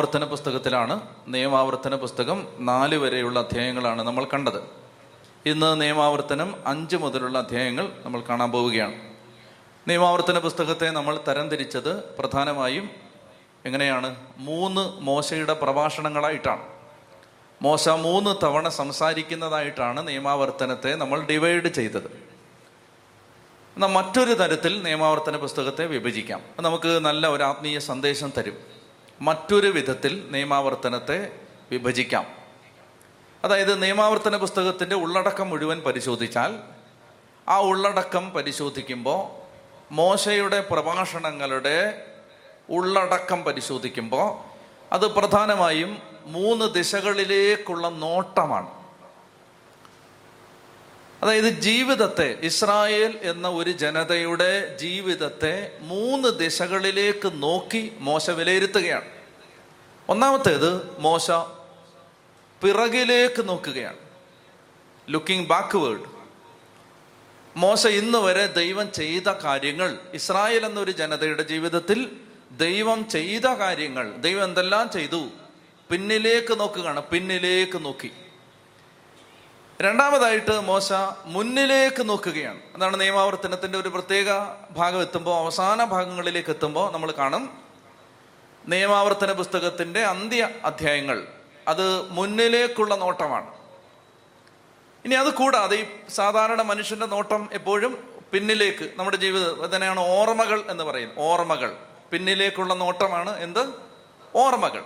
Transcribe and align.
നിയമാവർത്തന 0.00 0.24
പുസ്തകത്തിലാണ് 0.24 1.00
നിയമാവർത്തന 1.28 1.94
പുസ്തകം 1.94 2.46
നാല് 2.58 2.96
വരെയുള്ള 2.96 3.38
അധ്യായങ്ങളാണ് 3.38 4.02
നമ്മൾ 4.02 4.24
കണ്ടത്. 4.24 4.62
ഇന്ന് 5.46 5.80
നിയമാവർത്തനം 5.80 6.54
അഞ്ച് 6.66 6.96
മുതലുള്ള 6.96 7.38
അധ്യായങ്ങൾ 7.38 7.92
നമ്മൾ 8.04 8.20
കാണാൻ 8.20 8.50
പോവുകയാണ്. 8.50 8.94
നിയമാവർത്തന 9.88 10.38
പുസ്തകത്തെ 10.38 10.90
നമ്മൾ 10.90 11.20
തരംതിരിച്ചത് 11.28 12.14
പ്രധാനമായും 12.14 12.90
എങ്ങനെയാണ്? 13.66 14.16
മൂന്ന് 14.36 15.00
മോശയുടെ 15.00 15.52
പ്രഭാഷണങ്ങളായിട്ടാണ്. 15.52 16.62
മോശ 17.62 17.88
മൂന്ന് 17.88 18.44
തവണ 18.44 18.68
സംസാരിക്കുന്നതായിട്ടാണ് 18.68 20.08
നിയമാവർത്തനത്തെ 20.08 20.94
നമ്മൾ 20.94 21.22
ഡിവൈഡ് 21.22 21.68
ചെയ്തത്. 21.68 22.06
എന്നാൽ 23.76 23.88
മറ്റൊരു 23.88 24.32
തരത്തിൽ 24.32 24.82
നിയമാവർത്തന 24.82 25.36
പുസ്തകത്തെ 25.36 25.86
വിഭജിക്കാം. 25.86 26.40
നമുക്ക് 26.60 27.04
നല്ല 27.04 27.26
ഒരു 27.26 27.42
ആത്മീയ 27.42 27.78
സന്ദേശം 27.78 28.32
തരും. 28.38 28.79
മറ്റൊരു 29.20 29.66
വിധത്തിൽ 29.66 30.28
നിയമാവർത്തനത്തെ 30.30 31.32
വിഭജിക്കാം. 31.70 32.26
അതായത് 33.44 33.82
നിയമാവർത്തന 33.82 34.36
പുസ്തകത്തിന്റെ 34.36 34.96
ഉള്ളടക്കം 34.96 35.50
മുഴുവൻ 35.50 35.80
പരിശോധിച്ചാൽ 35.80 36.58
ആ 37.48 37.58
ഉള്ളടക്കം 37.58 38.30
പരിശോധിക്കുമ്പോൾ 38.30 39.40
മോശയുടെ 39.92 40.60
പ്രഭാഷണങ്ങളുടെ 40.60 42.06
ഉള്ളടക്കം 42.70 43.44
പരിശോധിക്കുമ്പോൾ 43.44 44.50
അത് 44.94 45.06
പ്രധാനമായും 45.06 46.02
മൂന്ന് 46.26 46.74
ദിശകളിലേക്കുള്ള 46.74 47.88
നോട്ടമാണ്. 47.88 48.79
അതായത് 51.22 51.48
ജീവിതത്തെ 51.48 52.38
ഇസ്രായേൽ 52.42 53.18
എന്ന 53.22 53.48
ഒരു 53.48 53.70
ജനതയുടെ 53.70 54.76
ജീവിതത്തെ 54.76 55.78
മൂന്ന് 55.80 56.28
ദിശകളിലേക്ക് 56.28 57.42
നോക്കി 57.42 57.92
മോശ 57.98 58.30
വിലയിരുത്തുകയാണ്. 58.30 59.08
ഒന്നാമത്തേത് 60.08 61.00
മോശ 61.00 61.30
പിറകിലേക്ക് 62.62 63.48
നോക്കുകയാണ്. 63.48 63.96
ലുക്കിംഗ് 65.10 65.48
ബാക്ക്വേർഡ് 65.48 66.04
മോശ 67.56 67.86
ഇന്ന് 67.86 68.18
വരെ 68.18 68.46
ദൈവം 68.46 68.92
ചെയ്ത 68.92 69.28
കാര്യങ്ങൾ 69.28 69.98
ഇസ്രായേൽ 70.14 70.66
എന്നൊരു 70.66 70.90
ജനതയുടെ 70.90 71.42
ജീവിതത്തിൽ 71.42 72.16
ദൈവം 72.52 73.08
ചെയ്ത 73.08 73.46
കാര്യങ്ങൾ 73.46 74.16
ദൈവം 74.16 74.44
എന്തെല്ലാം 74.44 74.90
ചെയ്തു? 74.90 75.28
പിന്നിലേക്ക് 75.90 76.60
നോക്കുകയാണ് 76.60 77.02
പിന്നിലേക്ക് 77.02 77.84
നോക്കി. 77.84 78.10
രണ്ടാമതായിട്ട് 79.80 80.60
മോശ 80.60 80.92
മുന്നിലേക്ക് 81.24 82.08
നോക്കുകയാണ്. 82.08 82.60
അതാണ് 82.76 83.00
നിയമാവർത്തനത്തിന്റെ 83.00 83.78
ഒരു 83.78 83.88
പ്രത്യേക 83.88 84.26
ഭാഗം 84.70 85.00
എത്തുമ്പോൾ 85.00 85.38
അവസാന 85.38 85.84
ഭാഗങ്ങളിലേക്ക് 85.84 86.48
എത്തുമ്പോൾ 86.48 86.92
നമ്മൾ 86.92 87.10
കാണും 87.10 87.58
നിയമാവർത്തന 88.68 89.32
പുസ്തകത്തിന്റെ 89.32 90.00
അന്ത്യ 90.00 90.48
അധ്യായങ്ങൾ. 90.64 91.26
അത് 91.68 92.10
മുന്നിലേക്കുള്ള 92.10 92.96
നോട്ടമാണ്. 92.96 93.46
ഇനി 95.04 95.14
അത് 95.14 95.34
കൂടാതെ 95.34 95.76
ഈ 95.76 95.84
സാധാരണ 96.08 96.62
മനുഷ്യന്റെ 96.62 97.06
നോട്ടം 97.06 97.48
എപ്പോഴും 97.52 98.22
പിന്നിലേക്ക് 98.32 98.90
നമ്മുടെ 98.96 99.16
ജീവിതം 99.16 99.66
തന്നെയാണ് 99.74 100.00
ഓർമ്മകൾ 100.00 100.64
എന്ന് 100.70 100.84
പറയും 100.84 101.10
ഓർമ്മകൾ. 101.18 101.76
പിന്നിലേക്കുള്ള 102.10 102.74
നോട്ടമാണ് 102.74 103.40
എന്ത്? 103.40 103.72
ഓർമ്മകൾ. 104.34 104.84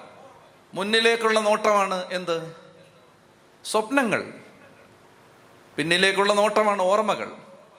മുന്നിലേക്കുള്ള 0.74 1.40
നോട്ടമാണ് 1.40 2.04
എന്ത്? 2.12 2.56
സ്വപ്നങ്ങൾ. 3.64 4.43
പിന്നിലേക്കുള്ള 5.76 6.32
നോട്ടമാണ് 6.32 6.82
ഓർമ്മകൾ. 6.82 7.32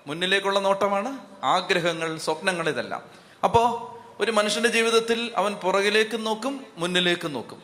മുന്നിലേക്കുള്ള 0.07 0.59
നോട്ടമാണ് 0.59 1.17
ആഗ്രഹങ്ങൾ 1.43 2.17
സ്വപ്നങ്ങൾ 2.17 2.69
ഇതെല്ലാം. 2.69 3.03
അപ്പോ 3.43 3.91
ഒരു 4.19 4.31
മനുഷ്യന്റെ 4.31 4.69
ജീവിതത്തിൽ 4.69 5.33
അവൻ 5.35 5.55
പുറകിലേക്ക് 5.55 6.25
നോക്കും 6.25 6.65
മുന്നിലേക്ക് 6.77 7.35
നോക്കും. 7.35 7.63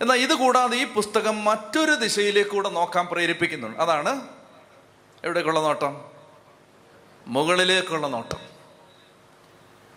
എന്നാൽ 0.00 0.16
ഇത് 0.16 0.34
കൂടാതെ 0.34 0.76
ഈ 0.76 0.84
പുസ്തകം 0.84 1.44
മറ്റൊരു 1.44 1.90
ദിശയിലേക്കൂടെ 1.90 2.68
നോക്കാൻ 2.68 3.06
പ്രേരിപ്പിക്കുന്നുണ്ട്. 3.06 3.78
അതാണ് 3.78 4.28
എവിടേക്കുള്ള 5.24 5.60
നോട്ടം? 5.60 6.04
മുകളിലേക്കുള്ള 7.26 8.06
നോട്ടം. 8.06 8.38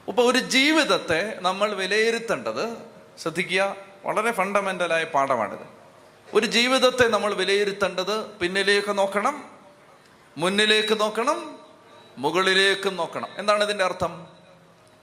ഇപ്പോൾ 0.08 0.32
ഒരു 0.32 0.38
ജീവിതത്തെ 0.38 1.38
നമ്മൾ 1.42 1.74
വിലയിരുത്തേണ്ടത് 1.74 2.78
ശ്രദ്ധിക്കുക 3.22 3.76
വളരെ 4.06 4.32
ഫണ്ടമെന്റലായ 4.32 5.04
പാഠമാണിത്. 5.04 5.83
ഒരു 6.34 6.46
ജീവിതത്തെ 6.46 7.08
നമ്മൾ 7.08 7.34
വിലയിരുത്തേണ്ടത് 7.34 8.26
പിന്നിലേക്ക് 8.26 8.98
നോക്കണം 8.98 9.52
മുന്നിലേക്ക് 10.38 11.00
നോക്കണം 11.00 11.60
മുകളിലേക്കും 12.18 12.96
നോക്കണം. 12.96 13.28
എന്താണ് 13.38 13.64
ഇതിന്റെ 13.64 13.84
അർത്ഥം? 13.84 14.28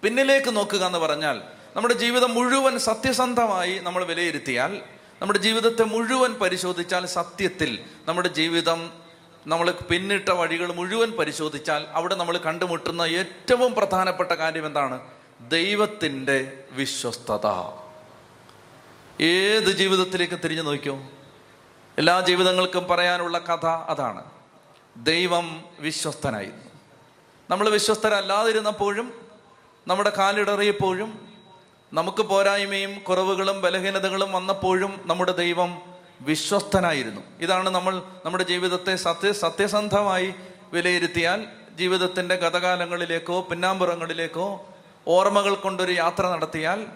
പിന്നിലേക്ക് 0.03 0.57
നോക്കുക 0.57 0.85
എന്ന് 0.85 0.99
പറഞ്ഞാൽ 0.99 1.43
നമ്മുടെ 1.77 1.95
ജീവിതം 1.95 2.35
മുഴുവൻ 2.35 2.79
സത്യസന്ധമായി 2.79 3.79
നമ്മൾ 3.79 4.05
വിലയിരുത്തിയാൽ 4.05 4.81
നമ്മുടെ 5.21 5.39
ജീവിതത്തെ 5.39 5.83
മുഴുവൻ 5.83 6.35
പരിശോധിച്ചാൽ 6.35 7.07
സത്യത്തിൽ 7.07 7.85
നമ്മുടെ 8.09 8.29
ജീവിതം 8.29 8.93
നമ്മൾ 9.47 9.71
പിന്നിട്ട 9.71 10.29
വഴികൾ 10.29 10.73
മുഴുവൻ 10.73 11.11
പരിശോധിച്ചാൽ 11.11 11.87
അവിടെ 11.93 12.15
നമ്മൾ 12.15 12.39
കണ്ടുമുട്ടുന്ന 12.39 13.03
ഏറ്റവും 13.03 13.75
പ്രധാനപ്പെട്ട 13.75 14.33
കാര്യം 14.33 14.67
എന്താണ്? 14.67 15.01
ദൈവത്തിന്റെ 15.41 16.65
വിശ്വസ്തത. 16.71 17.47
ഏത് 19.23 19.77
ജീവിതത്തിലേക്ക് 19.77 20.39
തിരിഞ്ഞു 20.45 20.63
നോക്കിയോ? 20.63 21.11
എല്ലാ 22.01 22.21
ജീവിതങ്ങൾക്കും 22.21 22.89
പറയാനുള്ള 22.89 23.39
കഥ 23.39 23.67
അതാണ്. 23.67 24.25
ദൈവം 24.97 25.65
വിശ്വസ്തനായിരുന്നു 25.79 26.71
നമ്മൾ 27.51 27.69
വിശ്വസ്തരല്ലാതിരുന്നപ്പോഴും 27.69 29.21
നമ്മുടെ 29.89 30.13
കാലിടറിയപ്പോഴും 30.19 31.11
നമുക്ക് 31.93 32.23
പോരായ്മയും 32.23 33.01
കുറവുകളും 33.01 33.61
ബലഹീനതകളും 33.61 34.33
വന്നപ്പോഴും 34.33 35.01
നമ്മുടെ 35.05 35.33
ദൈവം 35.33 35.83
വിശ്വസ്തനായിരുന്നു. 36.21 37.21
ഇതാണ് 37.41 37.71
നമ്മൾ 37.71 38.03
നമ്മുടെ 38.25 38.45
ജീവിതത്തെ 38.45 38.97
സത്യ 38.97 39.33
സത്യസന്ധമായി 39.33 40.35
വിലയിരുത്തിയാൽ 40.73 41.47
ജീവിതത്തിന്റെ 41.77 42.35
ഗതകാലങ്ങളിലേക്കോ 42.35 43.41
പിന്നാമ്പുറങ്ങളിലേക്കോ 43.41 44.71
ഓർമ്മകൾ 45.07 45.55
കൊണ്ടൊരു 45.55 45.93
യാത്ര 45.93 46.27
നടത്തിയാൽ 46.27 46.87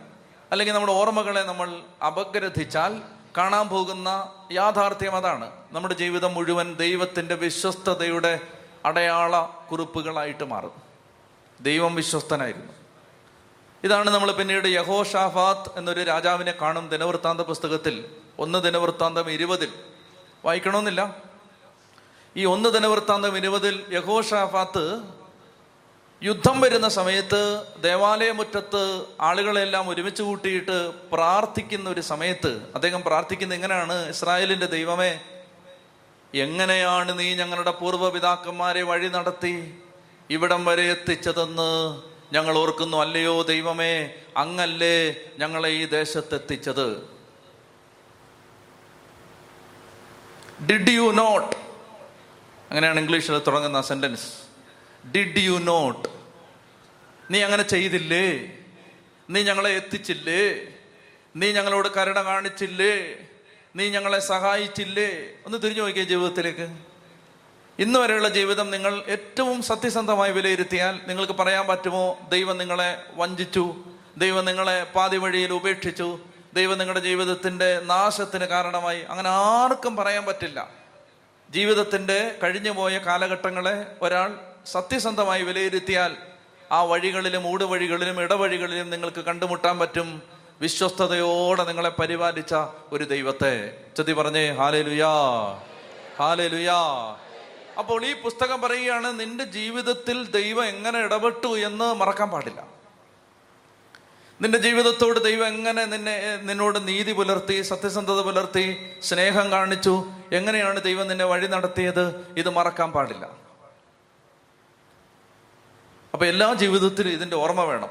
അല്ലെങ്കിൽ 0.51 0.75
നമ്മുടെ 0.75 0.93
ഓർമ്മകളെ 0.93 1.41
നമ്മൾ 1.41 1.69
അപഗ്രഥിച്ചാൽ 2.07 3.03
കാണാൻ 3.37 3.69
പോകുന്ന 3.69 4.33
യാഥാർത്ഥ്യം 4.53 5.17
അതാണ്. 5.17 5.51
നമ്മുടെ 5.73 5.95
ജീവിതം 5.95 6.35
മുഴുവൻ 6.35 6.75
ദൈവത്തിന്റെ 6.75 7.35
വിശ്വസ്തതയുടെ 7.35 8.41
അടയാള 8.85 9.47
കുറിപ്പുകളായിട്ട് 9.71 10.45
മാറും. 10.45 10.83
ദൈവം 11.61 11.95
വിശ്വസ്തനായിരുന്നു. 11.95 12.73
ഇതാണ് 13.85 14.11
നമ്മൾ 14.11 14.33
പിന്നീട് 14.33 14.65
യഹോ 14.65 15.03
ഷാഫാത്ത് 15.03 15.79
എന്നൊരു 15.79 16.03
രാജാവിനെ 16.03 16.55
കാണും 16.61 16.89
ദിനവൃത്താന്ത 16.89 17.41
പുസ്തകത്തിൽ. 17.41 18.17
ഒന്ന് 18.39 18.63
ദിനവൃത്താന്തം 18.63 19.31
ഇരുപതിൽ. 19.31 19.73
വായിക്കണമെന്നില്ല? 20.45 21.17
ഈ 22.37 22.45
ഒന്ന് 22.45 22.69
ദിനവൃത്താന്തം 22.69 23.37
ഇരുപതിൽ 23.37 23.85
യഹോഷാഫാത്ത് 23.93 25.03
യുദ്ധം 26.25 26.61
വരുന്ന 26.61 26.89
സമയത്ത് 26.89 27.41
ദേവാലയമുറ്റത്ത് 27.83 28.83
ആളുകളെല്ലാം 29.21 29.89
ഒരുമിച്ച് 29.89 30.23
കൂട്ടിയിട്ട് 30.23 30.77
പ്രാർത്ഥിക്കുന്ന 31.13 31.91
ഒരു 31.91 32.01
സമയത്ത് 32.01 32.53
അദ്ദേഹം 32.75 33.03
പ്രാർത്ഥിക്കുന്ന 33.03 33.55
എങ്ങനെയാണ്? 33.55 33.97
ഇസ്രായേലിന്റെ 34.09 34.67
ദൈവമേ 34.67 35.11
എങ്ങനെയാണ് 36.35 37.19
നീ 37.19 37.35
ഞങ്ങളുടെ 37.35 37.71
പൂർവപിതാക്കന്മാരെ 37.71 38.83
വഴി 38.83 39.09
നടത്തി 39.09 39.55
ഇവിടം 40.31 40.65
വരെ 40.65 40.85
എത്തിച്ചതെന്ന് 40.91 41.71
ഞങ്ങൾ 42.33 42.59
ഓർക്കുന്നു. 42.59 42.97
അല്ലയോ 42.97 43.43
ദൈവമേ 43.43 43.93
അങ്ങല്ലേ 44.37 44.97
ഞങ്ങളെ 45.39 45.69
ഈ 45.69 45.85
ദേശത്തെത്തിച്ചത്? 45.99 46.89
ഡിഡ് 50.71 50.91
യു 50.91 51.13
നോട്ട് 51.13 51.53
അങ്ങനെയാണ് 52.71 52.99
ഇംഗ്ലീഷിൽ 53.01 53.39
തുടങ്ങുന്ന 53.39 53.81
സെന്റൻസ് 53.93 54.27
ഡിഡ് 55.17 55.47
യു 55.49 55.59
നോട്ട് 55.73 56.14
നീ 57.31 57.43
അങ്ങനെ 57.43 57.63
ചെയ്തില്ലേ? 57.63 58.59
നീ 59.31 59.43
ഞങ്ങളെ 59.43 59.71
എത്തിച്ചില്ലേ? 59.71 60.67
നീ 61.37 61.53
ഞങ്ങളോട് 61.53 61.89
കരുണ 61.97 62.23
കാണിച്ചില്ലേ? 62.23 63.17
നീ 63.77 63.89
ഞങ്ങളെ 63.89 64.19
സഹായിച്ചില്ലേ? 64.19 65.29
ഒന്ന് 65.47 65.59
തിരിഞ്ഞു 65.59 65.83
നോക്കിയ 65.83 66.05
ജീവിതത്തിലേക്ക്. 66.05 66.77
ഇന്ന് 67.79 67.99
വരെയുള്ള 67.99 68.29
ജീവിതം 68.29 68.71
നിങ്ങൾ 68.71 69.03
ഏറ്റവും 69.09 69.63
സത്യസന്ധമായി 69.63 70.33
വിലയിരുത്തിയാൽ 70.33 71.01
നിങ്ങൾക്ക് 71.07 71.33
പറയാൻ 71.33 71.67
പറ്റുമോ? 71.67 72.27
ദൈവം 72.29 72.59
നിങ്ങളെ 72.59 73.03
വഞ്ചിച്ചു. 73.15 73.85
ദൈവം 74.17 74.45
നിങ്ങളെ 74.45 74.85
പാതി 74.85 75.17
വഴിയിൽ 75.17 75.53
ഉപേക്ഷിച്ചു. 75.53 76.19
ദൈവം 76.55 76.79
നിങ്ങളുടെ 76.79 77.01
ജീവിതത്തിന്റെ 77.01 77.81
നാശത്തിന് 77.81 78.45
കാരണമായി. 78.45 79.03
അങ്ങനെ 79.03 79.29
ആർക്കും 79.29 79.97
പറയാൻ 79.97 80.25
പറ്റില്ല. 80.25 80.71
ജീവിതത്തിന്റെ 81.51 82.39
കഴിഞ്ഞുപോയ 82.43 82.99
കാലഘട്ടങ്ങളെ 82.99 83.87
ഒരാൾ 84.03 84.39
സത്യസന്ധമായി 84.67 85.43
വിലയിരുത്തിയാൽ 85.43 86.17
ആ 86.73 86.83
വഴികളിലും 86.83 87.49
ഊടുവഴികളിലും 87.49 88.21
ഇടവഴികളിലും 88.21 88.91
നിങ്ങൾക്ക് 88.91 89.21
കണ്ടുമുട്ടാൻ 89.21 89.79
പറ്റും. 89.79 90.23
വിശ്വസ്തയോടെ 90.61 91.65
നിങ്ങളെ 91.65 91.89
പരിപാലിച്ച 91.89 92.55
ഒരു 92.93 93.05
ദൈവത്തെ. 93.05 93.77
ചതി 93.99 94.13
പറഞ്ഞേ 94.13 94.51
ഹാലേ 94.51 94.83
ലുയാ 94.83 95.09
ഹാലേ 96.19 96.49
ലുയാ 96.49 96.81
അപ്പോൾ 97.79 98.05
ഈ 98.07 98.15
പുസ്തകം 98.15 98.61
പറയുകയാണ് 98.61 99.21
നിന്റെ 99.21 99.45
ജീവിതത്തിൽ 99.45 100.31
ദൈവം 100.31 100.65
എങ്ങനെ 100.65 100.99
ഇടപെട്ടു 100.99 101.47
എന്ന് 101.47 101.95
മറക്കാൻ 101.95 102.31
പാടില്ല. 102.31 102.67
നിന്റെ 104.41 104.59
ജീവിതത്തോട് 104.59 105.25
ദൈവം 105.25 105.47
എങ്ങനെ 105.47 105.85
നിന്നെ 105.85 106.41
നിന്നോട് 106.43 106.89
നീതി 106.89 107.13
പുലർത്തി 107.13 107.63
സത്യസന്ധത 107.63 108.21
പുലർത്തി 108.21 108.93
സ്നേഹം 109.03 109.51
കാണിച്ചു 109.51 110.05
എങ്ങനെയാണ് 110.33 110.83
ദൈവം 110.83 111.09
നിന്നെ 111.09 111.25
വഴി 111.25 111.47
നടത്തിയത്? 111.47 112.35
ഇത് 112.37 112.51
മറക്കാൻ 112.51 112.93
പാടില്ല. 112.93 113.44
അപ്പൊ 116.15 116.27
എല്ലാ 116.27 116.55
ജീവിതത്തിലും 116.55 117.11
ഇതിന്റെ 117.11 117.37
ഓർമ്മ 117.37 117.65
വേണം. 117.65 117.89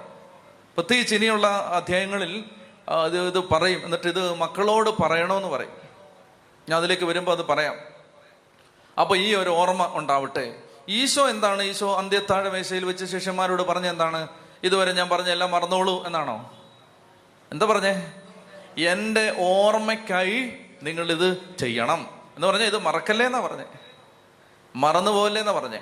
പ്രത്യേകിച്ച് 0.78 1.16
ഇനിയുള്ള 1.16 1.48
അധ്യായങ്ങളിൽ 1.48 2.46
ഇത് 3.06 3.28
ഇത് 3.28 3.50
പറയും. 3.50 3.86
എന്നിട്ട് 3.86 4.08
ഇത് 4.08 4.36
മക്കളോട് 4.36 4.90
പറയണമെന്ന് 5.02 5.48
പറയും. 5.48 5.72
ഞാൻ 6.70 6.78
അതിലേക്ക് 6.78 7.04
വരുമ്പോൾ 7.04 7.32
അത് 7.32 7.46
പറയാം. 7.46 7.76
അപ്പൊ 9.00 9.16
ഈ 9.16 9.36
ഒരു 9.36 9.50
ഓർമ്മ 9.50 9.90
ഉണ്ടാവട്ടെ. 9.94 10.56
ഈശോ 10.90 11.30
എന്താണ്? 11.30 11.64
ഈശോ 11.64 11.96
അന്ത്യത്താഴ 11.96 12.50
മേശയിൽ 12.50 12.86
വെച്ച് 12.86 13.06
ശിഷ്യന്മാരോട് 13.06 13.64
പറഞ്ഞ 13.64 13.88
എന്താണ്? 13.88 14.28
ഇതുവരെ 14.64 14.92
ഞാൻ 14.92 15.10
പറഞ്ഞ 15.10 15.30
എല്ലാം 15.30 15.52
മറന്നോളൂ 15.52 16.06
എന്നാണോ? 16.06 16.54
എന്താ 17.52 17.66
പറഞ്ഞേ? 17.66 18.14
എന്റെ 18.78 19.36
ഓർമ്മയ്ക്കായി 19.38 20.54
നിങ്ങൾ 20.84 21.12
ഇത് 21.12 21.58
ചെയ്യണം. 21.60 22.08
എന്ന് 22.36 22.48
പറഞ്ഞ 22.48 22.64
ഇത് 22.64 22.78
മറക്കല്ലേ 22.78 23.26
എന്നാ 23.26 23.40
പറഞ്ഞേ? 23.40 23.66
മറന്നുപോലെ 24.76 25.40
എന്നാ 25.40 25.52
പറഞ്ഞേ? 25.52 25.82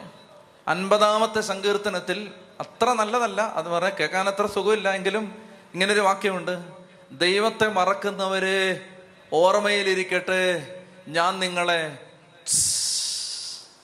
അൻപതാമത്തെ 0.67 1.41
സങ്കീർത്തനത്തിൽ 1.41 2.31
അത്ര 2.59 2.93
നല്ലതല്ല. 2.93 3.41
അത് 3.41 3.65
പറയാൻ 3.65 3.93
കേൾക്കാൻ 3.99 4.27
അത്ര 4.27 4.45
സുഖമില്ല 4.45 4.93
എങ്കിലും 4.93 5.49
ഇങ്ങനൊരു 5.73 5.99
വാക്യമുണ്ട്. 5.99 6.59
ദൈവത്തെ 7.11 7.67
മറക്കുന്നവര് 7.67 8.79
ഓർമ്മയിലിരിക്കട്ടെ 9.33 10.67
ഞാൻ 11.07 11.39
നിങ്ങളെ 11.39 11.97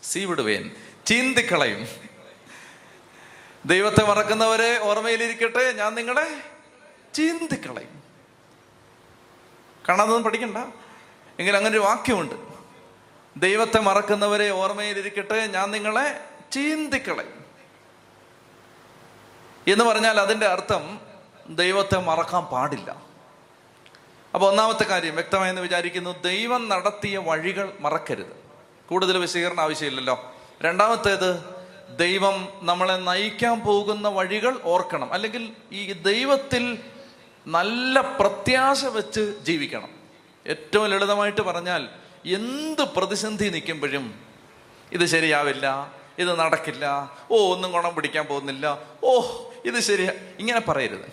സീ 0.03 0.25
വിടുവേൻ. 0.25 0.71
ചീന്തിക്കളയും. 1.05 1.87
ദൈവത്തെ 3.65 4.03
മറക്കുന്നവരെ 4.03 4.79
ഓർമ്മയിലിരിക്കട്ടെ 4.79 5.71
ഞാൻ 5.71 5.95
നിങ്ങളെ 5.95 6.41
ചീന്തിക്കളയും. 7.13 8.03
കാണാതൊന്നും 9.89 10.23
പഠിക്കണ്ട. 10.23 10.57
എങ്കിൽ 11.39 11.57
അങ്ങനെ 11.57 11.73
ഒരു 11.73 11.83
വാക്യമുണ്ട്. 11.83 12.35
ദൈവത്തെ 13.37 13.79
മറക്കുന്നവരെ 13.79 14.49
ഓർമ്മയിലിരിക്കട്ടെ 14.49 15.45
ഞാൻ 15.45 15.71
നിങ്ങളെ 15.71 16.23
ചീന്തിക്കളയും. 16.51 17.45
എന്ന് 19.67 19.85
പറഞ്ഞാൽ 19.85 20.19
അതിന്റെ 20.19 20.45
അർത്ഥം 20.45 21.01
ദൈവത്തെ 21.49 21.97
മറക്കാൻ 21.97 22.45
പാടില്ല. 22.45 22.91
അപ്പോൾ 24.33 24.49
ഒന്നാമത്തെ 24.49 24.83
കാര്യം 24.83 25.15
വ്യക്തമായെന്ന് 25.15 25.61
വിചാരിക്കുന്നു 25.61 26.21
ദൈവം 26.21 26.69
നടത്തിയ 26.69 27.17
വഴികൾ 27.17 27.73
മറക്കരുത്. 27.79 28.43
കൂടുതൽ 28.89 29.17
വിശീകരണം 29.17 29.61
ആവശ്യമില്ലല്ലോ. 29.61 30.35
രണ്ടാമത്തേത് 30.61 31.43
ദൈവം 31.97 32.49
നമ്മളെ 32.61 32.93
നയിക്കാൻ 32.93 33.59
പോകുന്ന 33.59 34.07
വഴികൾ 34.07 34.61
ഓർക്കണം. 34.63 35.13
അല്ലെങ്കിൽ 35.13 35.55
ഈ 35.71 35.93
ദൈവത്തിൽ 35.93 36.83
നല്ല 37.47 38.01
പ്രത്യാശ 38.01 38.85
വെച്ച് 38.85 39.35
ജീവിക്കണം. 39.43 39.89
ഏറ്റവും 40.47 40.87
ലളിതമായിട്ട് 40.87 41.41
പറഞ്ഞാൽ 41.41 41.89
എന്ത് 42.25 42.81
പ്രതിസന്ധി 42.81 43.49
നിൽക്കുമ്പോഴും 43.49 44.19
ഇത് 44.91 45.05
ശരിയാവില്ല 45.05 45.96
ഇത് 46.19 46.39
നടക്കില്ല. 46.39 46.85
ഓ 47.31 47.53
ഒന്നും 47.53 47.71
ഗുണം 47.71 47.95
പിടിക്കാൻ 47.95 48.25
പോകുന്നില്ല. 48.25 48.79
ഓ 49.03 49.11
ഇത് 49.65 49.79
ശരിയാ 49.79 50.11
ഇങ്ങനെ 50.39 50.59
പറയരുത്. 50.59 51.07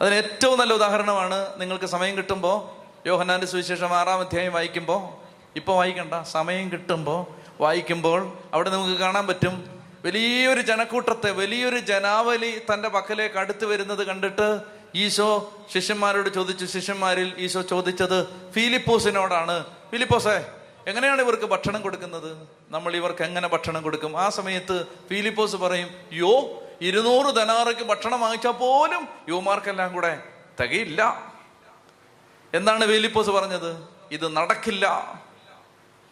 അതിന് 0.00 0.14
ഏറ്റവും 0.14 0.58
നല്ല 0.58 0.72
ഉദാഹരണമാണ് 0.72 1.60
നിങ്ങൾക്ക് 1.60 1.84
സമയം 1.84 2.16
കിട്ടുമ്പോൾ 2.16 2.56
യോഹനാന്റെ 3.08 3.46
സുവിശേഷം 3.46 3.94
ആറാം 3.94 4.20
അധ്യായം 4.20 4.52
വായിക്കുമ്പോൾ 4.52 5.26
ഇപ്പോൾ 5.56 5.76
വായിക്കണ്ട 5.76 6.14
സമയം 6.22 6.70
കിട്ടുമ്പോൾ 6.70 7.26
വായിക്കുമ്പോൾ 7.60 8.38
അവിടെ 8.54 8.70
നമുക്ക് 8.70 8.96
കാണാൻ 9.00 9.26
പറ്റും 9.26 9.54
വലിയൊരു 10.04 10.60
ജനക്കൂട്ടത്തെ 10.60 11.30
വലിയൊരു 11.30 11.78
ജനാവലി 11.78 12.62
തന്റെ 12.74 12.88
പക്കലേക്ക് 12.88 13.38
അടുത്ത് 13.38 13.64
വരുന്നത് 13.64 14.06
കണ്ടിട്ട് 14.06 14.60
ഈശോ 14.94 15.52
ശിഷ്യന്മാരോട് 15.74 16.28
ചോദിച്ചു 16.28 16.64
ശിഷ്യന്മാരിൽ 16.64 17.32
ഈശോ 17.38 17.62
ചോദിച്ചത് 17.62 18.18
ഫിലിപ്പോസിനോടാണ്. 18.52 19.64
ഫിലിപ്പോസേ 19.90 20.44
എങ്ങനെയാണ് 20.86 21.22
ഇവർക്ക് 21.22 21.42
ഭക്ഷണം 21.42 21.82
കൊടുക്കുന്നത്? 21.82 22.48
നമ്മൾ 22.68 22.96
ഇവർക്ക് 22.96 23.24
എങ്ങനെ 23.24 23.48
ഭക്ഷണം 23.48 23.82
കൊടുക്കും? 23.82 24.20
ആ 24.20 24.28
സമയത്ത് 24.28 24.86
ഫിലിപ്പോസ് 25.08 25.56
പറയും 25.56 25.88
യോ 26.12 26.62
ഇരുന്നൂറ് 26.80 27.34
ധനാറയ്ക്ക് 27.34 27.82
ഭക്ഷണം 27.82 28.20
വാങ്ങിച്ചാൽ 28.20 28.50
പോലും 28.50 29.08
യുവമാർക്കെല്ലാം 29.28 29.94
കൂടെ 29.94 30.22
തികയില്ല. 30.62 31.32
എന്താണ് 32.54 32.86
ഫിലിപ്പോസ് 32.86 33.30
പറഞ്ഞത്? 33.30 33.88
ഇത് 34.10 34.36
നടക്കില്ല. 34.36 34.86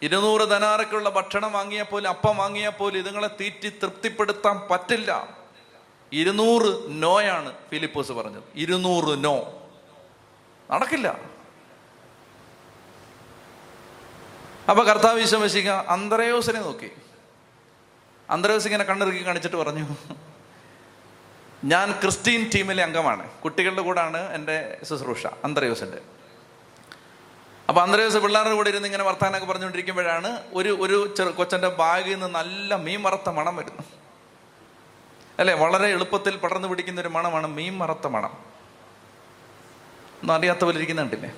ഇരുന്നൂറ് 0.02 0.50
ധനാറയ്ക്കുള്ള 0.50 1.10
ഭക്ഷണം 1.10 1.52
വാങ്ങിയാൽ 1.52 1.84
പോലും 1.84 2.08
അപ്പം 2.08 2.36
വാങ്ങിയാൽ 2.36 2.70
പോലും 2.70 2.98
ഇതുങ്ങളെ 2.98 3.28
തീറ്റി 3.40 3.68
തൃപ്തിപ്പെടുത്താൻ 3.68 4.60
പറ്റില്ല. 4.70 5.38
ഇരുന്നൂറ് 6.12 6.74
നോയാണ് 6.88 7.52
ഫിലിപ്പോസ് 7.70 8.12
പറഞ്ഞത്. 8.12 8.42
ഇരുന്നൂറ് 8.54 9.24
നോ. 9.24 9.36
നടക്കില്ല. 10.70 11.33
അപ്പൊ 14.68 14.84
കർത്താവ് 14.84 15.18
വിശ്വസിക്ക 15.18 15.68
അന്തരയോസിനെ 15.68 16.60
നോക്കി. 16.60 16.90
അന്തരയോസ് 18.30 18.66
ഇങ്ങനെ 18.66 18.84
കണ്ണിറുക്കി 18.84 19.26
കാണിച്ചിട്ട് 19.26 19.56
പറഞ്ഞു 19.56 19.86
ഞാൻ 21.64 21.92
ക്രിസ്ത്യൻ 21.92 22.50
ടീമിലെ 22.54 22.82
അംഗമാണ്. 22.82 23.30
കുട്ടികളുടെ 23.40 23.82
കൂടാണ് 23.82 24.32
എന്റെ 24.34 24.78
ശുശ്രൂഷ 24.88 25.26
അന്തരയോസിന്റെ 25.26 26.00
അപ്പൊ 27.68 27.82
അന്തരയോസ് 27.82 28.16
പിള്ളേരുടെ 28.16 28.54
കൂടെ 28.54 28.68
ഇരുന്ന് 28.68 28.88
ഇങ്ങനെ 28.88 29.04
വർത്താനൊക്കെ 29.04 29.46
പറഞ്ഞുകൊണ്ടിരിക്കുമ്പോഴാണ് 29.46 30.42
ഒരു 30.52 30.76
ഒരു 30.80 31.14
ചെറു 31.16 31.30
കൊച്ചന്റെ 31.30 31.68
ബാഗിൽ 31.68 32.12
നിന്ന് 32.12 32.26
നല്ല 32.26 32.74
മീൻ 32.76 33.00
മറത്ത 33.02 33.28
മണം 33.28 33.56
വരുന്നു. 33.56 33.84
അല്ലെ? 35.38 35.54
വളരെ 35.54 35.88
എളുപ്പത്തിൽ 35.88 36.36
പടർന്നു 36.36 36.68
പിടിക്കുന്ന 36.68 37.00
ഒരു 37.00 37.08
മണമാണ് 37.08 37.46
മീൻ 37.46 37.76
മറത്ത 37.76 38.06
മണം. 38.06 38.32
ഒന്നും 40.20 40.34
അറിയാത്ത 40.34 40.64
പോലെ 40.64 40.76
ഇരിക്കുന്നുണ്ടില്ലേ 40.76 41.30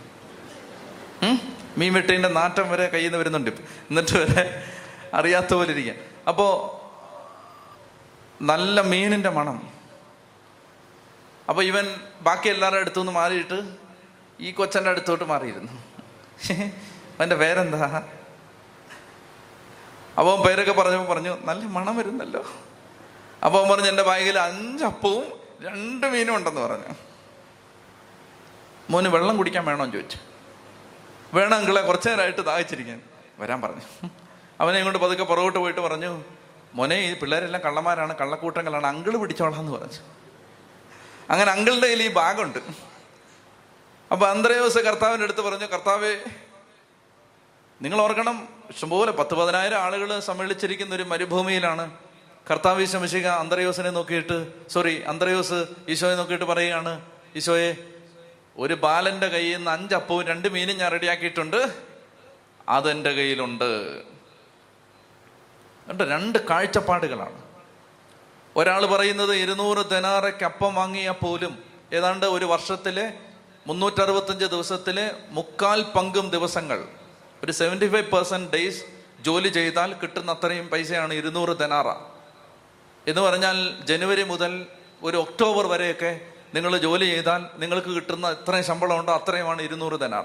മീൻ 1.79 1.93
വെട്ടിന്റെ 1.95 2.29
നാറ്റം 2.29 2.71
വരെ 2.71 2.87
കയ്യിൽ 2.87 3.07
നിന്ന് 3.07 3.19
വരുന്നുണ്ട് 3.19 3.51
എന്നിട്ട് 3.51 4.17
വരെ 4.17 4.69
അറിയാത്ത 5.15 5.55
പോലെ 5.55 5.73
ഇരിക്കുക 5.73 5.95
അപ്പോൾ 6.29 6.87
നല്ല 8.43 8.81
മീനിന്റെ 8.81 9.29
മണം. 9.29 9.71
അപ്പോൾ 11.49 11.63
ഇവൻ 11.63 11.95
ബാക്കി 12.21 12.49
എല്ലാവരുടെ 12.49 12.81
അടുത്തു 12.81 12.99
നിന്ന് 12.99 13.13
മാറിയിട്ട് 13.13 13.77
ഈ 14.41 14.51
കൊച്ചന്റെ 14.51 14.91
അടുത്തോട്ട് 14.91 15.25
മാറിയിരുന്നു. 15.25 15.73
അവന്റെ 17.17 17.37
പേരെന്താ? 17.37 18.03
അവൻ 20.19 20.43
പേരൊക്കെ 20.47 20.73
പറഞ്ഞപ്പോൾ 20.73 21.15
പറഞ്ഞു 21.15 21.39
നല്ല 21.45 21.65
മണം 21.65 21.97
വരുന്നല്ലോ. 21.97 22.47
അപ്പോൾ 23.45 23.59
അവൻ 23.59 23.69
പറഞ്ഞു 23.69 23.89
എന്റെ 23.89 24.03
ബാഗിൽ 24.03 24.39
അഞ്ചപ്പവും 24.39 25.25
രണ്ട് 25.61 26.07
മീനും 26.07 26.35
ഉണ്ടെന്ന് 26.35 26.61
പറഞ്ഞു. 26.61 26.95
മോന് 28.91 29.07
വെള്ളം 29.07 29.37
കുടിക്കാൻ 29.37 29.65
വേണോന്ന് 29.65 29.95
ചോദിച്ചു. 29.95 30.19
വേണം 31.37 31.57
അങ്കിളെ 31.61 31.83
കുറച്ചു 31.83 32.09
നേരമായിട്ട് 32.09 32.41
ദാഹിച്ചിരിക്കാൻ. 32.41 32.99
വരാൻ 33.39 33.61
പറഞ്ഞു. 33.61 34.09
അവനെ 34.61 34.77
ഇങ്ങോട്ട് 34.79 35.01
പതുക്കെ 35.05 35.25
പുറകോട്ട് 35.25 35.59
പോയിട്ട് 35.59 35.81
പറഞ്ഞു 35.81 36.25
മോനെ 36.75 36.97
ഈ 36.97 37.19
പിള്ളേരെല്ലാം 37.21 37.63
കള്ളന്മാരാണ് 37.63 38.17
കള്ളക്കൂട്ടങ്ങളാണ് 38.17 38.87
അങ്കിൾ 38.87 39.17
പിടിച്ചോളാം 39.17 39.61
എന്ന് 39.61 39.73
പറഞ്ഞു. 39.73 40.03
അങ്ങനെ 41.31 41.51
അങ്കിളുടെ 41.53 41.87
കയ്യിൽ 41.87 42.03
ഈ 42.03 42.11
ബാഗുണ്ട്. 42.13 42.59
അപ്പൊ 44.13 44.27
അന്തരയോസ് 44.27 44.79
കർത്താവിന്റെ 44.79 45.25
അടുത്ത് 45.25 45.41
പറഞ്ഞു 45.41 45.67
കർത്താവേ 45.67 46.13
നിങ്ങൾ 47.83 48.01
ഓർക്കണം 48.01 48.49
ഇഷ്ടംപോലെ 48.71 49.13
പത്ത് 49.13 49.35
പതിനായിരം 49.35 49.79
ആളുകൾ 49.79 50.21
സമ്മേളിച്ചിരിക്കുന്ന 50.21 50.95
ഒരു 50.95 51.03
മരുഭൂമിയിലാണ്. 51.03 51.85
കർത്താവ് 52.51 52.83
ഈശോമിശിക 52.83 53.27
അന്തരയോസിനെ 53.27 53.91
നോക്കിയിട്ട് 53.91 54.69
സോറി 54.69 54.95
അന്തരയോസ് 55.03 55.65
ഈശോയെ 55.89 56.17
നോക്കിയിട്ട് 56.17 56.45
പറയുകയാണ് 56.45 56.93
ഈശോയെ 57.37 57.71
ഒരു 58.59 58.75
ബാലന്റെ 58.75 59.29
കയ്യിൽ 59.29 59.57
നിന്ന് 59.57 59.71
അഞ്ചപ്പവും 59.71 60.25
രണ്ട് 60.25 60.49
മീനും 60.49 60.79
ഞാൻ 60.79 60.93
റെഡിയാക്കിയിട്ടുണ്ട്. 60.93 61.75
അതെന്റെ 62.69 63.13
കയ്യിലുണ്ട്. 63.13 64.01
കണ്ടോ? 65.89 66.05
രണ്ട് 66.05 66.49
കാഴ്ചപ്പാടുകളാണ്. 66.49 67.43
ഒരാൾ 68.57 68.87
പറയുന്നത് 68.87 69.35
ഇരുന്നൂറ് 69.35 69.91
തെനാറയ്ക്ക് 69.91 70.45
അപ്പം 70.45 70.75
വാങ്ങിയാൽ 70.75 71.13
പോലും 71.13 71.65
ഏതാണ്ട് 71.93 72.27
ഒരു 72.27 72.45
വർഷത്തിലെ 72.45 73.13
മുന്നൂറ്ററുപത്തഞ്ച് 73.67 74.45
ദിവസത്തിലെ 74.45 75.11
മുക്കാൽ 75.29 75.83
പങ്കും 75.83 76.31
ദിവസങ്ങൾ 76.31 76.89
ഒരു 77.45 77.53
സെവന്റി 77.53 77.89
ഫൈവ് 77.89 78.05
പെർസെന്റ് 78.05 78.51
ഡേയ്സ് 78.51 78.83
ജോലി 79.21 79.49
ചെയ്താൽ 79.49 79.95
കിട്ടുന്ന 79.95 80.31
അത്രയും 80.31 80.69
പൈസയാണ് 80.69 81.15
ഇരുന്നൂറ് 81.15 81.61
തെനാറ 81.61 81.89
എന്ന് 83.07 83.21
പറഞ്ഞാൽ 83.21 83.85
ജനുവരി 83.85 84.23
മുതൽ 84.23 84.67
ഒരു 85.03 85.17
ഒക്ടോബർ 85.17 85.67
വരെയൊക്കെ 85.67 86.21
നിങ്ങൾ 86.57 86.79
ജോലി 86.79 87.05
ചെയ്താൽ 87.05 87.47
നിങ്ങൾക്ക് 87.57 87.89
കിട്ടുന്ന 87.89 88.31
എത്രയും 88.31 88.65
ശമ്പളം 88.65 89.01
ഉണ്ടോ? 89.01 89.15
അത്രയുമാണ് 89.15 89.63
ഇരുന്നൂറ് 89.63 90.01
തെനാറ 90.01 90.25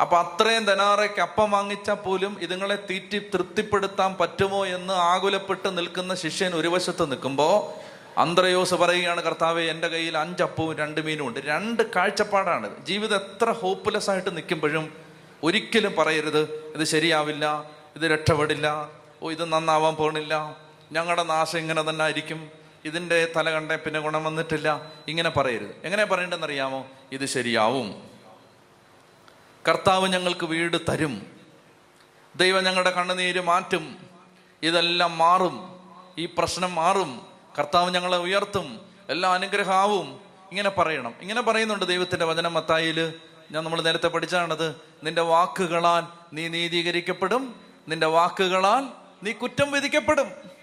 അപ്പൊ 0.00 0.16
അത്രയും 0.18 0.64
ധനാറയ്ക്ക് 0.64 1.20
അപ്പം 1.20 1.50
വാങ്ങിച്ചാൽ 1.50 1.94
പോലും 1.94 2.36
ഇതുങ്ങളെ 2.40 2.76
തീറ്റി 2.90 3.18
തൃപ്തിപ്പെടുത്താൻ 3.18 4.16
പറ്റുമോ 4.20 4.66
എന്ന് 4.66 4.94
ആകുലപ്പെട്ട് 4.94 5.78
നിൽക്കുന്ന 5.78 6.14
ശിഷ്യൻ 6.14 6.54
ഒരു 6.54 6.68
വശത്ത് 6.68 7.10
നിൽക്കുമ്പോൾ 7.10 7.88
അന്ത്രയോസ് 8.20 8.74
പറയുകയാണ് 8.74 9.22
കർത്താവെ 9.22 9.62
എന്റെ 9.62 9.88
കയ്യിൽ 9.88 10.18
അഞ്ചപ്പവും 10.18 10.78
രണ്ട് 10.78 11.00
മീനും 11.00 11.26
ഉണ്ട്. 11.26 11.40
രണ്ട് 11.40 11.82
കാഴ്ചപ്പാടാണ്. 11.96 12.86
ജീവിതം 12.86 13.16
എത്ര 13.16 13.50
ഹോപ്പ്ലെസ് 13.50 14.10
ആയിട്ട് 14.10 14.36
നിൽക്കുമ്പോഴും 14.36 14.92
ഒരിക്കലും 15.42 15.94
പറയരുത്. 15.98 16.40
ഇത് 16.74 16.84
ശരിയാവില്ല 16.84 17.70
ഇത് 17.96 18.02
രക്ഷപ്പെടില്ല. 18.02 18.88
ഓ 19.22 19.30
ഇത് 19.30 19.52
നന്നാവാൻ 19.52 19.94
പോണില്ല. 19.94 20.56
ഞങ്ങളുടെ 20.92 21.22
നാശം 21.22 21.58
ഇങ്ങനെ 21.58 21.82
തന്നെ 21.90 22.02
ആയിരിക്കും. 22.02 22.57
ഇതിന്റെ 22.84 23.32
തല 23.36 23.50
കണ്ട 23.50 23.72
പിന്നെ 23.72 24.00
ഗുണം 24.00 24.24
വന്നിട്ടില്ല. 24.24 24.92
ഇങ്ങനെ 25.08 25.30
പറയരുത്. 25.30 25.80
എങ്ങനെ 25.84 26.04
അറിയാമോ 26.44 26.86
ഇത് 27.12 27.26
ശരിയാവും. 27.26 28.10
കർത്താവ് 29.68 30.08
ഞങ്ങൾക്ക് 30.08 30.46
വീട് 30.46 30.76
തരും. 30.90 31.26
ദൈവം 32.36 32.64
ഞങ്ങളുടെ 32.64 32.90
കണ്ണുനീര് 32.90 33.40
മാറ്റും. 33.40 33.96
ഇതെല്ലാം 34.62 35.18
മാറും. 35.18 35.80
ഈ 36.18 36.26
പ്രശ്നം 36.26 36.74
മാറും. 36.74 37.26
കർത്താവ് 37.58 37.94
ഞങ്ങളെ 37.94 38.16
ഉയർത്തും. 38.16 38.80
എല്ലാം 39.08 39.32
അനുഗ്രഹമാവും 39.32 40.20
ഇങ്ങനെ 40.50 40.70
പറയണം. 40.70 41.14
ഇങ്ങനെ 41.20 41.42
പറയുന്നുണ്ട് 41.42 41.84
ദൈവത്തിന്റെ 41.84 42.24
വചനം 42.24 42.54
മത്തായിൽ 42.54 43.14
ഞാൻ 43.50 43.64
നമ്മൾ 43.64 43.82
നേരത്തെ 43.82 44.08
പഠിച്ചാണത് 44.08 44.76
നിന്റെ 45.04 45.22
വാക്കുകളാൽ 45.22 46.02
നീ 46.32 46.48
നീതീകരിക്കപ്പെടും. 46.48 47.60
നിന്റെ 47.88 48.06
വാക്കുകളാൽ 48.06 48.84
നീ 49.22 49.32
കുറ്റം 49.32 49.72
വിധിക്കപ്പെടും. 49.72 50.57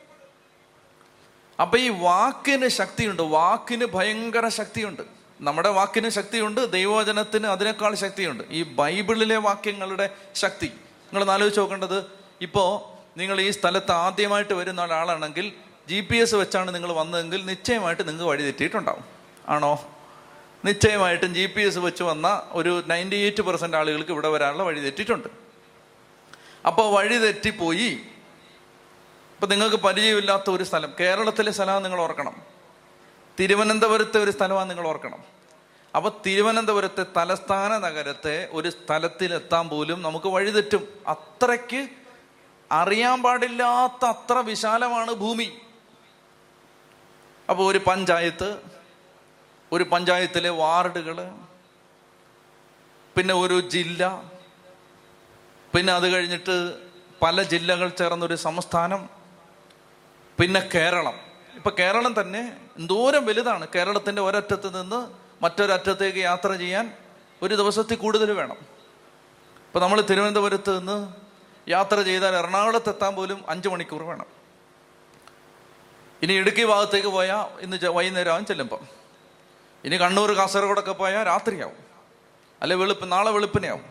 അപ്പൊ 1.59 1.77
ഈ 1.77 1.89
വാക്കിന് 1.89 2.67
ശക്തിയുണ്ട്. 2.67 3.21
വാക്കിന് 3.21 3.85
ഭയങ്കര 3.85 4.47
ശക്തിയുണ്ട്. 4.47 5.01
നമ്മുടെ 5.41 5.69
വാക്കിന് 5.69 6.09
ശക്തിയുണ്ട് 6.09 6.71
ദൈവവചനത്തിന് 6.71 7.47
അതിനേക്കാൾ 7.47 7.95
ശക്തിയുണ്ട്. 7.95 8.43
ഈ 8.51 8.63
ബൈബിളിലെ 8.63 9.37
വാക്യങ്ങളുടെ 9.37 10.09
ശക്തി. 10.35 10.67
നിങ്ങൾ 11.13 11.31
ആലോചിച്ച് 11.31 11.59
നോക്കേണ്ടത് 11.59 12.05
ഇപ്പോ 12.41 12.91
നിങ്ങൾ 13.17 13.41
ഈ 13.41 13.49
സ്ഥലത്ത് 13.49 13.91
ആദ്യമായിട്ട് 13.91 14.53
വരുന്ന 14.53 14.83
ഒരാളാണെങ്കിൽ 14.83 15.51
ജി 15.89 16.01
പി 16.01 16.17
എസ് 16.17 16.35
വെച്ചാണ് 16.35 16.75
നിങ്ങൾ 16.75 16.93
വന്നതെങ്കിൽ 16.93 17.45
നിശ്ചയമായിട്ട് 17.45 18.07
നിങ്ങൾക്ക് 18.07 18.29
വഴി 18.29 18.43
തെറ്റിയിട്ടുണ്ടാവും. 18.43 19.03
ആണോ? 19.49 19.87
നിശ്ചയമായിട്ടും 20.65 21.33
ജി 21.33 21.45
പി 21.45 21.61
എസ് 21.61 21.77
വെച്ച് 21.77 22.03
വന്ന 22.03 22.43
ഒരു 22.51 22.83
നയന്റി 22.87 23.15
എയ്റ്റ് 23.15 23.41
പെർസെന്റ് 23.41 23.77
ആളുകൾക്ക് 23.77 24.11
ഇവിടെ 24.11 24.27
വരാനുള്ള 24.27 24.63
വഴി 24.63 24.79
തെറ്റിയിട്ടുണ്ട്. 24.79 25.27
അപ്പോൾ 26.67 26.95
വഴി 26.95 27.17
തെറ്റിപ്പോയി 27.17 27.99
ഇപ്പൊ 29.45 29.55
നിങ്ങൾക്ക് 29.55 29.75
പരിചയമില്ലാത്ത 29.75 30.49
ഒരു 30.49 30.63
സ്ഥലം 30.63 30.93
കേരളത്തിലെ 30.99 31.51
സ്ഥലമാണ് 31.51 31.85
നിങ്ങൾ 31.85 31.99
ഓർക്കണം. 32.01 32.35
തിരുവനന്തപുരത്തെ 33.39 34.17
ഒരു 34.23 34.31
സ്ഥലമാണ് 34.31 34.69
നിങ്ങൾ 34.69 34.87
ഓർക്കണം. 34.87 35.23
അപ്പോൾ 35.95 36.11
തിരുവനന്തപുരത്തെ 36.25 37.05
തലസ്ഥാന 37.17 37.77
നഗരത്തെ 37.77 38.49
ഒരു 38.51 38.69
സ്ഥലത്തിലെത്താൻ 38.69 39.69
പോലും 39.69 40.01
നമുക്ക് 40.01 40.27
വഴിതെറ്റും 40.27 40.87
അത്രയ്ക്ക് 41.07 41.89
അറിയാൻ 42.71 43.21
പാടില്ലാത്ത 43.21 44.05
അത്ര 44.05 44.33
വിശാലമാണ് 44.33 45.11
ഭൂമി. 45.11 45.51
അപ്പോൾ 47.49 47.71
ഒരു 47.71 47.77
പഞ്ചായത്ത് 47.77 48.61
ഒരു 49.71 49.83
പഞ്ചായത്തിലെ 49.83 50.49
വാർഡുകൾ 50.49 51.31
പിന്നെ 53.17 53.33
ഒരു 53.33 53.61
ജില്ല 53.61 54.31
പിന്നെ 55.75 55.93
അത് 55.93 56.09
കഴിഞ്ഞിട്ട് 56.13 56.75
പല 57.21 57.43
ജില്ലകൾ 57.43 57.89
ചേർന്നൊരു 57.89 58.35
സംസ്ഥാനം. 58.35 59.14
പിന്നെ 60.39 60.69
കേരളം. 60.75 61.19
ഇപ്പൊ 61.55 61.71
കേരളം 61.79 62.21
തന്നെ 62.21 62.57
എന്തോരം 62.77 63.25
വലുതാണ്. 63.25 63.67
കേരളത്തിന്റെ 63.75 64.21
ഒരറ്റത്ത് 64.21 64.81
നിന്ന് 64.81 65.11
മറ്റൊരറ്റത്തേക്ക് 65.43 66.19
യാത്ര 66.19 66.53
ചെയ്യാൻ 66.53 66.93
ഒരു 67.41 67.55
ദിവസത്തിൽ 67.55 67.95
കൂടുതൽ 67.95 68.31
വേണം. 68.31 68.57
ഇപ്പൊ 69.67 69.79
നമ്മൾ 69.79 70.01
തിരുവനന്തപുരത്ത് 70.01 70.79
നിന്ന് 70.79 71.13
യാത്ര 71.69 72.01
ചെയ്താൽ 72.01 72.35
എറണാകുളത്ത് 72.35 72.89
എത്താൻ 72.89 73.15
പോലും 73.15 73.49
അഞ്ചു 73.49 73.69
മണിക്കൂർ 73.69 74.03
വേണം. 74.03 74.25
ഇനി 76.21 76.33
ഇടുക്കി 76.33 76.63
ഭാഗത്തേക്ക് 76.63 77.07
പോയാൽ 77.07 77.59
ഇന്ന് 77.61 77.87
വൈകുന്നേരം 77.87 78.31
ആവും 78.31 78.45
ചെല്ലുമ്പം. 78.45 78.87
ഇനി 79.83 79.95
കണ്ണൂർ 79.95 80.31
കാസർഗോഡൊക്കെ 80.31 80.91
പോയാൽ 80.91 81.23
രാത്രിയാവും. 81.23 81.75
അല്ലെ 82.61 82.75
വെളുപ്പ് 82.77 83.11
നാളെ 83.11 83.31
വെളുപ്പിനെയാവും. 83.31 83.85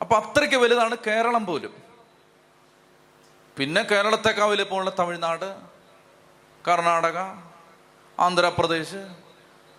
അപ്പൊ 0.00 0.16
അത്രയ്ക്ക് 0.16 0.56
വലുതാണ് 0.56 0.96
കേരളം 1.06 1.46
പോലും. 1.46 1.74
പിന്നെ 3.56 3.82
കേരളത്തെക്കാൾ 3.82 4.46
വലുപ്പമുള്ള 4.46 4.92
തമിഴ്നാട് 4.98 5.71
കർണാടക 6.68 7.18
ആന്ധ്രാപ്രദേശ് 8.20 9.08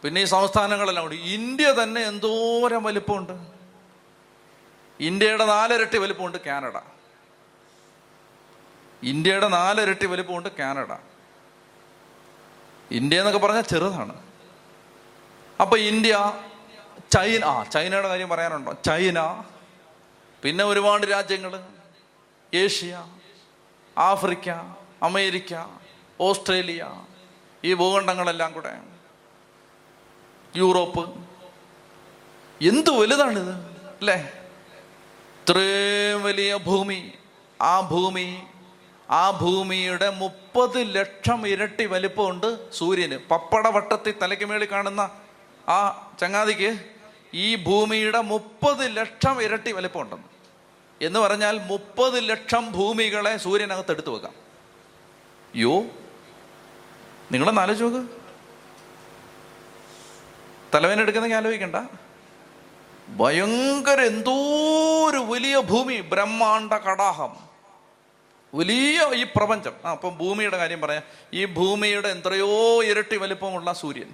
പിന്നെ 0.04 0.22
ഈ 0.22 0.26
സംസ്ഥാനങ്ങളെല്ലാം 0.26 1.04
കൂടി. 1.04 1.16
ഇന്ത്യ 1.16 1.76
തന്നെ 1.84 2.02
എന്തോരം 2.02 2.84
വലിപ്പമുണ്ട്. 2.84 3.34
ഇന്ത്യയുടെ 5.00 5.46
നാലിരട്ടി 5.46 5.98
വലിപ്പമുണ്ട് 5.98 6.38
കാനഡ. 6.38 6.80
ഇന്ത്യയുടെ 9.04 9.48
നാലിരട്ടി 9.48 10.06
വലിപ്പമുണ്ട് 10.06 10.50
കാനഡ. 10.50 10.98
ഇന്ത്യ 12.92 13.18
എന്നൊക്കെ 13.18 13.40
പറഞ്ഞാൽ 13.40 13.62
ചെറുതാണ്. 13.62 14.22
അപ്പൊ 15.62 15.78
ഇന്ത്യ 15.78 16.34
ചൈന 17.12 17.46
ആ 17.46 17.64
ചൈനയുടെ 17.64 18.08
കാര്യം 18.08 18.30
പറയാനുണ്ടോ? 18.30 18.74
ചൈന 18.86 19.44
പിന്നെ 20.44 20.64
ഒരുപാട് 20.64 21.06
രാജ്യങ്ങൾ 21.06 21.66
ഏഷ്യ 22.54 23.08
ആഫ്രിക്ക 23.98 24.50
അമേരിക്ക 25.04 25.83
ഓസ്ട്രേലിയ 26.24 26.86
ഈ 27.64 27.74
ഭൂഖണ്ഡങ്ങളെല്ലാം 27.74 28.54
കൂടെ. 28.54 28.82
യൂറോപ്പ്. 30.56 31.04
എന്ത് 32.62 32.90
വലുതാണിത് 32.90 33.52
അല്ലേ? 34.02 34.34
ഇത്രയും 35.40 36.24
വലിയ 36.24 36.56
ഭൂമി 36.56 37.12
ആ 37.62 37.82
ഭൂമി 37.82 38.44
ആ 39.10 39.32
ഭൂമിയുടെ 39.32 40.10
മുപ്പത് 40.10 40.96
ലക്ഷം 40.96 41.48
ഇരട്ടി 41.48 41.86
വലിപ്പമുണ്ട് 41.86 42.72
സൂര്യന്. 42.72 43.18
പപ്പട 43.32 43.68
വട്ടത്തിൽ 43.68 44.14
തലയ്ക്ക് 44.22 44.46
മേളിൽ 44.46 44.68
കാണുന്ന 44.72 45.10
ആ 45.70 45.80
ചങ്ങാതിക്ക് 46.22 46.72
ഈ 47.34 47.56
ഭൂമിയുടെ 47.56 48.22
മുപ്പത് 48.22 48.98
ലക്ഷം 48.98 49.42
ഇരട്ടി 49.42 49.72
വലിപ്പമുണ്ടെന്ന്. 49.72 50.28
എന്ന് 51.02 51.20
പറഞ്ഞാൽ 51.20 51.60
മുപ്പത് 51.60 52.30
ലക്ഷം 52.30 52.72
ഭൂമികളെ 52.72 53.38
സൂര്യനകത്ത് 53.38 53.92
എടുത്തു 53.92 54.10
വെക്കാം. 54.10 54.34
യോ 55.56 55.84
നിങ്ങളൊന്ന് 57.34 57.62
ആലോചിച്ച് 57.62 57.84
നോക്ക്. 57.84 58.10
തലവേനെടുക്കുന്നെങ്കിൽ 60.74 61.38
ആലോചിക്കണ്ട. 61.38 61.76
ഭയങ്കര 63.10 64.02
എന്തോ 64.02 64.32
ഒരു 65.10 65.18
വലിയ 65.18 65.60
ഭൂമി 65.60 66.02
ബ്രഹ്മാണ്ട 66.02 66.74
കടാഹം. 66.74 67.36
വലിയ 68.54 69.10
ഈ 69.14 69.24
പ്രപഞ്ചം. 69.24 69.74
ആ 69.86 69.92
അപ്പം 69.92 70.18
ഭൂമിയുടെ 70.18 70.58
കാര്യം 70.58 70.82
പറയാം. 70.82 71.04
ഈ 71.34 71.46
ഭൂമിയുടെ 71.46 72.08
എത്രയോ 72.08 72.84
ഇരട്ടി 72.84 73.18
വലിപ്പമുള്ള 73.18 73.74
സൂര്യൻ. 73.74 74.10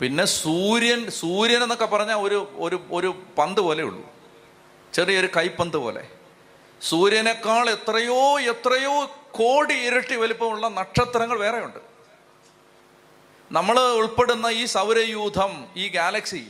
പിന്നെ 0.00 0.24
സൂര്യൻ 0.24 1.10
സൂര്യൻ 1.10 1.62
എന്നൊക്കെ 1.62 1.86
പറഞ്ഞാൽ 1.86 2.16
ഒരു 2.16 2.48
ഒരു 2.54 2.86
ഒരു 2.90 3.22
പന്ത് 3.38 3.60
പോലെ 3.60 3.82
ഉള്ളൂ. 3.82 4.10
ചെറിയൊരു 4.94 5.28
കൈപ്പന്ത് 5.36 5.76
പോലെ. 5.76 6.08
സൂര്യനേക്കാൾ 6.82 7.70
എത്രയോ 7.70 8.40
എത്രയോ 8.40 9.16
കോടി 9.36 9.74
ഇരട്ടി 9.74 10.16
വലിപ്പമുള്ള 10.16 10.68
നക്ഷത്രങ്ങൾ 10.68 11.38
വേറെയുണ്ട്. 11.38 11.78
നമ്മൾ 13.52 13.80
ഉൾപ്പെടുന്ന 13.80 14.46
ഈ 14.46 14.64
സൗരയൂഥം 14.64 15.66
ഈ 15.76 15.88
ഗാലക്സി 15.88 16.46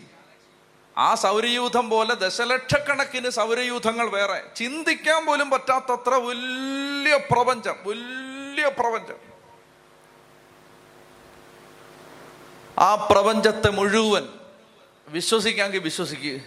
ആ 0.99 1.15
സൗരയൂഥം 1.15 1.91
പോലെ 1.91 2.15
ദശലക്ഷക്കണക്കിന് 2.15 3.31
സൗരയൂഥങ്ങൾ 3.31 4.09
വേറെ. 4.09 4.43
ചിന്തിക്കാൻ 4.57 5.27
പോലും 5.27 5.51
പറ്റാത്തത്ര 5.51 6.15
വലിയ 6.15 7.17
പ്രപഞ്ചം 7.31 7.77
വലിയ 7.87 8.69
പ്രപഞ്ചം. 8.69 9.19
ആ 12.79 12.95
പ്രപഞ്ചത്തെ 12.95 13.71
മുഴുവൻ 13.71 14.29
വിശ്വസിക്കാമെങ്കിൽ 15.09 15.79
വിശ്വസിക്കുക 15.79 16.41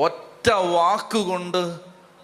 ഒറ്റ 0.00 0.50
വാക്കുകൊണ്ട് 0.52 1.78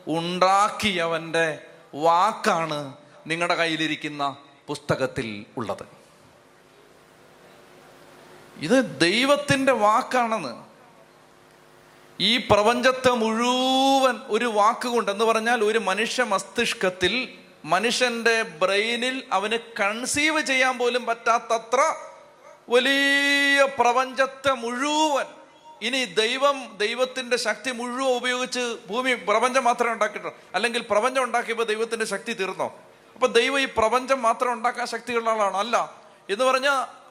ഉണ്ടാക്കിയവന്റെ 0.06 1.46
വാക്കാണ് 1.94 2.80
നിങ്ങളുടെ 3.26 3.54
കയ്യിലിരിക്കുന്ന 3.54 4.36
പുസ്തകത്തിൽ 4.66 5.46
ഉള്ളത്. 5.56 5.86
ഇത് 8.56 9.00
ദൈവത്തിന്റെ 9.00 9.72
വാക്കാണെന്ന്. 9.72 10.64
ഈ 12.20 12.36
പ്രപഞ്ചത്തെ 12.36 13.10
മുഴുവൻ 13.10 14.20
ഒരു 14.26 14.44
വാക്കുകൊണ്ട് 14.44 15.10
എന്ന് 15.10 15.24
പറഞ്ഞാൽ 15.24 15.64
ഒരു 15.64 15.78
മനുഷ്യ 15.78 16.22
മസ്തിഷ്കത്തിൽ 16.22 17.38
മനുഷ്യന്റെ 17.64 18.42
ബ്രെയിനിൽ 18.42 19.24
അവന് 19.32 19.58
കൺസീവ് 19.80 20.42
ചെയ്യാൻ 20.42 20.78
പോലും 20.78 21.06
പറ്റാത്തത്ര 21.06 21.94
വലിയ 22.68 23.68
പ്രപഞ്ചത്തെ 23.78 24.52
മുഴുവൻ 24.52 25.24
ഇനി 25.82 26.04
ദൈവം 26.04 26.76
ദൈവത്തിന്റെ 26.76 27.36
ശക്തി 27.36 27.70
മുഴുവൻ 27.70 28.16
ഉപയോഗിച്ച് 28.16 28.78
ഭൂമി 28.88 29.14
പ്രപഞ്ചം 29.14 29.64
മാത്രമേ 29.64 29.92
ഉണ്ടാക്കിയിട്ടുള്ളൂ. 29.92 30.38
അല്ലെങ്കിൽ 30.54 30.84
പ്രപഞ്ചം 30.90 31.22
ഉണ്ടാക്കിയപ്പോൾ 31.22 31.64
ദൈവത്തിന്റെ 31.64 32.06
ശക്തി 32.06 32.32
തീർന്നോ? 32.32 32.80
അപ്പൊ 33.14 33.26
ദൈവം 33.26 33.60
ഈ 33.60 33.64
പ്രപഞ്ചം 33.64 34.22
മാത്രം 34.22 34.52
ഉണ്ടാക്കാൻ 34.52 34.86
ശക്തിയുള്ള 34.86 35.30
ആളാണ്? 35.30 35.56
അല്ല. 35.56 35.92
എന്ന് 36.30 36.44
പറഞ്ഞാൽ 36.44 37.04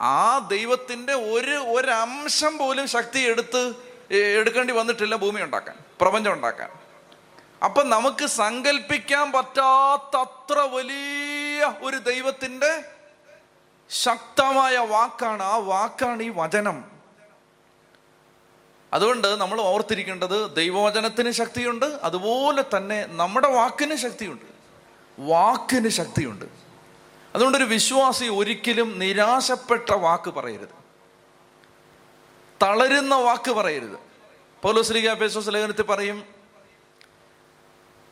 ആ 0.00 0.38
ദൈവത്തിന്റെ 0.38 1.14
ഒരു 1.14 1.56
ഒരംശം 1.56 2.58
പോലും 2.58 2.86
ശക്തി 2.86 3.18
എടുത്ത് 3.18 3.74
എടുക്കേണ്ടി 4.14 4.72
വന്നിട്ടില്ല 4.72 5.16
ഭൂമി 5.16 5.42
ഉണ്ടാക്കാൻ 5.42 5.76
പ്രപഞ്ചം 6.00 6.32
ഉണ്ടാക്കാൻ. 6.32 6.70
അപ്പൊ 7.64 7.82
നമുക്ക് 7.82 8.26
സങ്കല്പിക്കാൻ 8.26 9.32
പറ്റാത്തത്ര 9.32 10.58
വലിയ 10.58 11.74
ഒരു 11.82 11.96
ദൈവത്തിന്റെ 11.96 12.84
ശക്തമായ 13.90 14.76
വാക്കാണ് 14.76 15.42
ആ 15.42 15.56
വാക്കാണ് 15.56 16.22
ഈ 16.22 16.32
വചനം. 16.36 16.84
അതുകൊണ്ട് 18.92 19.28
നമ്മൾ 19.28 19.60
ഓർത്തിരിക്കേണ്ടത് 19.60 20.56
ദൈവവചനത്തിന് 20.56 21.30
ശക്തിയുണ്ട് 21.30 21.84
അതുപോലെ 21.84 22.64
തന്നെ 22.76 23.06
നമ്മുടെ 23.08 23.48
വാക്കിന് 23.48 23.94
ശക്തിയുണ്ട്. 23.94 24.47
വാക്കിന് 25.18 25.88
ശക്തിയുണ്ട്. 25.88 26.44
അതുകൊണ്ടൊരു 27.34 27.64
വിശ്വാസി 27.64 28.24
ഒരിക്കലും 28.24 28.98
നിരാശപ്പെട്ട 28.98 29.92
വാക്ക് 29.92 30.30
പറയരുത്. 30.30 30.78
തളരുന്ന 32.62 33.14
വാക്ക് 33.14 33.50
പറയരുത്. 33.50 33.98
പൗലോസ്ലിക 34.62 35.12
പേസോസ് 35.12 35.48
ലേഖനത്തിൽ 35.48 35.82
പറയും 35.82 36.24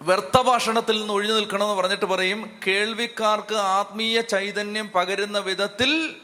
വ്യർത്ഥഭാഷണത്തിൽ 0.02 0.98
നിന്ന് 0.98 1.12
ഒഴിഞ്ഞു 1.12 1.34
നിൽക്കണമെന്ന് 1.34 1.74
പറഞ്ഞിട്ട് 1.74 2.04
പറയും 2.04 2.60
കേൾവിക്കാർക്ക് 2.66 3.54
ആത്മീയ 3.54 4.20
ചൈതന്യം 4.20 4.90
പകരുന്ന 4.94 5.38
വിധത്തിൽ 5.38 6.16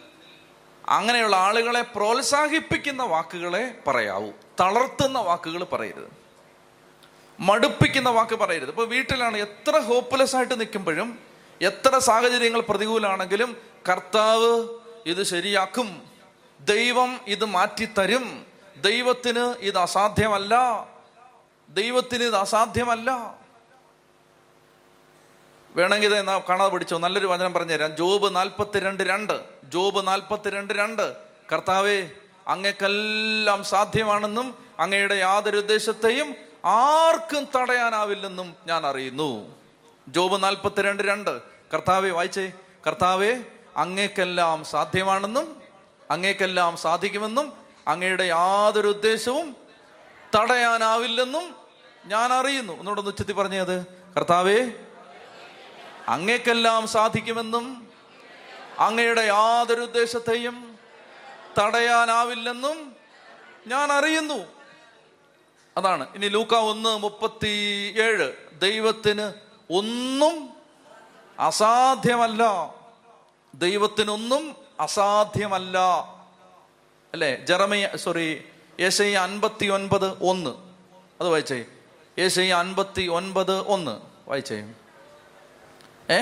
അങ്ങനെയുള്ള 0.89 1.37
ആളുകളെ 1.37 1.81
പ്രോത്സാഹിപ്പിക്കുന്ന 1.81 3.03
വാക്കുകളെ 3.03 3.79
പറയാവൂ. 3.87 4.31
തളർത്തുന്ന 4.61 5.19
വാക്കുകൾ 5.19 5.65
പറയരുത്. 5.65 6.23
മടുപ്പിക്കുന്ന 7.41 8.11
വാക്ക് 8.11 8.37
പറയരുത്. 8.37 8.69
ഇപ്പൊ 8.69 8.85
വീട്ടിലാണ് 8.85 9.37
എത്ര 9.37 9.79
ഹോപ്പ്ലെസ് 9.79 10.37
ആയിട്ട് 10.37 10.61
നിൽക്കുമ്പോഴും 10.61 11.19
എത്ര 11.63 11.99
സാഹചര്യങ്ങൾ 11.99 12.61
പ്രതികൂലാണെങ്കിലും 12.61 13.57
കർത്താവ് 13.89 14.69
ഇത് 15.07 15.23
ശരിയാക്കും. 15.23 16.03
ദൈവം 16.61 17.21
ഇത് 17.27 17.45
മാറ്റിത്തരും. 17.45 18.47
ദൈവത്തിന് 18.77 19.55
ഇത് 19.61 19.79
അസാധ്യമല്ല. 19.79 20.55
ദൈവത്തിന് 21.69 22.25
ഇത് 22.25 22.37
അസാധ്യമല്ല. 22.37 23.39
വേണമെങ്കിൽ 25.71 26.15
എന്നാ 26.15 26.39
കാണാതെ 26.39 26.73
പിടിച്ചോ. 26.73 26.99
നല്ലൊരു 26.99 27.27
വചനം 27.27 27.53
പറഞ്ഞു 27.53 27.73
തരാം 27.73 27.97
ജോബ് 27.97 28.37
നാൽപ്പത്തിരണ്ട് 28.37 29.03
രണ്ട്. 29.03 29.41
ജോബ് 29.65 30.07
നാൽപ്പത്തിരണ്ട് 30.07 30.75
രണ്ട്. 30.75 31.17
കർത്താവേ 31.53 32.09
അങ്ങക്കെല്ലാം 32.49 33.65
സാധ്യമാണെന്നും 33.65 34.55
അങ്ങയുടെ 34.79 35.15
യാതൊരു 35.15 35.57
ഉദ്ദേശത്തെയും 35.57 36.52
ആർക്കും 36.65 37.49
തടയാനാവില്ലെന്നും 37.57 38.57
ഞാൻ 38.67 38.87
അറിയുന്നു. 38.87 39.55
ജോബ് 40.09 40.43
നാൽപ്പത്തിരണ്ട് 40.43 41.03
രണ്ട്. 41.03 41.43
കർത്താവെ 41.75 42.11
വായിച്ചേ. 42.11 42.53
കർത്താവെ 42.87 43.45
അങ്ങേക്കെല്ലാം 43.77 44.65
സാധ്യമാണെന്നും 44.65 45.63
അങ്ങേക്കെല്ലാം 46.11 46.77
സാധിക്കുമെന്നും 46.77 47.53
അങ്ങയുടെ 47.89 48.23
യാതൊരു 48.23 48.89
ഉദ്ദേശവും 48.89 49.57
തടയാനാവില്ലെന്നും 50.37 51.55
ഞാൻ 52.07 52.33
അറിയുന്നു. 52.33 52.73
ഒന്നുകൂടെ 52.73 53.01
ഉച്ചത്തി 53.01 53.33
പറഞ്ഞത് 53.33 53.87
കർത്താവേ 54.17 54.71
അങ്ങേക്കെല്ലാം 56.09 56.87
സാധിക്കുമെന്നും 56.87 57.89
അങ്ങയുടെ 58.79 59.21
യാതൊരു 59.21 59.81
ഉദ്ദേശത്തെയും 59.81 60.79
തടയാനാവില്ലെന്നും 61.59 62.97
ഞാൻ 63.67 63.93
അറിയുന്നു. 63.93 64.62
അതാണ്. 65.77 66.07
ഇനി 66.15 66.27
ലൂക്ക 66.27 66.55
ഒന്ന് 66.55 66.99
മുപ്പത്തി 66.99 67.95
ഏഴ് 67.99 68.33
ദൈവത്തിന് 68.61 69.33
ഒന്നും 69.73 70.51
അസാധ്യമല്ല. 71.41 72.75
ദൈവത്തിനൊന്നും 73.55 74.57
അസാധ്യമല്ല. 74.81 75.79
അല്ലേ? 77.13 77.35
ജറമയ 77.35 77.89
സോറി 77.97 78.45
യേശയ്യ 78.81 79.17
അൻപത്തി 79.17 79.67
ഒൻപത് 79.67 80.23
ഒന്ന്. 80.23 80.51
അത് 81.21 81.29
വായിച്ചേ. 81.29 81.65
യേശയ്യ 82.19 82.55
അൻപത്തി 82.55 83.09
ഒൻപത് 83.09 83.59
ഒന്ന്. 83.59 84.01
വായിച്ചേ. 84.29 84.73
ഏ? 86.11 86.21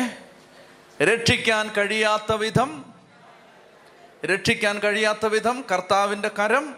രക്ഷിക്കാൻ 1.04 1.70
കഴിയാത്ത 1.70 2.32
വിധം 2.32 2.84
രക്ഷിക്കാൻ 4.24 4.78
കഴിയാത്ത 4.78 5.26
വിധം 5.26 5.64
കർത്താവിന്റെ 5.72 6.28
കരം 6.28 6.76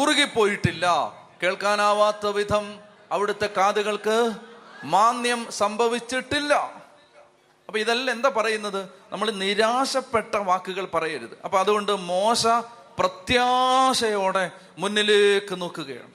കുറുകിപ്പോയിട്ടില്ല. 0.00 1.14
കേൾക്കാനാവാത്ത 1.42 2.26
വിധം 2.26 2.78
അവിടുത്തെ 3.12 3.46
കാതുകൾക്ക് 3.56 4.32
മാന്യം 4.84 5.46
സംഭവിച്ചിട്ടില്ല. 5.50 6.54
അപ്പൊ 7.66 7.78
ഇതെല്ലാം 7.78 8.16
എന്താ 8.16 8.28
പറയുന്നത്? 8.36 8.88
നമ്മൾ 9.12 9.30
നിരാശപ്പെട്ട 9.30 10.36
വാക്കുകൾ 10.36 10.84
പറയരുത്. 10.84 11.38
അപ്പൊ 11.44 11.58
അതുകൊണ്ട് 11.58 11.92
മോശ 11.92 12.46
പ്രത്യാശയോടെ 12.98 14.50
മുന്നിലേക്ക് 14.78 15.60
നോക്കുകയാണ്. 15.60 16.10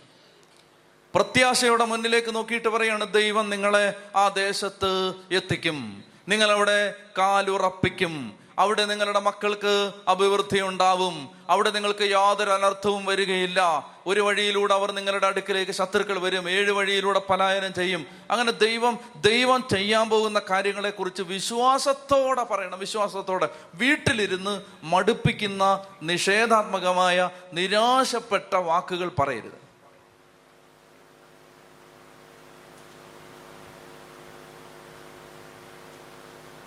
പ്രത്യാശയോടെ 1.15 1.85
മുന്നിലേക്ക് 1.85 2.35
നോക്കിയിട്ട് 2.35 2.67
പറയാണ് 2.67 3.13
ദൈവം 3.13 3.49
നിങ്ങളെ 3.49 3.93
ആ 4.15 4.27
ദേശത്ത് 4.27 5.13
എത്തിക്കും. 5.31 6.03
നിങ്ങളവിടെ 6.27 6.95
കാലുറപ്പിക്കും. 7.17 8.40
അവിടെ 8.61 8.85
നിങ്ങളുടെ 8.85 9.19
മക്കൾക്ക് 9.19 9.91
അഭിവൃദ്ധി 10.07 10.61
ഉണ്ടാവും. 10.61 11.29
അവിടെ 11.49 11.69
നിങ്ങൾക്ക് 11.69 12.03
യാതൊരു 12.03 12.49
അനർത്ഥവും 12.49 13.05
വരികയില്ല. 13.05 13.89
ഒരു 14.07 14.21
വഴിയിലൂടെ 14.21 14.73
അവർ 14.73 14.91
നിങ്ങളുടെ 14.91 15.27
അടുക്കിലേക്ക് 15.27 15.71
ശത്രുക്കൾ 15.71 16.19
വരും. 16.19 16.49
ഏഴ് 16.49 16.71
വഴിയിലൂടെ 16.71 17.21
പലായനം 17.29 17.73
ചെയ്യും. 17.73 18.05
അങ്ങനെ 18.31 18.51
ദൈവം 18.51 18.99
ദൈവം 19.15 19.63
ചെയ്യാൻ 19.71 20.09
പോകുന്ന 20.09 20.41
കാര്യങ്ങളെ 20.49 20.89
കുറിച്ച് 20.89 21.21
വിശ്വാസത്തോടെ 21.21 22.43
പറയണം. 22.43 22.79
വിശ്വാസത്തോടെ 22.79 23.49
വീട്ടിലിരുന്ന് 23.75 24.61
മടുപ്പിക്കുന്ന 24.83 25.83
നിഷേധാത്മകമായ 26.03 27.29
നിരാശപ്പെട്ട 27.53 28.55
വാക്കുകൾ 28.55 29.11
പറയരുത്. 29.19 29.61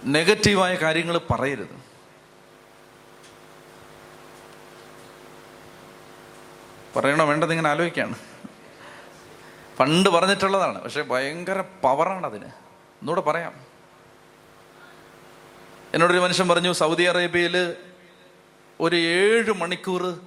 നെഗറ്റീവായ 0.06 0.74
കാര്യങ്ങൾ 0.74 1.18
പറയരുത്. 1.18 1.83
പറയണോ 6.96 7.24
വേണ്ടത് 7.24 7.50
ഇങ്ങനെ 7.50 7.70
ആലോചിക്കുകയാണ് 7.70 8.14
പണ്ട് 9.80 10.10
പറഞ്ഞിട്ടുള്ളതാണ് 10.10 10.82
പക്ഷെ 10.82 11.02
ഭയങ്കര 11.02 11.60
പവറാണ് 11.60 12.26
അതിന്. 12.26 12.44
ഒന്നുകൂടെ 12.44 13.20
പറയാം. 13.20 13.54
എന്നോടൊരു 15.94 16.18
മനുഷ്യൻ 16.18 16.48
പറഞ്ഞു 16.48 16.72
സൗദി 16.72 17.02
അറേബ്യയിൽ 17.02 17.74
ഒരു 18.80 18.96
ഏഴ് 18.96 19.52
മണിക്കൂർ 19.52 20.20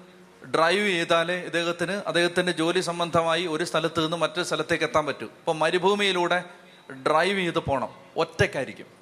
ഡ്രൈവ് 0.55 0.87
ചെയ്താലേ 0.87 1.39
ഇദ്ദേഹത്തിന് 1.39 1.91
അദ്ദേഹത്തിന്റെ 1.91 2.51
ജോലി 2.51 2.79
സംബന്ധമായി 2.79 3.47
ഒരു 3.47 3.63
സ്ഥലത്ത് 3.63 4.03
നിന്ന് 4.03 4.17
മറ്റൊരു 4.17 4.43
സ്ഥലത്തേക്ക് 4.43 4.83
എത്താൻ 4.83 5.05
പറ്റൂ. 5.05 5.25
ഇപ്പം 5.25 5.59
മരുഭൂമിയിലൂടെ 5.59 6.43
ഡ്രൈവ് 6.91 7.39
ചെയ്ത് 7.39 7.59
പോകണം 7.59 7.89
ഒറ്റയ്ക്കായിരിക്കും. 8.17 8.96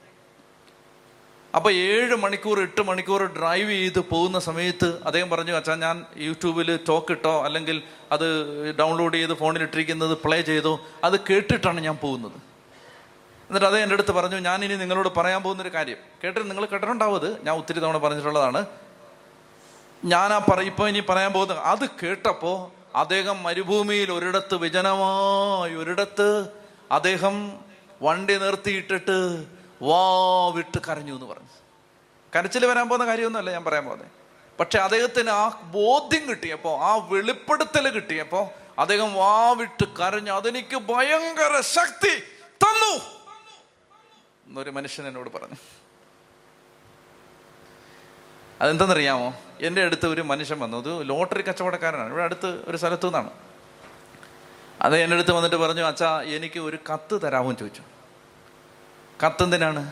അപ്പൊ 1.56 1.72
ഏഴ് 1.72 2.16
മണിക്കൂർ 2.16 2.62
എട്ട് 2.62 2.82
മണിക്കൂർ 2.82 3.22
ഡ്രൈവ് 3.24 3.70
ചെയ്ത് 3.70 4.00
പോകുന്ന 4.00 4.40
സമയത്ത് 4.40 5.00
അദ്ദേഹം 5.06 5.30
പറഞ്ഞു 5.30 5.52
അച്ഛാ 5.52 5.76
ഞാൻ 5.76 6.06
യൂട്യൂബിൽ 6.18 6.80
ടോക്ക് 6.88 7.12
ഇട്ടോ 7.12 7.44
അല്ലെങ്കിൽ 7.46 7.84
അത് 8.12 8.26
ഡൗൺലോഡ് 8.80 9.14
ചെയ്ത് 9.14 9.34
ഫോണിൽ 9.34 9.64
ഇട്ടിരിക്കുന്നത് 9.64 10.14
പ്ലേ 10.14 10.42
ചെയ്തോ 10.42 10.74
അത് 11.04 11.16
കേട്ടിട്ടാണ് 11.30 11.80
ഞാൻ 11.80 11.98
പോകുന്നത്. 11.98 12.38
എന്നിട്ട് 13.50 13.68
അതേ 13.68 13.80
എന്റെ 13.82 13.96
അടുത്ത് 13.96 14.12
പറഞ്ഞു 14.12 14.38
ഞാൻ 14.38 14.66
ഇനി 14.66 14.74
നിങ്ങളോട് 14.74 15.10
പറയാൻ 15.18 15.44
പോകുന്നൊരു 15.44 15.70
കാര്യം. 15.70 15.98
കേട്ടിട്ട് 16.24 16.50
നിങ്ങൾ 16.50 16.66
കേട്ടിട്ടുണ്ടാവും 16.66 17.16
അത്? 17.16 17.46
ഞാൻ 17.46 17.58
ഒത്തിരി 17.58 17.80
തവണ 17.80 17.98
പറഞ്ഞിട്ടുള്ളതാണ്. 17.98 18.66
ഞാൻ 20.06 20.34
ആ 20.34 20.40
പറ 20.52 20.62
ഇനി 20.62 21.00
പറയാൻ 21.00 21.34
പോകുന്നത് 21.34 21.60
അത് 21.60 21.86
കേട്ടപ്പോ 22.04 22.72
അദ്ദേഹം 22.96 23.44
മരുഭൂമിയിൽ 23.44 24.12
ഒരിടത്ത് 24.12 24.56
വിജനമായി 24.56 25.76
ഒരിടത്ത് 25.76 26.50
അദ്ദേഹം 26.92 27.36
വണ്ടി 28.02 28.38
നിർത്തിയിട്ടിട്ട് 28.38 29.18
വാ 29.82 30.48
വിട്ട് 30.48 30.80
കരഞ്ഞു 30.88 31.14
എന്ന് 31.14 31.26
പറഞ്ഞു. 31.26 31.48
കരച്ചിൽ 32.36 32.66
വരാൻ 32.66 32.90
പോകുന്ന 32.90 33.08
കാര്യമൊന്നുമല്ല 33.08 33.52
ഞാൻ 33.52 33.64
പറയാൻ 33.64 33.86
പോകുന്നത്. 33.86 34.12
പക്ഷെ 34.60 34.80
അദ്ദേഹത്തിന് 34.80 35.30
ആ 35.30 35.62
ബോധ്യം 35.64 36.30
കിട്ടിയപ്പോൾ 36.30 36.80
ആ 36.80 36.96
വെളിപ്പെടുത്തൽ 36.96 37.90
കിട്ടിയപ്പോൾ 37.90 38.48
അദ്ദേഹം 38.80 39.14
വാ 39.14 39.52
വിട്ട് 39.52 39.86
കരഞ്ഞു 39.86 40.32
അതെനിക്ക് 40.32 40.78
ഭയങ്കര 40.78 41.62
ശക്തി 41.62 42.20
തന്നു 42.44 43.02
എന്നൊരു 44.48 44.70
മനുഷ്യൻ 44.70 45.08
എന്നോട് 45.08 45.30
പറഞ്ഞു. 45.30 45.56
അതെന്തെന്നറിയാമോ? 48.62 49.34
എന്റെ 49.62 49.84
അടുത്ത് 49.84 50.06
ഒരു 50.06 50.22
മനുഷ്യൻ 50.22 50.60
വന്നു. 50.60 50.78
അത് 50.78 51.10
ലോട്ടറി 51.10 51.42
കച്ചവടക്കാരനാണ്. 51.42 52.10
ഇവിടെ 52.10 52.24
അടുത്ത് 52.24 52.64
ഒരു 52.68 52.78
സ്ഥലത്തു 52.78 53.06
നിന്നാണ് 53.06 53.30
അത് 54.82 54.98
എന്റെ 54.98 55.16
അടുത്ത് 55.16 55.32
വന്നിട്ട് 55.32 55.56
പറഞ്ഞു 55.56 55.82
അച്ഛാ 55.82 56.22
എനിക്ക് 56.22 56.60
ഒരു 56.60 56.78
കത്ത് 56.94 57.22
തരാമോ? 57.22 57.54
ചോദിച്ചു. 57.54 57.82
കത്തെന്തിനാണ്? 59.24 59.92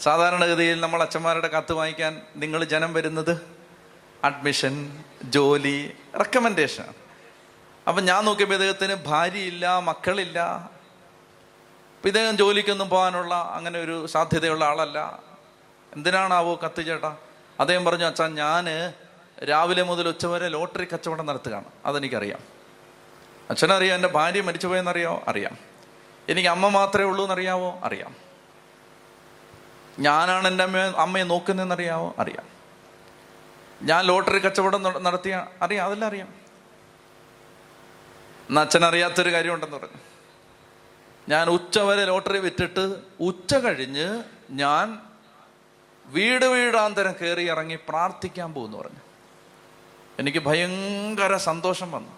സാധാരണഗതിയിൽ 0.00 0.80
നമ്മൾ 0.80 1.02
അച്ഛന്മാരുടെ 1.02 1.48
കത്ത് 1.48 1.72
വാങ്ങിക്കാൻ 1.72 2.22
നിങ്ങൾ 2.36 2.64
ജനം 2.64 2.92
വരുന്നത് 2.92 3.40
അഡ്മിഷൻ 4.24 5.04
ജോലി 5.24 5.94
റെക്കമെൻഡേഷൻ 6.16 6.84
അപ്പം 7.88 8.04
ഞാൻ 8.04 8.24
നോക്കിയപ്പോൾ 8.24 8.54
ഇദ്ദേഹത്തിന് 8.54 8.94
ഭാര്യയില്ല 8.94 9.78
മക്കളില്ല. 9.78 10.70
ഇദ്ദേഹം 12.04 12.36
ജോലിക്കൊന്നും 12.36 12.88
പോകാനുള്ള 12.88 13.34
അങ്ങനെ 13.34 13.80
ഒരു 13.80 14.06
സാധ്യതയുള്ള 14.06 14.64
ആളല്ല. 14.64 15.22
എന്തിനാണാവോ 15.92 16.58
കത്ത് 16.64 16.86
ചേട്ടാ? 16.86 17.16
അദ്ദേഹം 17.60 17.84
പറഞ്ഞു 17.84 18.04
അച്ഛാ 18.04 18.26
ഞാൻ 18.28 18.92
രാവിലെ 19.44 19.82
മുതൽ 19.82 20.08
ഉച്ച 20.08 20.26
വരെ 20.26 20.48
ലോട്ടറി 20.48 20.86
കച്ചവടം 20.92 21.26
നടത്തുകയാണ്. 21.26 21.64
അതെനിക്കറിയാം. 21.86 22.40
അച്ഛനറിയാം 23.50 23.94
എന്റെ 23.94 24.08
ഭാര്യ 24.08 24.40
മരിച്ചുപോയെന്നറിയാമോ 24.40 25.22
അറിയാം. 25.28 25.58
എനിക്ക് 26.28 26.48
അമ്മ 26.48 26.68
മാത്രമേ 26.68 27.04
ഉള്ളൂ 27.04 27.24
എന്നറിയാവോ 27.24 27.80
അറിയാം. 27.84 28.31
ഞാനാണ് 29.98 30.48
എന്റെ 30.48 30.64
അമ്മ 30.64 30.76
അമ്മയെ 30.76 31.22
നോക്കുന്നതെന്നറിയാവോ? 31.22 32.14
അറിയാം. 32.18 32.52
ഞാൻ 33.82 34.04
ലോട്ടറി 34.04 34.38
കച്ചവടം 34.38 34.82
നടത്തിയ 34.82 35.46
അറിയാം 35.62 35.86
അതെല്ലാം 35.86 36.08
അറിയാം. 36.08 36.28
എന്നാ 38.48 38.62
അച്ഛൻ 38.62 38.84
അറിയാത്തൊരു 38.84 39.32
കാര്യമുണ്ടെന്ന് 39.32 39.76
പറഞ്ഞു. 39.76 40.00
ഞാൻ 41.28 41.48
ഉച്ച 41.48 41.78
വരെ 41.78 42.04
ലോട്ടറി 42.04 42.38
വിറ്റിട്ട് 42.38 42.96
ഉച്ച 43.20 43.54
കഴിഞ്ഞ് 43.54 44.22
ഞാൻ 44.50 44.98
വീട് 46.06 46.44
വീടാന്തരം 46.44 47.14
കയറി 47.22 47.42
ഇറങ്ങി 47.42 47.78
പ്രാർത്ഥിക്കാൻ 47.88 48.54
പോകുന്നു 48.54 48.78
പറഞ്ഞു. 48.78 49.00
എനിക്ക് 50.18 50.38
ഭയങ്കര 50.38 51.36
സന്തോഷം 51.36 51.92
വന്നു. 51.92 52.12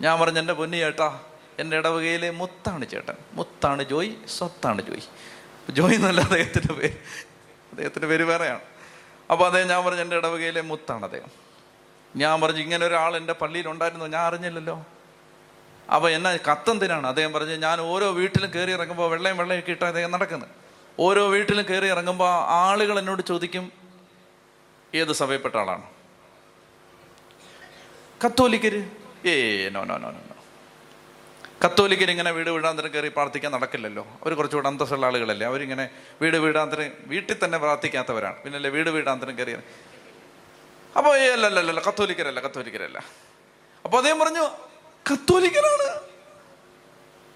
ഞാൻ 0.00 0.20
പറഞ്ഞു 0.20 0.38
എന്റെ 0.38 0.52
പൊന്നി 0.52 0.76
ചേട്ടാ 0.76 1.20
എന്റെ 1.58 1.76
ഇടവകയിലെ 1.76 2.30
മുത്താണ് 2.30 2.88
ചേട്ടൻ. 2.88 3.14
മുത്താണ് 3.32 3.82
ജോയി 3.82 4.16
സ്വത്താണ് 4.28 4.82
ജോയ്. 4.82 5.33
ജോയ് 5.70 5.94
എന്നല്ല 5.94 6.20
അദ്ദേഹത്തിന്റെ 6.20 6.74
പേര്. 6.74 6.92
അദ്ദേഹത്തിന്റെ 7.70 8.06
പേര് 8.06 8.22
വേറെയാണ്. 8.22 8.60
അപ്പോൾ 9.30 9.46
അദ്ദേഹം 9.46 9.68
ഞാൻ 9.68 9.84
പറഞ്ഞു 9.84 10.00
എന്റെ 10.00 10.16
ഇടവകയിലെ 10.16 10.60
മുത്താണ് 10.60 11.04
അദ്ദേഹം. 11.04 11.28
ഞാൻ 12.16 12.40
പറഞ്ഞു 12.40 12.60
ഇങ്ങനെ 12.60 12.86
ഒരാൾ 12.86 13.16
എന്റെ 13.16 13.32
പള്ളിയിൽ 13.32 13.68
ഉണ്ടായിരുന്നു 13.68 14.04
ഞാൻ 14.04 14.22
അറിഞ്ഞില്ലല്ലോ. 14.22 14.86
അപ്പോൾ 15.94 16.10
എന്നാ 16.10 16.32
കത്തെന്തിനാണ് 16.32 17.06
അദ്ദേഹം 17.06 17.32
പറഞ്ഞു 17.32 17.52
ഞാൻ 17.52 17.80
ഓരോ 17.80 18.10
വീട്ടിലും 18.10 18.50
കയറി 18.54 18.72
ഇറങ്ങുമ്പോൾ 18.72 19.10
വെള്ളയും 19.10 19.36
വെള്ളയൊക്കെ 19.36 19.70
ഇട്ടാണ് 19.70 19.88
അദ്ദേഹം 19.88 20.10
നടക്കുന്നത് 20.10 20.48
ഓരോ 20.98 21.28
വീട്ടിലും 21.28 21.64
കയറി 21.70 21.86
ഇറങ്ങുമ്പോൾ 21.86 22.30
ആളുകൾ 22.34 22.98
എന്നോട് 22.98 23.22
ചോദിക്കും 23.22 23.72
ഏത് 24.94 25.12
സഭയിൽപ്പെട്ട 25.12 25.56
ആളാണ്? 25.56 25.82
കത്തോലിക്കര്. 28.26 28.90
ഏ 29.28 29.68
നോ 29.68 29.84
നോ 29.84 29.96
നോ. 29.98 30.14
കത്തോലിക്കർ 31.64 32.10
ഇങ്ങനെ 32.10 32.30
വീട് 32.30 32.50
വീടാന്തരം 32.50 32.94
കയറി 32.94 33.08
പ്രാർത്ഥിക്കാൻ 33.08 33.52
നടക്കില്ലല്ലോ. 33.52 34.02
അവർ 34.22 34.34
കുറച്ചുകൂടെ 34.34 34.68
അന്തസ്സുള്ള 34.68 35.06
ആളുകളല്ലേ. 35.06 35.46
അവരിങ്ങനെ 35.46 35.90
വീട് 36.22 36.36
വീടാന്തരം 36.36 36.90
വീട്ടിൽ 37.06 37.36
തന്നെ 37.44 37.58
പ്രാർത്ഥിക്കാത്തവരാണ്. 37.58 38.42
പിന്നല്ലേ 38.42 38.70
വീട് 38.70 38.90
വീടാന്തരം 38.90 39.38
കയറി 39.38 39.56
അപ്പോൾ 40.96 41.18
ഏ 41.18 41.32
അല്ല 41.32 41.46
അല്ല 41.46 41.60
അല്ല 41.60 41.80
കത്തോലിക്കരല്ല 41.80 42.40
കത്തോലിക്കരല്ല. 42.40 42.98
അപ്പോൾ 43.84 43.96
അദ്ദേഹം 43.96 44.18
പറഞ്ഞു 44.18 44.44
കത്തോലിക്കരാണ്. 45.12 45.88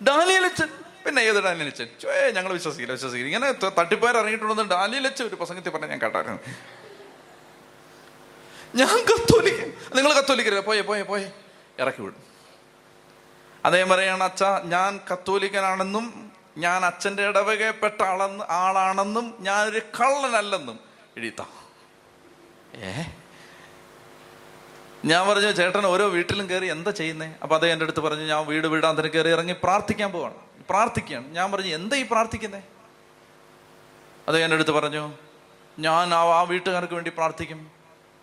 ഡാലിയലച്ചൻ 0.02 0.68
പിന്നെ 1.06 1.22
ഏത് 1.22 1.42
ഡാനിയലച്ചൻ 1.44 1.88
ചേ 2.02 2.30
ഞങ്ങൾ 2.30 2.52
വിശ്വസിക്കില്ല 2.52 2.92
വിശ്വസിക്കില്ല. 2.92 3.26
ഇങ്ങനെ 3.26 3.52
തട്ടിപ്പേർ 3.80 4.16
ഇറങ്ങിയിട്ടുണ്ടെന്ന് 4.16 4.70
ഡാലിയലച്ച 4.70 5.22
ഒരു 5.22 5.34
പ്രസംഗത്തിൽ 5.34 5.70
പറഞ്ഞ 5.70 5.86
ഞാൻ 5.86 6.00
കേട്ടായിരുന്നു. 6.00 6.38
ഞാൻ 8.74 8.96
കത്തോലിക്കൻ. 9.10 9.72
നിങ്ങൾ 9.96 10.12
കത്തോലിക്കരല്ല? 10.12 10.60
പോയേ 10.60 10.80
പോയേ 10.80 11.02
പോയേ. 11.02 11.32
ഇറക്കി 11.78 12.02
വിടും. 12.02 12.27
അദ്ദേഹം 13.68 13.88
പറയാണ് 13.88 14.22
അച്ഛ 14.22 14.44
ഞാൻ 14.64 15.00
കത്തോലിക്കനാണെന്നും 15.12 16.04
ഞാൻ 16.58 16.84
അച്ഛന്റെ 16.84 17.22
ഇടവകപ്പെട്ട 17.22 18.02
ആളെന്ന് 18.02 18.44
ആളാണെന്നും 18.50 19.36
ഞാനൊരു 19.40 19.78
കള്ളനല്ലെന്നും 20.00 20.78
എഴുതാ 21.16 21.46
ഏ? 22.82 22.92
ഞാൻ 25.04 25.28
പറഞ്ഞു 25.28 25.50
ചേട്ടൻ 25.52 25.86
ഓരോ 25.86 26.06
വീട്ടിലും 26.06 26.50
കയറി 26.50 26.66
എന്താ 26.66 26.90
ചെയ്യുന്നേ? 26.90 27.34
അപ്പൊ 27.42 27.54
അദ്ദേഹം 27.54 27.72
എന്റെ 27.72 27.84
അടുത്ത് 27.84 28.00
പറഞ്ഞു 28.00 28.22
ഞാൻ 28.22 28.46
വീട് 28.46 28.66
വീടാന്തരം 28.66 29.10
കയറി 29.14 29.28
ഇറങ്ങി 29.28 29.52
പ്രാർത്ഥിക്കാൻ 29.52 30.12
പോവാണ്. 30.12 30.34
പ്രാർത്ഥിക്കുകയാണ്. 30.70 31.28
ഞാൻ 31.28 31.52
പറഞ്ഞു 31.52 31.68
എന്താ 31.74 31.96
ഈ 31.96 32.02
പ്രാർത്ഥിക്കുന്നേ? 32.02 32.62
അദ്ദേഹം 34.28 34.44
എന്റെ 34.44 34.56
അടുത്ത് 34.56 34.70
പറഞ്ഞു 34.70 35.02
ഞാൻ 35.78 36.14
ആ 36.14 36.42
വീട്ടുകാർക്ക് 36.42 36.94
വേണ്ടി 36.94 37.10
പ്രാർത്ഥിക്കും. 37.10 37.60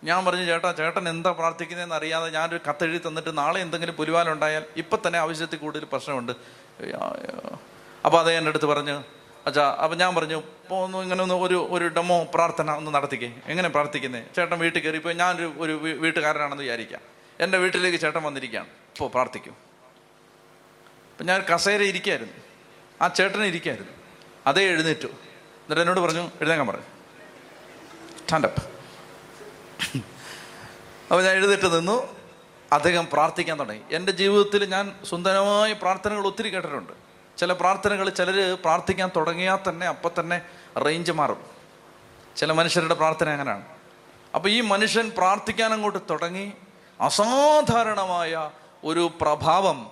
ഞാൻ 0.06 0.24
പറഞ്ഞു 0.24 0.44
ചേട്ടാ 0.44 0.72
ചേട്ടൻ 0.72 1.08
എന്താ 1.08 1.30
പ്രാർത്ഥിക്കുന്നതെന്ന് 1.30 1.94
അറിയാതെ 1.94 2.30
ഞാനൊരു 2.30 2.60
കത്തെഴുതി 2.68 3.08
തന്നിട്ട് 3.08 3.38
നാളെ 3.38 3.60
എന്തെങ്കിലും 3.60 3.94
പുലിവാലുണ്ടായാൽ 3.94 4.64
ഇപ്പം 4.76 4.98
തന്നെ 5.06 5.18
ആവശ്യത്തിൽ 5.18 5.56
കൂടുതൽ 5.56 5.84
പ്രശ്നമുണ്ട്. 5.84 6.32
അപ്പോൾ 8.04 8.20
അതേ 8.20 8.38
എന്റെ 8.38 8.48
അടുത്ത് 8.48 8.64
പറഞ്ഞു 8.64 9.04
അച്ഛാ 9.46 9.76
അപ്പം 9.84 9.98
ഞാൻ 9.98 10.14
പറഞ്ഞു 10.14 10.36
ഇപ്പോൾ 10.36 10.84
ഒന്ന് 10.84 10.98
ഇങ്ങനെ 10.98 11.22
ഒന്ന് 11.22 11.34
ഒരു 11.34 11.66
ഒരു 11.70 11.88
ഡെമോ 11.88 12.24
പ്രാർത്ഥന 12.34 12.70
ഒന്ന് 12.70 12.90
നടത്തിക്കേ. 12.94 13.32
എങ്ങനെ 13.46 13.68
പ്രാർത്ഥിക്കുന്നത് 13.68 14.34
ചേട്ടൻ 14.36 14.58
വീട്ടിൽ 14.58 14.82
കയറി 14.82 14.96
ഇപ്പോൾ 14.96 15.12
ഞാനൊരു 15.12 15.52
ഒരു 15.56 15.72
വീട്ടുകാരനാണെന്ന് 15.72 16.62
വിചാരിക്കാം. 16.62 17.00
എന്റെ 17.40 17.58
വീട്ടിലേക്ക് 17.58 17.98
ചേട്ടൻ 17.98 18.22
വന്നിരിക്കുകയാണ്. 18.22 18.66
ഇപ്പോൾ 18.66 19.08
പ്രാർത്ഥിക്കും. 19.08 19.56
അപ്പം 21.12 21.26
ഞാൻ 21.26 21.40
കസേര 21.54 21.82
ഇരിക്കായിരുന്നു. 21.82 22.32
ആ 23.02 23.08
ചേട്ടൻ 23.08 23.42
ഇരിക്കായിരുന്നു. 23.42 23.92
അതേ 24.46 24.62
എഴുന്നേറ്റു. 24.62 25.06
എന്നിട്ട് 25.06 25.80
എന്നോട് 25.80 26.00
പറഞ്ഞു 26.00 26.20
എഴുന്നേക്കാൻ 26.20 26.66
പറഞ്ഞു 26.66 26.88
സ്റ്റാൻഡപ്പ് 28.22 28.75
അപ്പോൾ 31.06 31.22
ഞാൻ 31.22 31.32
എഴുന്നേറ്റ് 31.32 31.78
നിന്നു. 31.78 32.16
അദ്ദേഹം 32.72 33.08
പ്രാർത്ഥിക്കാൻ 33.12 33.58
തുടങ്ങി. 33.58 33.82
എന്റെ 33.90 34.12
ജീവിതത്തിൽ 34.12 34.64
ഞാൻ 34.64 34.96
സുന്ദരമായ 35.04 35.72
പ്രാർത്ഥനകൾ 35.72 36.26
ഒത്തിരി 36.26 36.48
കേട്ടിട്ടുണ്ട്. 36.48 36.92
ചില 37.38 37.52
പ്രാർത്ഥനകൾ 37.52 38.08
ചിലർ 38.08 38.54
പ്രാർത്ഥിക്കാൻ 38.54 39.10
തുടങ്ങിയാൽ 39.16 39.58
തന്നെ 39.68 39.86
അപ്പം 39.86 40.10
തന്നെ 40.20 40.40
റേഞ്ച് 40.78 41.12
മാറും. 41.12 41.44
ചില 42.36 42.52
മനുഷ്യരുടെ 42.52 42.94
പ്രാർത്ഥന 42.94 43.28
അങ്ങനെയാണ്. 43.28 43.64
അപ്പോൾ 44.34 44.48
ഈ 44.48 44.60
മനുഷ്യൻ 44.60 45.12
പ്രാർത്ഥിക്കാൻ 45.18 45.72
അങ്ങോട്ട് 45.72 45.98
തുടങ്ങി. 46.10 46.52
അസാധാരണമായ 47.00 48.50
ഒരു 48.84 49.10
പ്രഭാവം 49.20 49.90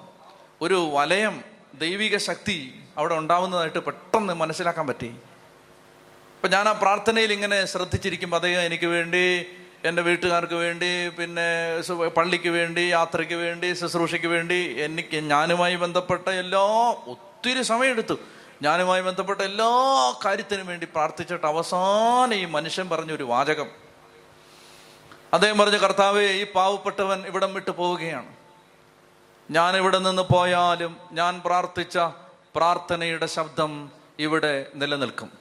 ഒരു 0.63 0.91
വലയം 0.95 1.45
ദൈവിക 1.75 2.17
ശക്തി 2.17 2.81
അവിടെ 2.97 3.15
ഉണ്ടാവുന്നതായിട്ട് 3.15 3.79
പെട്ടെന്ന് 3.79 4.35
മനസ്സിലാക്കാൻ 4.35 4.87
പറ്റി. 4.87 5.09
അപ്പം 6.37 6.51
ഞാൻ 6.51 6.69
ആ 6.69 6.73
പ്രാർത്ഥനയിൽ 6.73 7.33
ഇങ്ങനെ 7.33 7.65
ശ്രദ്ധിച്ചിരിക്കുമ്പോൾ 7.65 8.37
അദ്ദേഹം 8.37 8.61
എനിക്ക് 8.61 8.87
വേണ്ടി 8.87 9.47
എന്റെ 9.85 10.03
വീട്ടുകാർക്ക് 10.03 10.55
വേണ്ടി 10.55 11.09
പിന്നെ 11.09 11.49
പള്ളിക്ക് 12.09 12.49
വേണ്ടി 12.49 12.81
യാത്രയ്ക്ക് 12.81 13.35
വേണ്ടി 13.35 13.73
ശുശ്രൂഷയ്ക്ക് 13.73 14.27
വേണ്ടി 14.27 14.77
എനിക്ക് 14.81 15.17
ഞാനുമായി 15.17 15.77
ബന്ധപ്പെട്ട 15.77 16.29
എല്ലാ 16.29 16.61
ഒത്തിരി 17.07 17.63
സമയമെടുത്തു. 17.63 18.19
ഞാനുമായി 18.63 19.03
ബന്ധപ്പെട്ട 19.03 19.41
എല്ലാ 19.41 19.69
കാര്യത്തിനും 20.25 20.67
വേണ്ടി 20.67 20.87
പ്രാർത്ഥിച്ചിട്ട് 20.87 21.47
അവസാനം 21.47 22.35
ഈ 22.35 22.45
മനുഷ്യൻ 22.45 22.89
പറഞ്ഞൊരു 22.89 23.25
വാചകം. 23.25 23.69
അദ്ദേഹം 25.33 25.59
പറഞ്ഞ 25.59 25.77
കർത്താവെ 25.77 26.23
ഈ 26.23 26.45
പാവപ്പെട്ടവൻ 26.53 27.27
ഇവിടം 27.27 27.55
വിട്ടു 27.55 27.71
പോവുകയാണ്. 27.71 28.33
ഞാൻ 29.51 29.77
ഇവിടെ 29.77 29.99
നിന്ന് 29.99 30.23
പോയാലും 30.23 30.97
ഞാൻ 31.13 31.43
പ്രാർത്ഥിച്ച 31.45 31.99
പ്രാർത്ഥനയുടെ 32.57 33.27
ശബ്ദം 33.27 33.93
ഇവിടെ 34.19 34.67
നിലനിൽക്കും. 34.75 35.33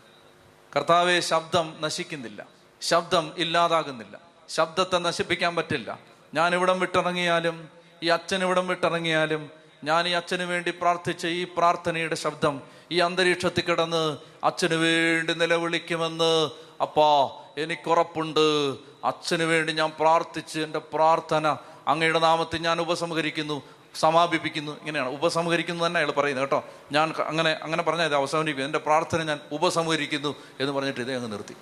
കർത്താവെ 0.75 1.19
ശബ്ദം 1.19 1.77
നശിക്കുന്നില്ല. 1.81 2.45
ശബ്ദം 2.81 3.31
ഇല്ലാതാകുന്നില്ല. 3.37 4.32
ശബ്ദത്തെ 4.55 4.97
നശിപ്പിക്കാൻ 4.97 5.55
പറ്റില്ല. 5.55 5.99
ഞാൻ 6.33 6.55
ഇവിടം 6.55 6.79
വിട്ടിറങ്ങിയാലും 6.79 7.69
ഈ 8.03 8.07
അച്ഛൻ 8.07 8.43
ഇവിടം 8.43 8.67
വിട്ടിറങ്ങിയാലും 8.67 9.51
ഞാൻ 9.83 10.07
ഈ 10.07 10.11
അച്ഛന് 10.11 10.43
വേണ്ടി 10.43 10.71
പ്രാർത്ഥിച്ച 10.71 11.25
ഈ 11.25 11.43
പ്രാർത്ഥനയുടെ 11.43 12.15
ശബ്ദം 12.15 12.61
ഈ 12.91 12.99
അന്തരീക്ഷത്തിൽ 12.99 13.63
കിടന്ന് 13.63 14.17
അച്ഛന് 14.43 14.73
വേണ്ടി 14.73 15.33
നിലവിളിക്കുമെന്ന്. 15.33 16.51
അപ്പാ 16.81 17.29
എനിക്കുറപ്പുണ്ട്. 17.57 18.75
അച്ഛന് 19.03 19.43
വേണ്ടി 19.43 19.73
ഞാൻ 19.73 19.91
പ്രാർത്ഥിച്ച് 19.99 20.59
എന്റെ 20.59 20.79
പ്രാർത്ഥന 20.79 21.57
അങ്ങയുടെ 21.87 22.19
നാമത്തിൽ 22.19 22.61
ഞാൻ 22.61 22.81
ഉപസംഹരിക്കുന്നു 22.81 23.63
സമാപിപ്പിക്കുന്നു. 23.95 24.71
ഇങ്ങനെയാണ്. 24.79 25.09
ഉപസംഹരിക്കുന്നു 25.09 25.85
തന്നെ 25.85 25.97
അയാൾ 25.97 26.11
പറയുന്നത് 26.11 26.43
കേട്ടോ. 26.43 26.65
ഞാൻ 26.91 27.13
അങ്ങനെ 27.27 27.51
അങ്ങനെ 27.63 27.83
പറഞ്ഞാൽ 27.83 28.05
ഇത് 28.05 28.15
അവസാനിപ്പിക്കും. 28.15 28.65
എന്റെ 28.65 28.79
പ്രാർത്ഥന 28.79 29.23
ഞാൻ 29.23 29.39
ഉപസംഹരിക്കുന്നു 29.51 30.35
എന്ന് 30.59 30.73
പറഞ്ഞിട്ട് 30.73 30.99
ഇതേ 30.99 31.15
അങ്ങ് 31.15 31.31
നിർത്തി. 31.31 31.55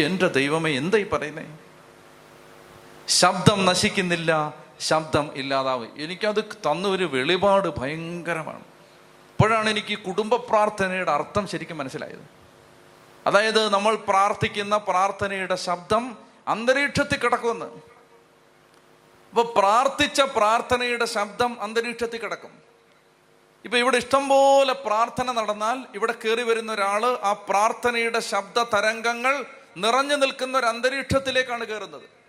എന്റെ 0.00 0.28
ദൈവമേ 0.28 0.70
എന്തായി 0.70 1.02
പറയുന്നേ? 1.02 1.58
ശബ്ദം 3.08 3.66
നശിക്കുന്നില്ല 3.66 4.54
ശബ്ദം 4.80 5.30
ഇല്ലാതാവും. 5.34 5.94
എനിക്കത് 5.98 6.44
തന്ന 6.44 6.88
ഒരു 6.88 7.04
വെളിപാട് 7.04 7.68
ഭയങ്കരമാണ്. 7.68 8.60
ഇപ്പോഴാണ് 9.30 9.70
എനിക്ക് 9.70 9.98
കുടുംബ 9.98 10.36
പ്രാർത്ഥനയുടെ 10.36 11.10
അർത്ഥം 11.10 11.48
ശരിക്കും 11.48 11.78
മനസ്സിലായത്. 11.78 12.40
അതായത് 13.26 13.72
നമ്മൾ 13.72 13.94
പ്രാർത്ഥിക്കുന്ന 13.94 14.76
പ്രാർത്ഥനയുടെ 14.76 15.54
ശബ്ദം 15.54 16.18
അന്തരീക്ഷത്തിൽ 16.48 17.18
കിടക്കുമെന്ന്. 17.18 17.66
അപ്പൊ 19.30 19.42
പ്രാർത്ഥിച്ച 19.56 20.20
പ്രാർത്ഥനയുടെ 20.20 21.04
ശബ്ദം 21.04 21.62
അന്തരീക്ഷത്തിൽ 21.62 22.18
കിടക്കും. 22.18 22.50
ഇപ്പൊ 23.64 23.78
ഇവിടെ 23.78 23.96
ഇഷ്ടംപോലെ 23.96 24.72
പ്രാർത്ഥന 24.72 25.32
നടന്നാൽ 25.32 25.78
ഇവിടെ 25.94 26.12
കയറി 26.12 26.42
വരുന്ന 26.42 26.72
ഒരാൾ 26.72 27.06
ആ 27.06 27.32
പ്രാർത്ഥനയുടെ 27.32 28.20
ശബ്ദ 28.20 28.62
തരംഗങ്ങൾ 28.62 29.44
നിറഞ്ഞു 29.76 30.16
നിൽക്കുന്ന 30.16 30.58
ഒരു 30.58 30.66
അന്തരീക്ഷത്തിലേക്കാണ് 30.66 31.64
കയറുന്നത്. 31.64 32.20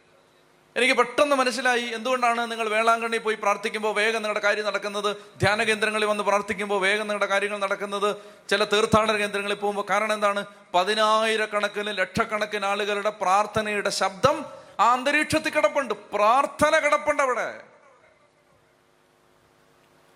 എനിക്ക് 0.75 0.93
പെട്ടെന്ന് 0.93 1.35
മനസ്സിലായി 1.35 1.81
എന്തുകൊണ്ടാണ് 1.81 2.51
നിങ്ങൾ 2.51 2.69
വേളാങ്കണ്ണി 2.69 3.17
പോയി 3.17 3.35
പ്രാർത്ഥിക്കുമ്പോൾ 3.35 3.95
വേഗം 3.95 4.21
നിങ്ങളുടെ 4.21 4.39
കാര്യം 4.39 4.65
നടക്കുന്നത്? 4.65 5.15
ധ്യാന 5.15 5.63
കേന്ദ്രങ്ങളിൽ 5.63 6.05
വന്ന് 6.05 6.23
പ്രാർത്ഥിക്കുമ്പോൾ 6.23 6.81
വേഗം 6.81 7.01
നിങ്ങളുടെ 7.01 7.25
കാര്യങ്ങൾ 7.25 7.59
നടക്കുന്നത്? 7.59 8.15
ചില 8.49 8.63
തീർത്ഥാടന 8.63 9.17
കേന്ദ്രങ്ങളിൽ 9.17 9.55
പോകുമ്പോൾ 9.55 9.85
കാരണം 9.89 10.13
എന്താണ്? 10.13 10.45
പതിനായിരക്കണക്കിന് 10.73 11.97
ലക്ഷക്കണക്കിന് 11.97 12.65
ആളുകളുടെ 12.65 13.09
പ്രാർത്ഥനയുടെ 13.09 13.89
ശബ്ദം 13.89 14.45
ആ 14.79 14.91
അന്തരീക്ഷത്തിൽ 14.91 15.49
കിടപ്പുണ്ട്. 15.49 15.93
പ്രാർത്ഥന 15.93 16.79
കിടപ്പുണ്ട് 16.79 17.23
അവിടെ. 17.23 17.61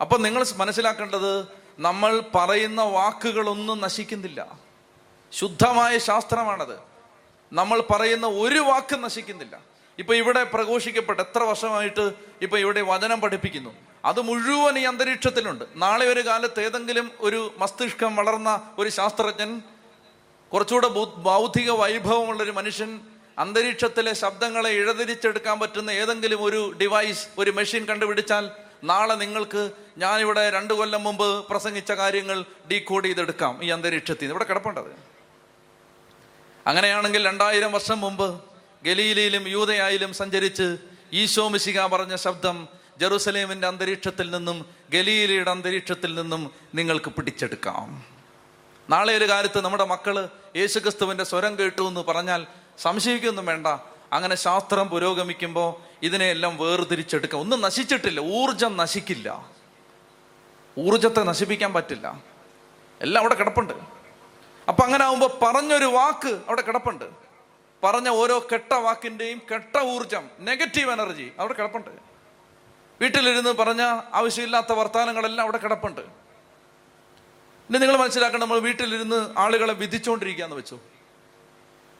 അപ്പൊ 0.01 0.17
നിങ്ങൾ 0.17 0.45
മനസ്സിലാക്കേണ്ടത് 0.55 1.47
നമ്മൾ 1.79 2.23
പറയുന്ന 2.35 2.81
വാക്കുകളൊന്നും 2.81 3.81
നശിക്കുന്നില്ല. 3.81 4.59
ശുദ്ധമായ 5.31 5.97
ശാസ്ത്രമാണത്. 5.97 6.94
നമ്മൾ 7.53 7.83
പറയുന്ന 7.91 8.27
ഒരു 8.27 8.59
വാക്ക് 8.59 9.03
നശിക്കുന്നില്ല. 9.03 9.61
ഇപ്പൊ 9.99 10.15
ഇവിടെ 10.15 10.43
പ്രഘോഷിക്കപ്പെട്ട 10.43 11.19
എത്ര 11.19 11.39
വർഷമായിട്ട് 11.39 12.13
ഇപ്പൊ 12.41 12.57
ഇവിടെ 12.57 12.81
വചനം 12.81 13.21
പഠിപ്പിക്കുന്നു? 13.21 13.73
അത് 14.05 14.21
മുഴുവൻ 14.21 14.79
ഈ 14.79 14.83
അന്തരീക്ഷത്തിലുണ്ട്. 14.83 15.63
നാളെ 15.75 16.05
ഒരു 16.05 16.27
കാലത്ത് 16.27 16.61
ഏതെങ്കിലും 16.61 17.11
ഒരു 17.19 17.53
മസ്തിഷ്കം 17.57 18.15
വളർന്ന 18.15 18.71
ഒരു 18.77 18.89
ശാസ്ത്രജ്ഞൻ 18.89 19.61
കുറച്ചുകൂടെ 20.53 20.87
ബൗദ്ധിക 21.17 21.71
വൈഭവമുള്ള 21.71 22.43
ഒരു 22.43 22.51
മനുഷ്യൻ 22.51 22.99
അന്തരീക്ഷത്തിലെ 23.39 24.13
ശബ്ദങ്ങളെ 24.13 24.69
ഇഴതിരിച്ചെടുക്കാൻ 24.69 25.59
പറ്റുന്ന 25.59 25.91
ഏതെങ്കിലും 25.91 26.43
ഒരു 26.43 26.73
ഡിവൈസ് 26.81 27.27
ഒരു 27.37 27.51
മെഷീൻ 27.51 27.85
കണ്ടുപിടിച്ചാൽ 27.85 28.51
നാളെ 28.83 29.13
നിങ്ങൾക്ക് 29.13 29.71
ഞാനിവിടെ 29.97 30.49
രണ്ടു 30.49 30.73
കൊല്ലം 30.73 31.03
മുമ്പ് 31.03 31.47
പ്രസംഗിച്ച 31.47 31.91
കാര്യങ്ങൾ 31.91 32.45
ഡീകോഡ് 32.71 33.05
ചെയ്തെടുക്കാം 33.05 33.63
ഈ 33.63 33.69
അന്തരീക്ഷത്തിൽ 33.69 34.25
ഇവിടെ 34.25 34.43
കിടപ്പുണ്ടത് 34.43 35.14
അങ്ങനെയാണെങ്കിൽ 36.67 37.27
രണ്ടായിരം 37.27 37.71
വർഷം 37.71 38.01
മുമ്പ് 38.01 38.41
ഗലീലയിലും 38.85 39.47
യൂതയായാലും 39.47 40.13
സഞ്ചരിച്ച് 40.13 40.77
ഈശോ 41.13 41.47
മിശിക 41.47 41.85
പറഞ്ഞ 41.85 42.15
ശബ്ദം 42.15 42.67
ജെറുസലേമിന്റെ 42.97 43.67
അന്തരീക്ഷത്തിൽ 43.67 44.31
നിന്നും 44.31 44.65
ഗലീലയുടെ 44.89 45.51
അന്തരീക്ഷത്തിൽ 45.51 46.15
നിന്നും 46.15 46.51
നിങ്ങൾക്ക് 46.75 47.09
പിടിച്ചെടുക്കാം. 47.09 48.05
നാളെ 48.89 49.17
ഒരു 49.17 49.29
കാലത്ത് 49.29 49.61
നമ്മുടെ 49.61 49.85
മക്കൾ 49.85 50.29
യേശുക്രിസ്തുവിന്റെ 50.55 51.23
സ്വരം 51.23 51.59
കേട്ടു 51.59 51.81
എന്ന് 51.81 52.01
പറഞ്ഞാൽ 52.01 52.47
സംശയിക്കൊന്നും 52.77 53.45
വേണ്ട. 53.45 53.67
അങ്ങനെ 54.13 54.35
ശാസ്ത്രം 54.35 54.87
പുരോഗമിക്കുമ്പോൾ 54.87 55.75
ഇതിനെയെല്ലാം 56.03 56.57
വേർതിരിച്ചെടുക്കാം. 56.57 57.41
ഒന്നും 57.41 57.61
നശിച്ചിട്ടില്ല. 57.61 58.19
ഊർജം 58.19 58.77
നശിക്കില്ല. 58.77 59.49
ഊർജത്തെ 60.79 61.23
നശിപ്പിക്കാൻ 61.23 61.73
പറ്റില്ല. 61.73 62.23
എല്ലാം 63.01 63.21
അവിടെ 63.21 63.35
കിടപ്പുണ്ട്. 63.35 63.94
അപ്പൊ 64.67 64.83
അങ്ങനെ 64.83 65.05
ആവുമ്പോൾ 65.05 65.29
പറഞ്ഞൊരു 65.41 65.85
വാക്ക് 65.85 66.27
അവിടെ 66.27 66.61
കിടപ്പുണ്ട്. 66.61 67.05
പറഞ്ഞ 67.83 68.09
ഓരോ 68.09 68.47
കെട്ട 68.53 68.73
വാക്കിന്റെയും 68.73 69.41
കെട്ട 69.53 69.79
ഊർജം 69.79 70.29
നെഗറ്റീവ് 70.39 70.91
എനർജി 70.91 71.31
അവിടെ 71.39 71.53
കിടപ്പുണ്ട്. 71.53 71.89
വീട്ടിലിരുന്ന് 73.01 73.49
പറഞ്ഞ 73.49 73.81
ആവശ്യമില്ലാത്ത 74.13 74.73
വർത്തമാനങ്ങളെല്ലാം 74.73 75.43
അവിടെ 75.43 75.57
കിടപ്പുണ്ട്. 75.57 76.01
ഇനി 76.01 77.77
നിങ്ങൾ 77.77 77.97
മനസ്സിലാക്കണം 77.97 78.41
നമ്മൾ 78.41 78.59
വീട്ടിലിരുന്ന് 78.59 79.39
ആളുകളെ 79.39 79.73
വിധിച്ചുകൊണ്ടിരിക്കുകയെന്ന് 79.73 80.55
വെച്ചു. 80.55 80.79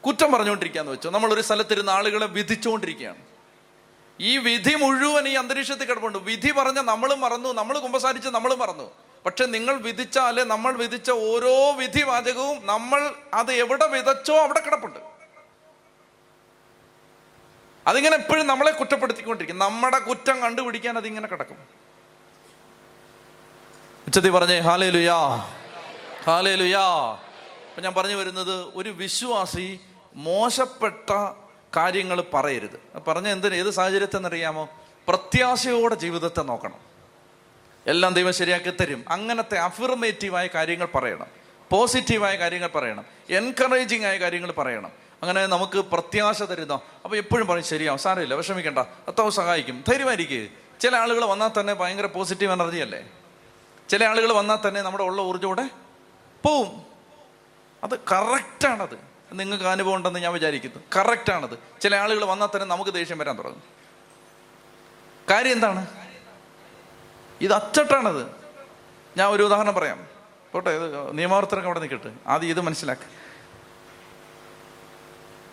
കുറ്റം 0.05 0.31
പറഞ്ഞുകൊണ്ടിരിക്കുകയെന്ന് 0.31 0.91
വെച്ചു. 0.91 1.09
നമ്മൾ 1.09 1.33
ഒരു 1.33 1.41
സ്ഥലത്തിരുന്ന് 1.41 1.91
ആളുകളെ 1.91 2.25
വിധിച്ചുകൊണ്ടിരിക്കുകയാണ് 2.25 3.21
ഈ 4.19 4.37
വിധി 4.37 4.75
മുഴുവൻ 4.75 5.27
ഈ 5.27 5.33
അന്തരീക്ഷത്തിൽ 5.33 5.85
കിടപ്പുണ്ട്. 5.85 6.17
വിധി 6.17 6.51
പറഞ്ഞ 6.51 6.79
നമ്മളും 6.79 7.21
മറന്നു 7.21 7.53
നമ്മൾ 7.53 7.79
കുമ്പസാരിച്ച് 7.79 8.29
നമ്മളും 8.29 8.59
മറന്നു. 8.59 9.04
പക്ഷെ 9.25 9.45
നിങ്ങൾ 9.45 9.75
വിധിച്ചാൽ 9.75 10.43
നമ്മൾ 10.43 10.73
വിധിച്ച 10.73 11.11
ഓരോ 11.11 11.71
വിധി 11.71 12.03
വാചകവും 12.03 12.65
നമ്മൾ 12.65 13.13
അത് 13.33 13.51
എവിടെ 13.51 13.87
വിതച്ചോ 13.87 14.37
അവിടെ 14.37 14.59
കിടപ്പുണ്ട്. 14.59 14.99
അതിങ്ങനെ 17.87 18.15
എപ്പോഴും 18.15 18.47
നമ്മളെ 18.47 18.71
കുറ്റപ്പെടുത്തിക്കൊണ്ടിരിക്കും. 18.71 19.59
നമ്മുടെ 19.59 19.99
കുറ്റം 19.99 20.41
കണ്ടുപിടിക്കാൻ 20.41 20.97
അതിങ്ങനെ 20.97 21.27
കിടക്കും. 21.27 21.57
ഉച്ചത്തി 24.07 24.29
പറഞ്ഞേ 24.29 24.59
ഹാലേ 24.59 24.89
ലുയാ 24.89 25.17
ഹാലേ 26.23 26.55
ലുയാ 26.55 26.85
അപ്പൊ 27.69 27.81
ഞാൻ 27.81 27.93
പറഞ്ഞു 27.93 28.15
വരുന്നത് 28.15 28.67
ഒരു 28.75 28.89
വിശ്വാസി 28.89 29.79
മോശപ്പെട്ട 30.15 31.09
കാര്യങ്ങൾ 31.77 32.21
പറയരുത്. 32.33 32.99
പറഞ്ഞ 33.07 33.27
എന്തിന് 33.27 33.55
ഏത് 33.55 33.71
സാഹചര്യത്തെന്നറിയാമോ? 33.71 34.69
പ്രത്യാശയോടെ 35.07 35.95
ജീവിതത്തെ 35.95 36.41
നോക്കണം. 36.41 36.94
എല്ലാം 37.87 38.13
ദൈവം 38.13 38.33
ശരിയാക്കി 38.33 38.69
തരും. 38.69 39.05
അങ്ങനത്തെ 39.07 39.57
അഫിർമേറ്റീവായ 39.57 40.47
കാര്യങ്ങൾ 40.47 40.87
പറയണം. 40.95 41.25
പോസിറ്റീവായ 41.69 42.35
കാര്യങ്ങൾ 42.35 42.67
പറയണം. 42.67 43.05
എൻകറേജിങ് 43.29 44.05
ആയ 44.05 44.19
കാര്യങ്ങൾ 44.19 44.51
പറയണം. 44.51 44.91
അങ്ങനെ 45.23 45.45
നമുക്ക് 45.45 45.79
പ്രത്യാശ 45.79 46.41
തരുന്നോ 46.41 46.83
അപ്പോൾ 47.03 47.15
എപ്പോഴും 47.15 47.47
പറയും 47.47 47.65
ശരിയാവും 47.65 47.99
സാരമില്ല 47.99 48.33
വിഷമിക്കണ്ട. 48.33 48.79
അത്താവ് 48.79 49.31
സഹായിക്കും. 49.31 49.83
ധൈര്യമായിരിക്കും. 49.87 50.49
ചില 50.79 50.95
ആളുകൾ 50.95 51.25
വന്നാൽ 51.25 51.49
തന്നെ 51.59 51.73
ഭയങ്കര 51.73 52.05
പോസിറ്റീവ് 52.05 52.51
എനർജി 52.51 52.79
അല്ലേ? 52.79 53.07
ചില 53.89 54.05
ആളുകൾ 54.05 54.31
വന്നാൽ 54.31 54.57
തന്നെ 54.67 54.81
നമ്മുടെ 54.81 55.03
ഉള്ള 55.03 55.21
ഊർജോടെ 55.21 55.69
പോവും. 56.43 56.83
അത് 57.83 57.99
കറക്റ്റാണത് 58.11 58.97
നിങ്ങൾക്ക് 59.31 59.63
അനുഭവം 59.63 59.95
ഉണ്ടെന്ന് 59.95 60.19
ഞാൻ 60.19 60.33
വിചാരിക്കുന്നു. 60.33 60.79
കറക്റ്റാണത് 60.95 61.59
ചില 61.81 61.95
ആളുകൾ 61.95 62.25
വന്നാൽ 62.25 62.47
തന്നെ 62.47 62.67
നമുക്ക് 62.67 62.93
ദേഷ്യം 62.93 63.17
വരാൻ 63.17 63.37
തുടങ്ങും. 63.37 63.63
കാര്യം 65.29 65.51
എന്താണ്? 65.51 66.04
ഇത് 67.41 67.53
അച്ചട്ടാണത്. 67.53 68.27
ഞാൻ 69.17 69.29
ഒരു 69.29 69.43
ഉദാഹരണം 69.43 69.75
പറയാം. 69.75 70.07
പോട്ടെ 70.53 70.69
ഇത് 70.69 71.17
നിയമാവർത്തനൊക്കെ 71.17 71.67
അവിടെ 71.67 71.79
നിൽക്കട്ടെ. 71.79 72.11
ആദ്യം 72.27 72.49
ഇത് 72.49 72.61
മനസ്സിലാക്കുക 72.61 73.25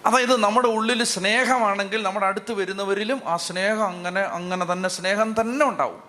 അതായത് 0.06 0.36
നമ്മുടെ 0.36 0.68
ഉള്ളിൽ 0.68 1.04
സ്നേഹമാണെങ്കിൽ 1.04 2.02
നമ്മുടെ 2.02 2.26
അടുത്ത് 2.26 2.52
വരുന്നവരിലും 2.52 3.20
ആ 3.26 3.36
സ്നേഹം 3.36 3.84
അങ്ങനെ 3.84 4.20
അങ്ങനെ 4.20 4.72
തന്നെ 4.72 4.88
സ്നേഹം 4.88 5.34
തന്നെ 5.40 5.66
ഉണ്ടാവും. 5.66 6.02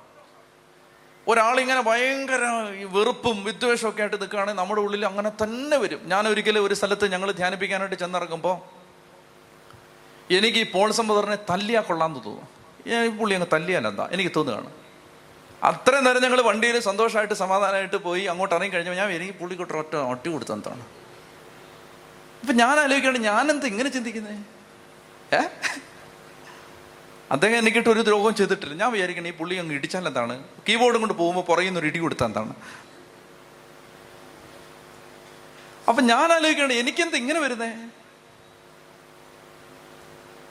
ഒരാളിങ്ങനെ 1.28 1.82
ഭയങ്കര 1.82 2.42
വെറുപ്പും 2.86 3.44
വിദ്വേഷവും 3.44 3.90
ഒക്കെ 3.90 4.02
ആയിട്ട് 4.02 4.22
നിൽക്കുകയാണെങ്കിൽ 4.22 4.60
നമ്മുടെ 4.60 4.82
ഉള്ളിൽ 4.82 5.06
അങ്ങനെ 5.06 5.32
തന്നെ 5.44 5.78
വരും. 5.78 6.02
ഞാൻ 6.04 6.28
ഒരിക്കലും 6.28 6.66
ഒരു 6.66 6.74
സ്ഥലത്ത് 6.74 7.12
ഞങ്ങൾ 7.12 7.32
ധ്യാനിപ്പിക്കാനായിട്ട് 7.32 7.96
ചെന്നിറങ്ങുമ്പോൾ 7.96 8.58
എനിക്ക് 10.34 10.58
ഈ 10.58 10.72
പോൾ 10.72 10.92
സമ്പതറിനെ 10.92 11.38
തല്ലിയാ 11.50 11.82
കൊള്ളാമെന്ന് 11.82 12.26
തോന്നുന്നു 12.26 13.18
പുള്ളി 13.18 13.36
അങ്ങ് 13.36 13.48
തല്ലിയാലെന്താ 13.54 14.10
എനിക്ക് 14.12 14.32
തോന്നുകയാണ്. 14.36 14.83
അത്രയും 15.64 16.04
നേരം 16.06 16.22
ഞങ്ങൾ 16.22 16.42
വണ്ടിയിൽ 16.42 16.80
സന്തോഷമായിട്ട് 16.82 17.36
സമാധാനമായിട്ട് 17.42 17.98
പോയി 18.04 18.24
അങ്ങോട്ട് 18.26 18.54
ഇറങ്ങി 18.56 18.72
കഴിഞ്ഞപ്പോൾ 18.74 19.00
ഞാൻ 19.02 19.12
എനിക്ക് 19.12 19.34
പുള്ളിക്കൊട്ട് 19.34 19.74
ഒറ്റ 19.74 19.96
ഒട്ടി 20.08 20.30
കൊടുത്തെന്താണ് 20.30 20.84
അപ്പൊ 22.42 22.54
ഞാൻ 22.54 22.76
ആലോചിക്കുകയാണ് 22.80 23.20
ഞാൻ 23.26 23.52
എന്താ 23.52 23.68
ഇങ്ങനെ 23.68 23.90
ചിന്തിക്കുന്നേ? 23.90 24.34
ഏ? 25.34 25.42
അദ്ദേഹം 27.32 27.58
എനിക്കിട്ട് 27.58 27.90
ഒരു 27.90 28.02
ദ്രോഹം 28.02 28.34
ചെയ്തിട്ടില്ല. 28.36 28.74
ഞാൻ 28.74 28.92
വിചാരിക്കണം 28.92 29.28
ഈ 29.28 29.34
പുള്ളി 29.34 29.56
അങ്ങ് 29.56 29.76
ഇടിച്ചാൽ 29.76 30.08
എന്താണ്? 30.08 30.36
കീബോർഡും 30.68 31.02
കൊണ്ട് 31.02 31.14
പോകുമ്പോൾ 31.14 31.44
പുറകിൽ 31.44 31.66
നിന്ന് 31.66 31.80
ഒരു 31.80 31.88
ഇടി 31.88 32.00
കൊടുത്താൽ 32.00 32.26
എന്താണ്? 32.26 32.54
അപ്പൊ 35.88 36.02
ഞാൻ 36.04 36.32
ആലോചിക്കുകയാണ് 36.34 36.74
എനിക്കെന്ത് 36.74 37.18
ഇങ്ങനെ 37.18 37.40
വരുന്നേ? 37.40 37.72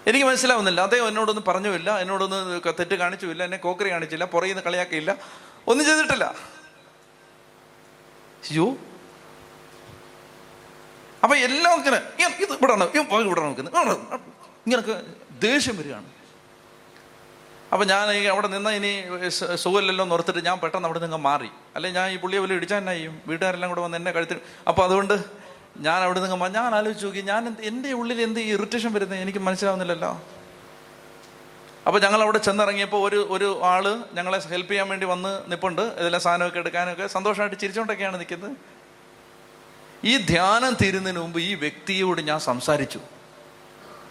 എനിക്ക് 0.07 0.27
മനസ്സിലാവുന്നില്ല. 0.27 0.81
അദ്ദേഹം 0.81 1.09
എന്നോടൊന്നും 1.09 1.45
പറഞ്ഞുമില്ല. 1.49 1.99
എന്നോടൊന്ന് 1.99 2.61
തെറ്റ് 2.67 2.95
കാണിച്ചുമില്ല. 2.95 3.45
എന്നെ 3.45 3.57
കോക്കറി 3.57 3.91
കാണിച്ചില്ല. 3.91 4.25
പുറകിൽ 4.25 4.51
നിന്ന് 4.51 4.63
കളിയാക്കിയില്ല. 4.63 5.17
ഒന്നും 5.67 5.87
ചെയ്തിട്ടില്ല. 5.87 6.25
അയ്യോ. 8.45 8.77
അപ്പൊ 11.23 11.37
എല്ലാം 11.37 11.79
ഇങ്ങനെ 11.79 11.97
ഇത് 12.41 12.53
ഇവിടെ 12.53 12.73
ഇവിടെ 13.15 13.41
നോക്കുന്നത് 13.41 13.97
ഇങ്ങനൊക്കെ 14.67 15.03
ദേഷ്യം 15.43 15.77
വരികയാണ്. 15.77 16.05
അപ്പൊ 17.73 17.85
ഞാൻ 17.87 18.29
അവിടെ 18.29 18.47
നിന്ന് 18.47 18.71
ഇനി 18.71 18.93
സുഖമില്ലല്ലോ 19.55 20.03
എന്ന് 20.05 20.15
ഓർത്തിട്ട് 20.15 20.45
ഞാൻ 20.45 20.59
പെട്ടെന്ന് 20.59 20.89
അവിടെ 20.89 20.99
നിന്ന് 20.99 21.17
മാറി. 21.17 21.49
അല്ലെ 21.77 21.91
ഞാൻ 21.91 22.11
ഈ 22.11 22.17
പുള്ളിയെ 22.17 22.41
വലിയ 22.41 22.57
ഇടിച്ചാൽ 22.57 22.77
എന്നാ 22.77 22.93
ചെയ്യും? 22.93 23.23
വീട്ടുകാരെല്ലാം 23.27 23.71
കൂടെ 23.71 23.81
വന്ന് 23.81 23.97
എന്നെ 23.97 24.11
കഴുത്തിൽ 24.11 24.41
അപ്പൊ 24.69 24.85
അതുകൊണ്ട് 24.85 25.42
ഞാൻ 25.77 26.03
അവിടെ 26.03 26.21
നിന്ന് 26.21 26.49
ഞാൻ 26.55 26.75
ആലോചിച്ച് 26.75 27.07
നോക്കി 27.07 27.21
ഞാൻ 27.21 27.57
എന്റെ 27.61 27.93
ഉള്ളിൽ 27.93 28.21
എന്ത് 28.23 28.41
ഇറിറ്റേഷൻ 28.41 28.93
വരുന്നത് 28.93 29.21
എനിക്ക് 29.21 29.39
മനസ്സിലാവുന്നില്ലല്ലോ. 29.39 30.21
അപ്പോൾ 31.87 32.01
ഞങ്ങൾ 32.01 32.23
അവിടെ 32.23 32.39
ചെന്നിറങ്ങിയപ്പോൾ 32.39 33.09
ഒരു 33.09 33.27
ഒരു 33.31 33.65
ആൾ 33.65 34.05
ഞങ്ങളെ 34.15 34.39
ഹെൽപ്പ് 34.39 34.71
ചെയ്യാൻ 34.73 34.89
വേണ്ടി 34.89 35.07
വന്ന് 35.07 35.51
നിപ്പുണ്ട്. 35.53 35.83
ഇതെല്ലാം 35.83 36.23
സാധനമൊക്കെ 36.23 36.59
എടുക്കാനൊക്കെ 36.59 37.07
സന്തോഷമായിട്ട് 37.07 37.57
ചിരിച്ചുകൊണ്ടൊക്കെയാണ് 37.61 38.19
നിൽക്കുന്നത് 38.19 38.57
ഈ 40.05 40.17
ധ്യാനം 40.17 40.75
തീരുന്നതിന് 40.83 41.21
മുമ്പ് 41.21 41.41
ഈ 41.41 41.55
വ്യക്തിയോട് 41.55 42.21
ഞാൻ 42.21 42.41
സംസാരിച്ചു. 42.41 43.01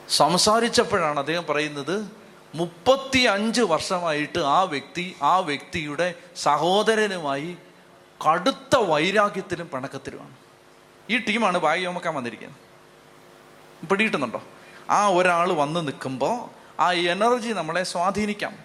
സംസാരിച്ചപ്പോഴാണ് 0.10 1.19
അദ്ദേഹം 1.19 1.45
പറയുന്നത് 1.45 2.12
മുപ്പത്തി 2.56 3.19
അഞ്ച് 3.19 3.62
വർഷമായിട്ട് 3.62 4.39
ആ 4.39 4.63
വ്യക്തി 4.63 5.15
ആ 5.21 5.39
വ്യക്തിയുടെ 5.39 6.13
സഹോദരനുമായി 6.36 7.58
കടുത്ത 8.28 8.76
വൈരാഗ്യത്തിലും 8.76 9.69
പിണക്കത്തിലുമാണ്. 9.74 10.36
ഈ 11.12 11.17
ടീമാണ് 11.17 11.58
ഭാഗ്യ 11.58 11.84
ചുമക്കാൻ 11.84 12.15
വന്നിരിക്കുന്നത്. 12.15 12.71
പിടിയിട്ടുന്നുണ്ടോ 13.88 14.43
ആ 14.89 15.08
ഒരാൾ 15.08 15.52
വന്ന് 15.52 15.88
നിൽക്കുമ്പോൾ 15.88 16.50
ആ 16.82 16.91
എനർജി 16.91 17.50
നമ്മളെ 17.50 17.84
സ്വാധീനിക്കാം. 17.84 18.58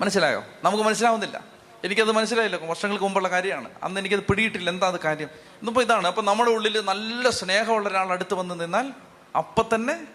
മനസ്സിലായോ? 0.00 0.44
നമുക്ക് 0.64 0.84
മനസ്സിലാവുന്നില്ല. 0.84 1.44
എനിക്കത് 1.84 2.12
മനസ്സിലായില്ല. 2.12 2.56
വർഷങ്ങൾക്ക് 2.56 3.04
മുമ്പുള്ള 3.04 3.28
കാര്യമാണ്. 3.28 3.70
അന്ന് 3.82 4.00
എനിക്കത് 4.00 4.20
പിടിയിട്ടില്ല 4.20 4.70
എന്താ 4.70 4.86
അത് 4.86 5.00
കാര്യം? 5.00 5.26
ഇന്നിപ്പോൾ 5.26 5.80
ഇതാണ്. 5.80 6.06
അപ്പം 6.06 6.24
നമ്മുടെ 6.24 6.50
ഉള്ളിൽ 6.50 6.80
നല്ല 6.80 7.30
സ്നേഹമുള്ള 7.30 7.88
ഒരാൾ 7.88 8.12
അടുത്ത് 8.12 8.34
വന്ന് 8.34 8.60
നിന്നാൽ 8.60 8.92
അപ്പം 9.36 9.64
തന്നെ 9.74 10.06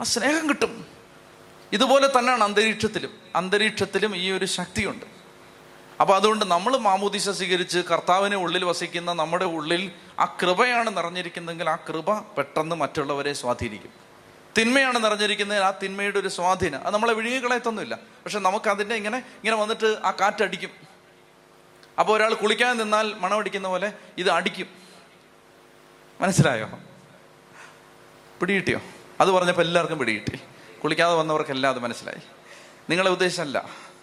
ആ 0.00 0.02
സ്നേഹം 0.02 0.48
കിട്ടും. 0.48 0.86
ഇതുപോലെ 1.72 2.18
തന്നെയാണ് 2.18 2.44
അന്തരീക്ഷത്തിലും. 2.44 3.10
അന്തരീക്ഷത്തിലും 3.36 4.16
ഈ 4.16 4.30
ഒരു 4.30 4.44
ശക്തിയുണ്ട്. 4.44 5.13
അപ്പൊ 6.00 6.16
അതുകൊണ്ട് 6.16 6.44
നമ്മൾ 6.44 6.76
മാമോദിശ 6.76 7.28
സ്വീകരിച്ച് 7.28 7.78
കർത്താവിനെ 7.78 8.36
ഉള്ളിൽ 8.36 8.64
വസിക്കുന്ന 8.64 9.12
നമ്മുടെ 9.12 9.44
ഉള്ളിൽ 9.44 9.92
ആ 10.18 10.36
കൃപയാണ് 10.42 10.96
നിറഞ്ഞിരിക്കുന്നതെങ്കിൽ 10.96 11.70
ആ 11.70 11.76
കൃപ 11.76 12.18
പെട്ടെന്ന് 12.18 12.76
മറ്റുള്ളവരെ 12.76 13.32
സ്വാധീനിക്കും. 13.32 13.90
തിന്മയാണ് 14.58 15.04
നിറഞ്ഞിരിക്കുന്നത് 15.04 15.62
ആ 15.62 15.70
തിന്മയുടെ 15.70 16.18
ഒരു 16.18 16.28
സ്വാധീനം. 16.28 16.86
അത് 16.86 16.94
നമ്മളെ 16.94 17.12
വിഴുങ്ങിക്കളയത്തൊന്നുമില്ല. 17.12 17.94
പക്ഷെ 17.94 18.38
നമുക്ക് 18.38 18.70
അതിന്റെ 18.70 18.94
ഇങ്ങനെ 18.94 19.18
ഇങ്ങനെ 19.18 19.56
വന്നിട്ട് 19.56 19.98
ആ 20.04 20.10
കാറ്റടിക്കും 20.10 20.70
അപ്പോൾ 22.00 22.16
ഒരാൾ 22.16 22.34
കുളിക്കാൻ 22.34 22.76
നിന്നാൽ 22.76 23.14
മണമടിക്കുന്ന 23.14 23.68
പോലെ 23.68 23.92
ഇത് 24.18 24.30
അടിക്കും. 24.30 24.66
മനസ്സിലായോ? 26.20 26.70
പിടികിട്ടിയോ? 28.40 28.80
അത് 29.20 29.30
പറഞ്ഞപ്പോൾ 29.30 29.62
എല്ലാവർക്കും 29.62 29.98
പിടികിട്ടി. 29.98 30.40
കുളിക്കാതെ 30.80 31.14
വന്നവർക്കെല്ലാം 31.14 31.74
അത് 31.74 31.82
മനസ്സിലായി. 31.82 32.22
നിങ്ങളെ 32.90 33.10
ഉദ്ദേശമല്ല. 33.10 33.93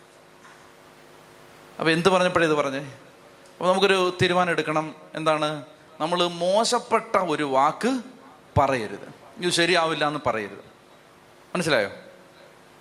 അപ്പൊ 1.81 1.91
എന്ത് 1.91 2.09
പറഞ്ഞപ്പോഴേ 2.09 2.45
ഇത് 2.45 2.53
പറഞ്ഞേ? 2.53 2.79
അപ്പൊ 2.79 3.67
നമുക്കൊരു 3.67 4.17
തീരുമാനം 4.21 4.51
എടുക്കണം. 4.51 4.95
എന്താണ്? 5.15 5.65
നമ്മൾ 6.01 6.27
മോശപ്പെട്ട 6.27 7.17
ഒരു 7.17 7.43
വാക്ക് 7.43 8.01
പറയരുത്. 8.57 9.13
ഇത് 9.37 9.49
ശരിയാവില്ല 9.49 10.07
എന്ന് 10.07 10.19
പറയരുത്. 10.25 10.63
മനസ്സിലായോ? 11.55 11.89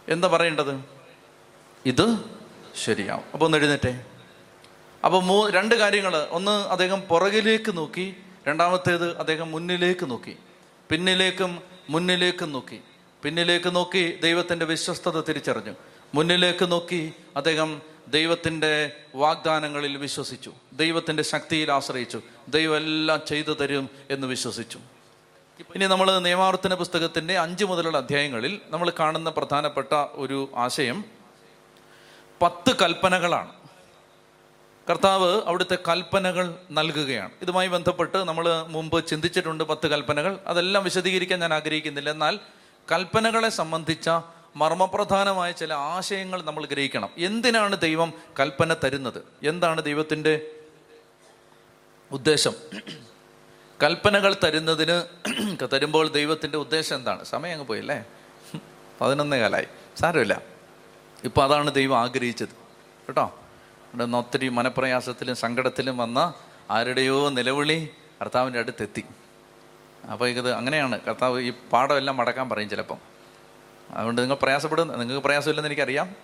എന്താ 0.08 0.28
പറയേണ്ടത്? 0.28 0.84
ഇത് 1.86 2.24
ശരിയാവും. 2.84 3.24
അപ്പോൾ 3.32 3.44
ഒന്ന് 3.44 3.58
എഴുന്നേറ്റേ. 3.58 4.04
അപ്പോൾ 5.04 5.22
മൂ 5.22 5.48
രണ്ട് 5.48 5.74
കാര്യങ്ങൾ 5.74 6.16
ഒന്ന് 6.30 6.50
അദ്ദേഹം 6.50 7.00
പുറകിലേക്ക് 7.00 7.76
നോക്കി. 7.76 8.16
രണ്ടാമത്തേത് 8.48 9.18
അദ്ദേഹം 9.18 9.50
മുന്നിലേക്ക് 9.50 10.10
നോക്കി. 10.10 10.36
പിന്നിലേക്കും 10.90 11.62
മുന്നിലേക്കും 11.90 12.52
നോക്കി. 12.52 12.80
പിന്നിലേക്ക് 13.22 13.74
നോക്കി 13.74 14.20
ദൈവത്തിന്റെ 14.22 14.66
വിശ്വസ്തത 14.66 15.20
തിരിച്ചറിഞ്ഞു. 15.20 15.72
മുന്നിലേക്ക് 16.14 16.72
നോക്കി 16.72 17.12
അദ്ദേഹം 17.36 17.82
ദൈവത്തിന്റെ 18.10 18.96
വാഗ്ദാനങ്ങളിൽ 19.14 19.96
വിശ്വസിച്ചു. 19.96 20.52
ദൈവത്തിന്റെ 20.72 21.22
ശക്തിയിൽ 21.22 21.72
ആശ്രയിച്ചു. 21.72 22.22
ദൈവം 22.48 22.76
എല്ലാം 22.76 23.20
ചെയ്തു 23.28 23.52
തരും 23.52 23.90
എന്ന് 24.10 24.26
വിശ്വസിച്ചു. 24.26 24.78
ഇനി 25.74 25.86
നമ്മൾ 25.86 26.18
നിയമാവർത്തന 26.18 26.74
പുസ്തകത്തിന്റെ 26.74 27.38
അഞ്ച് 27.38 27.64
മുതലുള്ള 27.64 27.98
അധ്യായങ്ങളിൽ 27.98 28.60
നമ്മൾ 28.68 28.92
കാണുന്ന 29.00 29.30
പ്രധാനപ്പെട്ട 29.30 29.92
ഒരു 30.12 30.50
ആശയം 30.56 31.04
പത്ത് 32.42 32.76
കൽപ്പനകളാണ്. 32.82 33.52
കർത്താവ് 34.90 35.42
അവിടുത്തെ 35.46 35.78
കൽപ്പനകൾ 35.88 36.54
നൽകുകയാണ്. 36.70 37.30
ഇതുമായി 37.42 37.68
ബന്ധപ്പെട്ട് 37.68 38.18
നമ്മൾ 38.18 38.62
മുമ്പ് 38.62 39.06
ചിന്തിച്ചിട്ടുണ്ട് 39.06 39.64
പത്ത് 39.64 39.86
കൽപ്പനകൾ. 39.86 40.38
അതെല്ലാം 40.46 40.84
വിശദീകരിക്കാൻ 40.84 41.40
ഞാൻ 41.40 41.54
ആഗ്രഹിക്കുന്നില്ല. 41.54 42.10
എന്നാൽ 42.10 42.38
കൽപ്പനകളെ 42.92 43.48
സംബന്ധിച്ച 43.48 44.10
മർമ്മപ്രധാനമായ 44.56 45.52
ചില 45.52 45.72
ആശയങ്ങൾ 45.72 46.42
നമ്മൾ 46.42 46.66
ഗ്രഹിക്കണം. 46.66 47.10
എന്തിനാണ് 47.16 47.78
ദൈവം 47.78 48.12
കൽപ്പന 48.40 48.76
തരുന്നത്? 48.84 49.22
എന്താണ് 49.42 49.82
ദൈവത്തിന്റെ 49.82 50.50
ഉദ്ദേശം? 52.12 52.52
കൽപ്പനകൾ 53.82 54.36
തരുന്നതിന് 54.44 55.02
തരുമ്പോൾ 55.72 56.08
ദൈവത്തിന്റെ 56.08 56.58
ഉദ്ദേശം 56.58 56.96
എന്താണ്? 56.96 57.24
സമയം 57.24 57.52
അങ്ങ് 57.52 57.66
പോയില്ലേ 57.66 58.04
പതിനൊന്നേ 59.00 59.40
കാലായി. 59.40 59.66
സാരമില്ല. 60.00 60.42
ഇപ്പം 61.24 61.44
അതാണ് 61.44 61.72
ദൈവം 61.72 61.98
ആഗ്രഹിച്ചത്. 61.98 62.48
കേട്ടോ? 63.08 63.38
ഇവിടെ 63.88 64.04
നിന്ന് 64.04 64.18
ഒത്തിരി 64.18 64.48
മനപ്രയാസത്തിലും 64.48 65.36
സങ്കടത്തിലും 65.36 65.96
വന്ന 65.96 66.34
ആരുടെയോ 66.70 67.28
നിലവിളി 67.28 67.90
കർത്താവിന്റെ 68.20 68.58
അടുത്തെത്തി. 68.58 69.04
അപ്പോൾ 70.12 70.28
ഇത് 70.28 70.52
അങ്ങനെയാണ്. 70.52 71.00
കർത്താവ് 71.00 71.40
ഈ 71.40 71.50
പാഠമെല്ലാം 71.72 72.16
മടക്കാൻ 72.16 72.48
പറയും 72.48 72.68
ചിലപ്പം. 72.68 72.96
അതുകൊണ്ട് 73.94 74.20
നിങ്ങൾ 74.20 74.34
പ്രയാസപ്പെടുന്ന 74.34 74.96
നിങ്ങൾക്ക് 74.96 75.24
പ്രയാസമില്ലെന്ന് 75.24 75.68
എനിക്കറിയാം. 75.68 76.14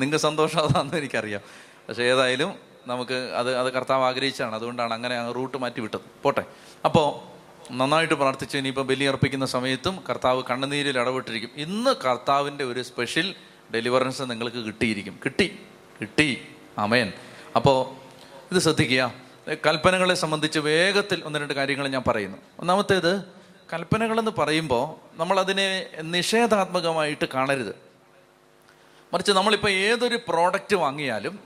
നിങ്ങൾക്ക് 0.00 0.16
സന്തോഷം 0.16 0.60
അതാണെന്ന് 0.60 0.96
എനിക്കറിയാം. 0.96 1.40
പക്ഷേ 1.88 2.02
ഏതായാലും 2.02 2.54
നമുക്ക് 2.86 3.14
അത് 3.14 3.56
അത് 3.56 3.72
കർത്താവ് 3.72 4.04
ആഗ്രഹിച്ചാണ് 4.04 4.54
അതുകൊണ്ടാണ് 4.54 4.94
അങ്ങനെ 4.94 5.32
റൂട്ട് 5.32 5.58
മാറ്റി 5.58 5.80
വിട്ടത്. 5.80 6.00
പോട്ടെ. 6.22 6.44
അപ്പോൾ 6.84 7.34
നന്നായിട്ട് 7.72 8.14
പ്രാർത്ഥിച്ചു 8.14 8.58
ഇനിയിപ്പോൾ 8.58 8.82
ബലിയർപ്പിക്കുന്ന 8.82 9.46
സമയത്തും 9.46 10.04
കർത്താവ് 10.10 10.42
കണ്ണുനീരിൽ 10.50 10.98
ഇടപെട്ടിരിക്കും. 10.98 11.50
ഇന്ന് 11.56 11.90
കർത്താവിന്റെ 11.90 12.64
ഒരു 12.64 12.82
സ്പെഷ്യൽ 12.82 13.34
ഡെലിവറൻസ് 13.74 14.22
നിങ്ങൾക്ക് 14.22 14.56
കിട്ടിയിരിക്കും. 14.56 15.20
കിട്ടി. 15.24 15.58
കിട്ടി. 16.00 16.42
അമയൻ 16.78 17.12
അപ്പോൾ 17.56 17.94
ഇത് 18.54 18.60
ശ്രദ്ധിക്കുക. 18.60 19.14
കൽപ്പനകളെ 19.66 20.14
സംബന്ധിച്ച് 20.14 20.58
വേഗത്തിൽ 20.58 21.22
ഒന്ന് 21.24 21.38
രണ്ട് 21.38 21.54
കാര്യങ്ങൾ 21.54 21.88
ഞാൻ 21.88 22.02
പറയുന്നു. 22.06 22.38
ഒന്നാമത്തേത് 22.58 23.43
കൽപ്പനകളെന്ന് 23.74 24.30
പറയുമ്പോൾ 24.38 25.16
നമ്മളതിനെ 25.18 25.90
നിഷേധാത്മകമായിട്ട് 26.02 27.24
കാണരുത്. 27.24 27.76
മറിച്ച് 29.12 29.32
നമ്മളിപ്പോൾ 29.32 29.68
ഏതൊരു 29.68 30.18
പ്രോഡക്റ്റ് 30.28 30.76
വാങ്ങിയാലും 30.76 31.38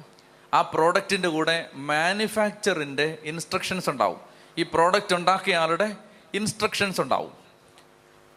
ആ 0.54 0.62
പ്രോഡക്റ്റിന്റെ 0.62 1.28
കൂടെ 1.28 1.70
മാനുഫാക്ചറിന്റെ 1.74 3.18
ഇൻസ്ട്രക്ഷൻസ് 3.24 3.90
ഉണ്ടാവും. 3.90 4.20
ഈ 4.58 4.62
പ്രോഡക്റ്റ് 4.62 5.14
ഉണ്ടാക്കിയ 5.14 5.56
ആളുടെ 5.56 5.96
ഇൻസ്ട്രക്ഷൻസ് 6.34 7.00
ഉണ്ടാവും. 7.00 7.32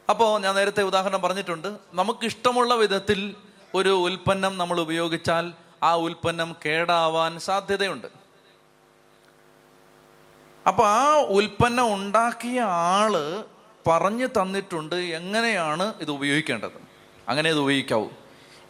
അപ്പോൾ 0.10 0.42
ഞാൻ 0.42 0.56
നേരത്തെ 0.56 0.84
ഉദാഹരണം 0.84 1.22
പറഞ്ഞിട്ടുണ്ട്. 1.22 1.78
നമുക്കിഷ്ടമുള്ള 1.94 2.74
വിധത്തിൽ 2.74 3.36
ഒരു 3.76 3.90
ഉൽപ്പന്നം 3.90 4.58
നമ്മൾ 4.58 4.80
ഉപയോഗിച്ചാൽ 4.80 5.54
ആ 5.84 5.96
ഉൽപ്പന്നം 5.96 6.56
കേടാവാൻ 6.66 7.40
സാധ്യതയുണ്ട്. 7.40 8.08
അപ്പോൾ 10.68 10.88
ആ 10.88 11.22
ഉൽപ്പന്നം 11.22 11.94
ഉണ്ടാക്കിയ 11.94 12.62
ആൾ 12.62 13.44
പറഞ്ഞു 13.88 14.26
തന്നിട്ടുണ്ട് 14.26 14.96
എങ്ങനെയാണ് 14.96 15.94
ഇത് 16.02 16.12
ഉപയോഗിക്കേണ്ടത്? 16.12 16.72
അങ്ങനെ 17.30 17.50
ഇത് 17.50 17.60
ഉപയോഗിക്കാവൂ. 17.60 18.10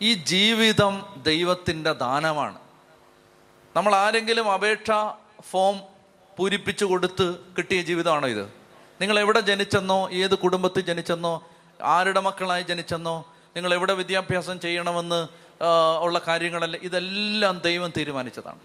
ഈ 0.02 0.14
ജീവിതം 0.14 1.22
ദൈവത്തിന്റെ 1.24 1.92
ദാനമാണ്. 1.92 2.60
നമ്മൾ 3.76 3.96
ആരെങ്കിലും 3.96 4.52
അപേക്ഷ 4.52 4.92
ഫോം 5.42 5.82
പൂരിപ്പിച്ചു 6.38 6.86
കൊടുത്ത് 6.86 7.36
കിട്ടിയ 7.58 7.82
ജീവിതമാണോ 7.82 8.28
ഇത്? 8.28 8.54
നിങ്ങൾ 9.02 9.20
എവിടെ 9.20 9.40
ജനിച്ചെന്നോ 9.40 10.10
ഏത് 10.10 10.36
കുടുംബത്തിൽ 10.36 10.82
ജനിച്ചെന്നോ 10.82 11.48
ആരുടെ 11.84 12.20
മക്കളായി 12.20 12.64
ജനിച്ചെന്നോ 12.64 13.26
നിങ്ങൾ 13.56 13.74
എവിടെ 13.74 13.94
വിദ്യാഭ്യാസം 13.94 14.60
ചെയ്യണമെന്ന് 14.60 15.28
ഉള്ള 16.02 16.22
കാര്യങ്ങളല്ല. 16.28 16.78
ഇതെല്ലാം 16.78 17.62
ദൈവം 17.66 17.94
തീരുമാനിച്ചതാണ്. 17.98 18.60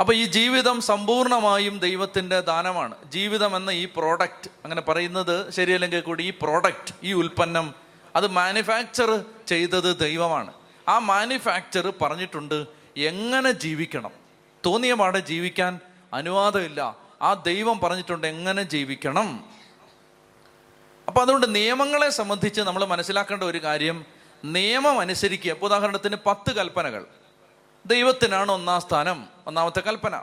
അപ്പൊ 0.00 0.14
ഈ 0.14 0.24
ജീവിതം 0.24 0.80
സമ്പൂർണമായും 0.80 1.78
ദൈവത്തിന്റെ 1.78 2.40
ദാനമാണ്. 2.40 2.94
ജീവിതം 3.10 3.56
എന്ന 3.56 3.70
ഈ 3.70 3.88
പ്രോഡക്റ്റ് 3.96 4.50
അങ്ങനെ 4.64 4.80
പറയുന്നത് 4.80 5.50
ശരിയല്ലെങ്കിൽ 5.50 6.00
കൂടി 6.00 6.24
ഈ 6.24 6.30
പ്രോഡക്റ്റ് 6.30 6.94
ഈ 7.02 7.12
ഉൽപ്പന്നം 7.12 7.74
അത് 8.16 8.26
മാനുഫാക്ചർ 8.26 9.24
ചെയ്തത് 9.46 9.98
ദൈവമാണ്. 9.98 10.52
ആ 10.88 10.98
മാനുഫാക്ചർ 10.98 11.92
പറഞ്ഞിട്ടുണ്ട് 12.02 12.66
എങ്ങനെ 12.96 13.50
ജീവിക്കണം? 13.50 14.10
തോന്നിയ 14.66 14.94
പാടെ 14.94 15.18
ജീവിക്കാൻ 15.18 15.80
അനുവാദമില്ല. 16.14 16.96
ആ 17.22 17.34
ദൈവം 17.34 17.80
പറഞ്ഞിട്ടുണ്ട് 17.80 18.26
എങ്ങനെ 18.26 18.62
ജീവിക്കണം? 18.62 19.44
അപ്പൊ 21.08 21.22
അതുകൊണ്ട് 21.22 21.54
നിയമങ്ങളെ 21.54 22.10
സംബന്ധിച്ച് 22.10 22.60
നമ്മൾ 22.60 22.84
മനസ്സിലാക്കേണ്ട 22.84 23.42
ഒരു 23.42 23.62
കാര്യം 23.62 24.04
നിയമം 24.44 25.00
അനുസരിക്കുക 25.00 25.56
ഉദാഹരണത്തിന് 25.62 26.16
പത്ത് 26.26 26.52
കൽപ്പനകൾ. 26.52 27.06
ദൈവത്തിനാണ് 27.86 28.52
ഒന്നാം 28.52 28.80
സ്ഥാനം 28.80 29.26
ഒന്നാമത്തെ 29.46 29.80
കൽപ്പന. 29.80 30.22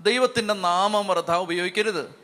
ദൈവത്തിന്റെ 0.00 0.54
നാമം 0.54 1.06
വൃഥ 1.06 1.34
ഉപയോഗിക്കരുത്. 1.34 2.14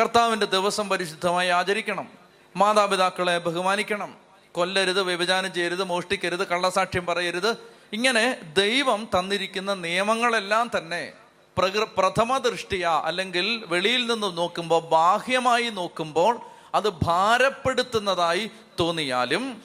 കർത്താവിന്റെ 0.00 0.46
ദിവസം 0.46 0.88
പരിശുദ്ധമായി 0.88 1.48
ആചരിക്കണം. 1.48 2.08
മാതാപിതാക്കളെ 2.56 3.38
ബഹുമാനിക്കണം. 3.38 4.16
കൊല്ലരുത് 4.52 5.02
വ്യഭിചാനം 5.02 5.52
ചെയ്യരുത് 5.52 5.84
മോഷ്ടിക്കരുത് 5.84 6.46
കള്ളസാക്ഷ്യം 6.46 7.06
പറയരുത്. 7.06 7.56
ഇങ്ങനെ 7.92 8.40
ദൈവം 8.56 9.08
തന്നിരിക്കുന്ന 9.18 9.74
നിയമങ്ങളെല്ലാം 9.74 10.70
തന്നെ 10.78 11.12
പ്രകൃ 11.58 11.86
പ്രഥമ 11.96 12.38
ദൃഷ്ടിയ 12.38 13.02
അല്ലെങ്കിൽ 13.04 13.64
വെളിയിൽ 13.66 14.06
നിന്ന് 14.06 14.36
നോക്കുമ്പോൾ 14.36 14.82
ബാഹ്യമായി 14.82 15.70
നോക്കുമ്പോൾ 15.70 16.40
അത് 16.74 16.88
ഭാരപ്പെടുത്തുന്നതായി 16.88 18.50
തോന്നിയാലും 18.80 19.62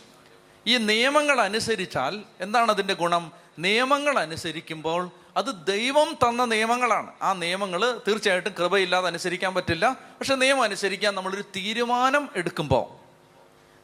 ഈ 0.68 0.78
നിയമങ്ങൾ 0.78 1.42
അനുസരിച്ചാൽ 1.42 2.22
എന്താണ് 2.42 2.72
അതിന്റെ 2.72 2.94
ഗുണം? 2.94 3.43
നിയമങ്ങൾ 3.60 4.20
അനുസരിക്കുമ്പോൾ 4.20 5.10
അത് 5.38 5.66
ദൈവം 5.66 6.14
തന്ന 6.14 6.46
നിയമങ്ങളാണ്. 6.46 7.12
ആ 7.22 7.34
നിയമങ്ങൾ 7.34 8.02
തീർച്ചയായിട്ടും 8.08 8.54
കൃപയില്ലാതെ 8.60 9.08
അനുസരിക്കാൻ 9.08 9.54
പറ്റില്ല. 9.54 9.90
പക്ഷെ 9.90 10.36
നിയമം 10.36 10.64
അനുസരിക്കാൻ 10.64 11.16
നമ്മളൊരു 11.16 11.42
തീരുമാനം 11.42 12.30
എടുക്കുമ്പോൾ 12.36 13.04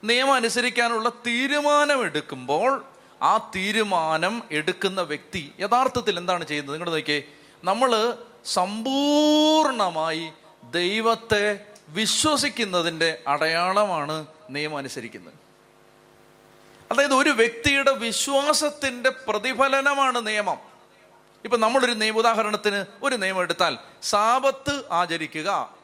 നിയമം 0.05 0.33
അനുസരിക്കാനുള്ള 0.33 1.09
തീരുമാനം 1.09 2.05
എടുക്കുമ്പോൾ 2.05 2.85
ആ 3.21 3.37
തീരുമാനം 3.55 4.43
എടുക്കുന്ന 4.51 5.01
വ്യക്തി 5.01 5.51
യഥാർത്ഥത്തിൽ 5.59 6.17
എന്താണ് 6.17 6.47
ചെയ്യുന്നത്? 6.47 6.75
നിങ്ങൾ 6.75 6.89
നോക്കിയേ. 6.89 7.23
നമ്മൾ 7.63 8.17
സമ്പൂർണമായി 8.45 10.31
ദൈവത്തെ 10.71 11.65
വിശ്വസിക്കുന്നതിന്റെ 11.89 13.19
അടയാളമാണ് 13.27 14.25
നിയമം 14.49 14.77
അനുസരിക്കുന്നത്. 14.77 15.38
അതായത് 16.91 17.13
ഒരു 17.13 17.29
വ്യക്തിയുടെ 17.29 17.91
വിശ്വാസത്തിന്റെ 17.91 19.09
പ്രതിഫലനമാണ് 19.09 20.27
നിയമം. 20.27 20.57
ഇപ്പൊ 21.43 21.57
നമ്മളൊരു 21.57 21.91
നിയമ 21.91 22.17
ഉദാഹരണത്തിന് 22.17 22.85
ഒരു 23.03 23.15
നിയമം 23.15 23.41
എടുത്താൽ 23.41 23.77
സാപത്ത് 24.03 24.83
ആചരിക്കുക. 24.91 25.75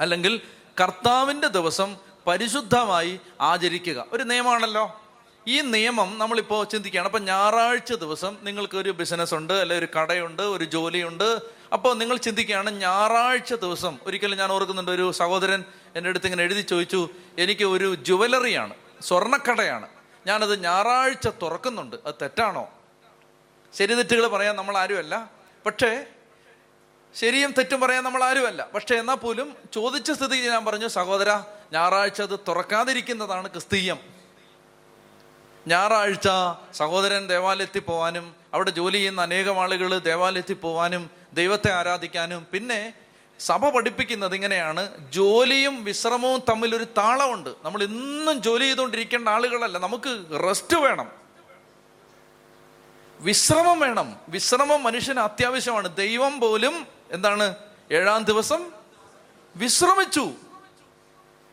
അല്ലെങ്കിൽ 0.00 0.40
കർത്താവിന്റെ 0.80 1.48
ദിവസം 1.48 1.96
പരിശുദ്ധമായി 2.26 3.20
ആചരിക്കുക. 3.40 4.06
ഒരു 4.12 4.22
നിയമമാണല്ലോ. 4.22 5.00
ഈ 5.48 5.60
നിയമം 5.60 6.18
നമ്മളിപ്പോൾ 6.18 6.64
ചിന്തിക്കുകയാണ്. 6.64 7.08
അപ്പം 7.08 7.24
ഞായറാഴ്ച 7.24 7.92
ദിവസം 7.92 8.36
നിങ്ങൾക്ക് 8.42 8.76
ഒരു 8.76 8.90
ബിസിനസ് 8.90 9.34
ഉണ്ട് 9.34 9.52
അല്ലെ 9.52 9.78
ഒരു 9.78 9.88
കടയുണ്ട് 9.98 10.42
ഒരു 10.42 10.64
ജോലിയുണ്ട്. 10.64 11.38
അപ്പോൾ 11.72 11.94
നിങ്ങൾ 11.94 12.16
ചിന്തിക്കുകയാണ് 12.16 12.70
ഞായറാഴ്ച 12.70 13.54
ദിവസം 13.54 13.98
ഒരിക്കലും 14.02 14.38
ഞാൻ 14.38 14.52
ഓർക്കുന്നുണ്ട് 14.52 14.90
ഒരു 14.90 15.12
സഹോദരൻ 15.12 15.64
എന്റെ 15.96 16.10
അടുത്ത് 16.10 16.26
ഇങ്ങനെ 16.26 16.44
എഴുതി 16.44 16.60
ചോദിച്ചു 16.60 17.08
എനിക്ക് 17.38 17.64
ഒരു 17.64 17.94
ജുവലറിയാണ് 17.94 18.74
സ്വർണക്കടയാണ്. 19.02 19.88
ഞാനത് 20.26 20.62
ഞായറാഴ്ച 20.62 21.28
തുറക്കുന്നുണ്ട്. 21.28 21.96
അത് 22.06 22.14
തെറ്റാണോ? 22.22 22.70
ശരി 23.74 23.94
തെറ്റുകൾ 23.94 24.26
പറയാൻ 24.26 24.56
നമ്മൾ 24.56 24.76
ആരുമല്ല. 24.76 25.30
പക്ഷേ 25.66 26.06
ശരിയും 27.14 27.52
തെറ്റും 27.52 27.80
പറയാൻ 27.80 28.04
നമ്മൾ 28.04 28.24
ആരുമല്ല. 28.24 28.68
പക്ഷേ 28.74 28.94
എന്നാൽ 28.94 29.14
പോലും 29.14 29.56
ചോദിച്ച 29.74 30.10
സ്ഥിതി 30.10 30.36
ഞാൻ 30.36 30.64
പറഞ്ഞു 30.64 30.88
സഹോദര 30.88 31.40
ഞായറാഴ്ച 31.72 32.22
അത് 32.22 32.38
തുറക്കാതിരിക്കുന്നതാണ് 32.48 33.50
ക്രിസ്തീയം. 33.50 33.98
ഞായറാഴ്ച 35.66 36.28
സഹോദരൻ 36.72 37.28
ദേവാലയത്തിൽ 37.28 37.80
പോവാനും 37.80 38.34
അവിടെ 38.54 38.70
ജോലി 38.70 38.96
ചെയ്യുന്ന 38.96 39.22
അനേകം 39.22 39.60
ആളുകൾ 39.60 39.98
ദേവാലയത്തിൽ 39.98 40.54
പോവാനും 40.54 41.10
ദൈവത്തെ 41.32 41.72
ആരാധിക്കാനും 41.72 42.46
പിന്നെ 42.52 42.94
സഭ 43.46 43.68
പഠിപ്പിക്കുന്നത് 43.68 44.34
ഇങ്ങനെയാണ്. 44.34 45.10
ജോലിയും 45.10 45.84
വിശ്രമവും 45.84 46.42
തമ്മിലൊരു 46.48 46.84
താളമുണ്ട്. 46.84 47.50
നമ്മൾ 47.62 47.82
ഇന്നും 47.82 48.42
ജോലി 48.42 48.64
ചെയ്തുകൊണ്ടിരിക്കേണ്ട 48.64 49.28
ആളുകളല്ല. 49.28 49.78
നമുക്ക് 49.78 50.24
റെസ്റ്റ് 50.48 50.76
വേണം. 50.76 51.10
വിശ്രമം 53.20 53.80
വേണം. 53.80 54.16
വിശ്രമം 54.28 54.82
മനുഷ്യന് 54.82 55.20
അത്യാവശ്യമാണ്. 55.20 55.96
ദൈവം 55.96 56.40
പോലും 56.40 56.86
എന്താണ്? 57.10 57.54
ഏഴാം 57.92 58.24
ദിവസം 58.24 58.70
വിശ്രമിച്ചു. 59.56 60.30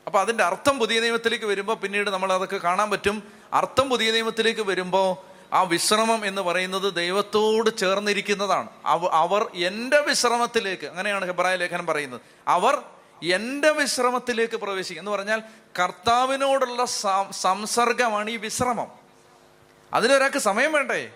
അപ്പൊ 0.06 0.20
അതിന്റെ 0.20 0.44
അർത്ഥം 0.44 0.80
പുതിയ 0.80 1.00
നിയമത്തിലേക്ക് 1.00 1.46
വരുമ്പോൾ 1.46 1.76
പിന്നീട് 1.76 2.10
നമ്മൾ 2.10 2.34
അതൊക്കെ 2.34 2.58
കാണാൻ 2.58 2.90
പറ്റും. 2.90 3.24
അർത്ഥം 3.54 3.90
പുതിയ 3.90 4.12
നിയമത്തിലേക്ക് 4.12 4.62
വരുമ്പോൾ 4.62 5.18
ആ 5.54 5.62
വിശ്രമം 5.62 6.26
എന്ന് 6.26 6.42
പറയുന്നത് 6.42 6.94
ദൈവത്തോട് 6.94 7.78
ചേർന്നിരിക്കുന്നതാണ്. 7.78 8.70
അവർ 9.12 9.52
എന്റെ 9.54 10.00
വിശ്രമത്തിലേക്ക് 10.02 10.88
അങ്ങനെയാണ് 10.88 11.26
ഹെബ്രായ 11.26 11.56
ലേഖനം 11.56 11.86
പറയുന്നത്. 11.86 12.22
അവർ 12.48 12.82
എന്റെ 13.24 13.72
വിശ്രമത്തിലേക്ക് 13.72 14.58
പ്രവേശിക്കും. 14.58 15.02
എന്ന് 15.02 15.12
പറഞ്ഞാൽ 15.12 15.42
കർത്താവിനോടുള്ള 15.80 16.86
സംസർഗമാണ് 17.32 18.30
ഈ 18.30 18.38
വിശ്രമം. 18.38 18.88
അതിനൊരാൾക്ക് 19.94 20.38
സമയം 20.38 20.72
വേണ്ടേ? 20.72 21.12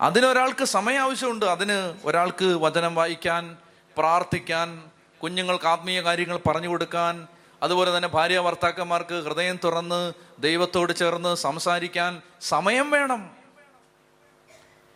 അതിനൊരാൾക്ക് 0.00 0.64
സമയം 0.64 1.00
ആവശ്യമുണ്ട് 1.00 1.44
അതിന് 1.44 1.94
ഒരാൾക്ക് 2.04 2.44
വചനം 2.44 2.94
വായിക്കാൻ 2.94 3.56
പ്രാർത്ഥിക്കാൻ 3.98 4.82
കുഞ്ഞുങ്ങൾക്ക് 5.22 5.64
ആത്മീയ 5.64 6.00
കാര്യങ്ങൾ 6.00 6.38
പറഞ്ഞു 6.46 6.68
കൊടുക്കാൻ 6.68 7.28
അതുപോലെ 7.62 7.96
തന്നെ 7.96 8.08
ഭാര്യ 8.08 8.40
ഭർത്താക്കന്മാർക്ക് 8.40 9.24
ഹൃദയം 9.24 9.58
തുറന്ന് 9.64 10.12
ദൈവത്തോട് 10.38 10.92
ചേർന്ന് 10.92 11.34
സംസാരിക്കാൻ 11.34 12.22
സമയം 12.40 12.90
വേണം. 12.90 13.30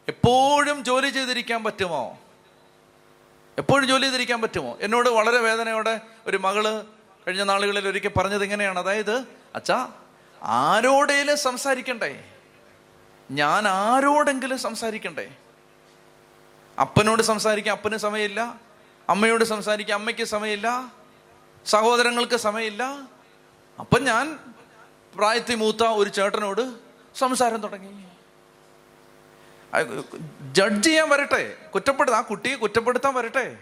എപ്പോഴും 0.09 0.85
ജോലി 0.85 1.11
ചെയ്തിരിക്കാൻ 1.11 1.65
പറ്റുമോ? 1.65 2.19
എപ്പോഴും 3.59 3.87
ജോലി 3.87 4.03
ചെയ്തിരിക്കാൻ 4.03 4.43
പറ്റുമോ? 4.43 4.79
എന്നോട് 4.81 5.09
വളരെ 5.09 5.39
വേദനയോടെ 5.39 6.01
ഒരു 6.27 6.37
മകൾ 6.37 6.85
കഴിഞ്ഞ 7.27 7.43
നാളുകളിൽ 7.43 7.89
ഒരിക്കൽ 7.89 8.09
പറഞ്ഞത് 8.09 8.45
ഇങ്ങനെയാണ്. 8.45 8.79
അതായത് 8.79 9.25
അച്ഛാ 9.55 9.89
ആരോടേലും 10.43 11.39
സംസാരിക്കണ്ടേ? 11.39 12.25
ഞാൻ 13.31 13.69
ആരോടെങ്കിലും 13.69 14.59
സംസാരിക്കണ്ടേ? 14.59 15.37
അപ്പനോട് 16.81 17.23
സംസാരിക്കാൻ 17.23 17.77
അപ്പന് 17.77 17.97
സമയമില്ല. 17.97 18.55
അമ്മയോട് 19.09 19.45
സംസാരിക്കാൻ 19.45 19.99
അമ്മയ്ക്ക് 19.99 20.25
സമയമില്ല. 20.25 20.93
സഹോദരങ്ങൾക്ക് 21.67 22.37
സമയമില്ല. 22.37 22.83
അപ്പം 23.81 24.05
ഞാൻ 24.05 24.39
പ്രായത്തിൽ 25.15 25.55
മൂത്ത 25.55 25.83
ഒരു 25.83 26.11
ചേട്ടനോട് 26.11 26.75
സംസാരം 27.19 27.61
തുടങ്ങി. 27.61 28.05
ജഡ്ജ് 30.53 30.87
ചെയ്യാൻ 30.87 31.09
വരട്ടെ. 31.09 31.57
കുറ്റപ്പെടുത്താം 31.75 32.19
ആ 32.19 32.23
കുട്ടിയെ 32.23 32.57
കുറ്റപ്പെടുത്താൻ 32.57 33.15
വരട്ടെ. 33.15 33.59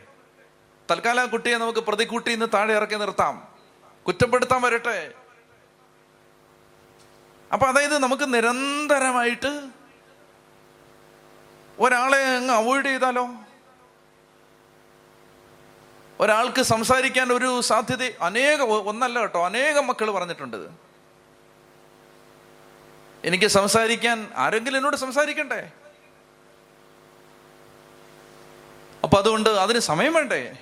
തൽക്കാലം 0.90 1.22
ആ 1.22 1.26
കുട്ടിയെ 1.26 1.58
നമുക്ക് 1.58 1.78
പ്രതിക്കൂട്ടി 1.78 2.32
ഇന്ന് 2.32 2.46
താഴെ 2.54 2.74
ഇറക്കി 2.74 2.94
നിർത്താം. 2.94 3.48
കുറ്റപ്പെടുത്താൻ 4.06 4.62
വരട്ടെ. 4.62 5.12
അപ്പൊ 7.52 7.66
അതായത് 7.66 7.98
നമുക്ക് 7.98 8.34
നിരന്തരമായിട്ട് 8.34 9.68
ഒരാളെ 11.78 12.36
അങ്ങ് 12.36 12.54
അവോയ്ഡ് 12.54 12.86
ചെയ്താലോ? 12.86 13.43
ഒരാൾക്ക് 16.20 16.62
സംസാരിക്കാൻ 16.62 17.32
ഒരു 17.32 17.60
സാധ്യത 17.60 18.02
അനേക 18.22 18.60
ഒന്നല്ല 18.62 19.20
കേട്ടോ 19.20 19.46
അനേകം 19.46 19.86
മക്കൾ 19.86 20.10
പറഞ്ഞിട്ടുണ്ട്. 20.10 20.68
എനിക്ക് 23.24 23.46
സംസാരിക്കാൻ 23.46 24.32
ആരെങ്കിലും 24.36 24.76
എന്നോട് 24.76 24.96
സംസാരിക്കണ്ടേ? 24.96 25.72
അപ്പൊ 29.04 29.18
അതുകൊണ്ട് 29.18 29.50
അതിന് 29.50 29.78
സമയം 29.78 30.14
വേണ്ടേ? 30.14 30.52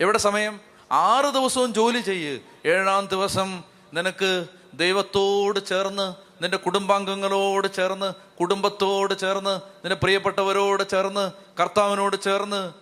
എവിടെ 0.00 0.18
സമയം? 0.18 0.60
ആറ് 0.92 1.24
ദിവസവും 1.24 1.74
ജോലി 1.74 2.00
ചെയ്യ്. 2.00 2.38
ഏഴാം 2.66 3.06
ദിവസം 3.06 3.64
നിനക്ക് 3.94 4.46
ദൈവത്തോട് 4.74 5.66
ചേർന്ന് 5.66 6.14
നിന്റെ 6.42 6.56
കുടുംബാംഗങ്ങളോട് 6.56 7.74
ചേർന്ന് 7.74 8.14
കുടുംബത്തോട് 8.14 9.18
ചേർന്ന് 9.18 9.56
നിന്റെ 9.56 9.94
പ്രിയപ്പെട്ടവരോട് 9.94 10.90
ചേർന്ന് 10.90 11.32
കർത്താവിനോട് 11.60 12.16
ചേർന്ന് 12.22 12.72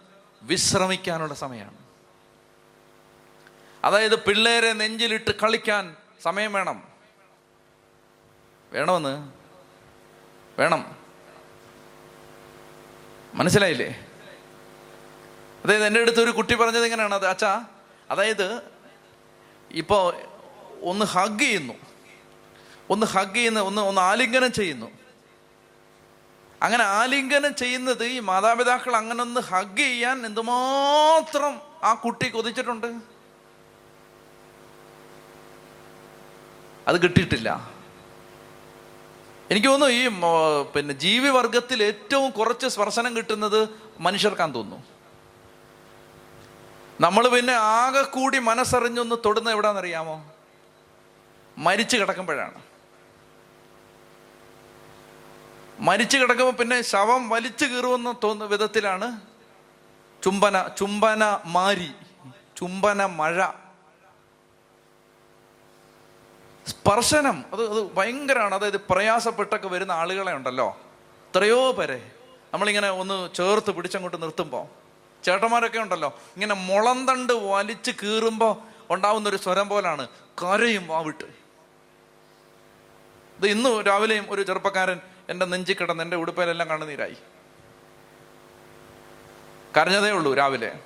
വിശ്രമിക്കാനുള്ള 0.43 1.35
സമയമാണ്. 1.35 1.84
അതായത് 3.85 4.25
പിള്ളേരെ 4.25 4.73
നെഞ്ചിലിട്ട് 4.73 5.31
കളിക്കാൻ 5.31 5.97
സമയം 6.23 6.53
വേണം. 6.53 6.89
വേണമെന്ന്? 8.73 9.33
വേണം. 10.61 10.97
മനസ്സിലായില്ലേ? 13.35 14.07
അതായത് 15.65 15.87
എന്റെ 15.87 16.01
അടുത്ത് 16.01 16.21
ഒരു 16.21 16.31
കുട്ടി 16.31 16.55
പറഞ്ഞത് 16.55 16.85
എങ്ങനെയാണ്? 16.85 17.15
അത് 17.15 17.27
അച്ഛാ 17.27 17.65
അതായത് 18.11 18.63
ഇപ്പോൾ 19.71 20.15
ഒന്ന് 20.83 21.05
ഹഗ് 21.05 21.41
ചെയ്യുന്നു. 21.41 21.75
ഒന്ന് 22.91 23.07
ഹഗ് 23.07 23.35
ചെയ്യുന്നു 23.35 23.61
ഒന്ന് 23.61 23.83
ഒന്ന് 23.83 24.01
ആലിംഗനം 24.01 24.53
ചെയ്യുന്നു. 24.53 24.91
അങ്ങനെ 26.63 26.85
ആലിംഗനം 26.85 27.55
ചെയ്യുന്നത് 27.55 28.05
ഈ 28.05 28.19
മാതാപിതാക്കൾ 28.19 28.97
അങ്ങനെ 28.97 29.23
ഒന്ന് 29.23 29.41
ഹഗ് 29.41 29.77
ചെയ്യാൻ 29.77 30.27
എന്തുമാത്രം 30.27 31.61
ആ 31.83 31.95
കുട്ടി 31.95 32.29
കൊതിച്ചിട്ടുണ്ട്? 32.29 33.14
അത് 36.89 37.03
കിട്ടിയിട്ടില്ല. 37.03 37.75
എനിക്ക് 39.51 39.69
തോന്നുന്നു 39.69 39.95
ഈ 39.95 40.09
പിന്നെ 40.75 40.95
ജീവിവർഗത്തിൽ 40.95 41.83
ഏറ്റവും 41.83 42.31
കുറച്ച് 42.31 42.67
സ്പർശനം 42.67 43.17
കിട്ടുന്നത് 43.17 43.69
മനുഷ്യർക്കാന്ന് 44.01 44.55
തോന്നുന്നു. 44.55 44.87
നമ്മൾ 47.01 47.29
പിന്നെ 47.29 47.53
ആകെ 47.53 48.03
കൂടി 48.03 48.39
മനസ്സറിഞ്ഞൊന്ന് 48.39 49.17
തൊടുന്ന 49.25 49.51
എവിടാന്നറിയാമോ? 49.51 50.33
മരിച്ചു 51.59 51.97
കിടക്കുമ്പോഴാണ്. 51.97 52.61
മരിച്ചു 55.81 56.17
കിടക്കുമ്പോൾ 56.17 56.53
പിന്നെ 56.53 56.83
ശവം 56.83 57.29
വലിച്ചു 57.29 57.65
കീറുമെന്ന് 57.65 58.15
തോന്നുന്ന 58.23 58.45
വിധത്തിലാണ് 58.45 59.21
ചുംബന 60.23 60.69
ചുംബന 60.79 61.41
മാരി 61.47 61.91
ചുംബന 62.57 63.07
മഴ 63.07 63.47
സ്പർശനം 66.69 67.45
അത് 67.53 67.71
അത് 67.71 67.95
ഭയങ്കരമാണ് 67.95 68.55
അതായത് 68.55 68.77
പ്രയാസപ്പെട്ടൊക്കെ 68.77 69.69
വരുന്ന 69.69 69.93
ആളുകളെ 69.93 70.33
ഉണ്ടല്ലോ. 70.35 70.81
എത്രയോ 71.29 71.73
പേരെ 71.73 72.11
നമ്മളിങ്ങനെ 72.55 72.91
ഒന്ന് 72.91 73.35
ചേർത്ത് 73.35 73.71
പിടിച്ചങ്ങോട്ട് 73.71 74.23
നിർത്തുമ്പോൾ 74.23 74.67
ചേട്ടന്മാരൊക്കെ 75.25 75.79
ഉണ്ടല്ലോ 75.79 76.09
ഇങ്ങനെ 76.09 76.55
മുളന്തണ്ട് 76.55 77.33
വലിച്ചു 77.33 77.93
കീറുമ്പോൾ 78.03 78.57
ഉണ്ടാവുന്ന 78.91 79.29
ഒരു 79.29 79.37
സ്വരം 79.37 79.69
പോലാണ് 79.69 80.09
കരയും 80.43 80.87
വാവിട്ട്. 80.87 81.25
ഇത് 83.39 83.47
ഇന്ന് 83.47 83.87
രാവിലെയും 83.87 84.27
ഒരു 84.31 84.43
ചെറുപ്പക്കാരൻ 84.43 85.01
എന്റെ 85.29 85.47
നെഞ്ചി 85.47 85.73
കിടന്ന് 85.73 86.03
എന്റെ 86.03 86.17
ഉടുപ്പയിലെല്ലാം 86.17 86.69
കണ്ണുനീരായി. 86.69 87.17
കരഞ്ഞതേ 89.77 90.11
ഉള്ളൂ 90.11 90.35
രാവിലെ. 90.35 90.81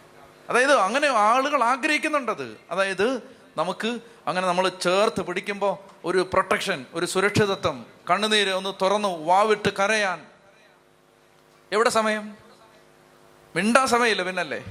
അതായത് 0.49 0.73
അങ്ങനെ 0.73 1.09
ആളുകൾ 1.09 1.65
ആഗ്രഹിക്കുന്നുണ്ടത്. 1.65 2.61
അതായത് 2.71 3.38
നമുക്ക് 3.59 3.99
അങ്ങനെ 4.27 4.47
നമ്മൾ 4.47 4.69
ചേർത്ത് 4.69 5.23
പിടിക്കുമ്പോൾ 5.23 5.79
ഒരു 6.05 6.29
പ്രൊട്ടക്ഷൻ 6.33 6.87
ഒരു 6.95 7.07
സുരക്ഷിതത്വം. 7.07 7.87
കണ്ണുനീര് 8.11 8.51
ഒന്ന് 8.51 8.73
തുറന്നു 8.83 9.25
വാവിട്ട് 9.25 9.69
കരയാൻ. 9.69 10.27
എവിടെ 11.73 11.91
സമയം? 11.91 12.37
മിണ്ടാ 13.57 13.85
സമയമില്ല 13.85 14.23
പിന്നല്ലേ? 14.23 14.65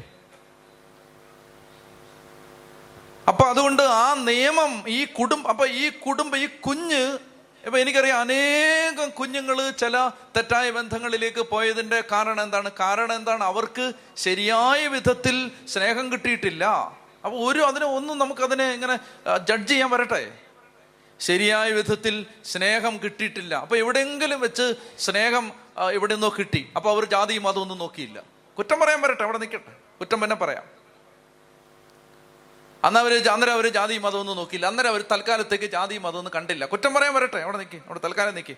അപ്പൊ 3.28 3.46
അതുകൊണ്ട് 3.46 3.84
ആ 3.84 4.14
നിയമം 4.14 4.84
ഈ 4.88 5.06
കുടുംബം 5.06 5.48
അപ്പൊ 5.48 5.66
ഈ 5.66 5.90
കുടുംബം 5.90 6.38
ഈ 6.38 6.46
കുഞ്ഞ് 6.46 7.18
ഇപ്പൊ 7.66 7.80
എനിക്കറിയാം 7.80 8.20
അനേകം 8.20 9.10
കുഞ്ഞുങ്ങൾ 9.10 9.72
ചില 9.72 10.12
തെറ്റായ 10.36 10.72
ബന്ധങ്ങളിലേക്ക് 10.72 11.42
പോയതിന്റെ 11.42 12.04
കാരണം 12.12 12.42
എന്താണ്? 12.42 12.72
കാരണം 12.80 13.16
എന്താണ്? 13.16 13.44
അവർക്ക് 13.44 13.94
ശരിയായ 14.18 14.88
വിധത്തിൽ 14.88 15.52
സ്നേഹം 15.68 16.12
കിട്ടിയിട്ടില്ല. 16.12 16.66
അപ്പൊ 17.28 17.38
ഒരു 17.52 17.62
അതിനെ 17.70 17.86
ഒന്നും 17.98 18.18
നമുക്കതിനെ 18.24 18.68
ഇങ്ങനെ 18.78 18.96
ജഡ്ജ് 19.50 19.70
ചെയ്യാൻ 19.72 19.90
വരട്ടെ? 19.92 20.22
ശരിയായ 21.20 21.68
വിധത്തിൽ 21.72 22.16
സ്നേഹം 22.46 22.94
കിട്ടിയിട്ടില്ല. 23.04 23.54
അപ്പൊ 23.64 23.76
എവിടെയെങ്കിലും 23.78 24.40
വെച്ച് 24.42 24.66
സ്നേഹം 25.06 25.46
എവിടെ 25.98 26.14
നിന്നോ 26.14 26.30
കിട്ടി. 26.40 26.62
അപ്പൊ 26.76 26.90
അവർ 26.92 27.06
ജാതിയും 27.06 27.48
അതൊന്നും 27.48 27.78
നോക്കിയില്ല. 27.78 28.24
കുറ്റം 28.58 28.80
പറയാൻ 28.80 29.02
വരട്ടെ 29.02 29.24
അവിടെ 29.24 29.38
നിൽക്കട്ടെ. 29.38 29.74
കുറ്റം 30.00 30.20
തന്നെ 30.24 30.36
പറയാം. 30.36 30.66
അന്ന് 32.84 33.00
അവർ 33.00 33.14
അന്നേരം 33.30 33.54
അവർ 33.54 33.68
ജാതിയും 33.78 34.02
മതമൊന്നും 34.02 34.38
നോക്കിയില്ല. 34.38 34.66
അന്നേരം 34.66 34.90
അവർ 34.90 35.02
തൽക്കാലത്തേക്ക് 35.12 35.66
ജാതിയും 35.66 36.04
മതമൊന്നും 36.04 36.34
കണ്ടില്ല. 36.36 36.66
കുറ്റം 36.66 36.94
പറയാൻ 36.94 37.14
വരട്ടെ 37.14 37.40
അവിടെ 37.46 37.58
നിൽക്കി 37.58 37.80
അവിടെ 37.86 38.00
തൽക്കാലം 38.04 38.36
നിൽക്കി 38.36 38.56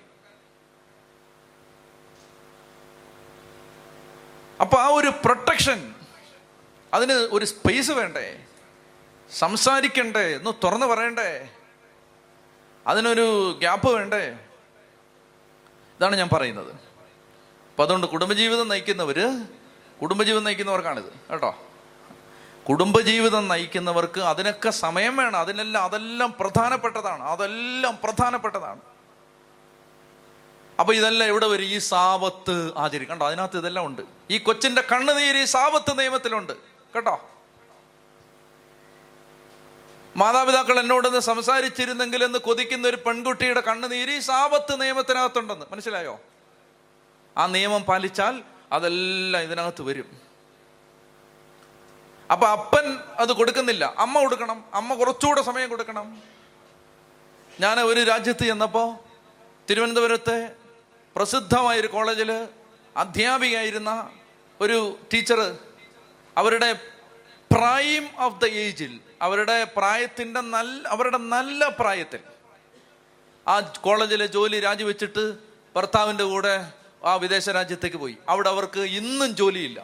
അപ്പൊ 4.61 4.77
ആ 4.77 4.87
ഒരു 4.87 5.09
പ്രൊട്ടക്ഷൻ 5.25 5.95
അതിന് 6.93 7.13
ഒരു 7.13 7.45
സ്പേസ് 7.45 7.91
വേണ്ടേ? 7.91 8.25
സംസാരിക്കണ്ടേ? 9.33 10.37
ഒന്ന് 10.37 10.51
തുറന്നു 10.63 10.85
പറയണ്ടേ? 10.85 11.49
അതിനൊരു 12.87 13.55
ഗ്യാപ്പ് 13.59 13.89
വേണ്ടേ? 13.89 14.37
ഇതാണ് 15.97 16.15
ഞാൻ 16.15 16.29
പറയുന്നത്. 16.33 16.71
അപ്പൊ 16.71 17.83
അതുകൊണ്ട് 17.83 18.07
കുടുംബജീവിതം 18.07 18.67
നയിക്കുന്നവര് 18.67 19.45
കുടുംബജീവിതം 20.01 20.43
നയിക്കുന്നവർക്കാണിത് 20.43 21.11
കേട്ടോ? 21.31 21.55
കുടുംബജീവിതം 22.69 23.47
നയിക്കുന്നവർക്ക് 23.47 24.21
അതിനൊക്കെ 24.21 24.69
സമയം 24.69 25.17
വേണം. 25.17 25.39
അതിനെല്ലാം 25.39 25.83
അതെല്ലാം 25.83 26.33
പ്രധാനപ്പെട്ടതാണ്. 26.39 27.23
അതെല്ലാം 27.23 27.97
പ്രധാനപ്പെട്ടതാണ്. 28.03 28.79
അപ്പൊ 30.79 30.93
ഇതെല്ലാം 30.93 31.27
എവിടെ 31.27 31.47
വരും? 31.47 31.63
ഈ 31.63 31.77
സാപത്ത് 31.77 32.77
ആചരിക്കണ്ടോ 32.77 33.13
കണ്ടോ 33.13 33.27
അതിനകത്ത് 33.27 33.57
ഇതെല്ലാം 33.57 33.85
ഉണ്ട്. 33.85 34.01
ഈ 34.29 34.37
കൊച്ചിന്റെ 34.37 34.81
കണ്ണുനീര് 34.91 35.37
ഈ 35.37 35.45
സാപത്ത് 35.45 35.99
നിയമത്തിലുണ്ട്. 35.99 36.53
കേട്ടോ? 36.95 37.29
മാതാപിതാക്കൾ 40.19 40.79
എന്നോടൊന്ന് 40.79 41.19
സംസാരിച്ചിരുന്നെങ്കിൽ 41.19 42.23
എന്ന് 42.23 42.39
കൊതിക്കുന്ന 42.39 42.87
ഒരു 42.87 42.95
പെൺകുട്ടിയുടെ 42.95 43.61
കണ്ണുനീര് 43.61 44.19
സാപത്ത് 44.19 44.81
നിയമത്തിനകത്തുണ്ടെന്ന്. 44.81 45.65
മനസ്സിലായോ? 45.71 46.19
ആ 47.37 47.47
നിയമം 47.47 47.83
പാലിച്ചാൽ 47.83 48.41
അതെല്ലാം 48.71 49.43
ഇതിനകത്ത് 49.43 49.81
വരും. 49.81 50.21
അപ്പൊ 52.31 52.47
അപ്പൻ 52.47 52.97
അത് 53.17 53.33
കൊടുക്കുന്നില്ല. 53.33 53.93
അമ്മ 53.97 54.19
കൊടുക്കണം. 54.19 54.65
അമ്മ 54.73 54.93
കുറച്ചുകൂടെ 54.93 55.41
സമയം 55.41 55.69
കൊടുക്കണം. 55.69 56.21
ഞാൻ 57.59 57.79
ഒരു 57.79 58.03
രാജ്യത്ത് 58.03 58.45
ചെന്നപ്പോ 58.45 59.05
തിരുവനന്തപുരത്തെ 59.69 60.55
പ്രസിദ്ധമായൊരു 61.15 61.87
കോളേജിൽ 61.87 62.47
അധ്യാപികയായിരുന്ന 62.97 64.09
ഒരു 64.61 64.99
ടീച്ചർ 65.13 65.57
അവരുടെ 66.37 66.73
പ്രൈം 67.51 68.09
ഓഫ് 68.17 68.41
ദ 68.41 68.45
ഏജിൽ 68.45 68.99
അവരുടെ 69.21 69.63
പ്രായത്തിന്റെ 69.63 70.41
നല്ല 70.41 70.87
അവരുടെ 70.87 71.17
നല്ല 71.17 71.67
പ്രായത്തിൽ. 71.67 72.19
ആ 73.47 73.59
കോളേജിലെ 73.59 74.25
ജോലി 74.25 74.59
രാജിവെച്ചിട്ട് 74.59 75.37
ഭർത്താവിന്റെ 75.75 76.23
കൂടെ 76.23 76.71
ആ 77.05 77.15
വിദേശ 77.15 77.49
രാജ്യത്തേക്ക് 77.49 77.97
പോയി. 77.97 78.17
അവിടെ 78.29 78.49
അവർക്ക് 78.49 78.79
ഇന്നും 78.79 79.35
ജോലിയില്ല. 79.35 79.79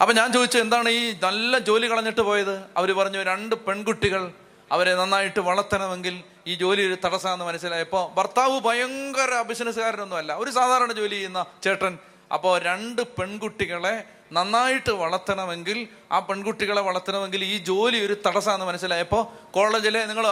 അപ്പൊ 0.00 0.14
ഞാൻ 0.14 0.32
ചോദിച്ചു 0.32 0.58
എന്താണ് 0.58 0.88
ഈ 0.88 1.14
നല്ല 1.22 1.58
ജോലി 1.58 1.90
കളഞ്ഞിട്ട് 1.90 2.20
പോയത്? 2.20 2.64
അവർ 2.76 2.92
പറഞ്ഞു 2.92 3.22
രണ്ട് 3.22 3.54
പെൺകുട്ടികൾ 3.54 4.32
അവരെ 4.72 4.94
നന്നായിട്ട് 4.94 5.40
വളർത്തണമെങ്കിൽ 5.40 6.22
ഈ 6.46 6.54
ജോലി 6.54 6.82
ഒരു 6.86 6.96
തടസ്സമാണെന്ന് 7.04 7.44
മനസ്സിലായപ്പോൾ 7.44 8.14
ഭർത്താവ് 8.14 8.60
ഭയങ്കര 8.60 9.42
ബിസിനസ്സുകാരനൊന്നും 9.42 10.16
അല്ല 10.16 10.36
ഒരു 10.36 10.50
സാധാരണ 10.50 10.92
ജോലി 10.92 11.14
ചെയ്യുന്ന 11.14 11.46
ചേട്ടൻ. 11.62 11.98
അപ്പോൾ 12.32 12.58
രണ്ട് 12.58 13.02
പെൺകുട്ടികളെ 13.02 14.13
നന്നായിട്ട് 14.34 14.92
വളർത്തണമെങ്കിൽ 15.02 15.78
ആ 16.12 16.18
പെൺകുട്ടികളെ 16.18 16.82
വളർത്തണമെങ്കിൽ 16.82 17.44
ഈ 17.44 17.58
ജോലി 17.58 17.98
ഒരു 18.06 18.16
തടസ്സമാണെന്ന് 18.26 18.66
മനസ്സിലായപ്പോൾ 18.66 19.22
കോളേജിലെ 19.50 20.04
നിങ്ങൾ 20.06 20.26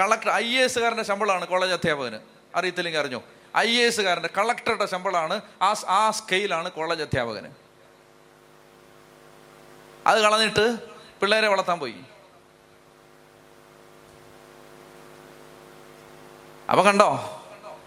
കളക്ടർ 0.00 0.30
ഐ 0.30 0.46
എ 0.56 0.64
എസുകാരന്റെ 0.64 1.02
ശമ്പളമാണ് 1.02 1.46
കോളേജ് 1.46 1.72
അധ്യാപകന്. 1.72 2.18
അറിയത്തില്ലെങ്കിൽ 2.54 3.00
അറിഞ്ഞു? 3.00 3.20
ഐ 3.56 3.68
എ 3.76 3.86
എസുകാരന്റെ 3.86 4.30
കളക്ടറുടെ 4.38 4.86
ശമ്പളമാണ് 4.86 5.40
ആ 5.62 5.74
ആ 5.88 6.10
സ്കെയിലാണ് 6.10 6.70
കോളേജ് 6.70 7.02
അധ്യാപകന്. 7.02 7.50
അത് 10.06 10.18
കളഞ്ഞിട്ട് 10.18 10.64
പിള്ളേരെ 11.20 11.48
വളർത്താൻ 11.48 11.78
പോയി. 11.78 11.94
അപ്പൊ 16.70 16.84
കണ്ടോ? 16.84 17.08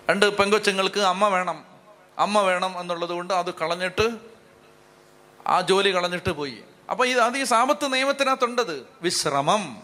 രണ്ട് 0.09 0.37
പെങ്കൊച്ചുങ്ങൾക്ക് 0.37 0.99
അമ്മ 0.99 1.27
വേണം. 1.27 1.65
അമ്മ 2.17 2.41
വേണം 2.41 2.79
എന്നുള്ളത് 2.79 3.09
കൊണ്ട് 3.09 3.33
അത് 3.33 3.53
കളഞ്ഞിട്ട് 3.53 4.36
ആ 5.47 5.61
ജോലി 5.61 5.95
കളഞ്ഞിട്ട് 5.95 6.29
പോയി. 6.29 6.63
അപ്പൊ 6.91 7.05
ഇത് 7.05 7.19
അത് 7.19 7.37
ഈ 7.37 7.43
സാമത്ത് 7.43 7.93
നിയമത്തിനകത്തുണ്ടത്. 7.93 8.87
വിശ്രമം. 9.01 9.77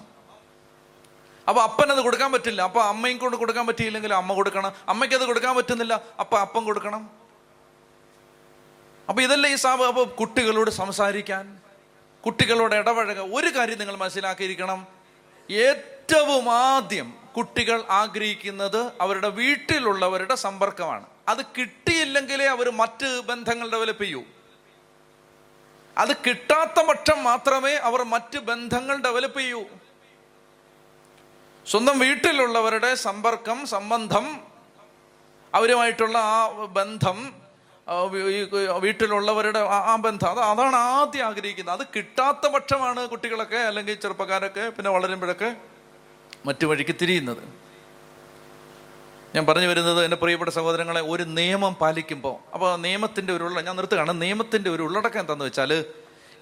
അപ്പൊ 1.49 1.61
അപ്പനത് 1.61 1.97
കൊടുക്കാൻ 1.97 2.31
പറ്റില്ല. 2.31 2.61
അപ്പൊ 2.61 2.81
അമ്മയും 2.81 3.17
കൊണ്ട് 3.17 3.37
കൊടുക്കാൻ 3.37 3.67
പറ്റിയില്ലെങ്കിൽ 3.67 4.13
അമ്മ 4.13 4.33
കൊടുക്കണം. 4.33 4.71
അമ്മയ്ക്ക് 4.89 5.15
അത് 5.15 5.25
കൊടുക്കാൻ 5.25 5.55
പറ്റുന്നില്ല. 5.55 6.01
അപ്പൊ 6.19 6.37
അപ്പം 6.37 6.65
കൊടുക്കണം. 6.65 7.09
അപ്പൊ 9.09 9.21
ഇതല്ല 9.23 9.47
ഈ 9.47 9.55
സാപ 9.55 9.83
അപ്പൊ 9.83 10.03
കുട്ടികളോട് 10.03 10.71
സംസാരിക്കാൻ 10.71 11.59
കുട്ടികളോട് 12.25 12.75
ഇടപഴക 12.75 13.19
ഒരു 13.19 13.47
കാര്യം 13.47 13.79
നിങ്ങൾ 13.79 13.95
മനസ്സിലാക്കിയിരിക്കണം. 13.95 14.87
ഏറ്റവും 15.51 16.49
ആദ്യം 16.49 17.13
കുട്ടികൾ 17.37 17.83
ആഗ്രഹിക്കുന്നത് 17.89 18.91
അവരുടെ 19.01 19.27
വീട്ടിലുള്ളവരുടെ 19.27 20.35
സമ്പർക്കമാണ്. 20.35 21.05
അത് 21.27 21.45
കിട്ടിയില്ലെങ്കിലേ 21.57 22.45
അവർ 22.45 22.69
മറ്റ് 22.71 23.19
ബന്ധങ്ങൾ 23.19 23.71
ഡെവലപ്പ് 23.71 24.03
ചെയ്യൂ. 24.03 24.23
അത് 26.01 26.11
കിട്ടാത്ത 26.25 26.77
പക്ഷം 26.89 27.17
മാത്രമേ 27.29 27.73
അവർ 27.87 28.01
മറ്റ് 28.13 28.37
ബന്ധങ്ങൾ 28.49 28.95
ഡെവലപ്പ് 29.05 29.39
ചെയ്യൂ. 29.39 29.61
സ്വന്തം 31.65 31.95
വീട്ടിലുള്ളവരുടെ 32.05 32.91
സമ്പർക്കം 33.05 33.59
സംബന്ധം 33.75 34.25
അവരുമായിട്ടുള്ള 35.53 36.17
ആ 36.35 36.39
ബന്ധം 36.79 37.17
വീട്ടിലുള്ളവരുടെ 38.85 39.61
ആ 39.91 39.95
ബന്ധം 40.05 40.29
അത് 40.33 40.41
അതാണ് 40.51 40.77
ആദ്യം 40.95 41.25
ആഗ്രഹിക്കുന്നത്. 41.29 41.75
അത് 41.77 41.85
കിട്ടാത്ത 41.95 42.43
പക്ഷമാണ് 42.55 43.01
കുട്ടികളൊക്കെ 43.13 43.59
അല്ലെങ്കിൽ 43.69 43.95
ചെറുപ്പക്കാരൊക്കെ 44.03 44.65
പിന്നെ 44.75 44.91
വളരുമ്പോഴൊക്കെ 44.95 45.49
മറ്റു 46.47 46.65
വഴിക്ക് 46.71 46.95
തിരിയുന്നത്. 47.01 47.43
ഞാൻ 49.35 49.45
പറഞ്ഞു 49.45 49.67
വരുന്നത് 49.67 50.03
എന്റെ 50.03 50.17
പ്രിയപ്പെട്ട 50.17 50.51
സഹോദരങ്ങളെ 50.51 51.01
ഒരു 51.01 51.23
നിയമം 51.23 51.75
പാലിക്കുമ്പോൾ 51.75 52.35
അപ്പോൾ 52.53 52.75
നിയമത്തിന്റെ 52.75 53.33
ഒരു 53.33 53.43
ഉള്ള 53.43 53.61
ഞാൻ 53.61 53.75
നിർത്തുകയാണ് 53.75 54.21
നിയമത്തിന്റെ 54.21 54.69
ഒരു 54.69 54.83
ഉള്ളടക്കം 54.83 55.19
എന്താണെന്ന് 55.19 55.45
വെച്ചാൽ 55.45 55.85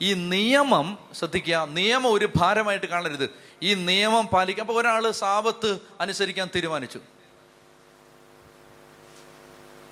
ഈ 0.01 0.13
നിയമം 0.13 0.97
ശ്രദ്ധിക്കുക 1.13 1.65
നിയമം 1.69 2.11
ഒരു 2.11 2.27
ഭാരമായിട്ട് 2.35 2.85
കാണരുത്. 2.85 3.29
ഈ 3.63 3.73
നിയമം 3.73 4.27
പാലിക്കുക 4.27 4.63
അപ്പോൾ 4.63 4.73
ഒരാൾ 4.73 5.11
സാപത്ത് 5.11 5.79
അനുസരിക്കാൻ 6.01 6.49
തീരുമാനിച്ചു. 6.55 6.99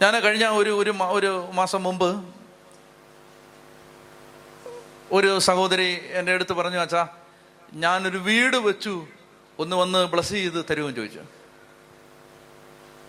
ഞാൻ 0.02 0.14
കഴിഞ്ഞ 0.20 0.46
ഒരു 0.46 0.70
ഒരു 0.70 0.92
ഒരു 0.92 1.48
മാസം 1.54 1.84
മുമ്പ് 1.84 2.10
ഒരു 5.12 5.40
സഹോദരി 5.40 5.90
എന്റെ 6.12 6.34
അടുത്ത് 6.34 6.54
പറഞ്ഞു 6.54 6.78
അച്ഛാ 6.78 7.08
ഞാനൊരു 7.74 8.18
വീട് 8.18 8.58
വെച്ചു 8.58 9.08
ഒന്ന് 9.60 9.76
വന്ന് 9.76 10.08
ബ്ലസ് 10.08 10.34
ചെയ്ത് 10.34 10.66
തരുമെന്ന് 10.70 10.96
ചോദിച്ചു. 10.96 11.39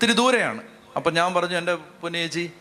ഇത്തിരി 0.00 0.16
ദൂരെയാണ്. 0.16 0.62
അപ്പം 0.96 1.14
ഞാൻ 1.14 1.34
പറഞ്ഞു 1.34 1.58
എന്റെ 1.58 1.74
പൊന്നേച്ചി 1.74 2.52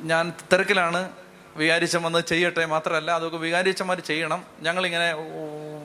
ഞാൻ 0.00 0.32
തിരക്കിലാണ്. 0.52 1.10
വികാരിച്ചം 1.56 2.02
വന്ന് 2.02 2.18
ചെയ്യട്ടെ 2.28 2.64
മാത്രമല്ല 2.64 3.10
അതൊക്കെ 3.10 3.36
വികാരിച്ചന്മാർ 3.36 4.00
ചെയ്യണം. 4.00 4.44
ഞങ്ങളിങ്ങനെ 4.60 5.14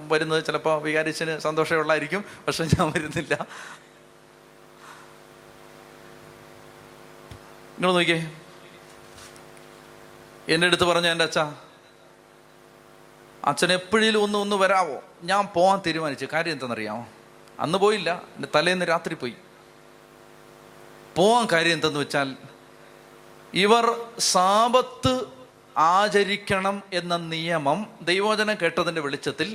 വരുന്നത് 0.08 0.46
ചിലപ്പോൾ 0.46 0.82
വികാരിച്ചന് 0.82 1.40
സന്തോഷമുള്ളായിരിക്കും 1.40 2.26
പക്ഷെ 2.48 2.64
ഞാൻ 2.64 2.92
വരുന്നില്ല. 2.92 3.48
നിങ്ങൾ 7.72 7.94
നോക്കിയേ. 7.94 8.32
എന്റെ 10.50 10.68
അടുത്ത് 10.68 10.84
പറഞ്ഞു 10.84 11.08
എന്റെ 11.08 11.26
അച്ഛ 11.26 11.40
അച്ഛൻ 13.46 13.74
എപ്പോഴേലും 13.74 14.24
ഒന്ന് 14.24 14.40
ഒന്ന് 14.40 14.56
വരാവോ? 14.56 15.04
ഞാൻ 15.24 15.48
പോകാൻ 15.48 15.82
തീരുമാനിച്ചു. 15.86 16.28
കാര്യം 16.34 16.52
എന്താണെന്നറിയാമോ? 16.52 17.10
അന്ന് 17.60 17.78
പോയില്ല. 17.78 18.22
എന്റെ 18.36 18.48
തലേന്ന് 18.56 18.86
രാത്രി 18.88 19.14
പോയി. 19.14 19.36
പോവാൻ 21.18 21.48
കാര്യം 21.52 21.74
എന്തെന്ന് 21.74 22.00
വെച്ചാൽ 22.00 22.30
ഇവർ 23.54 23.86
സാപത്ത് 24.20 25.14
ആചരിക്കണം 25.78 26.84
എന്ന 26.94 27.18
നിയമം 27.18 27.80
ദൈവോചനം 28.02 28.58
കേട്ടതിന്റെ 28.62 29.02
വെളിച്ചത്തിൽ 29.02 29.50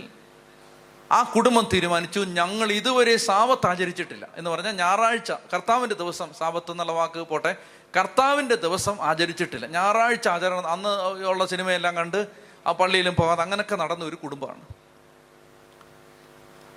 ആ 1.10 1.22
കുടുംബം 1.22 1.68
തീരുമാനിച്ചു 1.72 2.20
ഞങ്ങൾ 2.20 2.72
ഇതുവരെ 2.72 3.16
സാപത്ത് 3.16 3.66
ആചരിച്ചിട്ടില്ല 3.66 4.28
എന്ന് 4.36 4.50
പറഞ്ഞാൽ 4.50 4.72
ഞായറാഴ്ച 4.72 5.32
കർത്താവിന്റെ 5.54 5.94
ദിവസം 5.94 6.28
സാപത്ത് 6.32 6.70
എന്നുള്ള 6.70 6.92
വാക്ക് 6.92 7.18
പോട്ടെ 7.18 7.52
കർത്താവിന്റെ 7.96 8.56
ദിവസം 8.56 8.96
ആചരിച്ചിട്ടില്ല. 9.00 9.66
ഞായറാഴ്ച 9.66 10.28
ആചരണം 10.28 10.68
അന്ന് 10.68 10.88
ഉള്ള 11.32 11.46
സിനിമയെല്ലാം 11.46 11.96
കണ്ട് 11.96 12.28
ആ 12.66 12.72
പള്ളിയിലും 12.72 13.14
പോകാതെ 13.14 13.42
അങ്ങനെയൊക്കെ 13.42 13.76
നടന്ന 13.76 14.04
ഒരു 14.04 14.16
കുടുംബമാണ്. 14.16 14.62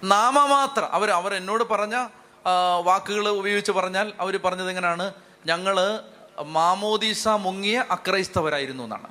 നാമമാത്രം 0.04 0.90
അവർ 0.92 1.12
അവർ 1.12 1.34
എന്നോട് 1.34 1.64
പറഞ്ഞ 1.64 1.96
വാക്കുകൾ 2.84 3.30
ഉപയോഗിച്ച് 3.30 3.72
പറഞ്ഞാൽ 3.72 4.14
അവർ 4.20 4.38
പറഞ്ഞത് 4.38 4.70
എങ്ങനെയാണ്? 4.70 5.14
ഞങ്ങൾ 5.46 6.00
മാമോദീസ 6.46 7.28
മുങ്ങിയ 7.28 7.86
അക്രൈസ്തവരായിരുന്നു 7.92 8.84
എന്നാണ്. 8.84 9.08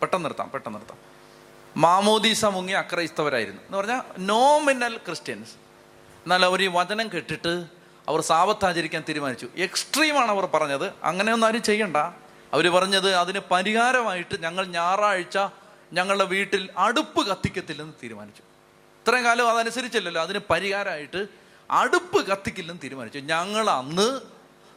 പെട്ടെന്ന് 0.00 0.24
നിർത്താം 0.24 0.50
പെട്ടെന്ന് 0.50 0.78
നിർത്താം. 0.78 0.98
മാമോദീസ 1.76 2.44
മുങ്ങിയ 2.44 2.76
അക്രൈസ്തവരായിരുന്നു 2.76 3.62
എന്ന് 3.62 3.78
പറഞ്ഞാൽ 3.78 4.02
നോമിനൽ 4.18 4.96
ക്രിസ്ത്യൻസ് 4.96 5.50
എന്നാൽ 6.22 6.44
അവർ 6.44 6.62
ഈ 6.62 6.66
വചനം 6.66 7.08
കെട്ടിട്ട് 7.08 7.66
അവർ 8.08 8.20
സാപത്താചരിക്കാൻ 8.20 9.04
തീരുമാനിച്ചു. 9.08 9.48
എക്സ്ട്രീമാണ് 9.56 10.30
അവർ 10.30 10.46
പറഞ്ഞത്. 10.46 10.92
അങ്ങനെയൊന്നും 11.04 11.46
ആരും 11.46 11.62
ചെയ്യണ്ട. 11.62 11.96
അവർ 12.52 12.68
പറഞ്ഞത് 12.68 13.14
അതിന് 13.14 13.38
പരിഹാരമായിട്ട് 13.50 14.42
ഞങ്ങൾ 14.42 14.66
ഞായറാഴ്ച 14.66 15.38
ഞങ്ങളുടെ 15.92 16.24
വീട്ടിൽ 16.24 16.68
അടുപ്പ് 16.76 17.26
കത്തിക്കത്തില്ലെന്ന് 17.26 17.94
തീരുമാനിച്ചു. 18.02 18.42
ഇത്രയും 18.42 19.24
കാലം 19.24 19.58
അതനുസരിച്ചില്ലല്ലോ. 19.58 20.22
അതിന് 20.22 20.38
പരിഹാരമായിട്ട് 20.50 21.41
അടുപ്പ് 21.80 22.26
കത്തിക്കില്ലെന്ന് 22.26 22.82
തീരുമാനിച്ചു. 22.82 23.18
ഞങ്ങൾ 23.18 23.70
അന്ന് 23.70 24.20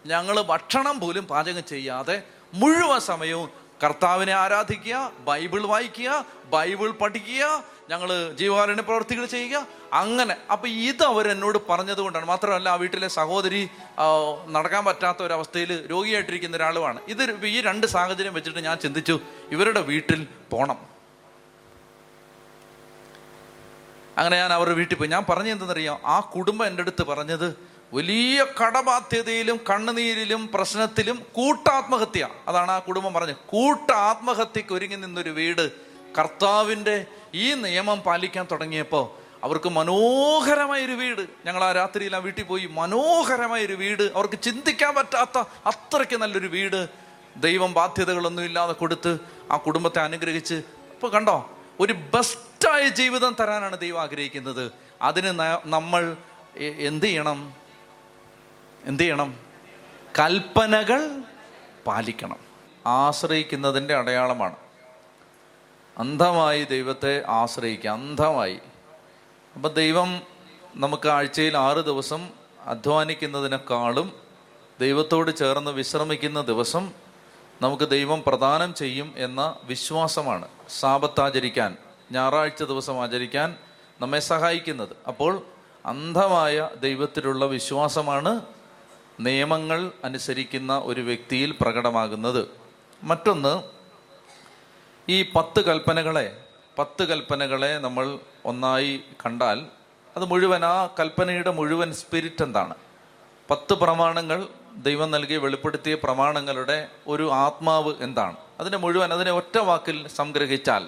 ഞങ്ങൾ 0.08 0.42
ഭക്ഷണം 0.42 1.00
പോലും 1.00 1.24
പാചകം 1.26 1.64
ചെയ്യാതെ 1.70 2.24
മുഴുവൻ 2.54 3.00
സമയവും 3.00 3.50
കർത്താവിനെ 3.84 4.34
ആരാധിക്കുക 4.34 5.12
ബൈബിൾ 5.28 5.62
വായിക്കുക 5.68 6.26
ബൈബിൾ 6.54 6.90
പഠിക്കുക 6.92 7.64
ഞങ്ങൾ 7.90 8.10
ജീവകാരുണ്യ 8.40 8.82
പ്രവർത്തികൾ 8.82 9.26
ചെയ്യുക 9.26 9.68
അങ്ങനെ. 9.94 10.36
അപ്പൊ 10.52 10.68
ഇത് 10.68 11.04
അവർ 11.04 11.26
എന്നോട് 11.32 11.58
പറഞ്ഞത് 11.70 11.98
കൊണ്ടാണ്. 11.98 12.26
മാത്രമല്ല 12.26 12.70
ആ 12.70 12.76
വീട്ടിലെ 12.76 13.08
സഹോദരി 13.08 13.62
നടക്കാൻ 14.56 14.86
പറ്റാത്ത 14.86 15.24
ഒരവസ്ഥയിൽ 15.24 15.72
രോഗിയായിട്ടിരിക്കുന്ന 15.92 16.58
ഒരാളുമാണ്. 16.58 17.00
ഇത് 17.08 17.46
ഈ 17.46 17.62
രണ്ട് 17.62 17.88
സാഹചര്യം 17.88 18.34
വെച്ചിട്ട് 18.34 18.60
ഞാൻ 18.60 18.78
ചിന്തിച്ചു 18.86 19.20
ഇവരുടെ 19.52 19.82
വീട്ടിൽ 19.92 20.28
പോണം. 20.52 20.95
അങ്ങനെ 24.18 24.38
ഞാൻ 24.38 24.54
അവരുടെ 24.54 24.76
വീട്ടിൽ 24.76 24.96
പോയി. 24.96 25.10
ഞാൻ 25.10 25.26
പറഞ്ഞു 25.30 25.52
എന്തെന്നറിയാം? 25.52 26.00
ആ 26.06 26.20
കുടുംബം 26.20 26.68
എന്റെ 26.68 26.82
അടുത്ത് 26.82 27.04
പറഞ്ഞത് 27.04 27.76
വലിയ 27.94 28.46
കടബാധ്യതയിലും 28.64 29.60
കണ്ണുനീരിലും 29.70 30.50
പ്രശ്നത്തിലും 30.54 31.26
കൂട്ടാത്മഹത്യ. 31.34 32.28
അതാണ് 32.48 32.72
ആ 32.72 32.80
കുടുംബം 32.80 33.14
പറഞ്ഞത്. 33.14 33.36
കൂട്ടാത്മഹത്യക്ക് 33.36 34.74
ഒരുങ്ങി 34.74 34.96
നിന്നൊരു 34.96 35.30
വീട് 35.30 35.72
കർത്താവിന്റെ 36.20 37.06
ഈ 37.34 37.54
നിയമം 37.54 38.00
പാലിക്കാൻ 38.00 38.48
തുടങ്ങിയപ്പോൾ 38.52 39.26
അവർക്ക് 39.44 39.70
മനോഹരമായൊരു 39.70 40.92
വീട്. 40.92 41.28
ഞങ്ങൾ 41.46 41.64
ആ 41.64 41.72
രാത്രിയിൽ 41.72 42.16
ആ 42.16 42.20
വീട്ടിൽ 42.20 42.44
പോയി. 42.44 42.66
മനോഹരമായൊരു 42.66 43.74
വീട്. 43.74 44.04
അവർക്ക് 44.04 44.40
ചിന്തിക്കാൻ 44.42 44.96
പറ്റാത്ത 44.96 45.44
അത്രയ്ക്ക് 45.66 46.18
നല്ലൊരു 46.18 46.48
വീട്. 46.48 46.88
ദൈവം 47.38 47.74
ബാധ്യതകളൊന്നും 47.74 48.46
ഇല്ലാതെ 48.46 48.74
കൊടുത്ത് 48.74 49.20
ആ 49.52 49.58
കുടുംബത്തെ 49.58 50.02
അനുഗ്രഹിച്ച്. 50.02 50.54
ഇപ്പോൾ 50.54 51.12
കണ്ടോ? 51.12 51.55
ഒരു 51.80 51.94
ബെസ്റ്റായ 51.94 52.88
ജീവിതം 52.88 53.36
തരാനാണ് 53.40 53.80
ദൈവം 53.80 54.02
ആഗ്രഹിക്കുന്നത്. 54.02 54.72
അതിന് 55.02 55.40
നമ്മൾ 55.66 56.18
എന്ത് 56.58 57.06
ചെയ്യണം? 57.06 57.54
എന്ത് 58.86 59.04
ചെയ്യണം? 59.04 59.40
കൽപ്പനകൾ 60.20 61.22
പാലിക്കണം. 61.88 62.38
ആശ്രയിക്കുന്നതിന്റെ 62.88 63.96
അടയാളമാണ്. 63.96 64.56
അന്ധമായി 65.98 66.64
ദൈവത്തെ 66.64 67.24
ആശ്രയിക്കുക. 67.28 67.90
അന്ധമായി. 67.90 68.60
അപ്പം 69.56 69.70
ദൈവം 69.70 70.22
നമുക്ക് 70.76 71.10
ആഴ്ചയിൽ 71.10 71.58
ആറ് 71.58 71.86
ദിവസം 71.86 72.30
അധ്വാനിക്കുന്നതിനേക്കാളും 72.66 74.14
ദൈവത്തോട് 74.80 75.38
ചേർന്ന് 75.38 75.72
വിശ്രമിക്കുന്ന 75.72 76.42
ദിവസം 76.42 77.05
നമുക്ക് 77.62 77.90
ദൈവം 77.90 78.24
പ്രദാനം 78.28 78.74
ചെയ്യും 78.74 79.14
എന്ന 79.18 79.58
വിശ്വാസമാണ് 79.64 80.48
സാപത്ത് 80.80 81.22
ആചരിക്കാൻ 81.22 81.78
ഞായറാഴ്ച 82.12 82.64
ദിവസം 82.64 83.02
ആചരിക്കാൻ 83.04 83.56
നമ്മെ 84.02 84.20
സഹായിക്കുന്നത്. 84.20 84.96
അപ്പോൾ 85.08 85.42
അന്ധമായ 85.86 86.70
ദൈവത്തിലുള്ള 86.80 87.46
വിശ്വാസമാണ് 87.46 88.42
നിയമങ്ങൾ 89.20 89.92
അനുസരിക്കുന്ന 90.04 90.82
ഒരു 90.86 91.02
വ്യക്തിയിൽ 91.02 91.56
പ്രകടമാകുന്നത്. 91.62 92.48
മറ്റൊന്ന് 93.04 93.64
ഈ 95.10 95.32
പത്ത് 95.36 95.66
കൽപ്പനകളെ 95.66 96.44
പത്ത് 96.80 97.04
കൽപ്പനകളെ 97.04 97.78
നമ്മൾ 97.78 98.20
ഒന്നായി 98.46 99.02
കണ്ടാൽ 99.26 99.66
അത് 100.18 100.26
മുഴുവൻ 100.26 100.66
ആ 100.66 100.90
കൽപ്പനയുടെ 101.00 101.52
മുഴുവൻ 101.52 101.94
സ്പിരിറ്റ് 101.94 102.44
എന്താണ്? 102.44 102.76
പത്ത് 103.50 103.74
പ്രമാണങ്ങൾ 103.74 104.48
ദൈവം 104.76 105.12
നൽകി 105.12 105.36
വെളിപ്പെടുത്തിയ 105.36 105.96
പ്രമാണങ്ങളുടെ 105.96 106.88
ഒരു 107.08 107.32
ആത്മാവ് 107.32 107.94
എന്താണ്? 108.02 108.38
അതിനെ 108.60 108.78
മുഴുവൻ 108.78 109.14
അതിനെ 109.14 109.32
ഒറ്റ 109.32 109.58
വാക്കിൽ 109.58 110.08
സംഗ്രഹിച്ചാൽ 110.08 110.88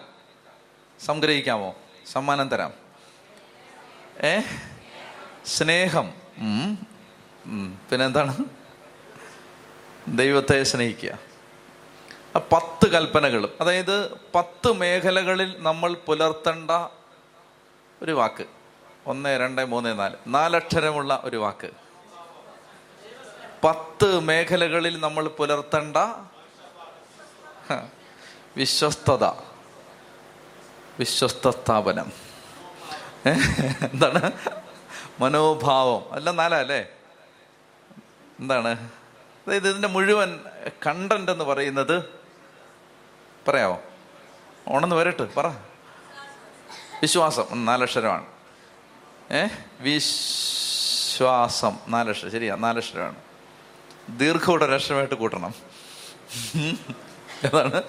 സംഗ്രഹിക്കാമോ? 1.06 1.76
സമ്മാനം 2.12 2.50
തരാം. 2.50 2.74
ഏ? 4.24 4.40
സ്നേഹം. 5.46 6.14
പിന്നെന്താണ്? 7.90 8.38
ദൈവത്തെ 10.08 10.64
സ്നേഹിക്കുക. 10.64 11.20
പത്ത് 12.36 12.92
കൽപ്പനകൾ. 12.92 13.50
അതായത് 13.62 14.18
പത്ത് 14.36 14.74
മേഖലകളിൽ 14.74 15.56
നമ്മൾ 15.58 15.94
പുലർത്തേണ്ട 15.94 16.72
ഒരു 18.02 18.12
വാക്ക്. 18.12 18.46
ഒന്ന് 19.06 19.40
രണ്ട് 19.40 19.66
മൂന്ന് 19.66 20.00
നാല്. 20.00 20.16
നാലക്ഷരമുള്ള 20.28 21.22
ഒരു 21.24 21.38
വാക്ക്. 21.38 21.87
പത്ത് 23.68 24.20
മേഖലകളിൽ 24.20 25.00
നമ്മൾ 25.00 25.28
പുലർത്തേണ്ട 25.28 25.98
വിശ്വസ്തത 28.58 29.24
വിശ്വസ്ത 31.00 31.50
സ്ഥാപനം. 31.50 32.12
എന്താണ്? 33.84 34.32
മനോഭാവം. 35.20 36.14
അല്ല 36.14 36.32
നാലല്ലേ? 36.32 36.86
എന്താണ്? 38.40 38.70
അതായത് 39.48 39.70
ഇതിന്റെ 39.70 39.88
മുഴുവൻ 39.88 40.40
കണ്ടന്റ് 40.88 41.32
എന്ന് 41.32 41.44
പറയുന്നത് 41.44 42.04
പറയാമോ 43.48 43.82
ഓണെന്ന് 44.68 44.96
വരട്ട് 44.96 45.36
പറ. 45.36 45.48
വിശ്വാസം 47.02 47.66
നാലക്ഷരമാണ് 47.66 48.26
ഏ? 49.32 49.48
വിശ്വാസം 49.80 51.78
നാലക്ഷരം 51.88 52.32
ശരിയാ 52.32 52.56
നാലക്ഷരമാണ് 52.56 53.27
ദീർഘയുടെ 54.10 54.68
രക്ഷമായിട്ട് 54.68 55.16
കൂട്ടണം. 55.16 55.54
അതാണ്. 57.44 57.84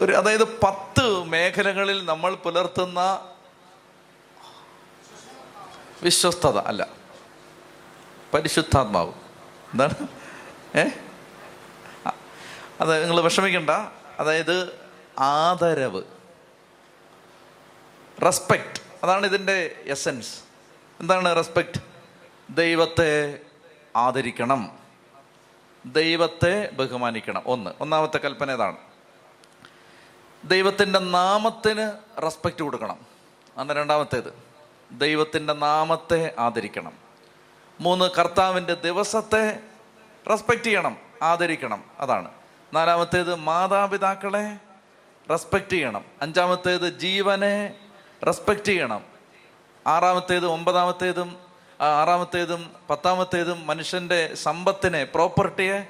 ഒരു 0.00 0.12
അതായത് 0.12 0.60
പത്ത് 0.60 1.24
മേഖലകളിൽ 1.24 2.04
നമ്മൾ 2.04 2.34
പുലർത്തുന്ന 2.34 3.30
വിശ്വസ്തത 6.02 6.58
അല്ല 6.58 6.88
പരിശുദ്ധാത്മാവ്. 8.34 9.12
എന്താണ്? 9.72 9.94
ഏ? 10.78 10.84
അത് 12.80 13.02
നിങ്ങൾ 13.02 13.20
വിഷമിക്കണ്ട. 13.20 13.70
അതായത് 14.18 14.80
ആദരവ്. 15.18 16.02
റെസ്പെക്റ്റ് 18.24 18.80
അതാണ് 19.02 19.26
ഇതിന്റെ 19.26 19.82
എസൻസ്. 19.86 20.40
എന്താണ് 21.00 21.36
റെസ്പെക്റ്റ് 21.36 21.80
ദൈവത്തെ 22.50 23.38
ആദരിക്കണം. 23.98 24.78
ദൈവത്തെ 25.86 26.70
ബഹുമാനിക്കണം. 26.72 27.42
ഒന്ന്. 27.46 27.70
ഒന്നാമത്തെ 27.80 28.18
കൽപ്പന 28.18 28.52
ഇതാണ് 28.52 28.76
ദൈവത്തിന്റെ 30.44 30.98
നാമത്തിന് 30.98 31.90
റെസ്പെക്റ്റ് 32.22 32.62
കൊടുക്കണം. 32.62 32.98
അന്ന് 33.58 33.74
രണ്ടാമത്തേത്. 33.74 34.42
ദൈവത്തിന്റെ 34.90 35.52
നാമത്തെ 35.52 36.34
ആദരിക്കണം. 36.38 36.92
മൂന്ന് 37.80 38.10
കർത്താവിന്റെ 38.10 38.74
ദിവസത്തെ 38.74 39.60
റെസ്പെക്റ്റ് 40.30 40.64
ചെയ്യണം. 40.64 40.96
ആദരിക്കണം. 41.22 41.84
അതാണ്. 41.98 42.30
നാലാമത്തേത് 42.74 43.34
മാതാപിതാക്കളെ 43.34 44.56
റെസ്പെക്റ്റ് 45.30 45.70
ചെയ്യണം. 45.70 46.04
അഞ്ചാമത്തേത് 46.22 46.98
ജീവനെ 46.98 47.74
റെസ്പെക്റ്റ് 48.26 48.64
ചെയ്യണം. 48.64 49.04
ആറാമത്തേത് 49.86 50.46
ഒമ്പതാമത്തേതും 50.46 51.47
ആറാമത്തേതും 51.80 52.74
പത്താമത്തേതും 52.90 53.66
മനുഷ്യന്റെ 53.66 54.34
സമ്പത്തിനെ 54.34 55.04
പ്രോപ്പർട്ടിയെ 55.04 55.86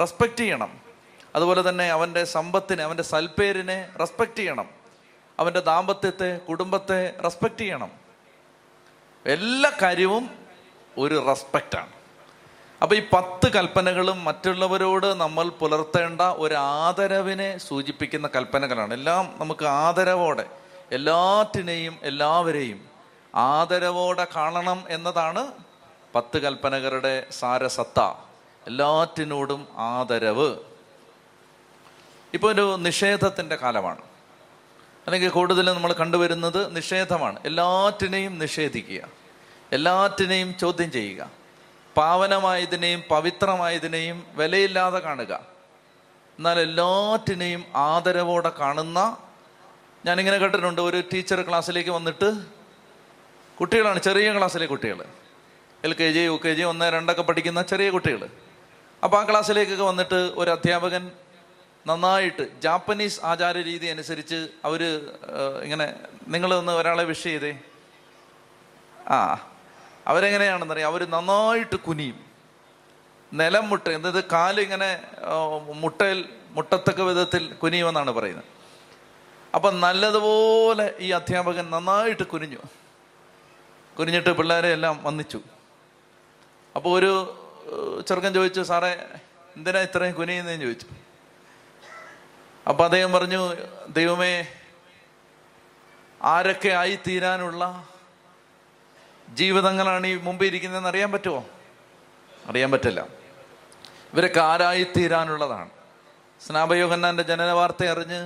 റെസ്പെക്റ്റ് 0.00 0.38
ചെയ്യണം. 0.38 0.80
അതുപോലെ 1.34 1.68
തന്നെ 1.68 1.90
അവന്റെ 1.90 2.24
സമ്പത്തിനെ 2.24 2.84
അവന്റെ 2.84 3.02
സൽപ്പേരിനെ 3.02 3.88
റെസ്പെക്റ്റ് 4.00 4.36
ചെയ്യണം. 4.36 4.68
അവന്റെ 5.38 5.60
ദാമ്പത്യത്തെ 5.60 6.36
കുടുംബത്തെ 6.36 7.16
റെസ്പെക്റ്റ് 7.24 7.58
ചെയ്യണം. 7.58 7.90
എല്ലാ 9.26 9.72
കാര്യവും 9.82 10.30
ഒരു 10.98 11.24
റെസ്പെക്റ്റാണ് 11.26 11.92
അപ്പൊ 12.82 12.96
ഈ 12.96 13.02
പത്ത് 13.12 13.52
കൽപ്പനകളും 13.52 14.24
മറ്റുള്ളവരോട് 14.24 15.06
നമ്മൾ 15.06 15.48
പുലർത്തേണ്ട 15.48 16.20
ഒരു 16.20 16.54
ആദരവിനെ 16.54 17.58
സൂചിപ്പിക്കുന്ന 17.58 18.28
കൽപ്പനകളാണ്. 18.36 18.94
എല്ലാം 18.94 19.34
നമുക്ക് 19.38 19.64
ആദരവോടെ 19.64 20.46
എല്ലാറ്റിനെയും 20.92 21.98
എല്ലാവരെയും 22.02 22.89
ആദരവോടെ 23.34 24.26
കാണണം 24.36 24.84
എന്നതാണ് 24.88 25.52
പത്ത് 26.14 26.38
കൽപ്പനകളുടെ 26.38 27.26
സാരസത്ത. 27.30 28.00
എല്ലാറ്റിനോടും 28.66 29.68
ആദരവ്. 29.76 30.56
ഇപ്പോൾ 32.34 32.52
ഒരു 32.52 32.76
നിഷേധത്തിന്റെ 32.80 33.56
കാലമാണ്. 33.56 33.98
അല്ലെങ്കിൽ 35.06 35.28
കൂടുതലും 35.28 35.74
നമ്മൾ 35.74 35.92
കണ്ടുവരുന്നത് 35.92 36.76
നിഷേധമാണ്. 36.76 37.40
എല്ലാറ്റിനെയും 37.44 38.38
നിഷേധിക്കുക. 38.38 39.08
എല്ലാറ്റിനെയും 39.72 40.58
ചോദ്യം 40.58 40.92
ചെയ്യുക. 40.92 41.30
പാവനമായതിനെയും 41.96 43.02
പവിത്രമായതിനെയും 43.10 44.26
വിലയില്ലാതെ 44.32 44.98
കാണുക. 44.98 45.32
എന്നാൽ 46.38 46.60
എല്ലാറ്റിനെയും 46.60 47.64
ആദരവോടെ 47.74 48.52
കാണുന്ന 48.60 49.16
ഞാനിങ്ങനെ 50.06 50.36
കേട്ടിട്ടുണ്ട്. 50.36 50.80
ഒരു 50.80 51.02
ടീച്ചർ 51.12 51.48
ക്ലാസ്സിലേക്ക് 51.48 51.90
വന്നിട്ട് 51.90 52.59
കുട്ടികളാണ് 53.60 54.02
ചെറിയ 54.02 54.36
ക്ലാസ്സിലെ 54.36 54.66
കുട്ടികൾ 54.66 55.04
L 55.84 55.92
K 55.92 56.12
G 56.12 56.18
U 56.18 56.40
K 56.44 56.54
G 56.54 56.62
ഒന്ന് 56.62 56.92
രണ്ടൊക്കെ 56.92 57.22
പഠിക്കുന്ന 57.22 57.62
ചെറിയ 57.62 57.90
കുട്ടികൾ 57.90 58.28
അപ്പോൾ 59.04 59.22
ആ 59.22 59.30
ക്ലാസ്സിലേക്കൊക്കെ 59.30 59.84
വന്നിട്ട് 59.84 60.14
ഒരു 60.14 60.50
അധ്യാപകൻ 60.50 61.10
നന്നായിട്ട് 61.86 62.60
ജാപ്പനീസ് 62.60 63.20
ആചാര 63.24 63.58
രീതി 63.58 63.86
അനുസരിച്ച് 63.86 64.48
അവർ 64.64 64.84
ഇങ്ങനെ 65.62 65.94
നിങ്ങൾ 66.28 66.54
ഒന്ന് 66.54 66.72
ഒരാളെ 66.72 67.04
വിഷ് 67.04 67.22
ചെയ്തേ. 67.22 67.58
ആ 69.08 69.50
അവരെങ്ങനെയാണെന്നറിയാം. 70.06 70.90
അവർ 70.90 71.10
നന്നായിട്ട് 71.10 71.76
കുനിയും. 71.76 72.20
നിലം 73.32 73.68
മുട്ട 73.68 73.88
എന്നത് 73.88 74.24
കാലിങ്ങനെ 74.32 75.02
മുട്ടയിൽ 75.74 76.28
മുട്ടത്തക്ക 76.50 77.00
വിധത്തിൽ 77.00 77.52
കുനിയുമെന്നാണ് 77.52 78.10
പറയുന്നത്. 78.10 78.44
അപ്പം 79.54 79.80
നല്ലതുപോലെ 79.80 80.94
ഈ 80.98 81.10
അധ്യാപകൻ 81.10 81.70
നന്നായിട്ട് 81.70 82.22
കുനിഞ്ഞു. 82.22 82.58
കുനിഞ്ഞിട്ട് 83.98 84.30
പിള്ളേരെ 84.36 84.72
എല്ലാം 84.72 85.04
വന്നിച്ചു. 85.04 85.40
അപ്പോൾ 86.76 86.98
ഒരു 86.98 87.12
ചെറുക്കൻ 88.08 88.34
ചോദിച്ചു 88.34 88.60
സാറേ 88.60 89.06
എന്തിനാ 89.56 89.80
ഇത്രയും 89.80 90.14
കുനിയുന്നതെന്ന് 90.14 90.64
ചോദിച്ചു. 90.64 90.86
അപ്പം 92.68 92.84
അദ്ദേഹം 92.84 93.12
പറഞ്ഞു 93.12 93.56
ദൈവമേ 93.88 94.46
ആരൊക്കെ 96.22 96.68
ആയി 96.68 96.98
തീരാനുള്ള 97.06 97.88
ജീവിതങ്ങളാണ് 99.28 100.06
ഈ 100.06 100.16
മുമ്പ് 100.16 100.44
ഇരിക്കുന്നതെന്ന് 100.44 100.88
അറിയാൻ 100.88 101.12
പറ്റുമോ? 101.12 101.46
അറിയാൻ 102.48 102.70
പറ്റില്ല. 102.70 103.00
ഇവരൊക്കെ 104.12 104.40
ആരായി 104.40 104.86
തീരാനുള്ളതാണ് 104.96 105.70
സ്നാപയോഹന്നാന്റെ 106.46 107.22
ജനന 107.22 107.50
വാർത്ത 107.50 107.84
അറിഞ്ഞ് 107.84 108.20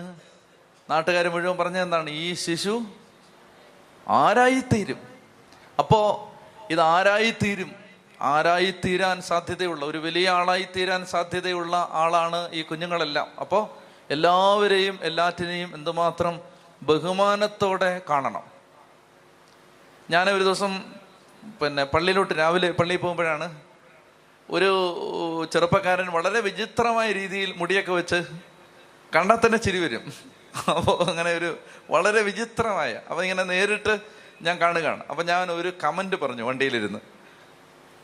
നാട്ടുകാർ 0.90 1.28
മുഴുവൻ 1.28 1.56
പറഞ്ഞ 1.56 1.78
എന്താണ്? 1.78 2.10
ഈ 2.10 2.34
ശിശു 2.34 2.86
ആരായിത്തീരും? 4.08 5.13
അപ്പോ 5.79 6.01
ഇത് 6.70 6.81
ആരായിത്തീരും 6.81 7.70
ആരായിത്തീരാൻ 8.20 9.22
സാധ്യതയുള്ള 9.22 9.85
ഒരു 9.85 9.99
വലിയ 9.99 10.29
ആളായി 10.31 10.66
തീരാൻ 10.77 11.07
സാധ്യതയുള്ള 11.07 11.89
ആളാണ് 11.91 12.41
ഈ 12.53 12.62
കുഞ്ഞുങ്ങളെല്ലാം. 12.62 13.29
അപ്പോ 13.41 13.79
എല്ലാവരെയും 14.11 14.99
എല്ലാറ്റിനെയും 15.03 15.70
എന്തുമാത്രം 15.75 16.41
ബഹുമാനത്തോടെ 16.83 18.01
കാണണം. 18.11 18.45
ഞാൻ 20.11 20.31
ഒരു 20.31 20.43
ദിവസം 20.43 20.72
പിന്നെ 21.61 21.85
പള്ളിയിലോട്ട് 21.85 22.35
രാവിലെ 22.35 22.70
പള്ളിയിൽ 22.70 23.01
പോകുമ്പോഴാണ് 23.01 23.47
ഒരു 24.51 24.70
ചെറുപ്പക്കാരൻ 25.53 26.07
വളരെ 26.12 26.41
വിചിത്രമായ 26.41 27.12
രീതിയിൽ 27.12 27.55
മുടിയൊക്കെ 27.57 27.93
വെച്ച് 27.93 28.18
കണ്ടാൽ 29.16 29.39
തന്നെ 29.47 29.59
ചിരി 29.59 29.79
വരും. 29.85 30.05
അപ്പോൾ 30.68 31.11
അങ്ങനെ 31.11 31.31
ഒരു 31.33 31.57
വളരെ 31.91 32.20
വിചിത്രമായ 32.22 33.01
അപ്പം 33.11 33.22
ഇങ്ങനെ 33.22 33.43
നേരിട്ട് 33.43 34.13
ഞാൻ 34.43 34.59
കാണുകയാണ്. 34.59 35.05
അപ്പം 35.11 35.26
ഞാൻ 35.26 35.53
ഒരു 35.53 35.72
കമന്റ് 35.85 36.16
പറഞ്ഞു 36.16 36.43
വണ്ടിയിലിരുന്ന്. 36.43 36.99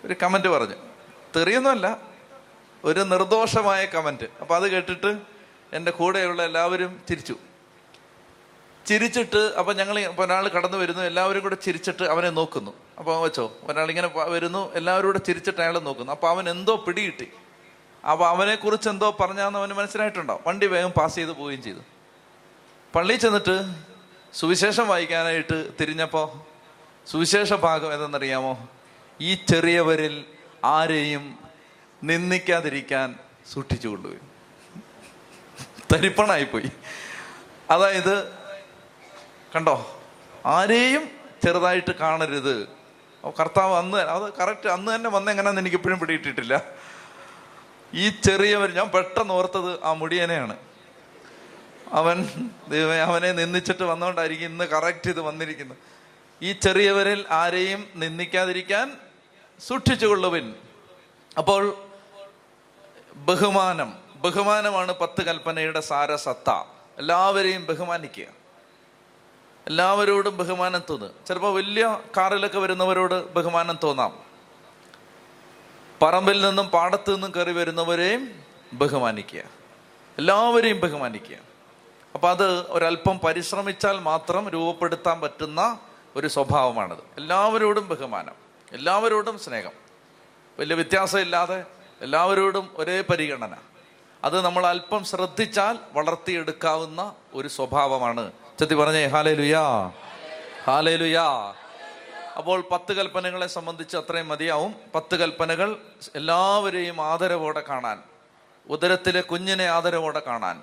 ഒരു 0.04 0.14
കമന്റ് 0.22 0.48
പറഞ്ഞു. 0.48 0.74
തെറിയൊന്നുമല്ല. 1.36 1.96
ഒരു 2.84 3.00
നിർദോഷമായ 3.00 3.86
കമന്റ് 3.86 4.24
അപ്പം 4.40 4.56
അത് 4.56 4.70
കേട്ടിട്ട് 4.70 5.18
എന്റെ 5.72 5.90
കൂടെയുള്ള 5.90 6.44
എല്ലാവരും 6.44 7.00
ചിരിച്ചു. 7.08 7.36
ചിരിച്ചിട്ട് 8.86 9.54
അപ്പം 9.58 9.76
ഞങ്ങൾ 9.76 10.06
ഒരാൾ 10.18 10.48
കടന്നു 10.48 10.76
വരുന്നു. 10.76 11.02
എല്ലാവരും 11.02 11.42
കൂടെ 11.42 11.54
ചിരിച്ചിട്ട് 11.54 12.02
അവനെ 12.02 12.30
നോക്കുന്നു. 12.30 12.74
അപ്പോൾ 12.98 13.22
വെച്ചോ? 13.22 13.56
ഒരാൾ 13.62 13.88
ഇങ്ങനെ 13.88 14.10
വരുന്നു. 14.14 14.74
എല്ലാവരും 14.74 15.06
കൂടെ 15.06 15.18
ചിരിച്ചിട്ട് 15.18 15.60
അയാൾ 15.60 15.78
നോക്കുന്നു. 15.78 16.12
അപ്പോൾ 16.12 16.30
അവൻ 16.30 16.50
എന്തോ 16.50 16.76
പിടികിട്ടി. 16.76 17.32
അപ്പോൾ 18.10 18.28
അവനെക്കുറിച്ച് 18.28 18.88
എന്തോ 18.88 19.16
പറഞ്ഞാന്ന് 19.20 19.58
അവന് 19.58 19.74
മനസ്സിലായിട്ടുണ്ടാവും. 19.74 20.42
വണ്ടി 20.46 20.66
വേഗം 20.66 20.90
പാസ് 20.90 21.14
ചെയ്ത് 21.14 21.32
പോവുകയും 21.32 21.62
ചെയ്തു. 21.62 21.78
പള്ളിയിൽ 22.94 23.18
ചെന്നിട്ട് 23.18 23.89
സുവിശേഷം 24.34 24.88
വായിക്കാനായിട്ട് 24.88 25.70
തിരിഞ്ഞപ്പോൾ 25.80 26.50
സുവിശേഷ 27.10 27.52
ഭാഗം 27.52 27.94
എന്തെന്നറിയാമോ 27.94 28.68
ഈ 29.20 29.34
ചെറിയവരിൽ 29.34 30.24
ആരെയും 30.64 31.38
നിന്ദിക്കാതിരിക്കാൻ 32.04 33.18
സൂക്ഷിച്ചു 33.52 33.88
കൊണ്ടുപോയി. 33.88 34.18
തരിപ്പണായിപ്പോയി. 35.92 36.70
അതായത് 37.70 38.32
കണ്ടോ? 39.56 40.02
ആരെയും 40.46 41.10
ചെറുതായിട്ട് 41.44 41.90
കാണരുത്. 41.90 42.68
കർത്താവ് 43.40 43.74
അന്ന് 43.74 43.98
അത് 43.98 44.32
കറക്റ്റ് 44.32 44.68
അന്ന് 44.68 44.94
തന്നെ 44.94 45.10
വന്ന് 45.10 45.30
എങ്ങനെയാന്ന് 45.30 45.60
എനിക്ക് 45.60 45.76
ഇപ്പോഴും 45.76 45.98
പിടിയിട്ടിട്ടില്ല 45.98 46.62
ഈ 47.94 48.08
ചെറിയവർ 48.08 48.70
ഞാൻ 48.70 48.88
പെട്ടെന്ന് 48.88 49.34
ഓർത്തത് 49.34 49.84
ആ 49.84 49.92
മുടിയനെയാണ്. 49.92 50.56
അവൻ 51.92 52.28
ദൈവമേ 52.68 52.98
അവനെ 52.98 53.32
നിന്ദിച്ചിട്ട് 53.32 53.82
വന്നുകൊണ്ടായിരിക്കും 53.82 54.46
ഇന്ന് 54.46 54.64
കറക്റ്റ് 54.64 55.10
ഇത് 55.10 55.20
വന്നിരിക്കുന്നു 55.20 55.74
ഈ 56.42 56.52
ചെറിയവരിൽ 56.52 57.24
ആരെയും 57.30 57.88
നിന്ദിക്കാതിരിക്കാൻ 57.94 58.96
സൂക്ഷിച്ചുകൊള്ളുവിൻ 59.66 60.54
അപ്പോൾ 61.38 61.76
ബഹുമാനം 63.14 63.98
ബഹുമാനമാണ് 64.16 64.92
പത്ത് 64.92 65.22
കൽപ്പനയുടെ 65.22 65.80
സാരസത്ത. 65.80 66.50
എല്ലാവരെയും 66.98 67.66
ബഹുമാനിക്കുക. 67.66 68.24
എല്ലാവരോടും 69.66 70.36
ബഹുമാനം 70.36 70.82
തോന്നുക 70.90 71.10
ചിലപ്പോൾ 71.28 71.54
വലിയ 71.54 72.00
കാറിലൊക്കെ 72.16 72.58
വരുന്നവരോട് 72.58 73.32
ബഹുമാനം 73.32 73.78
തോന്നാം. 73.82 74.18
പറമ്പിൽ 76.02 76.40
നിന്നും 76.40 76.68
പാടത്തു 76.68 77.12
നിന്നും 77.12 77.32
കയറി 77.36 77.52
വരുന്നവരെയും 77.52 78.42
ബഹുമാനിക്കുക. 78.72 79.42
എല്ലാവരെയും 80.18 80.80
ബഹുമാനിക്കുക. 80.80 81.36
അപ്പൊ 82.14 82.30
അത് 82.30 82.60
ഒരല്പം 82.60 83.18
പരിശ്രമിച്ചാൽ 83.18 83.98
മാത്രം 83.98 84.48
രൂപപ്പെടുത്താൻ 84.48 85.20
പറ്റുന്ന 85.20 85.78
ഒരു 86.16 86.26
സ്വഭാവമാണത്. 86.26 86.98
എല്ലാവരോടും 87.16 87.88
ബഹുമാനം 87.88 88.34
എല്ലാവരോടും 88.72 89.38
സ്നേഹം. 89.38 89.70
വലിയ 90.58 90.74
വ്യത്യാസമില്ലാതെ 90.74 91.64
എല്ലാവരോടും 92.00 92.70
ഒരേ 92.74 93.00
പരിഗണന. 93.00 93.56
അത് 94.24 94.40
നമ്മൾ 94.40 94.66
അല്പം 94.66 95.04
ശ്രദ്ധിച്ചാൽ 95.04 95.78
വളർത്തിയെടുക്കാവുന്ന 95.92 97.14
ഒരു 97.34 97.48
സ്വഭാവമാണ്. 97.48 98.32
ചെത്തി 98.58 98.74
പറഞ്ഞേ 98.74 99.06
ഹാലേ 99.06 99.34
ലുയാ 99.34 99.90
ഹാലേ 100.64 100.96
ലുയാ 100.96 101.54
അപ്പോൾ 102.36 102.64
പത്ത് 102.70 102.92
കൽപ്പനകളെ 102.92 103.46
സംബന്ധിച്ച് 103.46 103.96
അത്രയും 103.96 104.28
മതിയാവും. 104.28 104.74
പത്ത് 104.94 105.16
കൽപ്പനകൾ 105.16 105.76
എല്ലാവരെയും 106.16 107.00
ആദരവോടെ 107.00 107.60
കാണാൻ 107.60 108.02
ഉദരത്തിലെ 108.68 109.20
കുഞ്ഞിനെ 109.20 109.64
ആദരവോടെ 109.64 110.20
കാണാൻ 110.20 110.62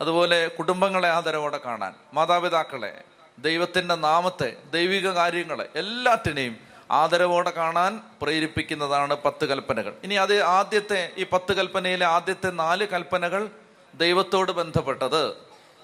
അതുപോലെ 0.00 0.48
കുടുംബങ്ങളെ 0.48 1.08
ആദരവോടെ 1.08 1.60
കാണാൻ 1.66 1.94
മാതാപിതാക്കളെ 2.12 3.02
ദൈവത്തിന്റെ 3.38 3.94
നാമത്തെ 3.94 4.56
ദൈവിക 4.70 5.10
കാര്യങ്ങളെ 5.10 5.68
എല്ലാറ്റിനെയും 5.76 6.56
ആദരവോടെ 6.90 7.50
കാണാൻ 7.50 8.00
പ്രേരിപ്പിക്കുന്നതാണ് 8.22 9.14
പത്ത് 9.14 9.44
കൽപ്പനകൾ. 9.44 9.94
ഇനി 10.04 10.14
അത് 10.14 10.42
ആദ്യത്തെ 10.42 11.12
ഈ 11.16 11.26
പത്ത് 11.32 11.52
കൽപ്പനയിലെ 11.52 12.06
ആദ്യത്തെ 12.06 12.50
നാല് 12.50 12.86
കൽപ്പനകൾ 12.86 13.48
ദൈവത്തോട് 13.94 14.52
ബന്ധപ്പെട്ടത്. 14.52 15.28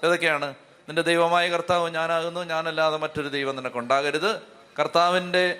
ഏതൊക്കെയാണ്? 0.05 0.55
നിന്റെ 0.87 1.01
ദൈവമായ 1.01 1.49
കർത്താവ് 1.49 1.89
ഞാനാകുന്നു 1.89 2.39
ഞാനല്ലാതെ 2.39 2.97
മറ്റൊരു 2.97 3.27
ദൈവം 3.27 3.55
നിനക്കുണ്ടാകരുത് 3.55 4.41
കർത്താവിന്റെ 4.79 5.59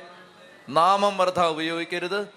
നാമം 0.70 1.18
വർദ്ധ 1.18 1.42
ഉപയോഗിക്കരുത്. 1.42 2.28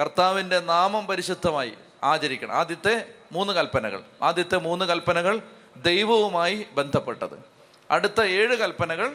കർത്താവിന്റെ 0.00 0.60
നാമം 0.60 1.06
പരിശുദ്ധമായി 1.06 1.72
ആചരിക്കണം. 2.04 2.52
ആദ്യത്തെ 2.52 3.06
മൂന്ന് 3.32 3.52
കൽപ്പനകൾ. 3.52 4.00
ആദ്യത്തെ 4.22 4.56
മൂന്ന് 4.56 4.84
കൽപ്പനകൾ 4.84 5.40
ദൈവവുമായി 5.82 6.66
ബന്ധപ്പെട്ടത്. 6.74 7.44
അടുത്ത 7.90 8.20
ഏഴ് 8.20 8.56
കൽപ്പനകൾ 8.56 9.12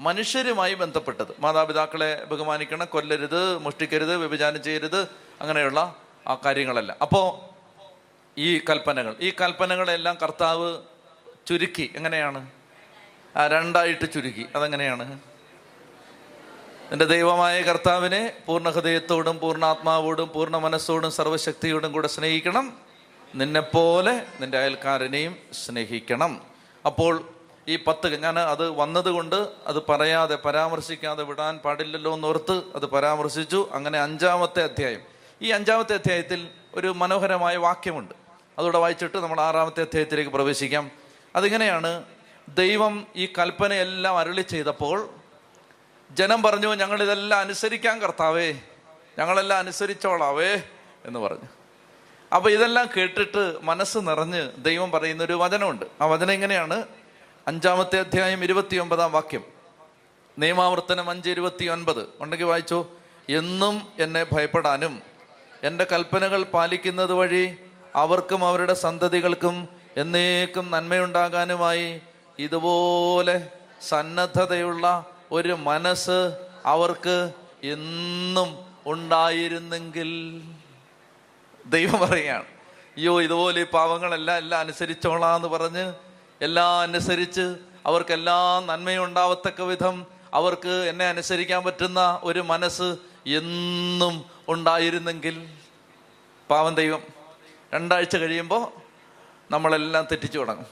മനുഷ്യരുമായി 0.00 0.74
ബന്ധപ്പെട്ടത്. 0.74 1.26
മാതാപിതാക്കളെ 1.38 2.24
ബഹുമാനിക്കണം 2.24 2.86
കൊല്ലരുത് 2.86 3.58
മുഷ്ടിക്കരുത് 3.58 4.16
വ്യഭിചാരം 4.16 4.62
ചെയ്യരുത് 4.62 5.08
അങ്ങനെയുള്ള 5.40 5.96
ആ 6.28 6.34
കാര്യങ്ങളല്ല. 6.34 6.96
അപ്പോൾ 7.02 7.52
ഈ 8.38 8.58
കൽപ്പനകൾ. 8.58 9.16
ഈ 9.20 9.30
കൽപ്പനകളെല്ലാം 9.30 10.18
കർത്താവ് 10.22 10.78
ചുരുക്കി. 11.46 11.92
എങ്ങനെയാണ്? 11.96 12.50
രണ്ടായിട്ട് 13.46 14.12
ചുരുക്കി. 14.12 14.46
അതെങ്ങനെയാണ്? 14.56 15.20
എന്റെ 16.92 17.04
ദൈവമായ 17.04 17.62
കർത്താവിനെ 17.62 18.32
പൂർണ 18.46 18.70
ഹൃദയത്തോടും 18.70 19.38
പൂർണാത്മാവോടും 19.38 20.30
പൂർണ 20.34 20.56
മനസ്സോടും 20.56 21.10
സർവശക്തിയോടും 21.10 21.92
കൂടെ 21.92 22.08
സ്നേഹിക്കണം. 22.08 22.91
നിന്നെപ്പോലെ 23.34 24.26
നിന്റെ 24.40 24.58
അയൽക്കാരനെയും 24.58 25.36
സ്നേഹിക്കണം. 25.52 26.42
അപ്പോൾ 26.86 27.28
ഈ 27.68 27.76
പത്ത് 27.76 28.22
ഞാൻ 28.22 28.38
അത് 28.38 28.70
വന്നതുകൊണ്ട് 28.70 29.48
അത് 29.66 29.86
പറയാതെ 29.86 30.36
പരാമർശിക്കാതെ 30.36 31.22
വിടാൻ 31.22 31.58
പാടില്ലല്ലോ 31.58 32.14
എന്നോർത്ത് 32.14 32.62
അത് 32.74 32.86
പരാമർശിച്ചു. 32.86 33.68
അങ്ങനെ 33.72 34.02
അഞ്ചാമത്തെ 34.02 34.62
അധ്യായം. 34.62 35.00
ഈ 35.42 35.50
അഞ്ചാമത്തെ 35.50 35.94
അധ്യായത്തിൽ 35.94 36.48
ഒരു 36.74 36.88
മനോഹരമായ 36.88 37.56
വാക്യമുണ്ട്. 37.56 38.14
അതോടെ 38.58 38.78
വായിച്ചിട്ട് 38.78 39.18
നമ്മൾ 39.18 39.40
ആറാമത്തെ 39.40 39.80
അധ്യായത്തിലേക്ക് 39.80 40.30
പ്രവേശിക്കാം. 40.30 40.90
അതിങ്ങനെയാണ് 41.36 42.04
ദൈവം 42.48 43.06
ഈ 43.16 43.26
കൽപ്പനയെല്ലാം 43.26 44.18
അരുളി 44.18 44.42
ചെയ്തപ്പോൾ 44.42 45.10
ജനം 46.10 46.42
പറഞ്ഞു 46.42 46.74
ഞങ്ങളിതെല്ലാം 46.74 47.40
അനുസരിക്കാൻ 47.40 47.98
കർത്താവേ. 47.98 48.52
ഞങ്ങളെല്ലാം 49.18 49.58
അനുസരിച്ചോളാവേ 49.58 50.62
എന്ന് 51.04 51.20
പറഞ്ഞു. 51.20 51.61
അപ്പൊ 52.34 52.50
ഇതെല്ലാം 52.50 52.88
കേട്ടിട്ട് 52.96 53.58
മനസ്സ് 53.62 53.98
നിറഞ്ഞ് 53.98 54.50
ദൈവം 54.58 54.90
പറയുന്ന 54.90 55.24
ഒരു 55.24 55.32
വചനമുണ്ട്. 55.32 55.86
ആ 56.00 56.06
വചനം 56.06 56.32
എങ്ങനെയാണ്? 56.32 56.82
അഞ്ചാമത്തെ 57.46 57.98
അധ്യായം 58.00 58.44
ഇരുപത്തി 58.44 58.76
ഒമ്പതാം 58.76 59.12
വാക്യം. 59.12 59.44
നിയമാവർത്തനം 60.38 61.10
അഞ്ച് 61.10 61.30
ഇരുപത്തി 61.30 61.64
ഒൻപത് 61.64 62.08
ഉണ്ടെങ്കിൽ 62.20 62.44
വായിച്ചു. 62.44 62.86
എന്നും 63.28 63.82
എന്നെ 63.98 64.26
ഭയപ്പെടാനും 64.32 65.02
എന്റെ 65.62 65.86
കൽപ്പനകൾ 65.92 66.42
പാലിക്കുന്നത് 66.42 67.12
വഴി 67.12 67.56
അവർക്കും 67.96 68.44
അവരുടെ 68.44 68.74
സന്തതികൾക്കും 68.74 69.68
എന്നേക്കും 69.96 70.70
നന്മയുണ്ടാകാനുമായി 70.70 72.00
ഇതുപോലെ 72.38 73.48
സന്നദ്ധതയുള്ള 73.88 75.04
ഒരു 75.32 75.52
മനസ്സ് 75.52 76.36
അവർക്ക് 76.66 77.32
എന്നും 77.62 78.58
ഉണ്ടായിരുന്നെങ്കിൽ 78.86 80.42
ദൈവം 81.66 82.00
പറയുകയാണ് 82.00 82.44
അയ്യോ 82.96 83.22
ഇതുപോലെ 83.22 83.64
പാവങ്ങളെല്ലാം 83.64 84.38
എല്ലാം 84.38 84.60
അനുസരിച്ചോളാന്ന് 84.60 85.48
പറഞ്ഞ് 85.48 85.92
എല്ലാം 86.40 86.80
അനുസരിച്ച് 86.80 87.56
അവർക്കെല്ലാം 87.86 88.66
നന്മയുണ്ടാവത്തക്ക 88.66 89.62
വിധം 89.62 90.06
അവർക്ക് 90.34 90.68
എന്നെ 90.68 91.08
അനുസരിക്കാൻ 91.08 91.64
പറ്റുന്ന 91.64 92.20
ഒരു 92.22 92.40
മനസ്സ് 92.40 92.96
എന്നും 93.26 94.24
ഉണ്ടായിരുന്നെങ്കിൽ 94.48 95.48
പാവം 96.50 96.74
ദൈവം 96.74 97.02
രണ്ടാഴ്ച 97.74 98.16
കഴിയുമ്പോൾ 98.16 98.72
നമ്മളെല്ലാം 99.50 100.06
തെറ്റിച്ചു 100.12 100.38
തുടങ്ങും. 100.38 100.66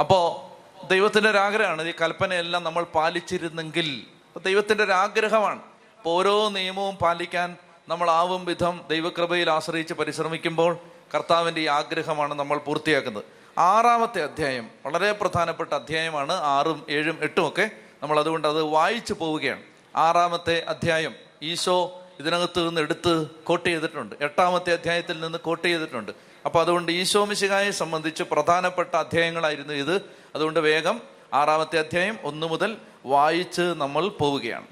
അപ്പോൾ 0.00 0.54
ദൈവത്തിന്റെ 0.86 1.30
ഒരു 1.30 1.38
ആഗ്രഹമാണ് 1.38 1.82
ഈ 1.82 1.94
കൽപ്പനയെല്ലാം 2.00 2.64
നമ്മൾ 2.64 2.84
പാലിച്ചിരുന്നെങ്കിൽ. 2.84 4.06
ദൈവത്തിന്റെ 4.42 4.84
ഒരു 4.84 4.92
ആഗ്രഹമാണ് 4.92 5.62
അപ്പോൾ 5.98 6.10
ഓരോ 6.10 6.48
നിയമവും 6.48 6.96
പാലിക്കാൻ 6.96 7.56
നമ്മൾ 7.88 8.10
ആവും 8.10 8.44
വിധം 8.44 8.84
ദൈവകൃപയിൽ 8.90 9.50
ആശ്രയിച്ച് 9.50 9.94
പരിശ്രമിക്കുമ്പോൾ 9.94 10.78
കർത്താവിന്റെ 11.14 11.60
ഈ 11.60 11.66
ആഗ്രഹമാണ് 11.66 12.34
നമ്മൾ 12.34 12.58
പൂർത്തിയാക്കുന്നത്. 12.58 13.24
ആറാമത്തെ 13.58 14.22
അധ്യായം 14.22 14.70
വളരെ 14.86 15.12
പ്രധാനപ്പെട്ട 15.12 15.72
അധ്യായമാണ് 15.72 16.32
ആറും 16.32 16.86
ഏഴും 16.88 17.18
എട്ടും 17.22 17.48
ഒക്കെ 17.48 17.70
നമ്മൾ 18.02 18.18
അതുകൊണ്ട് 18.18 18.48
അത് 18.48 18.62
വായിച്ചു 18.62 19.14
പോവുകയാണ്. 19.14 19.62
ആറാമത്തെ 19.96 20.64
അധ്യായം 20.68 21.14
ഈശോ 21.42 22.00
ഇതിനകത്ത് 22.20 22.68
നിന്ന് 22.68 22.80
എടുത്ത് 22.80 23.26
കോട്ട് 23.26 23.68
ചെയ്തിട്ടുണ്ട്. 23.68 24.14
എട്ടാമത്തെ 24.20 24.72
അധ്യായത്തിൽ 24.72 25.20
നിന്ന് 25.20 25.38
കോട്ട് 25.38 25.68
ചെയ്തിട്ടുണ്ട്. 25.68 26.12
അപ്പോൾ 26.44 26.60
അതുകൊണ്ട് 26.60 26.92
ഈശോ 26.92 27.24
മിശിഹായെ 27.24 27.70
സംബന്ധിച്ച് 27.70 28.22
പ്രധാനപ്പെട്ട 28.22 28.96
അധ്യായങ്ങളായിരുന്നു 28.96 29.74
ഇത്. 29.74 30.02
അതുകൊണ്ട് 30.34 30.60
വേഗം 30.60 31.00
ആറാമത്തെ 31.34 31.78
അധ്യായം 31.78 32.18
ഒന്ന് 32.22 32.46
മുതൽ 32.46 32.76
വായിച്ച് 33.06 33.62
നമ്മൾ 33.62 34.08
പോവുകയാണ്. 34.08 34.66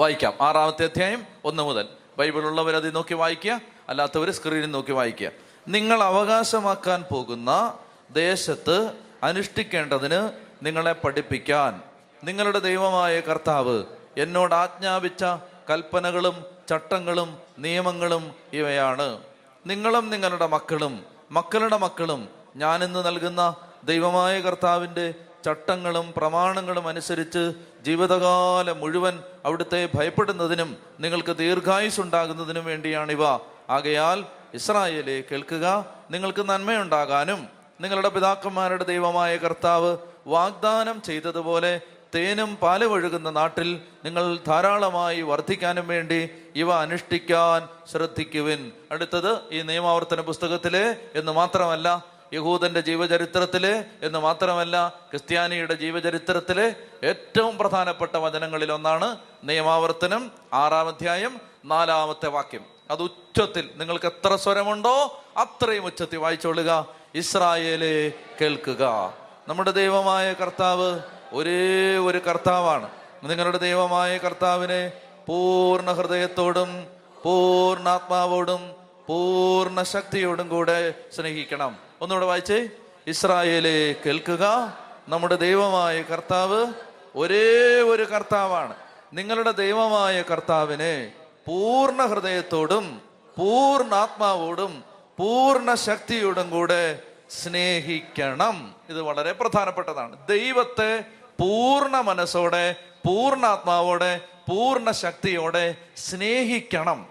വായിക്കാം. 0.00 0.34
ആറാമത്തെ 0.40 0.84
അധ്യായം 0.84 1.26
ഒന്ന് 1.44 1.62
മുതൽ. 1.62 1.88
ബൈബിൾ 2.18 2.46
ഉള്ളവർ 2.46 2.92
നോക്കി 2.92 3.14
വായിക്കുക 3.14 3.60
അല്ലാത്തവർ 3.88 4.30
സ്ക്രീനിൽ 4.30 4.70
നോക്കി 4.70 4.92
വായിക്കുക. 4.92 5.30
നിങ്ങൾ 5.68 6.02
അവകാശമാക്കാൻ 6.02 7.04
പോകുന്ന 7.12 7.74
ദേശത്ത് 8.10 8.92
അനുഷ്ഠിക്കേണ്ടതിന് 9.22 10.30
നിങ്ങളെ 10.66 10.92
പഠിപ്പിക്കാൻ. 10.92 11.82
നിങ്ങളുടെ 12.24 12.58
ദൈവമായ 12.58 13.20
കർത്താവ് 13.20 13.82
എന്നോട് 14.18 14.54
ആജ്ഞാപിച്ച 14.54 15.24
കൽപ്പനകളും 15.70 16.44
ചട്ടങ്ങളും 16.68 17.38
നിയമങ്ങളും 17.58 18.34
ഇവയാണ്. 18.52 19.18
നിങ്ങളും 19.66 20.10
നിങ്ങളുടെ 20.10 20.46
മക്കളും 20.46 21.04
മക്കളുടെ 21.30 21.76
മക്കളും 21.76 22.28
ഞാനിന്ന് 22.56 23.06
നൽകുന്ന 23.06 23.56
ദൈവമായ 23.84 24.40
കർത്താവിന്റെ 24.40 25.14
ചട്ടങ്ങളും 25.44 26.14
പ്രമാണങ്ങളും 26.16 26.88
അനുസരിച്ച് 26.88 27.52
ജീവിതകാലം 27.82 28.80
മുഴുവൻ 28.80 29.22
അവിടുത്തെ 29.44 29.88
ഭയപ്പെടുന്നതിനും 29.94 30.76
നിങ്ങൾക്ക് 31.00 31.36
ദീർഘായുസ് 31.36 32.00
ഉണ്ടാകുന്നതിനും 32.00 32.64
വേണ്ടിയാണിവ. 32.64 33.24
ആകയാൽ 33.70 34.24
ഇസ്രായേലെ 34.54 35.24
കേൾക്കുക. 35.32 35.86
നിങ്ങൾക്ക് 36.10 36.48
നന്മയുണ്ടാകാനും 36.48 37.48
നിങ്ങളുടെ 37.80 38.08
പിതാക്കന്മാരുടെ 38.08 38.84
ദൈവമായ 38.84 39.36
കർത്താവ് 39.36 39.96
വാഗ്ദാനം 40.26 41.02
ചെയ്തതുപോലെ 41.02 41.80
തേനും 42.14 42.56
പാൽ 42.56 42.84
ഒഴുകുന്ന 42.84 43.30
നാട്ടിൽ 43.30 43.80
നിങ്ങൾ 44.04 44.38
ധാരാളമായി 44.46 45.22
വർദ്ധിക്കാനും 45.22 45.88
വേണ്ടി 45.88 46.30
ഇവ 46.56 46.74
അനുഷ്ഠിക്കാൻ 46.74 47.68
ശ്രദ്ധിക്കുവിൻ. 47.92 48.72
അടുത്തത് 48.90 49.38
ഈ 49.52 49.62
നിയമാവർത്തന 49.62 50.20
പുസ്തകത്തിലെ 50.20 50.96
എന്ന് 51.14 51.32
മാത്രമല്ല 51.32 52.13
യഹൂദന്റെ 52.34 52.80
ജീവചരിത്രത്തിലെ 52.80 53.84
എന്ന് 54.02 54.18
മാത്രമല്ല 54.18 54.88
ക്രിസ്ത്യാനിയുടെ 55.10 55.74
ജീവചരിത്രത്തിലെ 55.74 56.76
ഏറ്റവും 57.04 57.58
പ്രധാനപ്പെട്ട 57.58 58.16
വചനങ്ങളിൽ 58.16 58.72
ഒന്നാണ് 58.72 59.16
നിയമാവർത്തനം 59.44 60.32
ആറാം 60.52 60.88
അധ്യായം 60.88 61.40
നാലാമത്തെ 61.64 62.28
വാക്യം. 62.28 62.64
അത് 62.90 63.02
ഉച്ചത്തിൽ 63.02 63.70
നിങ്ങൾക്ക് 63.76 64.06
എത്ര 64.06 64.36
സ്വരമുണ്ടോ 64.36 65.24
അത്രയും 65.36 65.84
ഉച്ചത്തിൽ 65.84 66.16
വായിച്ചോളുക 66.16 66.86
ഇസ്രായേലെ 67.14 68.12
കേൾക്കുക. 68.40 69.14
നമ്മുടെ 69.48 69.70
ദൈവമായ 69.70 70.32
കർത്താവ് 70.32 71.00
ഒരേ 71.32 71.96
ഒരു 71.96 72.18
കർത്താവാണ്. 72.18 72.88
നിങ്ങളുടെ 73.24 73.58
ദൈവമായ 73.58 74.18
കർത്താവിനെ 74.18 74.92
പൂർണ 75.26 75.92
ഹൃദയത്തോടും 75.92 76.86
പൂർണാത്മാവോടും 77.22 78.72
പൂർണ 79.08 79.82
ശക്തിയോടും 79.82 80.48
കൂടെ 80.48 80.94
സ്നേഹിക്കണം. 81.16 81.83
ഒന്നുകൂടെ 82.04 82.26
വായിച്ചേ. 82.26 82.68
ഇസ്രായേലെ 83.06 83.96
കേൾക്കുക. 84.06 84.76
നമ്മുടെ 85.08 85.34
ദൈവമായ 85.34 86.02
കർത്താവ് 86.02 86.72
ഒരേ 87.16 87.82
ഒരു 87.82 88.02
കർത്താവാണ്. 88.02 88.74
നിങ്ങളുടെ 89.12 89.50
ദൈവമായ 89.50 90.22
കർത്താവിനെ 90.22 91.12
പൂർണ 91.46 92.06
ഹൃദയത്തോടും 92.06 93.00
പൂർണ 93.38 93.94
ആത്മാവോടും 93.94 94.84
പൂർണ 95.18 95.74
ശക്തിയോടും 95.74 96.50
കൂടെ 96.50 97.02
സ്നേഹിക്കണം. 97.30 98.74
ഇത് 98.88 99.00
വളരെ 99.00 99.32
പ്രധാനപ്പെട്ടതാണ്. 99.32 100.26
ദൈവത്തെ 100.28 101.04
പൂർണ 101.40 102.00
മനസ്സോടെ 102.00 102.76
പൂർണാത്മാവോടെ 103.06 104.20
പൂർണ 104.48 104.90
ശക്തിയോടെ 104.90 105.74
സ്നേഹിക്കണം. 105.96 107.06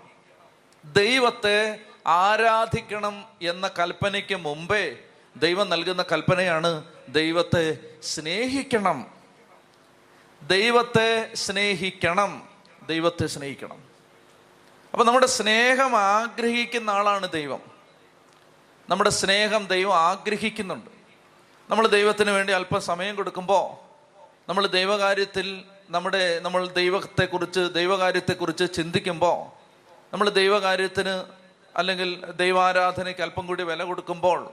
ദൈവത്തെ 0.85 1.79
ആരാധിക്കണം 2.07 3.25
എന്ന 3.41 3.67
കൽപ്പനയ്ക്ക് 3.79 4.35
മുമ്പേ 4.35 4.97
ദൈവം 5.35 5.69
നൽകുന്ന 5.69 6.05
കൽപ്പനയാണ് 6.11 6.83
ദൈവത്തെ 7.09 7.77
സ്നേഹിക്കണം. 8.03 9.11
ദൈവത്തെ 10.47 11.35
സ്നേഹിക്കണം. 11.35 12.49
ദൈവത്തെ 12.87 13.27
സ്നേഹിക്കണം. 13.27 13.83
അപ്പൊ 14.91 15.05
നമ്മുടെ 15.05 15.25
സ്നേഹം 15.25 15.97
ആഗ്രഹിക്കുന്ന 15.97 16.89
ആളാണ് 16.89 17.31
ദൈവം. 17.31 17.61
നമ്മുടെ 18.89 19.09
സ്നേഹം 19.09 19.67
ദൈവം 19.67 19.95
ആഗ്രഹിക്കുന്നുണ്ട്. 19.95 20.93
നമ്മൾ 21.69 21.87
ദൈവത്തിന് 21.87 22.31
വേണ്ടി 22.31 22.53
അല്പം 22.53 22.81
സമയം 22.81 23.15
കൊടുക്കുമ്പോൾ 23.15 23.83
നമ്മൾ 24.49 24.67
ദൈവകാര്യത്തിൽ 24.67 25.63
നമ്മുടെ 25.89 26.39
നമ്മൾ 26.39 26.67
ദൈവത്തെക്കുറിച്ച് 26.67 27.59
ദൈവകാര്യത്തെക്കുറിച്ച് 27.73 28.73
ചിന്തിക്കുമ്പോൾ 28.73 29.45
നമ്മൾ 30.13 30.29
ദൈവകാര്യത്തിന് 30.29 31.42
അല്ലെങ്കിൽ 31.75 32.31
ദൈവാരാധനയ്ക്ക് 32.31 33.21
അല്പം 33.21 33.47
കൂടി 33.47 33.63
വില 33.63 33.83
കൊടുക്കുമ്പോൾ 33.83 34.51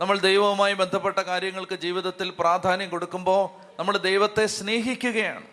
നമ്മൾ 0.00 0.18
ദൈവവുമായി 0.18 0.74
ബന്ധപ്പെട്ട 0.74 1.18
കാര്യങ്ങൾക്ക് 1.18 1.74
ജീവിതത്തിൽ 1.74 2.32
പ്രാധാന്യം 2.38 2.90
കൊടുക്കുമ്പോൾ 2.90 3.50
നമ്മൾ 3.78 3.96
ദൈവത്തെ 3.96 4.46
സ്നേഹിക്കുകയാണ്. 4.46 5.46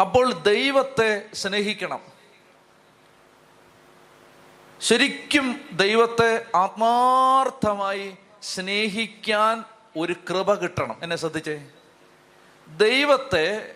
അപ്പോൾ 0.00 0.32
ദൈവത്തെ 0.32 1.26
സ്നേഹിക്കണം. 1.34 2.00
ശരിക്കും 4.80 5.68
ദൈവത്തെ 5.72 6.46
ആത്മാർത്ഥമായി 6.56 8.16
സ്നേഹിക്കാൻ 8.42 9.64
ഒരു 9.96 10.12
കൃപ 10.12 10.54
കിട്ടണം. 10.54 10.96
എന്നെ 11.02 11.16
ശ്രദ്ധിച്ചേ. 11.16 11.66
ദൈവത്തെ 12.68 13.74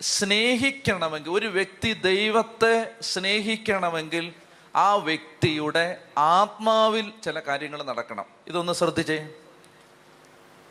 സ്നേഹിക്കണമെങ്കിൽ 0.00 1.30
ഒരു 1.30 1.46
വ്യക്തി 1.46 1.92
ദൈവത്തെ 1.92 2.90
സ്നേഹിക്കണമെങ്കിൽ 3.00 4.32
ആ 4.76 4.94
വ്യക്തിയുടെ 4.94 6.04
ആത്മാവിൽ 6.18 7.12
ചില 7.24 7.40
കാര്യങ്ങൾ 7.40 7.82
നടക്കണം. 7.82 8.24
ഇതൊന്ന് 8.46 8.72
ശ്രദ്ധിച്ചേ. 8.72 9.16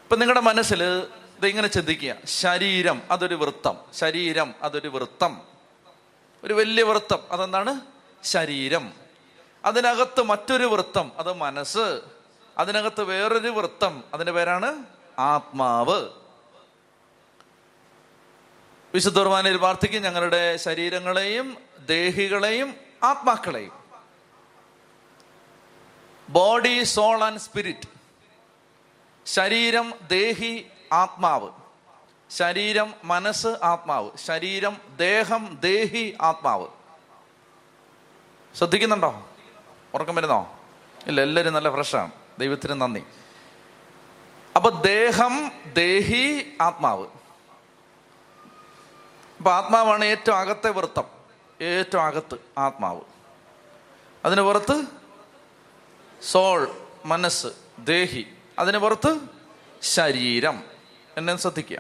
ഇപ്പൊ 0.03 0.15
നിങ്ങളുടെ 0.15 0.39
മനസ്സിൽ 0.39 0.83
ഇതിങ്ങനെ 0.83 1.67
ചിന്തിക്കുക. 1.67 2.15
ശരീരം 2.25 3.01
അതൊരു 3.11 3.35
വൃത്തം. 3.35 3.77
ശരീരം 3.93 4.55
അതൊരു 4.61 4.87
വൃത്തം. 4.87 5.41
ഒരു 6.43 6.53
വലിയ 6.53 6.83
വൃത്തം. 6.83 7.19
അതെന്താണ്? 7.31 7.81
ശരീരം. 8.23 8.93
അതിനകത്ത് 9.65 10.23
മറ്റൊരു 10.23 10.65
വൃത്തം. 10.65 11.11
അത് 11.17 11.33
മനസ്സ്. 11.33 12.01
അതിനകത്ത് 12.57 13.03
വേറൊരു 13.03 13.49
വൃത്തം. 13.49 14.03
അതിന്റെ 14.13 14.31
പേരാണ് 14.31 14.83
ആത്മാവ്. 15.19 16.09
വിശുദ്ധ 18.93 19.19
പ്രാർത്ഥിക്കും 19.19 20.01
ഞങ്ങളുടെ 20.01 20.57
ശരീരങ്ങളെയും 20.57 21.57
ദേഹികളെയും 21.85 22.75
ആത്മാക്കളെയും. 23.03 23.82
Body 26.33 26.83
soul 26.83 27.23
and 27.23 27.39
spirit. 27.39 27.87
ശരീരം 29.25 29.93
ദേഹി 30.11 30.67
ആത്മാവ്. 30.93 31.49
ശരീരം 32.29 32.93
മനസ്സ് 33.03 33.47
ആത്മാവ്. 33.47 34.11
ശരീരം 34.15 34.77
ദേഹം 34.95 35.59
ദേഹി 35.63 36.17
ആത്മാവ്. 36.21 36.67
ശ്രദ്ധിക്കുന്നുണ്ടോ? 38.55 39.27
ഉറക്കം 39.93 40.15
വരുന്നോ? 40.15 40.61
ഇല്ല 41.07 41.21
എല്ലാവരും 41.21 41.53
നല്ല 41.53 41.69
ഫ്രഷാണ്. 41.69 42.11
ദൈവത്തിന് 42.39 42.81
നന്ദി. 42.81 43.03
അപ്പൊ 44.55 44.69
ദേഹം 44.69 45.51
ദേഹി 45.73 46.57
ആത്മാവ്. 46.61 47.07
അപ്പൊ 49.37 49.51
ആത്മാവാണ് 49.51 50.05
ഏറ്റവും 50.05 50.37
അകത്തെ 50.37 50.69
വൃത്തം. 50.69 51.03
ഏറ്റവും 51.61 52.03
അകത്ത് 52.03 52.37
ആത്മാവ്. 52.57 53.01
അതിന് 54.25 54.41
പുറത്ത് 54.41 55.02
സോൾ 56.31 56.77
മനസ്സ് 57.05 57.47
ദേഹി 57.79 58.27
അതിന് 58.59 58.77
പുറത്ത് 58.77 59.19
ശരീരം. 59.81 60.63
എന്നെ 61.17 61.35
ശ്രദ്ധിക്കുക. 61.35 61.79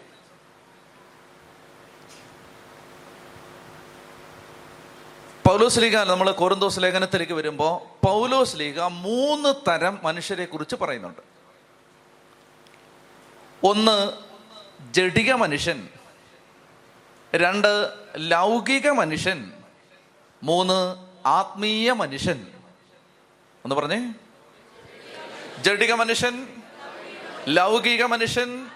പൗലോസ് 5.47 5.79
ലീഗ 5.79 5.97
നമ്മൾ 5.97 6.31
കോരന്തോസ് 6.31 6.79
ലേഖനത്തിലേക്ക് 6.79 7.33
വരുമ്പോൾ 7.33 8.05
പൗലോസ് 8.05 8.57
ലീഗ 8.57 8.79
മൂന്ന് 8.81 9.69
തരം 9.69 9.99
മനുഷ്യരെ 10.03 10.45
കുറിച്ച് 10.45 10.75
പറയുന്നുണ്ട്. 10.75 11.21
ഒന്ന് 13.63 14.11
ജഡിക 14.93 15.33
മനുഷ്യൻ. 15.33 15.89
രണ്ട് 17.35 17.93
ലൗകിക 18.17 18.89
മനുഷ്യൻ. 18.89 19.51
മൂന്ന് 20.43 20.95
ആത്മീയ 21.27 21.91
മനുഷ്യൻ. 21.91 22.47
ഒന്ന് 23.65 23.75
പറഞ്ഞേ. 23.75 24.13
ജഡിക 25.63 25.93
മനുഷ്യൻ 25.93 26.61
ലൗകിക 27.47 28.03
മനുഷ്യൻ 28.03 28.69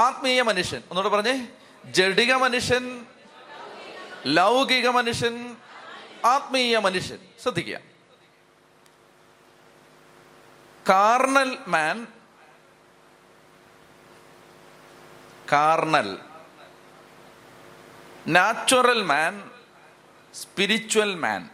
ആത്മീയ 0.00 0.42
മനുഷ്യൻ. 0.42 0.82
ഒന്നുകൂടെ 0.90 1.08
പറഞ്ഞേ. 1.08 1.46
ജഡിക 1.84 2.34
മനുഷ്യൻ 2.34 3.06
ലൗകിക 4.26 4.88
മനുഷ്യൻ 4.88 5.56
ആത്മീയ 6.24 6.78
മനുഷ്യൻ. 6.78 7.18
ശ്രദ്ധിക്കുക. 7.42 7.80
Carnal 10.88 11.58
man 11.66 12.06
carnal. 15.52 16.18
Natural 18.26 19.02
man 19.02 19.50
spiritual 20.34 21.14
man. 21.14 21.48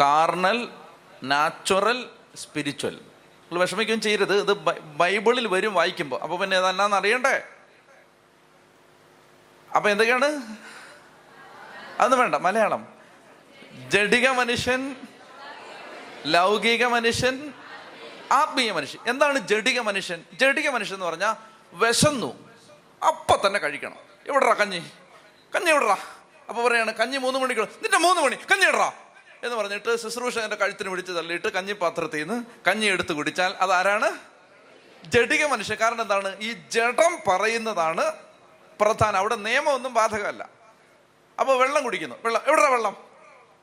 Carnal 0.00 0.68
natural 1.22 2.10
spiritual 2.42 2.94
നിങ്ങൾ 2.94 3.60
വിഷമിക്കുകയും 3.60 4.00
ചെയ്യരുത്. 4.00 4.36
ഇത് 4.36 4.52
ബൈബിളിൽ 4.96 5.46
വരും 5.46 5.74
വായിക്കുമ്പോൾ. 5.74 6.20
അപ്പോൾ 6.20 6.38
പിന്നെ 6.38 6.58
ഇതെന്നാന്ന് 6.58 6.96
അറിയണ്ടേ? 6.96 7.42
അപ്പൊ 9.76 9.90
എന്തൊക്കെയാണ്? 9.90 10.56
അതൊന്നും 11.98 12.20
വേണ്ട. 12.20 12.34
മലയാളം. 12.34 12.88
ജഡിക 13.88 14.28
മനുഷ്യൻ 14.28 14.96
ലൗകിക 16.26 16.86
മനുഷ്യൻ 16.86 17.52
ആത്മീയ 18.32 18.72
മനുഷ്യൻ. 18.72 19.00
എന്താണ് 19.06 19.38
ജഡിക 19.38 19.80
മനുഷ്യൻ? 19.80 20.24
ജഡിക 20.32 20.68
മനുഷ്യൻ 20.68 20.96
എന്ന് 20.96 21.06
പറഞ്ഞാൽ 21.06 21.34
വിശന്നു. 21.72 22.48
അപ്പൊ 23.06 23.42
തന്നെ 23.46 23.58
കഴിക്കണം. 23.58 23.96
എവിടെടാ 24.26 24.52
കഞ്ഞി? 24.52 24.78
കഞ്ഞി 25.56 25.70
എവിടെടാ? 25.70 25.96
അപ്പൊ 26.48 26.68
പറയാണ് 26.68 26.94
കഞ്ഞി 26.94 27.16
മൂന്ന് 27.16 27.38
മണിക്ക്. 27.38 27.60
നിന്റെ 27.60 27.98
മൂന്ന് 27.98 28.22
മണി 28.22 28.34
കഞ്ഞി 28.34 28.66
ഇടറാ 28.66 28.92
എന്ന് 29.42 29.56
പറഞ്ഞിട്ട് 29.56 29.96
ശുശ്രൂഷകന്റെ 29.96 30.56
കഴുത്തിന് 30.56 30.88
പിടിച്ച് 30.88 31.12
തള്ളിയിട്ട് 31.12 31.48
കഞ്ഞി 31.48 31.72
പാത്രത്തിൽ 31.72 32.18
നിന്ന് 32.18 32.44
കഞ്ഞി 32.68 32.86
എടുത്ത് 32.86 33.12
കുടിച്ചാൽ 33.12 33.54
അതാരാണ്? 33.60 34.18
ജഡിക 35.04 35.46
മനുഷ്യൻ. 35.46 35.76
കാരണം 35.76 36.02
എന്താണ്? 36.02 36.36
ഈ 36.40 36.52
ജഡം 36.52 37.18
പറയുന്നതാണ് 37.28 38.12
പ്രധാനം. 38.80 39.16
അവിടെ 39.16 39.36
നിയമമൊന്നും 39.36 39.94
ബാധകമല്ല. 39.94 40.48
അപ്പോൾ 41.40 41.58
വെള്ളം 41.58 41.84
കുടിക്കുന്നു. 41.84 42.16
വെള്ളം. 42.24 42.42
എവിടെ 42.46 42.62
വെള്ളം? 42.62 42.96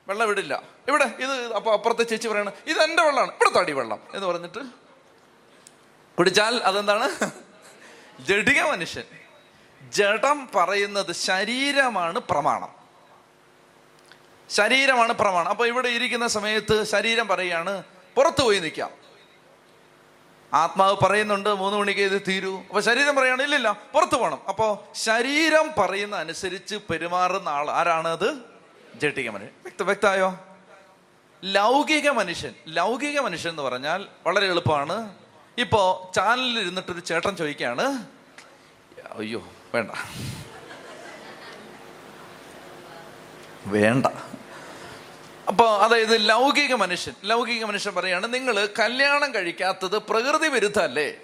വെള്ളം 0.07 0.29
ഇടില്ല 0.29 0.63
ഇവിടെ. 0.87 1.05
ഇത് 1.05 1.53
അപ്പോൾ 1.53 1.73
അപ്പുറത്തെ 1.73 2.03
ചേച്ചി 2.03 2.27
പറയണ 2.27 2.51
ഇത് 2.67 2.77
എന്റെ 2.77 3.03
വെള്ളമാണ്. 3.03 3.31
ഇവിടെ 3.31 3.49
തടി 3.49 3.71
വെള്ളം. 3.71 3.99
എന്ന് 4.13 4.27
പറഞ്ഞിട്ട് 4.27 4.59
കുടിച്ചാൽ 6.17 6.55
അതെന്താണ്? 6.55 7.31
ജഡിക 8.19 8.61
മനുഷ്യൻ. 8.61 9.03
ജഡം 9.89 10.49
പറയുന്നത് 10.55 11.11
ശരീരമാണ് 11.11 12.19
പ്രമാണം. 12.19 12.84
ശരീരമാണ് 14.49 15.13
പ്രമാണം. 15.13 15.49
അപ്പൊ 15.49 15.65
ഇവിടെ 15.65 15.87
ഇരിക്കുന്ന 15.87 16.27
സമയത്ത് 16.27 16.83
ശരീരം 16.83 17.27
പറയാണ് 17.27 17.83
പുറത്തു 18.15 18.43
പോയി 18.43 18.59
നിൽക്കാം. 18.59 18.91
ആത്മാവ് 20.53 20.97
പറയുന്നുണ്ട് 21.03 21.53
മൂന്ന് 21.53 21.77
മണിക്ക് 21.77 22.01
ഇത് 22.01 22.21
തീരൂ. 22.27 22.59
അപ്പൊ 22.59 22.79
ശരീരം 22.79 23.15
പറയാണ് 23.15 23.41
ഇല്ലില്ല 23.41 23.81
പുറത്തു 23.93 24.15
പോകണം. 24.15 24.41
അപ്പോ 24.47 24.87
ശരീരം 24.95 25.71
പറയുന്ന 25.77 26.15
അനുസരിച്ച് 26.15 26.75
പെരുമാറുന്ന 26.75 27.49
ആൾ 27.49 27.71
ആരാണ് 27.71 28.07
അത്? 28.07 28.37
ജട്ടിക 28.95 29.29
മനുഷ്യൻ. 29.29 29.51
വ്യക്ത 29.63 29.83
വ്യക്തമായോ? 29.83 30.39
ലൗകിക 31.43 32.09
മനുഷ്യൻ. 32.09 32.53
ലൗകിക 32.67 33.19
മനുഷ്യൻ 33.19 33.51
എന്ന് 33.51 33.63
പറഞ്ഞാൽ 33.63 34.05
വളരെ 34.27 34.47
എളുപ്പമാണ്. 34.47 35.13
ഇപ്പോ 35.57 36.11
ചാനലിൽ 36.15 36.59
ഇരുന്നിട്ടൊരു 36.59 36.99
ചേട്ടൻ 36.99 37.35
ചോദിക്കുകയാണ് 37.35 38.05
അയ്യോ 39.17 39.47
വേണ്ട. 39.73 39.91
വേണ്ട. 43.65 44.05
അപ്പോൾ 45.47 45.81
അതായത് 45.81 46.29
ലൗകിക 46.29 46.73
മനുഷ്യൻ 46.73 47.13
ലൗകിക 47.23 47.63
മനുഷ്യൻ 47.63 47.95
പറയാണ് 47.95 48.33
നിങ്ങൾ 48.33 48.69
കല്യാണം 48.79 49.33
കഴിക്കാത്തത് 49.33 49.97
പ്രകൃതി 49.97 50.47
വിരുദ്ധമല്ലേ? 50.47 51.21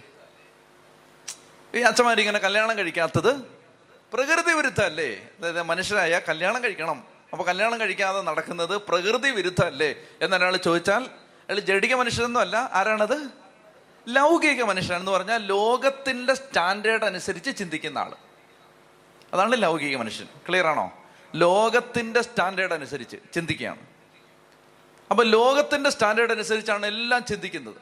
ഈ 1.75 1.79
അച്ഛന്മാരിങ്ങനെ 1.79 2.39
കല്യാണം 2.39 2.77
കഴിക്കാത്തത് 2.77 3.41
പ്രകൃതി 4.13 4.53
വിരുദ്ധമല്ലേ? 4.53 5.29
അതായത് 5.39 5.63
മനുഷ്യരായ 5.63 6.21
കല്യാണം 6.29 6.63
കഴിക്കണം. 6.63 7.03
അപ്പോൾ 7.31 7.43
കല്യാണം 7.43 7.79
കഴിക്കാതെ 7.79 8.21
നടക്കുന്നത് 8.21 8.81
പ്രകൃതി 8.81 9.29
വിരുദ്ധമല്ലേ? 9.29 9.95
എന്നൊരാൾ 10.21 10.57
ചോദിച്ചാൽ 10.57 11.01
അയാൾ 11.49 11.59
ജഡിക 11.59 11.93
മനുഷ്യനൊന്നും 11.95 12.41
അല്ല 12.41 12.69
ആരാണത്? 12.73 13.29
ലൗകിക 14.07 14.63
മനുഷ്യനെന്ന് 14.63 15.11
പറഞ്ഞാൽ 15.11 15.45
ലോകത്തിന്റെ 15.45 16.33
സ്റ്റാൻഡേർഡ് 16.33 17.03
അനുസരിച്ച് 17.03 17.57
ചിന്തിക്കുന്ന 17.57 17.99
ആൾ 17.99 18.13
അതാണ് 19.33 19.61
ലൗകിക 19.61 19.97
മനുഷ്യൻ. 19.97 20.27
ക്ലിയർ 20.49 20.67
ആണോ? 20.67 21.00
ലോകത്തിന്റെ 21.35 22.21
സ്റ്റാൻഡേർഡ് 22.21 22.73
അനുസരിച്ച് 22.73 23.17
ചിന്തിക്കുകയാണ് 23.33 23.79
അപ്പൊ 25.11 25.23
ലോകത്തിന്റെ 25.23 25.89
സ്റ്റാൻഡേർഡ് 25.89 26.31
അനുസരിച്ചാണ് 26.31 26.85
എല്ലാം 26.85 27.25
ചിന്തിക്കുന്നത്. 27.25 27.75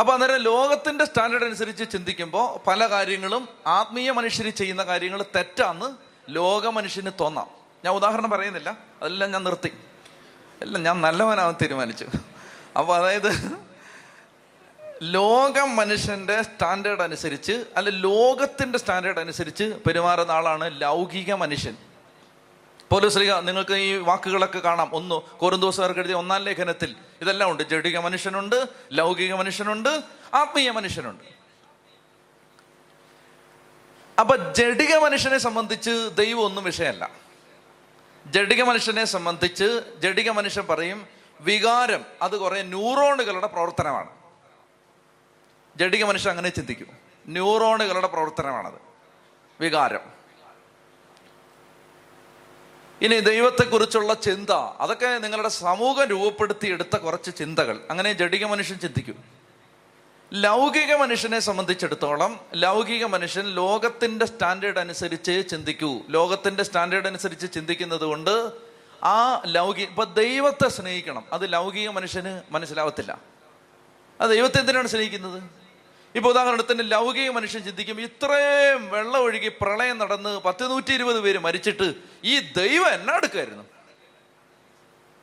അപ്പൊ 0.00 0.14
അന്നേരം 0.14 0.36
ലോകത്തിന്റെ 0.36 1.04
സ്റ്റാൻഡേർഡ് 1.04 1.44
അനുസരിച്ച് 1.44 1.84
ചിന്തിക്കുമ്പോൾ 1.92 2.66
പല 2.66 2.86
കാര്യങ്ങളും 2.86 3.48
ആത്മീയ 3.66 4.10
മനുഷ്യർ 4.10 4.48
ചെയ്യുന്ന 4.48 4.82
കാര്യങ്ങൾ 4.82 5.24
തെറ്റാന്ന് 5.36 5.86
ലോക 6.28 6.66
മനുഷ്യന് 6.66 7.10
തോന്നാം. 7.20 7.46
ഞാൻ 7.84 7.94
ഉദാഹരണം 7.94 8.30
പറയുന്നില്ല. 8.30 8.76
അതെല്ലാം 9.02 9.30
ഞാൻ 9.30 9.44
നിർത്തി. 9.44 9.72
എല്ലാം 10.62 10.82
ഞാൻ 10.82 11.00
നല്ലവനാവാൻ 11.00 11.54
തീരുമാനിച്ചു. 11.62 12.06
അപ്പൊ 12.78 12.96
അതായത് 12.96 13.58
ലോക 15.02 15.60
മനുഷ്യന്റെ 15.60 16.42
സ്റ്റാൻഡേർഡ് 16.42 17.02
അനുസരിച്ച് 17.02 17.64
അല്ല 17.76 17.90
ലോകത്തിന്റെ 17.90 18.78
സ്റ്റാൻഡേർഡ് 18.78 19.18
അനുസരിച്ച് 19.18 19.78
പെരുമാറുന്ന 19.86 20.32
ആളാണ് 20.32 20.80
ലൗകിക 20.80 21.32
മനുഷ്യൻ. 21.32 21.76
പോലീസ്ലിക 22.94 23.34
നിങ്ങൾക്ക് 23.34 23.72
ഈ 23.72 23.96
വാക്കുകളൊക്കെ 23.96 24.58
കാണാം. 24.58 24.94
ഒന്ന് 24.94 25.14
കോരുന്തോസുകാർക്ക് 25.14 26.00
എഴുതിയ 26.00 26.14
ഒന്നാം 26.14 26.42
ലേഖനത്തിൽ 26.42 26.96
ഇതെല്ലാം 27.20 27.50
ഉണ്ട്. 27.50 27.62
ജഡിക 27.62 27.98
മനുഷ്യനുണ്ട് 27.98 28.68
ലൗകിക 28.92 29.34
മനുഷ്യനുണ്ട് 29.34 30.02
ആത്മീയ 30.34 30.70
മനുഷ്യനുണ്ട്. 30.70 31.24
അപ്പൊ 34.20 34.36
ജഡിക 34.36 34.96
മനുഷ്യനെ 34.96 35.38
സംബന്ധിച്ച് 35.38 36.10
ദൈവം 36.14 36.40
ഒന്നും 36.40 36.64
വിഷയമല്ല. 36.64 37.10
ജഡിക 38.26 38.62
മനുഷ്യനെ 38.62 39.04
സംബന്ധിച്ച് 39.04 39.80
ജഡിക 39.98 40.30
മനുഷ്യൻ 40.30 40.66
പറയും 40.66 41.06
വികാരം 41.40 42.04
അത് 42.22 42.36
കുറെ 42.36 42.62
ന്യൂറോണുകളുടെ 42.62 43.46
പ്രവർത്തനമാണ്. 43.46 44.10
ജഡിക 45.76 46.04
മനുഷ്യൻ 46.04 46.30
അങ്ങനെ 46.30 46.48
ചിന്തിക്കും. 46.48 46.88
ന്യൂറോണുകളുടെ 47.26 48.06
പ്രവർത്തനമാണത്. 48.06 48.80
വികാരം. 49.60 50.13
ഇനി 53.04 53.20
ദൈവത്തെക്കുറിച്ചുള്ള 53.20 54.14
ചിന്ത 54.14 54.50
അതൊക്കെ 54.50 55.18
നിങ്ങളുടെ 55.18 55.48
സമൂഹം 55.48 56.04
രൂപപ്പെടുത്തി 56.04 56.66
എടുത്ത 56.66 56.96
കുറച്ച് 56.96 57.30
ചിന്തകൾ. 57.38 57.80
അങ്ങനെ 57.90 58.12
ജഡിക 58.12 58.44
മനുഷ്യൻ 58.44 58.78
ചിന്തിക്കും. 58.78 59.24
ലൗകിക 60.32 60.94
മനുഷ്യനെ 60.94 61.38
സംബന്ധിച്ചിടത്തോളം 61.38 62.40
ലൗകിക 62.54 63.04
മനുഷ്യൻ 63.04 63.46
ലോകത്തിന്റെ 63.46 64.26
സ്റ്റാൻഡേർഡ് 64.26 64.78
അനുസരിച്ച് 64.78 65.44
ചിന്തിക്കൂ. 65.50 66.00
ലോകത്തിന്റെ 66.08 66.62
സ്റ്റാൻഡേർഡ് 66.62 67.06
അനുസരിച്ച് 67.06 67.52
ചിന്തിക്കുന്നത് 67.52 68.04
കൊണ്ട് 68.04 68.52
ആ 69.04 69.42
ലൗകിക 69.46 69.88
ഇപ്പൊ 69.88 70.04
ദൈവത്തെ 70.04 70.68
സ്നേഹിക്കണം. 70.68 71.24
അത് 71.32 71.52
ലൗകിക 71.52 71.88
മനുഷ്യന് 71.88 72.40
മനസ്സിലാവത്തില്ല. 72.50 73.18
ആ 74.20 74.26
ദൈവത്തെ 74.26 74.60
എന്തിനാണ് 74.60 74.88
സ്നേഹിക്കുന്നത്? 74.88 75.63
ഇപ്പൊ 76.14 76.30
ഉദാഹരണത്തിന് 76.30 76.90
ലൗകിക 76.92 77.30
മനുഷ്യൻ 77.30 77.62
ചിന്തിക്കും 77.64 78.00
ഇത്രയും 78.00 78.90
വെള്ളം 78.90 79.20
ഒഴുകി 79.22 79.48
പ്രളയം 79.48 79.98
നടന്ന് 79.98 80.40
പത്ത് 80.40 80.70
നൂറ്റി 80.70 80.92
ഇരുപത് 80.92 81.20
പേര് 81.20 81.38
മരിച്ചിട്ട് 81.38 81.94
ഈ 82.24 82.38
ദൈവം 82.38 82.88
എന്നാ 82.88 83.16
എടുക്കായിരുന്നു 83.16 83.64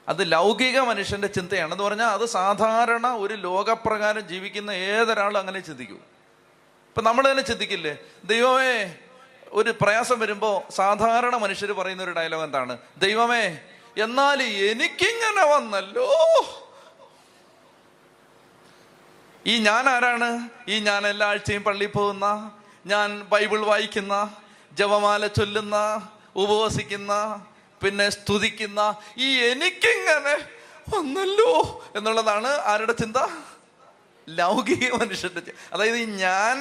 അത് 0.10 0.32
ലൗകിക 0.32 0.80
മനുഷ്യന്റെ 0.80 1.28
ചിന്തയാണ് 1.28 1.72
എന്ന് 1.72 1.84
പറഞ്ഞാൽ 1.84 2.08
അത് 2.08 2.26
സാധാരണ 2.26 3.08
ഒരു 3.08 3.34
ലോകപ്രകാരം 3.34 4.22
ജീവിക്കുന്ന 4.22 4.72
ഏതൊരാളും 4.72 5.40
അങ്ങനെ 5.40 5.60
ചിന്തിക്കൂ. 5.60 5.96
ഇപ്പൊ 6.90 7.02
നമ്മൾ 7.02 7.32
തന്നെ 7.32 7.44
ചിന്തിക്കില്ലേ 7.44 7.98
ദൈവമേ 8.26 8.96
ഒരു 9.52 9.74
പ്രയാസം 9.82 10.20
വരുമ്പോ 10.20 10.64
സാധാരണ 10.70 11.36
മനുഷ്യർ 11.36 11.72
പറയുന്ന 11.72 12.04
ഒരു 12.04 12.12
ഡയലോഗ് 12.12 12.44
എന്താണ്? 12.44 12.78
ദൈവമേ 12.98 13.60
എന്നാൽ 13.98 14.42
എനിക്കിങ്ങനെ 14.44 15.46
വന്നല്ലോ. 15.56 16.10
ഈ 19.46 19.60
ഞാൻ 19.60 19.90
ആരാണ്? 19.90 20.50
ഈ 20.70 20.80
ഞാൻ 20.80 21.08
എല്ലാ 21.08 21.28
ആഴ്ചയും 21.28 21.64
പള്ളിയിൽ 21.64 21.92
പോകുന്ന 21.92 22.52
ഞാൻ 22.86 23.08
ബൈബിൾ 23.32 23.60
വായിക്കുന്ന 23.66 24.16
ജപമാല 24.78 25.28
ചൊല്ലുന്ന 25.28 25.78
ഉപവസിക്കുന്ന 26.36 27.14
പിന്നെ 27.84 28.10
സ്തുതിക്കുന്ന 28.10 28.82
ഈ 29.18 29.28
എനിക്കിങ്ങനെ 29.52 30.36
ഒന്നല്ലോ 30.98 31.82
എന്നുള്ളതാണ് 31.96 32.48
ആരുടെ 32.48 32.94
ചിന്ത? 32.94 33.18
ലൗകിക 34.30 34.96
മനുഷ്യന്റെ 34.96 35.54
അതായത് 35.74 35.98
ഈ 35.98 36.06
ഞാൻ 36.06 36.56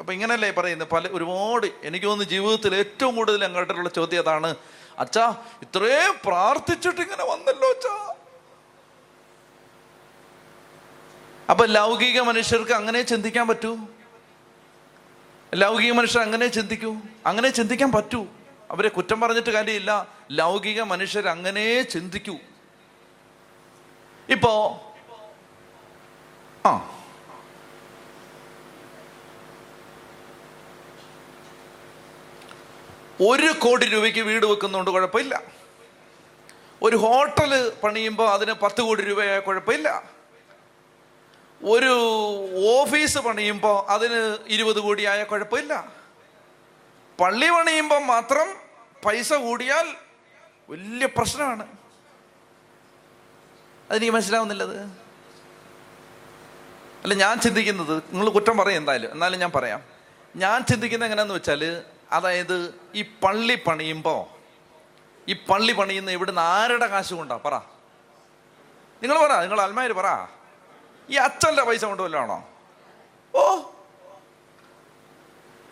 അപ്പൊ 0.00 0.12
ഇങ്ങനല്ലേ 0.12 0.50
പറയുന്നത്? 0.50 0.88
പല 0.88 1.08
ഒരുപാട് 1.12 1.66
എനിക്ക് 1.82 2.06
തോന്നുന്നു 2.06 2.32
ജീവിതത്തിൽ 2.34 2.74
ഏറ്റവും 2.74 3.16
കൂടുതൽ 3.16 3.44
അങ്ങോട്ടുള്ള 3.44 3.88
ചോദ്യം 3.88 4.20
അതാണ് 4.20 4.50
അച്ഛാ 4.98 5.24
ഇത്രയും 5.62 6.14
പ്രാർത്ഥിച്ചിട്ട് 6.26 7.00
ഇങ്ങനെ 7.00 7.24
വന്നല്ലോ 7.24 7.68
അച്ഛാ. 7.70 7.94
അപ്പൊ 11.50 11.66
ലൗകിക 11.66 12.20
മനുഷ്യർക്ക് 12.20 12.72
അങ്ങനെ 12.72 13.02
ചിന്തിക്കാൻ 13.02 13.48
പറ്റൂ? 13.48 13.78
ലൗകിക 15.54 15.92
മനുഷ്യർ 15.92 16.22
അങ്ങനെ 16.22 16.46
ചിന്തിക്കൂ? 16.46 16.96
അങ്ങനെ 17.26 17.48
ചിന്തിക്കാൻ 17.48 17.92
പറ്റൂ? 17.92 18.26
അവരെ 18.70 18.88
കുറ്റം 18.88 19.20
പറഞ്ഞിട്ട് 19.20 19.50
കാര്യമില്ല. 19.50 20.08
ലൗകിക 20.30 20.82
മനുഷ്യർ 20.82 21.28
അങ്ങനെ 21.28 21.82
ചിന്തിക്കൂ. 21.82 22.36
ഇപ്പോ 24.28 24.84
ആ. 26.66 27.00
ഒരു 33.20 33.52
കോടി 33.52 33.86
രൂപയ്ക്ക് 33.86 34.20
വീട് 34.20 34.46
വെക്കുന്നതുകൊണ്ട് 34.46 34.90
കുഴപ്പമില്ല. 34.90 35.42
ഒരു 36.82 36.96
ഹോട്ടൽ 36.96 37.72
പണിയുമ്പോൾ 37.82 38.30
അതിന് 38.30 38.52
പത്ത് 38.52 38.82
കോടി 38.82 39.02
രൂപയായ 39.02 39.38
കുഴപ്പമില്ല. 39.38 40.19
ഒരു 41.62 41.92
ഓഫീസ് 42.80 43.18
പണിയുമ്പോൾ 43.18 43.90
അതിന് 43.90 44.38
ഇരുപത് 44.46 44.80
കോടിയായ 44.80 45.24
കുഴപ്പമില്ല. 45.24 45.92
പള്ളി 47.20 47.50
പണിയുമ്പോൾ 47.50 48.04
മാത്രം 48.04 48.56
പൈസ 49.06 49.32
കൂടിയാൽ 49.32 49.94
വലിയ 50.70 51.06
പ്രശ്നമാണ്. 51.06 51.66
അതെനിക്ക് 53.90 54.12
മനസ്സിലാവുന്നില്ലത്? 54.12 54.80
അല്ല 57.02 57.14
ഞാൻ 57.14 57.40
ചിന്തിക്കുന്നത് 57.40 58.02
നിങ്ങൾ 58.10 58.28
കുറ്റം 58.28 58.56
പറയും 58.56 58.76
എന്തായാലും. 58.76 59.12
എന്നാലും 59.12 59.40
ഞാൻ 59.40 59.52
പറയാം. 59.54 59.82
ഞാൻ 60.36 60.62
ചിന്തിക്കുന്നത് 60.62 61.06
എങ്ങനെയാന്ന് 61.06 61.34
വെച്ചാൽ 61.34 61.82
അതായത് 62.12 62.74
ഈ 62.94 63.02
പള്ളി 63.02 63.54
പണിയുമ്പോൾ 63.54 64.40
ഈ 65.30 65.32
പള്ളി 65.32 65.72
പണിയുന്ന 65.72 66.10
ഇവിടുന്ന് 66.10 66.40
ആരുടെ 66.40 66.86
കാശ് 66.86 67.14
കൊണ്ടാ? 67.14 67.36
പറ. 67.36 67.54
നിങ്ങൾ 69.02 69.26
പറ 69.26 69.40
നിങ്ങൾ 69.40 69.60
അൽമാര് 69.60 69.90
പറ. 69.90 70.39
ഈ 71.10 71.14
അച്ഛന്റെ 71.14 71.62
പൈസ 71.62 71.84
കൊണ്ട് 71.84 72.02
വല്ലതാണോ? 72.02 72.48
ഓ. 73.34 73.58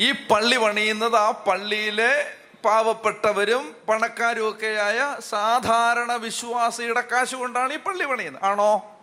ഈ 0.01 0.13
പള്ളി 0.13 0.57
പണിയുന്നത് 0.57 1.17
ആ 1.17 1.31
പള്ളിയിലെ 1.31 2.33
പാവപ്പെട്ടവരും 2.65 3.77
പണക്കാരും 3.89 4.49
ഒക്കെയായ 4.49 5.17
സാധാരണ 5.21 6.15
വിശ്വാസിയുടെ 6.15 7.01
കാശ് 7.01 7.35
കൊണ്ടാണ് 7.35 7.73
ഈ 7.73 7.77
പള്ളി 7.77 8.05
പണിയുന്നത്. 8.05 8.45
ആണോ? 8.45 8.95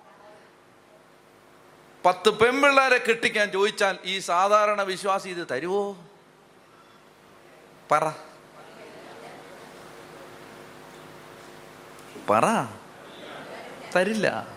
പത്ത് 2.06 2.30
പെൺപിള്ളേരെ 2.30 2.98
കെട്ടിക്കാൻ 2.98 3.52
ചോദിച്ചാൽ 3.52 3.98
ഈ 4.06 4.20
സാധാരണ 4.20 4.82
വിശ്വാസി 4.82 5.30
ഇത് 5.30 5.48
തരുവോ? 5.52 5.98
പറ. 7.92 8.12
പറ. 12.30 12.44
തരില്ല. 13.96 14.55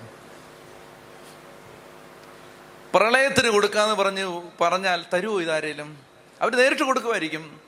പ്രളയത്തിന് 2.94 3.48
കൊടുക്കാന്ന് 3.48 3.94
പറഞ്ഞു 3.94 4.42
പറഞ്ഞാൽ 4.60 5.04
തരുമോ 5.14 5.40
ഇതാരേലും. 5.40 6.06
അവർ 6.40 6.56
നേരിട്ട് 6.56 6.82
കൊടുക്കുമായിരിക്കും. 6.82 7.60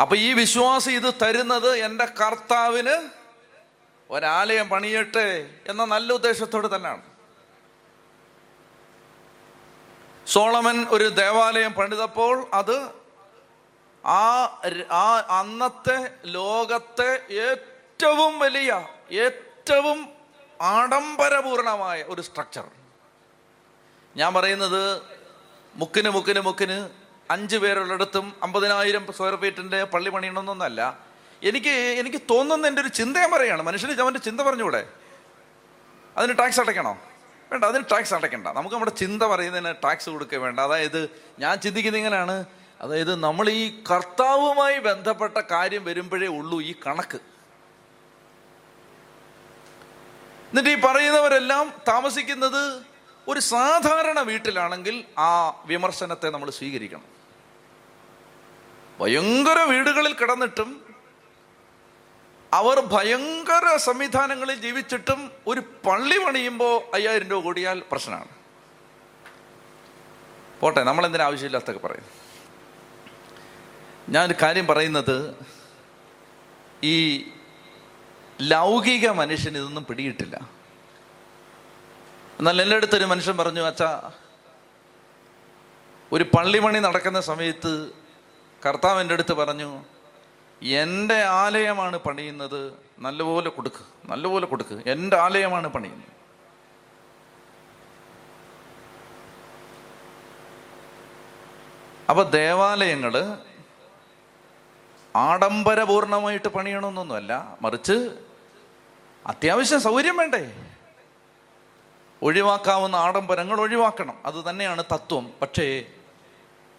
അപ്പൊ 0.00 0.16
ഈ 0.16 0.32
വിശ്വാസം 0.32 0.92
ഇത് 0.92 1.14
തരുന്നത് 1.22 1.76
എന്റെ 1.76 2.04
കർത്താവിന് 2.04 3.10
ഒരാലയം 4.10 4.68
പണിയട്ടെ 4.68 5.48
എന്ന 5.66 5.84
നല്ല 5.84 6.12
ഉദ്ദേശത്തോട് 6.12 6.76
തന്നെയാണ്. 6.76 7.02
സോളമൻ 10.26 10.86
ഒരു 10.90 11.08
ദേവാലയം 11.08 11.72
പണിതപ്പോൾ 11.72 12.46
അത് 12.54 12.90
ആ 14.06 14.60
ആ 14.90 15.38
അന്നത്തെ 15.40 16.10
ലോകത്തെ 16.24 17.10
ഏറ്റവും 17.30 18.38
വലിയ 18.38 18.88
ഏറ്റവും 19.10 20.08
ആഡംബരപൂർണമായ 20.60 22.02
ഒരു 22.02 22.22
സ്ട്രക്ചർ 22.22 22.64
ഞാൻ 24.16 24.34
പറയുന്നത് 24.34 25.02
മുക്കിന് 25.74 26.10
മുക്കിന് 26.10 26.40
മുക്കിന് 26.40 26.88
അഞ്ച് 27.30 27.56
പേരുള്ളിടത്തും 27.56 28.34
അമ്പതിനായിരം 28.42 29.12
സ്ക്വയർ 29.12 29.36
ഫീറ്റിന്റെ 29.36 29.84
പള്ളി 29.84 30.10
പണിയണമെന്നൊന്നല്ല. 30.10 30.98
എനിക്ക് 31.42 31.68
എനിക്ക് 31.68 32.18
തോന്നുന്ന 32.30 32.66
എന്റെ 32.66 32.82
ഒരു 32.82 32.88
ചിന്തയും 32.88 33.30
പറയാണ് 33.30 33.62
മനുഷ്യന് 33.62 34.00
അവന്റെ 34.00 34.20
ചിന്ത 34.20 34.40
പറഞ്ഞുകൂടെ? 34.40 34.88
അതിന് 36.16 36.38
ടാക്സ് 36.38 36.60
അടയ്ക്കണോ? 36.60 36.98
വേണ്ട 37.50 37.64
അതിന് 37.64 37.84
ടാക്സ് 37.92 38.14
അടയ്ക്കണ്ട. 38.14 38.46
നമുക്ക് 38.46 38.74
നമ്മുടെ 38.74 38.90
ചിന്ത 38.90 39.22
പറയുന്നതിന് 39.22 39.74
ടാക്സ് 39.84 40.10
കൊടുക്കുക 40.10 40.38
വേണ്ട. 40.38 40.60
അതായത് 40.60 41.10
ഞാൻ 41.38 41.56
ചിന്തിക്കുന്നത് 41.56 42.00
ഇങ്ങനെയാണ്. 42.00 42.44
അതായത് 42.80 43.14
നമ്മൾ 43.14 43.48
ഈ 43.48 43.82
കർത്താവുമായി 43.90 44.78
ബന്ധപ്പെട്ട 44.78 45.38
കാര്യം 45.38 45.84
വരുമ്പോഴേ 45.84 46.26
ഉള്ളൂ 46.26 46.62
ഈ 46.62 46.74
കണക്ക്. 46.86 47.18
എന്നിട്ട് 50.48 50.70
ഈ 50.70 50.74
പറയുന്നവരെല്ലാം 50.74 51.72
താമസിക്കുന്നത് 51.88 52.91
ഒരു 53.28 53.40
സാധാരണ 53.40 54.20
വീട്ടിലാണെങ്കിൽ 54.20 55.04
ആ 55.18 55.62
വിമർശനത്തെ 55.66 56.28
നമ്മൾ 56.30 56.50
സ്വീകരിക്കണം. 56.50 57.04
ഭയങ്കര 59.00 59.58
വീടുകളിൽ 59.62 60.14
കിടന്നിട്ടും 60.14 60.94
അവർ 62.52 62.80
ഭയങ്കര 62.80 63.76
സംവിധാനങ്ങളിൽ 63.76 64.60
ജീവിച്ചിട്ടും 64.60 65.30
ഒരു 65.46 65.60
പള്ളി 65.60 66.18
പണിയുമ്പോൾ 66.18 66.94
അയ്യായിരം 66.94 67.28
രൂപ 67.28 67.42
കൂടിയാൽ 67.42 67.82
പ്രശ്നമാണ്. 67.92 68.28
പോട്ടെ 70.60 70.82
നമ്മൾ 70.82 71.06
എന്തിനാ 71.06 71.24
ആവശ്യമില്ലാത്തൊക്കെ 71.24 71.86
പറയും 71.86 72.22
ഒരു 74.26 74.34
കാര്യം 74.42 74.66
പറയുന്നത് 74.66 75.34
ഈ 76.82 77.26
ലൗകിക 78.40 79.10
മനുഷ്യൻ 79.10 79.56
ഇതൊന്നും 79.56 79.86
പിടിയിട്ടില്ല. 79.86 80.61
എന്നാൽ 82.42 82.62
എന്റെ 82.62 82.76
അടുത്തൊരു 82.76 83.04
മനുഷ്യൻ 83.04 83.36
പറഞ്ഞു 83.36 83.60
അച്ഛാ 83.60 84.12
ഒരു 86.12 86.24
പള്ളിമണി 86.24 86.78
നടക്കുന്ന 86.78 87.20
സമയത്ത് 87.20 87.92
കർത്താവ് 88.66 89.00
എന്റെ 89.00 89.14
അടുത്ത് 89.14 89.32
പറഞ്ഞു 89.32 89.84
എന്റെ 90.62 91.22
ആലയമാണ് 91.22 91.98
പണിയുന്നത് 91.98 92.74
നല്ലപോലെ 92.98 93.48
കൊടുക്ക് 93.48 94.08
നല്ലപോലെ 94.08 94.46
കൊടുക്ക് 94.46 94.82
എന്റെ 94.86 95.16
ആലയമാണ് 95.16 95.68
പണിയുന്നത്. 95.68 96.08
അപ്പൊ 102.10 102.22
ദേവാലയങ്ങൾ 102.22 103.40
ആഡംബരപൂർണമായിട്ട് 105.16 106.48
പണിയണമെന്നൊന്നുമല്ല 106.48 107.58
മറിച്ച് 107.62 108.18
അത്യാവശ്യം 109.26 109.80
സൗകര്യം 109.80 110.16
വേണ്ടേ? 110.16 110.71
ഒഴിവാക്കാവുന്ന 112.22 112.96
ആഡംബരങ്ങൾ 112.96 113.60
ഒഴിവാക്കണം. 113.60 114.18
അത് 114.24 114.50
തന്നെയാണ് 114.50 114.84
തത്വം. 114.94 115.32
പക്ഷേ 115.42 115.84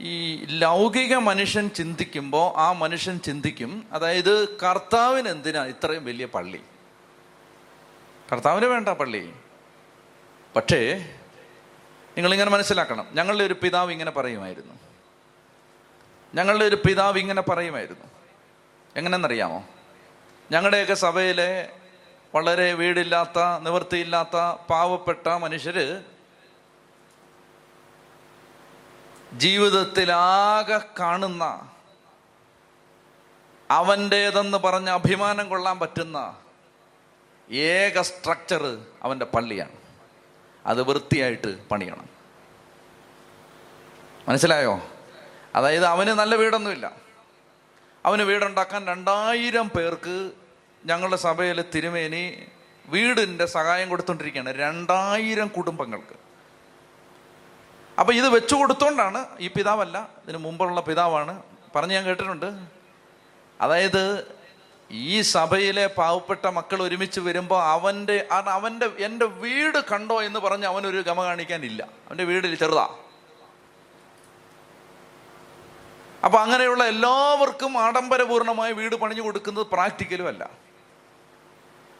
ഈ 0.01 0.45
ലൗകിക 0.45 1.15
മനുഷ്യൻ 1.15 1.69
ചിന്തിക്കുമ്പോൾ 1.69 2.57
ആ 2.57 2.71
മനുഷ്യൻ 2.71 3.19
ചിന്തിക്കും 3.19 3.87
അതായത് 3.91 4.57
കർത്താവിന് 4.57 5.29
എന്തിനാ 5.29 5.65
ഇത്രയും 5.65 6.05
വലിയ 6.05 6.25
പള്ളി? 6.25 6.61
കർത്താവിന് 8.31 8.65
വേണ്ട 8.65 8.89
പള്ളി. 8.89 9.33
പക്ഷേ 10.55 11.09
നിങ്ങളിങ്ങനെ 12.15 12.51
മനസ്സിലാക്കണം. 12.51 13.07
ഞങ്ങളുടെ 13.11 13.43
ഒരു 13.43 13.55
പിതാവ് 13.63 13.91
ഇങ്ങനെ 13.91 14.11
പറയുമായിരുന്നു. 14.11 14.73
ഞങ്ങളുടെ 16.35 16.65
ഒരു 16.65 16.75
പിതാവ് 16.75 17.19
ഇങ്ങനെ 17.19 17.41
പറയുമായിരുന്നു. 17.41 18.05
എങ്ങനെന്നറിയാമോ 18.95 19.63
ഞങ്ങളുടെയൊക്കെ 20.51 20.93
സഭയിലെ 20.93 21.69
വളരെ 22.35 22.73
വീടില്ലാത്ത 22.73 23.59
നിവൃത്തിയില്ലാത്ത 23.61 24.35
പാവപ്പെട്ട 24.69 25.27
മനുഷ്യര് 25.27 26.03
ജീവിതത്തിലാകെ 29.33 30.81
കാണുന്ന 30.99 31.71
അവന്റേതെന്ന് 33.71 34.57
പറഞ്ഞ 34.57 34.89
അഭിമാനം 34.89 35.49
കൊള്ളാൻ 35.49 35.79
പറ്റുന്ന 35.79 36.37
ഏക 37.51 38.01
സ്ട്രക്ചർ 38.01 38.85
അവന്റെ 39.03 39.25
പള്ളിയാണ്. 39.25 39.71
അത് 40.65 40.81
വൃത്തിയായിട്ട് 40.81 41.67
പണിയണം. 41.67 42.09
മനസ്സിലായോ? 44.27 44.81
അതായത് 45.55 45.85
അവന് 45.85 46.09
നല്ല 46.09 46.35
വീടൊന്നുമില്ല. 46.35 46.91
അവന് 48.05 48.21
വീടുണ്ടാക്കാൻ 48.21 48.87
രണ്ടായിരം 48.87 49.69
പേർക്ക് 49.69 50.31
ഞങ്ങളുടെ 50.85 51.15
സഭയിൽ 51.15 51.61
തിരുമേനി 51.75 52.47
വീടിന്റെ 52.89 53.45
സഹായം 53.45 53.89
കൊടുത്തോണ്ടിരിക്കുകയാണ് 53.89 54.49
രണ്ടായിരം 54.49 55.47
കുടുംബങ്ങൾക്ക്. 55.47 56.15
അപ്പൊ 57.99 58.13
ഇത് 58.13 58.29
വെച്ചു 58.29 58.55
കൊടുത്തോണ്ടാണ് 58.55 59.25
ഈ 59.39 59.47
പിതാവല്ല 59.47 60.09
ഇതിന് 60.23 60.37
മുമ്പുള്ള 60.37 60.81
പിതാവാണ്. 60.81 61.43
പറഞ്ഞ് 61.75 61.93
ഞാൻ 61.93 62.05
കേട്ടിട്ടുണ്ട്. 62.05 62.49
അതായത് 63.61 64.35
ഈ 64.91 65.21
സഭയിലെ 65.21 65.87
പാവപ്പെട്ട 65.87 66.45
മക്കൾ 66.47 66.83
ഒരുമിച്ച് 66.83 67.19
വരുമ്പോൾ 67.19 67.63
അവന്റെ 67.63 68.27
അവന്റെ 68.31 68.89
എന്റെ 68.99 69.25
വീട് 69.25 69.79
കണ്ടോ 69.91 70.23
എന്ന് 70.23 70.39
പറഞ്ഞ് 70.39 70.65
അവനൊരു 70.65 71.01
ഗമ 71.01 71.23
കാണിക്കാനില്ല. 71.23 71.83
അവന്റെ 71.83 72.23
വീടിൽ 72.23 72.55
ചെറുതാ. 72.55 72.89
അപ്പൊ 76.25 76.39
അങ്ങനെയുള്ള 76.39 76.83
എല്ലാവർക്കും 76.83 77.77
ആഡംബരപൂർണമായ 77.77 78.71
വീട് 78.71 78.95
പണിഞ്ഞു 78.95 79.23
കൊടുക്കുന്നത് 79.23 79.67
പ്രാക്ടിക്കലും 79.67 80.27
അല്ല. 80.27 80.63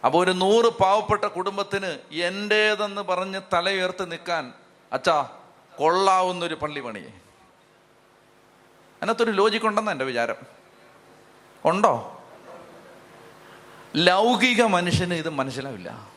അപ്പോൾ 0.06 0.24
ഒരു 0.24 0.32
നൂറ് 0.32 0.66
പാവപ്പെട്ട 0.66 1.26
കുടുംബത്തിന് 1.26 2.16
എന്റേതെന്ന് 2.16 3.02
പറഞ്ഞ് 3.02 3.42
തലയുയർത്ത് 3.54 4.12
നിൽക്കാൻ 4.12 4.54
അച്ഛാ 4.94 5.30
കൊള്ളാവുന്നൊരു 5.78 6.56
പള്ളി 6.56 6.80
പണി 6.80 7.00
അതിനകത്തൊരു 7.00 9.32
ലോജിക് 9.32 9.66
ഉണ്ടെന്നാണ് 9.66 9.94
എന്റെ 9.94 10.06
വിചാരം. 10.06 10.36
ഉണ്ടോ? 11.66 12.24
ലൗകിക 13.96 14.64
മനുഷ്യന് 14.64 15.14
ഇത് 15.14 15.30
മനസ്സിലാവില്ല. 15.30 16.08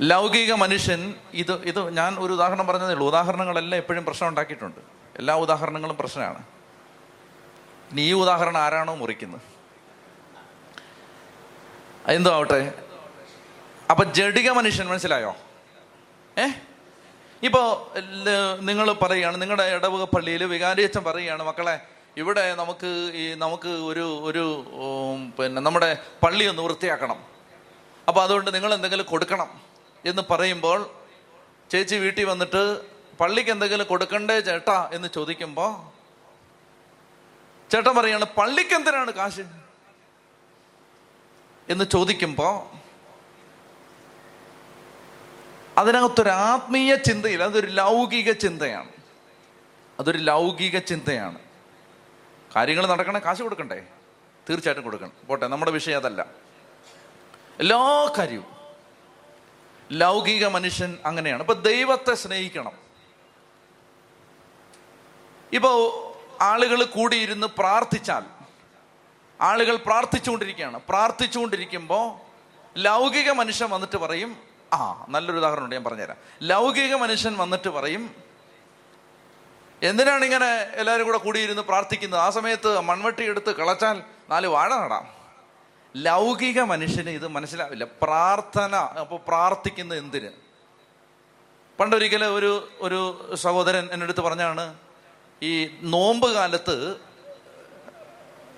ലൗകിക 0.00 0.52
മനുഷ്യൻ 0.52 1.14
ഇത് 1.32 1.52
ഇത് 1.52 1.96
ഞാൻ 1.96 2.18
ഒരു 2.18 2.32
ഉദാഹരണം 2.32 2.66
പറഞ്ഞതേ 2.66 2.92
ഉള്ളൂ. 2.92 3.06
ഉദാഹരണങ്ങളെല്ലാം 3.06 3.78
എപ്പോഴും 3.78 4.04
പ്രശ്നം 4.04 4.28
ഉണ്ടാക്കിയിട്ടുണ്ട്. 4.28 4.80
എല്ലാ 5.16 5.34
ഉദാഹരണങ്ങളും 5.34 5.96
പ്രശ്നമാണ്. 5.96 6.42
ഇനി 7.90 8.00
ഈ 8.00 8.12
ഉദാഹരണം 8.12 8.60
ആരാണോ 8.60 8.94
മുറിക്കുന്നത്? 8.94 9.53
എന്തോ 12.04 12.30
ആവട്ടെ 12.34 12.60
അപ്പൊ 13.88 14.04
ജഡിക 14.16 14.48
മനുഷ്യൻ 14.50 14.86
മനസ്സിലായോ? 14.88 15.30
ഏ? 16.36 16.46
ഇപ്പോ 17.42 17.60
നിങ്ങൾ 18.60 18.86
പറയുകയാണ് 19.02 19.36
നിങ്ങളുടെ 19.42 19.64
ഇടവക 19.74 20.04
പള്ളിയിൽ 20.12 20.42
വികാരിയച്ഛൻ 20.52 21.02
പറയുകയാണ് 21.04 21.42
മക്കളെ 21.42 21.74
ഇവിടെ 22.16 22.44
നമുക്ക് 22.54 22.90
ഈ 23.14 23.34
നമുക്ക് 23.34 23.72
ഒരു 23.88 24.04
ഒരു 24.28 24.44
പിന്നെ 25.38 25.60
നമ്മുടെ 25.60 25.90
പള്ളി 26.22 26.44
ഒന്ന് 26.50 26.62
വൃത്തിയാക്കണം. 26.62 27.18
അപ്പൊ 28.08 28.20
അതുകൊണ്ട് 28.22 28.50
നിങ്ങൾ 28.54 28.70
എന്തെങ്കിലും 28.74 29.06
കൊടുക്കണം 29.06 29.50
എന്ന് 30.04 30.22
പറയുമ്പോൾ 30.30 30.78
ചേച്ചി 31.70 31.96
വീട്ടിൽ 31.98 32.24
വന്നിട്ട് 32.26 32.62
പള്ളിക്ക് 33.20 33.50
എന്തെങ്കിലും 33.50 33.86
കൊടുക്കണ്ടേ 33.86 34.36
ചേട്ടാ 34.40 34.78
എന്ന് 34.92 35.08
ചോദിക്കുമ്പോ 35.08 35.66
ചേട്ടൻ 37.70 37.92
പറയാണ് 37.96 38.26
പള്ളിക്ക് 38.38 38.74
എന്തിനാണ് 38.74 39.12
കാശ്? 39.12 39.44
എന്ന് 41.68 41.84
ചോദിക്കുമ്പോൾ 41.84 42.84
അതിനകത്തൊരു 45.78 46.28
ആത്മീയ 46.28 46.94
ചിന്തയില്ല 46.94 47.44
അതൊരു 47.44 47.66
ലൗകിക 47.66 48.32
ചിന്തയാണ്. 48.32 48.88
അതൊരു 50.00 50.18
ലൗകിക 50.18 50.78
ചിന്തയാണ്. 50.78 51.38
കാര്യങ്ങൾ 52.56 52.86
നടക്കണേ 52.86 53.18
കാശ് 53.18 53.42
കൊടുക്കണ്ടേ? 53.42 53.86
തീർച്ചയായിട്ടും 54.50 54.84
കൊടുക്കണം. 54.84 55.12
പോട്ടെ 55.26 55.46
നമ്മുടെ 55.46 55.70
വിഷയം 55.70 55.96
അതല്ല. 55.96 56.26
എല്ലാ 57.60 58.12
കാര്യവും 58.18 58.46
ലൗകിക 59.92 60.46
മനുഷ്യൻ 60.46 60.98
അങ്ങനെയാണ്. 61.06 61.40
ഇപ്പൊ 61.40 61.54
ദൈവത്തെ 61.54 62.14
സ്നേഹിക്കണം. 62.14 62.72
ഇപ്പോ 65.52 66.00
ആളുകൾ 66.40 66.84
കൂടിയിരുന്ന് 66.84 67.46
പ്രാർത്ഥിച്ചാൽ 67.46 68.33
ആളുകൾ 69.40 69.76
പ്രാർത്ഥിച്ചുകൊണ്ടിരിക്കുകയാണ്. 69.76 70.80
പ്രാർത്ഥിച്ചുകൊണ്ടിരിക്കുമ്പോൾ 70.88 72.34
ലൗകിക 72.78 73.30
മനുഷ്യൻ 73.30 73.70
വന്നിട്ട് 73.70 73.96
പറയും 73.96 74.36
ആ 74.72 75.06
നല്ലൊരു 75.08 75.38
ഉദാഹരണമുണ്ട് 75.38 75.74
ഞാൻ 75.74 75.84
പറഞ്ഞുതരാം. 75.84 76.16
ലൗകിക 76.42 76.94
മനുഷ്യൻ 76.94 77.36
വന്നിട്ട് 77.36 77.68
പറയും 77.68 78.10
എന്തിനാണ് 79.82 80.24
ഇങ്ങനെ 80.24 80.46
എല്ലാവരും 80.46 81.06
കൂടെ 81.06 81.18
കൂടിയിരുന്ന് 81.18 81.62
പ്രാർത്ഥിക്കുന്നത്? 81.62 82.20
ആ 82.20 82.30
സമയത്ത് 82.30 82.80
മൺവെട്ടി 82.80 83.24
എടുത്ത് 83.24 83.56
കളച്ചാൽ 83.56 84.02
നാല് 84.30 84.46
വാഴ 84.46 84.74
നടാം. 84.74 85.08
ലൗകിക 85.96 86.60
മനുഷ്യന് 86.60 87.10
ഇത് 87.10 87.28
മനസ്സിലാവില്ല. 87.28 87.86
പ്രാർത്ഥന 88.02 88.76
അപ്പോൾ 88.76 89.20
പ്രാർത്ഥിക്കുന്നത് 89.28 89.98
എന്തിന്? 89.98 90.28
പണ്ടൊരിക്കലും 91.80 92.34
ഒരു 92.34 92.68
ഒരു 92.80 93.30
സഹോദരൻ 93.34 93.88
എന്നെടുത്ത് 93.92 94.20
പറഞ്ഞാണ് 94.20 94.74
ഈ 95.42 95.78
നോമ്പ് 95.82 96.32
കാലത്ത് 96.32 96.96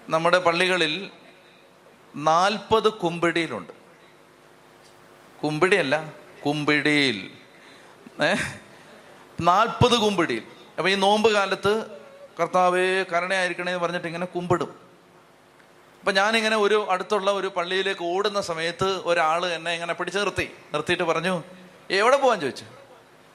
നമ്മുടെ 0.08 0.38
പള്ളികളിൽ 0.38 1.10
നാൽപ്പത് 2.16 2.92
കുമ്പിടിയിലുണ്ട്. 2.92 3.72
കുമ്പിടിയല്ല 5.44 6.12
കുമ്പിടിയിൽ. 6.46 7.30
നാൽപ്പത് 9.40 9.98
കുമ്പിടിയിൽ. 9.98 10.42
അപ്പം 10.78 10.90
ഈ 10.90 10.94
നോമ്പ് 10.94 11.32
കാലത്ത് 11.32 12.00
കർത്താവ് 12.40 13.04
കരുണയായിരിക്കണേ 13.12 13.72
എന്ന് 13.72 13.84
പറഞ്ഞിട്ട് 13.84 14.06
ഇങ്ങനെ 14.06 14.26
കുമ്പിടും. 14.26 14.74
അപ്പം 15.98 16.14
ഞാനിങ്ങനെ 16.14 16.56
ഒരു 16.56 16.86
അടുത്തുള്ള 16.90 17.30
ഒരു 17.30 17.46
പള്ളിയിലേക്ക് 17.46 18.04
ഓടുന്ന 18.04 18.40
സമയത്ത് 18.40 19.00
ഒരാൾ 19.04 19.46
എന്നെ 19.46 19.72
ഇങ്ങനെ 19.72 19.94
പിടിച്ചു 19.94 20.18
നിർത്തി. 20.18 20.50
നിർത്തിയിട്ട് 20.74 21.02
പറഞ്ഞു 21.02 21.42
എവിടെ 21.90 22.16
പോവാൻ? 22.16 22.40
ചോദിച്ചു. 22.40 22.64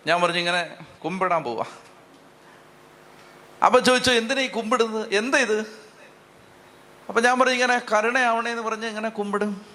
ഞാൻ 0.08 0.22
പറഞ്ഞു 0.22 0.40
ഇങ്ങനെ 0.40 0.78
കുമ്പിടാൻ 1.04 1.44
പോവാ. 1.44 1.66
അപ്പം 3.66 3.84
ചോദിച്ചു 3.84 4.12
എന്തിനാ 4.12 4.42
ഈ 4.42 4.48
കുമ്പിടുന്നത്? 4.48 5.16
എന്താ 5.16 5.38
ഇത്? 5.38 5.81
അപ്പൊ 7.12 7.22
ഞാൻ 7.22 7.40
പറയും 7.40 7.54
ഇങ്ങനെ 7.54 7.82
കരുണയാവണേ 7.94 8.52
എന്ന് 8.52 8.64
പറഞ്ഞ് 8.64 8.86
ഇങ്ങനെ 8.86 9.10
കുമ്പിടും. 9.10 9.66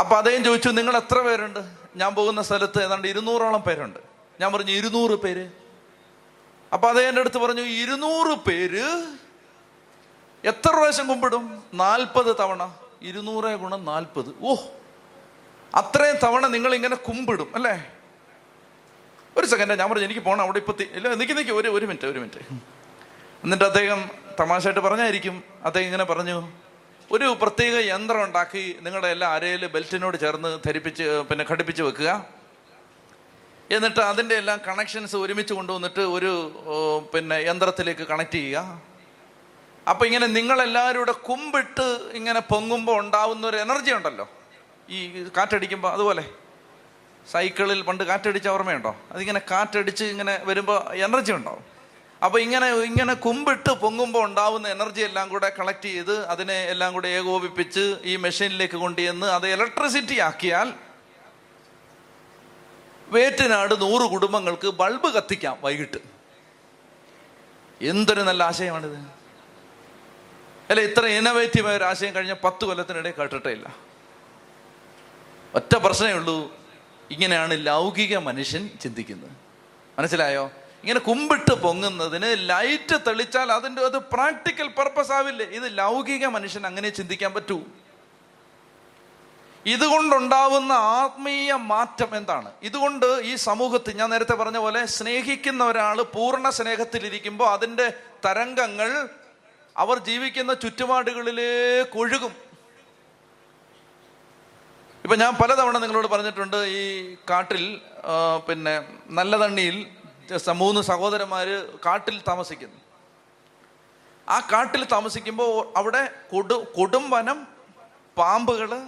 അപ്പൊ 0.00 0.16
അദ്ദേഹം 0.16 0.44
ചോദിച്ചു 0.44 0.68
നിങ്ങൾ 0.68 0.96
എത്ര 0.96 1.18
പേരുണ്ട്? 1.18 1.58
ഞാൻ 1.96 2.14
പോകുന്ന 2.14 2.42
സ്ഥലത്ത് 2.42 2.82
ഏതാണ്ട് 2.82 3.08
ഇരുന്നൂറോളം 3.08 3.60
പേരുണ്ട്. 3.60 3.98
ഞാൻ 4.40 4.52
പറഞ്ഞു 4.52 4.70
ഇരുന്നൂറ് 4.70 5.10
പേര്? 5.10 5.50
അപ്പൊ 6.72 6.88
അദ്ദേഹം 6.88 7.08
എന്റെ 7.08 7.20
അടുത്ത് 7.20 7.38
പറഞ്ഞു 7.38 7.62
ഇരുന്നൂറ് 7.62 8.36
പേര്? 8.38 9.16
എത്ര 10.44 10.70
പ്രാവശ്യം 10.70 11.08
കുമ്പിടും? 11.08 11.64
നാൽപ്പത് 11.74 12.38
തവണ. 12.40 12.74
ഇരുന്നൂറ് 13.02 13.56
ഗുണം 13.56 13.84
നാൽപ്പത്. 13.84 14.34
ഓ 14.40 14.56
അത്രയും 15.74 16.16
തവണ 16.22 16.46
നിങ്ങൾ 16.46 16.74
ഇങ്ങനെ 16.74 16.96
കുമ്പിടും 16.96 17.48
അല്ലേ? 17.54 17.74
ഒരു 19.36 19.46
സെക്കൻഡ് 19.46 19.78
ഞാൻ 19.78 19.90
പറഞ്ഞു 19.90 20.04
എനിക്ക് 20.04 20.20
പോകണം 20.20 20.42
അവിടെ 20.42 20.58
ഇപ്പൊ 20.58 20.74
ഇല്ല 20.82 21.14
നിൽക്കി 21.14 21.32
നിൽക്കി 21.32 21.52
ഒരു 21.52 21.68
ഒരു 21.68 21.86
മിനിറ്റ് 21.86 22.06
ഒരു 22.06 22.18
മിനിറ്റ്. 22.18 22.75
എന്നിട്ട് 23.44 23.64
അദ്ദേഹം 23.64 24.10
തമാശയായിട്ട് 24.40 24.80
പറഞ്ഞായിരിക്കും. 24.80 25.44
അദ്ദേഹം 25.64 25.86
ഇങ്ങനെ 25.86 26.04
പറഞ്ഞു 26.04 26.48
ഒരു 27.12 27.36
പ്രത്യേക 27.42 27.74
യന്ത്രം 27.88 28.24
ഉണ്ടാക്കി 28.24 28.76
നിങ്ങളുടെ 28.80 29.08
എല്ലാ 29.08 29.28
അരയിൽ 29.34 29.66
ബെൽറ്റിനോട് 29.66 30.16
ചേർന്ന് 30.20 30.58
ധരിപ്പിച്ച് 30.66 31.22
പിന്നെ 31.30 31.44
ഘടിപ്പിച്ച് 31.50 31.82
വെക്കുക. 31.82 32.26
എന്നിട്ട് 33.70 34.00
അതിന്റെ 34.00 34.34
എല്ലാം 34.34 34.60
കണക്ഷൻസ് 34.68 35.16
ഒരുമിച്ച് 35.16 35.54
കൊണ്ടുവന്നിട്ട് 35.54 36.00
ഒരു 36.00 36.32
പിന്നെ 37.14 37.36
യന്ത്രത്തിലേക്ക് 37.36 38.02
കണക്ട് 38.02 38.32
ചെയ്യുക. 38.32 38.82
അപ്പൊ 39.88 40.06
ഇങ്ങനെ 40.06 40.26
നിങ്ങളെല്ലാവരും 40.26 40.98
കൂടെ 40.98 41.12
കുമ്പിട്ട് 41.12 41.86
ഇങ്ങനെ 42.14 42.40
പൊങ്ങുമ്പോൾ 42.40 42.98
ഉണ്ടാവുന്ന 43.00 43.46
ഒരു 43.46 43.56
എനർജി 43.56 43.90
ഉണ്ടല്ലോ. 43.90 44.28
ഈ 44.90 45.28
കാറ്റടിക്കുമ്പോൾ 45.36 45.92
അതുപോലെ. 45.92 46.24
സൈക്കിളിൽ 47.32 47.82
പണ്ട് 47.82 48.04
കാറ്റടിച്ച 48.04 48.48
ഓർമ്മയുണ്ടോ? 48.48 48.96
അതിങ്ങനെ 49.12 49.40
കാറ്റടിച്ച് 49.50 50.04
ഇങ്ങനെ 50.04 50.40
വരുമ്പോൾ 50.44 50.94
എനർജി 50.94 51.32
ഉണ്ടാവും. 51.32 51.75
അപ്പൊ 52.24 52.38
ഇങ്ങനെ 52.38 52.66
ഇങ്ങനെ 52.68 53.14
കുമ്പിട്ട് 53.14 53.72
പൊങ്ങുമ്പോൾ 53.72 54.24
ഉണ്ടാവുന്ന 54.24 54.68
എനർജി 54.68 55.00
എല്ലാം 55.00 55.28
കൂടെ 55.28 55.52
കളക്ട് 55.58 55.82
ചെയ്ത് 55.82 56.26
അതിനെ 56.26 56.64
എല്ലാം 56.64 56.92
കൂടെ 56.92 57.08
ഏകോപിപ്പിച്ച് 57.08 57.96
ഈ 58.04 58.16
മെഷീനിലേക്ക് 58.16 58.74
കൊണ്ടുചെന്ന് 58.74 59.26
അത് 59.26 59.48
ഇലക്ട്രിസിറ്റി 59.48 60.18
ആക്കിയാൽ 60.18 60.72
വേറ്റനാട് 63.08 63.80
നൂറ് 63.80 64.10
കുടുംബങ്ങൾക്ക് 64.10 64.68
ബൾബ് 64.68 65.06
കത്തിക്കാം 65.06 65.58
വൈകിട്ട്. 65.60 65.98
എന്തൊരു 67.82 68.20
നല്ല 68.20 68.44
ആശയമാണിത്. 68.44 68.96
അല്ല 70.70 70.80
ഇത്ര 70.80 71.06
ഇന്നോവേറ്റീവായ 71.06 71.76
ഒരു 71.76 71.84
ആശയം 71.84 72.14
കഴിഞ്ഞ 72.14 72.32
പത്ത് 72.32 72.64
കൊല്ലത്തിനിടെ 72.64 73.10
കേട്ടിട്ടേ 73.10 73.50
ഇല്ല. 73.50 73.76
ഒറ്റ 75.54 75.76
പ്രശ്നമേ 75.76 76.12
ഉള്ളൂ. 76.12 76.52
ഇങ്ങനെയാണ് 77.10 77.66
ലൗകിക 77.66 78.16
മനുഷ്യൻ 78.16 78.70
ചിന്തിക്കുന്നത്. 78.80 79.30
മനസ്സിലായോ? 79.98 80.50
ഇങ്ങനെ 80.86 81.00
കുമ്പിട്ട് 81.06 81.54
പൊങ്ങുന്നതിന് 81.62 82.28
ലൈറ്റ് 82.50 82.96
തെളിച്ചാൽ 83.06 83.48
അതിന്റെ 83.54 83.80
അത് 83.86 83.96
പ്രാക്ടിക്കൽ 84.12 84.68
പർപ്പസ് 84.76 85.12
ആവില്ലേ? 85.16 85.46
ഇത് 85.58 85.66
ലൗകിക 85.78 86.26
മനുഷ്യൻ 86.34 86.64
അങ്ങനെ 86.68 86.88
ചിന്തിക്കാൻ 86.98 87.30
പറ്റൂ. 87.36 87.56
ഇതുകൊണ്ടുണ്ടാവുന്ന 89.66 90.72
ആത്മീയ 90.98 91.52
മാറ്റം 91.72 92.10
എന്താണ്? 92.18 92.50
ഇതുകൊണ്ട് 92.68 93.08
ഈ 93.30 93.32
സമൂഹത്തിൽ 93.46 93.96
ഞാൻ 94.00 94.10
നേരത്തെ 94.14 94.36
പറഞ്ഞ 94.42 94.58
പോലെ 94.66 94.82
സ്നേഹിക്കുന്ന 94.96 95.64
ഒരാൾ 95.72 95.96
പൂർണ 96.14 96.46
സ്നേഹത്തിലിരിക്കുമ്പോൾ 96.58 97.48
അതിന്റെ 97.56 97.86
തരംഗങ്ങൾ 98.26 98.92
അവർ 99.76 99.96
ജീവിക്കുന്ന 100.10 100.54
ചുറ്റുപാടുകളിലേക്ക് 100.66 101.98
ഒഴുകും. 102.04 102.34
ഇപ്പൊ 105.04 105.16
ഞാൻ 105.24 105.34
പലതവണ 105.42 105.76
നിങ്ങളോട് 105.82 106.08
പറഞ്ഞിട്ടുണ്ട് 106.14 106.58
ഈ 106.78 106.82
കാട്ടിൽ 107.30 107.66
പിന്നെ 108.48 108.76
നല്ല 109.18 109.32
തണ്ണിയിൽ 109.44 109.76
മൂന്ന് 110.52 110.80
സഹോദരന്മാര് 110.80 111.78
കാട്ടിൽ 111.78 112.22
താമസിക്കുന്നു. 112.28 112.76
ആ 114.28 114.40
കാട്ടിൽ 114.40 114.84
താമസിക്കുമ്പോൾ 114.84 115.72
അവിടെ 115.76 116.10
കൊടു 116.32 116.54
കൊടും 116.54 117.10
വനം 117.10 117.46
പാമ്പുകൾ 118.16 118.82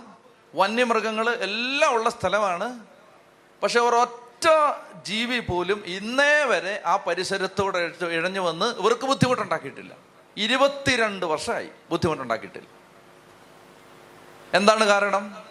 വന്യമൃഗങ്ങൾ 0.54 1.30
എല്ലാം 1.30 1.92
ഉള്ള 1.92 2.10
സ്ഥലമാണ്. 2.10 2.80
പക്ഷെ 3.62 3.80
അവർ 3.80 3.94
ഒറ്റ 3.94 4.48
ജീവി 5.02 5.38
പോലും 5.38 5.82
ഇന്നേ 5.86 6.44
വരെ 6.44 6.82
ആ 6.86 6.96
പരിസരത്തോടെ 6.96 7.92
ഇഴഞ്ഞു 8.06 8.40
വന്ന് 8.40 8.66
ഇവർക്ക് 8.78 9.06
ബുദ്ധിമുട്ടുണ്ടാക്കിയിട്ടില്ല. 9.06 9.94
ഇരുപത്തിരണ്ട് 10.36 11.26
വർഷമായി 11.26 11.68
ബുദ്ധിമുട്ടുണ്ടാക്കിയിട്ടില്ല. 11.90 12.68
എന്താണ് 14.54 14.84
കാരണം? 14.84 15.47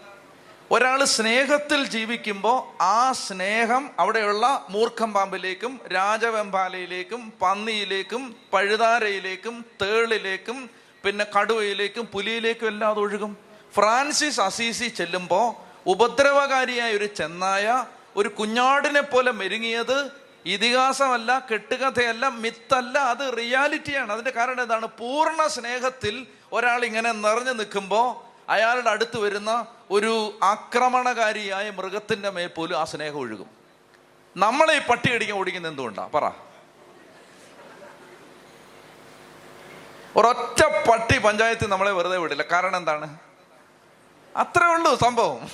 ഒരാൾ 0.72 1.04
സ്നേഹത്തിൽ 1.04 1.88
ജീവിക്കുമ്പോൾ 1.88 2.84
ആ 2.84 3.12
സ്നേഹം 3.12 3.90
അവിടെയുള്ള 4.00 4.68
മൂർഖം 4.70 5.14
പാമ്പിലേക്കും 5.14 5.80
രാജവെമ്പാലയിലേക്കും 5.94 7.34
പന്നിയിലേക്കും 7.42 8.36
പഴുതാരയിലേക്കും 8.54 9.66
തേളിലേക്കും 9.82 10.70
പിന്നെ 11.06 11.26
കടുവയിലേക്കും 11.40 12.06
പുലിയിലേക്കും 12.06 12.68
എല്ലാം 12.68 12.92
അത് 12.92 13.00
ഒഴുകും. 13.00 13.38
ഫ്രാൻസിസ് 13.76 14.42
അസീസി 14.42 14.88
ചെല്ലുമ്പോൾ 14.88 15.48
ഉപദ്രവകാരിയായ 15.90 16.98
ഒരു 16.98 17.06
ചെന്നായ 17.06 17.86
ഒരു 18.16 18.30
കുഞ്ഞാടിനെ 18.30 19.02
പോലെ 19.02 19.32
മെരുങ്ങിയത് 19.32 20.12
ഇതിഹാസമല്ല 20.46 21.48
കെട്ടുകഥയല്ല 21.52 22.28
മിത്തല്ല 22.28 22.98
അത് 22.98 23.38
റിയാലിറ്റിയാണ്. 23.38 24.12
അതിന്റെ 24.12 24.32
കാരണം 24.32 24.62
എന്താണ്? 24.62 24.88
പൂർണ 24.88 25.48
സ്നേഹത്തിൽ 25.48 26.28
ഒരാൾ 26.52 26.86
ഇങ്ങനെ 26.86 27.12
നിറഞ്ഞു 27.12 27.52
നിൽക്കുമ്പോൾ 27.52 28.27
അയാളുടെ 28.50 28.90
അടുത്ത് 28.90 29.18
വരുന്ന 29.18 29.66
ഒരു 29.92 30.40
ആക്രമണകാരിയായ 30.44 31.70
മൃഗത്തിന്റെ 31.70 32.30
മേൽ 32.30 32.48
പോലും 32.48 32.80
ആ 32.80 32.84
സ്നേഹം 32.84 33.18
ഒഴുകും. 33.18 33.50
നമ്മളെ 34.38 34.74
ഈ 34.74 34.80
പട്ടി 34.80 35.14
അടിക്കാൻ 35.14 35.38
ഓടിക്കുന്നത് 35.38 35.72
എന്തുകൊണ്ടാ? 35.72 36.10
പറ. 36.16 36.32
ഒരൊറ്റ 40.16 40.90
പട്ടി 40.90 41.18
പഞ്ചായത്തിൽ 41.18 41.68
നമ്മളെ 41.70 41.92
വെറുതെ 41.92 42.18
വിടില്ല. 42.18 42.44
കാരണം 42.44 42.76
എന്താണ്? 42.76 43.18
അത്രേ 44.36 44.66
ഉള്ളൂ 44.66 44.96
സംഭവം. 44.96 45.50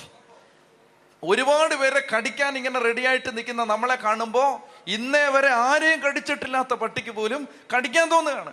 ഒരുപാട് 1.22 1.74
പേരെ 1.74 2.06
കടിക്കാൻ 2.16 2.56
ഇങ്ങനെ 2.56 2.80
റെഡിയായിട്ട് 2.80 3.36
നിൽക്കുന്ന 3.36 3.64
നമ്മളെ 3.64 3.94
കാണുമ്പോൾ 3.94 4.58
ഇന്നേ 4.86 5.28
വരെ 5.28 5.48
ആരെയും 5.48 6.00
കടിച്ചിട്ടില്ലാത്ത 6.00 6.68
പട്ടിക്ക് 6.68 7.10
പോലും 7.10 7.48
കടിക്കാൻ 7.76 8.08
തോന്നുകയാണ്. 8.08 8.52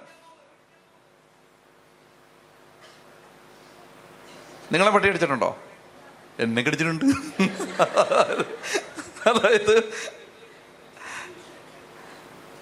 നിങ്ങളെ 4.71 4.91
പട്ടി 4.91 5.07
അടിച്ചിട്ടുണ്ടോ? 5.07 5.57
എന്നെ 6.39 6.61
കടിച്ചിട്ടുണ്ട്. 6.61 7.05
അതായത് 9.29 9.75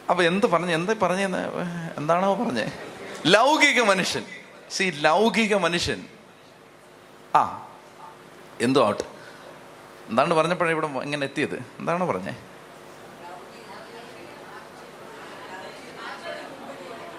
അപ്പൊ 0.09 0.23
എന്ത് 0.23 0.45
പറഞ്ഞു 0.45 0.73
എന്താ 0.75 0.95
പറഞ്ഞെന്ന്? 1.01 1.41
എന്താണോ 1.97 2.35
പറഞ്ഞേ? 2.35 2.71
ലൗകിക 3.25 3.81
മനുഷ്യൻ. 3.81 4.25
സി 4.71 4.93
ലൗകിക 4.95 5.55
മനുഷ്യൻ. 5.55 6.05
ആ 7.35 7.69
എന്തോ 8.61 8.85
ആവട്ടെ. 8.85 9.05
എന്താണ് 10.09 10.33
പറഞ്ഞപ്പോഴേ 10.33 10.71
ഇവിടെ 10.71 10.87
ഇങ്ങനെ 10.87 11.23
എത്തിയത്? 11.25 11.55
എന്താണ് 11.79 12.03
പറഞ്ഞേ? 12.03 12.33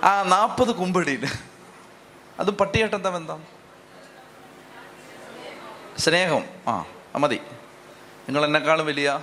ആ 0.05 0.23
നാൽപ്പത് 0.23 0.75
കുമ്പടിയിൽ 0.75 1.27
അത് 2.39 2.51
പട്ടിയേട്ടം 2.51 3.17
എന്താ 3.17 3.41
സ്നേഹം. 5.99 6.45
ആ 6.69 6.85
മതി. 7.17 7.41
നിങ്ങൾ 8.29 8.45
എന്നെക്കാളും 8.45 8.87
വലിയ 8.87 9.23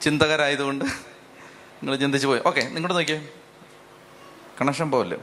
ചിന്തകരായതുകൊണ്ട് 0.00 0.84
നിങ്ങൾ 0.84 1.96
ചിന്തിച്ചു 1.96 2.28
പോയി. 2.28 2.40
ഓക്കെ 2.46 2.60
നിങ്ങോട്ട് 2.60 2.94
നോക്കിയേ. 2.94 3.28
കണക്ഷൻ 4.60 4.90
പോവല്ലോ? 4.90 5.18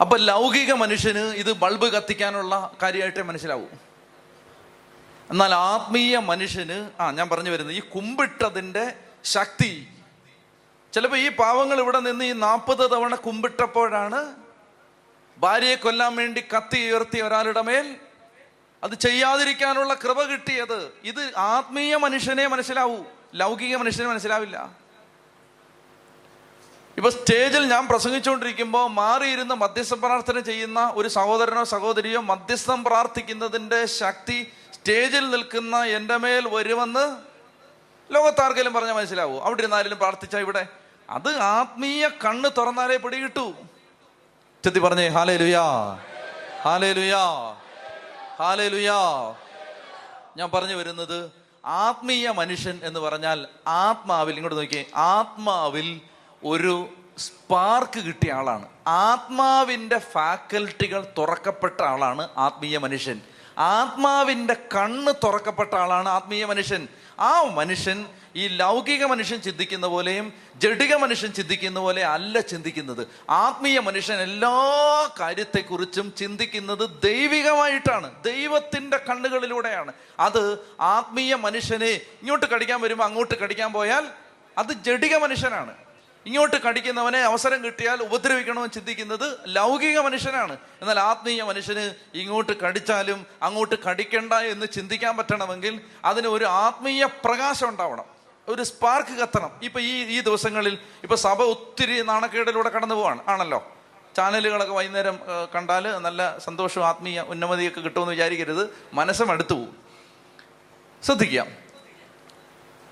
അപ്പൊ 0.00 0.16
ലൗകിക 0.16 0.72
മനുഷ്യന് 0.72 1.18
ഇത് 1.18 1.52
ബൾബ് 1.52 1.92
കത്തിക്കാനുള്ള 1.92 2.76
കാര്യമായിട്ടേ 2.82 3.22
മനസ്സിലാവൂ. 3.22 3.66
എന്നാൽ 5.30 5.54
ആത്മീയ 5.54 6.18
മനുഷ്യന് 6.18 6.90
ആ 7.00 7.10
ഞാൻ 7.10 7.28
പറഞ്ഞു 7.28 7.50
വരുന്നത് 7.50 7.76
ഈ 7.76 7.80
കുമ്പിട്ടതിന്റെ 7.80 8.92
ശക്തി. 9.24 9.88
ചിലപ്പോൾ 10.92 11.16
ഈ 11.16 11.28
പാവങ്ങൾ 11.28 11.80
ഇവിടെ 11.80 12.00
നിന്ന് 12.00 12.24
ഈ 12.24 12.32
നാൽപ്പത് 12.32 12.90
തവണ 12.90 13.14
കുമ്പിട്ടപ്പോഴാണ് 13.14 14.43
ഭാര്യയെ 15.38 15.74
കൊല്ലാൻ 15.74 16.16
വേണ്ടി 16.16 16.44
കത്തി 16.56 16.90
ഉയർത്തിയ 16.90 17.22
ഒരാളുടെ 17.22 17.62
മേൽ 17.62 17.96
അത് 18.84 18.94
ചെയ്യാതിരിക്കാനുള്ള 18.94 19.94
കൃപ 19.94 20.22
കിട്ടിയത് 20.22 20.92
ഇത് 21.04 21.32
ആത്മീയ 21.36 21.96
മനുഷ്യനെ 21.96 22.46
മനസ്സിലാവൂ. 22.46 22.96
ലൗകിക 23.34 23.76
മനുഷ്യനെ 23.76 24.08
മനസ്സിലാവില്ല. 24.08 24.84
ഇപ്പൊ 26.96 27.10
സ്റ്റേജിൽ 27.10 27.64
ഞാൻ 27.66 27.86
പ്രസംഗിച്ചുകൊണ്ടിരിക്കുമ്പോൾ 27.86 28.90
മാറിയിരുന്ന് 28.90 29.54
മധ്യസ്ഥ 29.54 29.94
പ്രാർത്ഥന 29.94 30.40
ചെയ്യുന്ന 30.40 30.92
ഒരു 30.94 31.08
സഹോദരനോ 31.08 31.64
സഹോദരിയോ 31.64 32.20
മധ്യസ്ഥം 32.20 32.84
പ്രാർത്ഥിക്കുന്നതിന്റെ 32.84 33.86
ശക്തി 33.86 34.52
സ്റ്റേജിൽ 34.72 35.30
നിൽക്കുന്ന 35.30 35.84
എന്റെ 35.84 36.16
മേൽ 36.16 36.48
വരുമെന്ന് 36.48 37.16
ലോകത്താർക്കെങ്കിലും 38.14 38.72
പറഞ്ഞാൽ 38.72 38.92
മനസ്സിലാവൂ. 38.92 39.40
അവിടെ 39.40 39.60
ഇരുന്നാലും 39.60 39.98
പ്രാർത്ഥിച്ച 39.98 40.36
ഇവിടെ. 40.36 40.66
അത് 41.10 41.36
ആത്മീയ 41.36 42.08
കണ്ണ് 42.08 42.50
തുറന്നാലേ 42.58 42.96
പിടികിട്ടൂ. 42.96 43.56
ചെത്തി 44.64 44.78
പറഞ്ഞേ 44.78 45.08
ഹാലേ 45.08 45.36
ലുയാ 45.36 45.62
ഹാലേ 46.62 46.92
ലുയാ 46.92 47.24
ഹാലേ 48.40 48.68
ലുയാ 48.68 49.00
ഞാൻ 50.36 50.50
പറഞ്ഞു 50.54 50.74
വരുന്നത് 50.74 51.30
ആത്മീയ 51.64 52.30
മനുഷ്യൻ 52.30 52.80
എന്ന് 52.82 53.00
പറഞ്ഞാൽ 53.00 53.46
ആത്മാവിൽ 53.66 54.34
ഇങ്ങോട്ട് 54.34 54.56
നോക്കിയേ 54.56 54.84
ആത്മാവിൽ 54.96 56.00
ഒരു 56.44 56.88
സ്പാർക്ക് 57.18 58.00
കിട്ടിയ 58.00 58.32
ആളാണ്. 58.32 58.68
ആത്മാവിന്റെ 58.86 59.98
ഫാക്കൽറ്റികൾ 59.98 61.06
തുറക്കപ്പെട്ട 61.18 61.82
ആളാണ് 61.82 62.28
ആത്മീയ 62.36 62.78
മനുഷ്യൻ. 62.78 63.20
ആത്മാവിന്റെ 63.58 64.54
കണ്ണ് 64.54 65.12
തുറക്കപ്പെട്ട 65.24 65.74
ആളാണ് 65.74 66.08
ആത്മീയ 66.08 66.44
മനുഷ്യൻ. 66.44 66.88
ആ 67.20 67.42
മനുഷ്യൻ 67.42 68.06
ഈ 68.36 68.48
ലൗകിക 68.48 69.04
മനുഷ്യൻ 69.04 69.40
ചിന്തിക്കുന്ന 69.40 69.86
പോലെയും 69.86 70.32
ജഡിക 70.56 70.94
മനുഷ്യൻ 70.94 71.32
ചിന്തിക്കുന്ന 71.32 71.80
പോലെ 71.80 72.04
അല്ല 72.04 72.40
ചിന്തിക്കുന്നത്. 72.40 73.06
ആത്മീയ 73.30 73.78
മനുഷ്യൻ 73.78 74.16
എല്ലാ 74.16 74.54
കാര്യത്തെക്കുറിച്ചും 75.20 76.14
ചിന്തിക്കുന്നത് 76.18 77.02
ദൈവികമായിട്ടാണ്. 77.04 78.22
ദൈവത്തിന്റെ 78.22 78.96
കണ്ണുകളിലൂടെയാണ്. 78.96 79.92
അത് 80.18 80.58
ആത്മീയ 80.80 81.34
മനുഷ്യനെ 81.34 81.86
ഇങ്ങോട്ട് 81.86 82.46
കടിക്കാൻ 82.46 82.80
വരുമ്പോൾ 82.80 83.04
അങ്ങോട്ട് 83.04 83.34
കടിക്കാൻ 83.34 83.72
പോയാൽ 83.72 84.06
അത് 84.58 84.72
ജഡിക 84.72 85.16
മനുഷ്യനാണ്. 85.16 85.74
ഇങ്ങോട്ട് 86.26 86.56
കടിക്കുന്നവനെ 86.56 87.18
അവസരം 87.18 87.64
കിട്ടിയാൽ 87.64 88.02
ഉപദ്രവിക്കണമെന്ന് 88.02 88.70
ചിന്തിക്കുന്നത് 88.70 89.38
ലൗകിക 89.46 89.98
മനുഷ്യനാണ്. 89.98 90.56
എന്നാൽ 90.80 91.00
ആത്മീയ 91.00 91.42
മനുഷ്യന് 91.42 91.94
ഇങ്ങോട്ട് 92.14 92.52
കടിച്ചാലും 92.52 93.26
അങ്ങോട്ട് 93.42 93.74
കടിക്കണ്ട 93.74 94.32
എന്ന് 94.32 94.66
ചിന്തിക്കാൻ 94.72 95.16
പറ്റണമെങ്കിൽ 95.16 95.80
അതിന് 96.04 96.26
ഒരു 96.26 96.44
ആത്മീയ 96.44 97.04
പ്രകാശം 97.04 97.68
ഉണ്ടാവണം. 97.68 98.13
ഒരു 98.48 98.62
സ്പാർക്ക് 98.62 99.14
കത്തണം. 99.18 99.50
ഇപ്പൊ 99.62 99.80
ഈ 99.80 99.92
ഈ 100.02 100.20
ദിവസങ്ങളിൽ 100.20 100.78
ഇപ്പൊ 101.02 101.16
സഭ 101.16 101.42
ഒത്തിരി 101.42 102.02
നാണക്കേടിലൂടെ 102.02 102.68
കടന്നു 102.68 102.94
പോവാണ്. 102.94 103.22
ആണല്ലോ? 103.28 103.72
ചാനലുകളൊക്കെ 104.16 104.72
വൈകുന്നേരം 104.72 105.18
കണ്ടാൽ 105.54 105.98
നല്ല 105.98 106.38
സന്തോഷവും 106.38 106.86
ആത്മീയ 106.86 107.20
ഉന്നമതിയൊക്കെ 107.20 107.80
കിട്ടുമെന്ന് 107.80 108.10
വിചാരിക്കരുത്. 108.10 108.76
മനസ്സും 108.92 109.30
അടുത്തു 109.30 109.54
പോകും. 109.54 109.76
ശ്രദ്ധിക്കാം. 111.02 111.48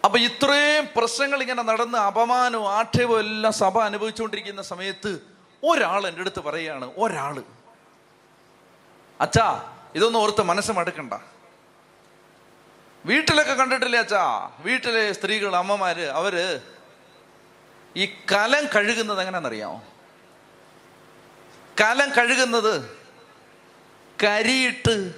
അപ്പൊ 0.05 0.19
ഇത്രയും 0.19 0.89
പ്രശ്നങ്ങൾ 0.97 1.43
ഇങ്ങനെ 1.43 1.63
നടന്ന് 1.63 1.99
അപമാനവും 1.99 2.73
ആക്ഷേപവും 2.73 3.19
എല്ലാം 3.19 3.53
സഭ 3.53 3.79
അനുഭവിച്ചുകൊണ്ടിരിക്കുന്ന 3.79 4.63
സമയത്ത് 4.63 5.21
ഒരാൾ 5.71 6.07
എന്റെ 6.07 6.21
അടുത്ത് 6.21 6.41
പറയുകയാണ് 6.41 6.91
ഒരാൾ. 6.97 7.43
അച്ഛാ 9.21 9.75
ഇതൊന്നും 9.95 10.21
ഓർത്ത് 10.21 10.43
മനസ്സ് 10.43 10.73
മടുക്കണ്ട. 10.73 11.15
വീട്ടിലൊക്കെ 13.07 13.53
കണ്ടിട്ടില്ലേ 13.53 13.99
അച്ഛാ? 13.99 14.51
വീട്ടിലെ 14.61 15.13
സ്ത്രീകൾ 15.13 15.57
അമ്മമാര് 15.57 16.05
അവർ 16.09 16.61
ഈ 17.97 18.07
കലം 18.07 18.65
കഴുകുന്നത് 18.77 19.21
എങ്ങനെയാണെന്നറിയാമോ? 19.21 19.85
കലം 21.81 22.09
കഴുകുന്നത് 22.09 23.01
കരിയിട്ട് 24.25 25.15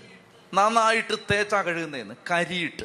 നന്നായിട്ട് 0.54 1.14
തേച്ചാ 1.30 1.62
കഴുകുന്നതെന്ന് 1.62 2.14
കരിയിട്ട്. 2.30 2.84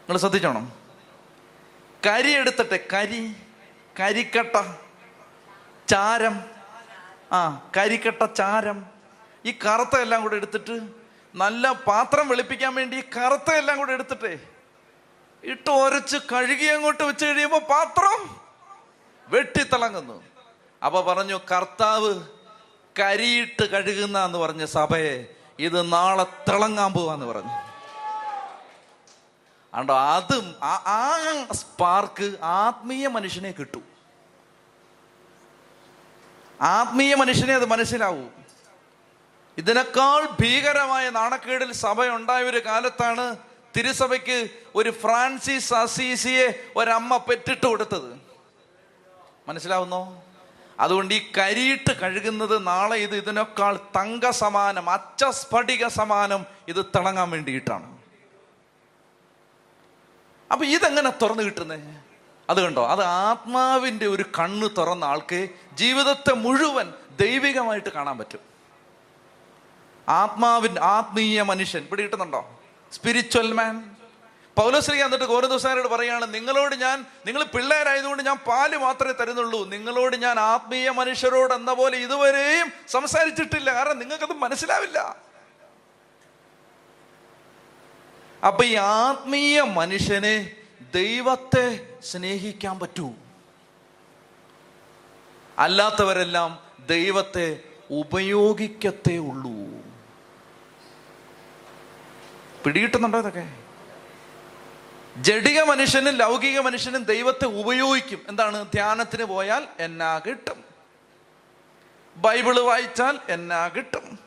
നിങ്ങൾ 0.00 0.18
ശ്രദ്ധിച്ചോണം. 0.18 0.86
കരി 2.06 2.30
എടുത്തിട്ടെ 2.32 2.88
കരി 2.92 3.36
കരിക്കട്ട 4.00 4.56
ചാരം 5.88 6.44
ആ 7.32 7.70
കരിക്കട്ട 7.76 8.24
ചാരം 8.24 8.86
ഈ 9.44 9.58
കറുത്ത 9.66 9.96
എല്ലാം 9.96 10.22
കൂടെ 10.22 10.36
എടുത്തിട്ട് 10.36 11.05
നല്ല 11.36 11.72
പാത്രം 11.72 12.28
വെളുപ്പിക്കാൻ 12.28 12.74
വേണ്ടി 12.74 13.00
കറുത്ത 13.16 13.50
എല്ലാം 13.50 13.78
കൂടെ 13.78 13.92
എടുത്തിട്ടേ. 13.92 14.38
ഇട്ട് 15.44 15.70
ഒരച്ച് 15.70 16.16
കഴുകി 16.32 16.64
അങ്ങോട്ട് 16.64 17.02
വെച്ച് 17.02 17.24
കഴിയുമ്പോൾ 17.24 17.60
പാത്രം 17.60 18.40
വെട്ടിത്തിളങ്ങുന്നു. 19.28 20.22
അപ്പൊ 20.84 21.00
പറഞ്ഞു 21.02 21.40
കർത്താവ് 21.52 22.10
കരിയിട്ട് 23.00 23.64
കഴുകുന്ന 23.70 24.24
എന്ന് 24.24 24.38
പറഞ്ഞ 24.38 24.64
സഭയെ 24.64 25.26
ഇത് 25.58 25.92
നാളെ 25.92 26.26
തിളങ്ങാൻ 26.48 26.92
പോവാന്ന് 26.92 27.26
പറഞ്ഞു. 27.26 27.54
ആണ്ടോ 29.74 29.98
അതും 29.98 30.56
ആ 30.62 31.18
സ്പാർക്ക് 31.52 32.36
ആത്മീയ 32.42 33.06
മനുഷ്യനെ 33.08 33.50
കിട്ടൂ. 33.50 33.82
ആത്മീയ 36.60 37.14
മനുഷ്യനെ 37.14 37.54
അത് 37.54 37.66
മനസ്സിലാവൂ. 37.66 38.24
ഇതിനേക്കാൾ 39.58 40.28
ഭീകരമായ 40.40 41.10
നാണക്കേടിൽ 41.10 41.72
സഭ 41.72 42.06
ഉണ്ടായ 42.06 42.42
ഒരു 42.42 42.66
കാലത്താണ് 42.66 43.36
തിരുസഭയ്ക്ക് 43.76 44.50
ഒരു 44.74 44.90
ഫ്രാൻസിസ് 44.90 45.74
അസീസിയെ 45.74 46.64
ഒരമ്മ 46.76 47.16
പെറ്റിട്ട് 47.16 47.66
കൊടുത്തത്. 47.66 48.20
മനസ്സിലാവുന്നോ? 49.48 50.24
അതുകൊണ്ട് 50.80 51.14
ഈ 51.14 51.32
കരിയിട്ട് 51.38 51.92
കഴുകുന്നത് 51.92 52.66
നാളെ 52.66 52.96
ഇത് 52.96 53.16
ഇതിനേക്കാൾ 53.16 53.76
തങ്ക 53.76 54.30
സമാനം 54.30 54.90
അച്ചസ്ഫടിക 54.90 55.86
സമാനം 55.86 56.46
ഇത് 56.68 56.84
തിളങ്ങാൻ 56.84 57.30
വേണ്ടിയിട്ടാണ്. 57.30 57.98
അപ്പൊ 60.52 60.66
ഇതെങ്ങനെ 60.66 61.10
തുറന്നു 61.10 61.42
കിട്ടുന്നേ? 61.42 62.02
അത് 62.50 62.60
കണ്ടോ? 62.60 62.86
അത് 62.86 63.02
ആത്മാവിന്റെ 63.02 64.06
ഒരു 64.06 64.22
കണ്ണ് 64.22 64.68
തുറന്ന 64.78 65.04
ആൾക്ക് 65.04 65.48
ജീവിതത്തെ 65.72 66.34
മുഴുവൻ 66.34 66.92
ദൈവികമായിട്ട് 67.20 67.88
കാണാൻ 67.88 68.18
പറ്റും. 68.18 68.55
ആത്മാവിൻ 70.08 70.78
ആത്മീയ 70.78 71.42
മനുഷ്യൻ. 71.42 71.82
ഇവിടെ 71.82 72.02
കിട്ടുന്നുണ്ടോ? 72.02 72.60
സ്പിരിച്വൽ 72.92 73.52
മാൻ 73.52 73.96
പൗലശ്രീ 74.56 75.02
എന്നിട്ട് 75.02 75.24
ഗോരദോസാരോട് 75.24 75.88
പറയുകയാണ് 75.88 76.34
നിങ്ങളോട് 76.34 76.74
ഞാൻ 76.74 77.06
നിങ്ങൾ 77.26 77.44
പിള്ളേരായതുകൊണ്ട് 77.44 78.22
ഞാൻ 78.22 78.36
പാൽ 78.36 78.76
മാത്രമേ 78.76 79.12
തരുന്നുള്ളൂ. 79.12 79.68
നിങ്ങളോട് 79.68 80.16
ഞാൻ 80.16 80.38
ആത്മീയ 80.38 80.90
മനുഷ്യരോട് 80.90 81.54
എന്ന 81.54 81.72
പോലെ 81.72 81.98
ഇതുവരെയും 81.98 82.72
സംസാരിച്ചിട്ടില്ല. 82.88 83.74
കാരണം 83.74 83.98
നിങ്ങൾക്കത് 83.98 84.32
മനസ്സിലാവില്ല. 84.32 85.16
അപ്പൊ 88.46 88.64
ഈ 88.64 88.74
ആത്മീയ 88.74 89.62
മനുഷ്യനെ 89.62 90.52
ദൈവത്തെ 90.94 91.96
സ്നേഹിക്കാൻ 92.02 92.78
പറ്റൂ. 92.78 93.10
അല്ലാത്തവരെല്ലാം 95.58 96.58
ദൈവത്തെ 96.86 97.60
ഉപയോഗിക്കത്തേ 97.90 99.16
ഉള്ളൂ. 99.16 99.75
പിടികിട്ടുന്നുണ്ടോ 102.66 103.18
ഇതൊക്കെ? 103.18 103.52
ജഡിക 105.16 105.62
മനുഷ്യനും 105.62 106.14
ലൗകിക 106.14 106.60
മനുഷ്യനും 106.60 107.02
ദൈവത്തെ 107.02 107.46
ഉപയോഗിക്കും. 107.46 108.22
എന്താണ്? 108.28 108.66
ധ്യാനത്തിന് 108.72 109.24
പോയാൽ 109.24 109.66
എന്നാ 109.80 110.18
കിട്ടും. 110.18 110.64
ബൈബിൾ 112.16 112.60
വായിച്ചാൽ 112.60 113.18
എന്നാ 113.28 113.68
കിട്ടും. 113.68 114.18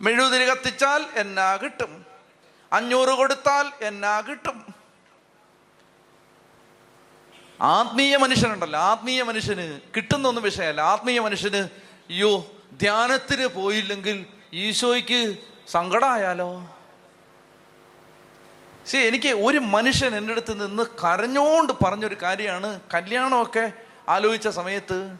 മെഴുതിരി 0.00 0.44
കത്തിച്ചാൽ 0.44 1.04
എന്നാ 1.14 1.56
കിട്ടും. 1.56 2.06
അഞ്ഞൂറ് 2.72 3.08
കൊടുത്താൽ 3.08 3.72
എന്നാ 3.82 4.20
കിട്ടും. 4.20 4.74
ആത്മീയ 7.60 8.16
മനുഷ്യനുണ്ടല്ലോ. 8.16 8.80
ആത്മീയ 8.80 9.22
മനുഷ്യന് 9.22 9.80
കിട്ടുന്നൊന്നും 9.96 10.44
വിഷയമല്ല. 10.44 10.80
ആത്മീയ 10.80 11.20
മനുഷ്യന് 11.20 11.68
അയ്യോ 12.10 12.52
ധ്യാനത്തിന് 12.80 13.46
പോയില്ലെങ്കിൽ 13.46 14.26
ഈശോയ്ക്ക് 14.52 15.36
സങ്കടമായാലോ? 15.68 16.76
ശരി 18.90 19.02
എനിക്ക് 19.02 19.28
ഒരു 19.28 19.58
മനുഷ്യൻ 19.58 20.16
എന്റെ 20.16 20.32
അടുത്ത് 20.32 20.66
നിന്ന് 20.66 20.82
കരഞ്ഞോണ്ട് 20.82 21.72
പറഞ്ഞൊരു 21.84 22.16
കാര്യമാണ്. 22.22 22.80
കല്യാണമൊക്കെ 22.94 23.72
ആലോചിച്ച 24.08 24.48
സമയത്ത് 24.48 25.18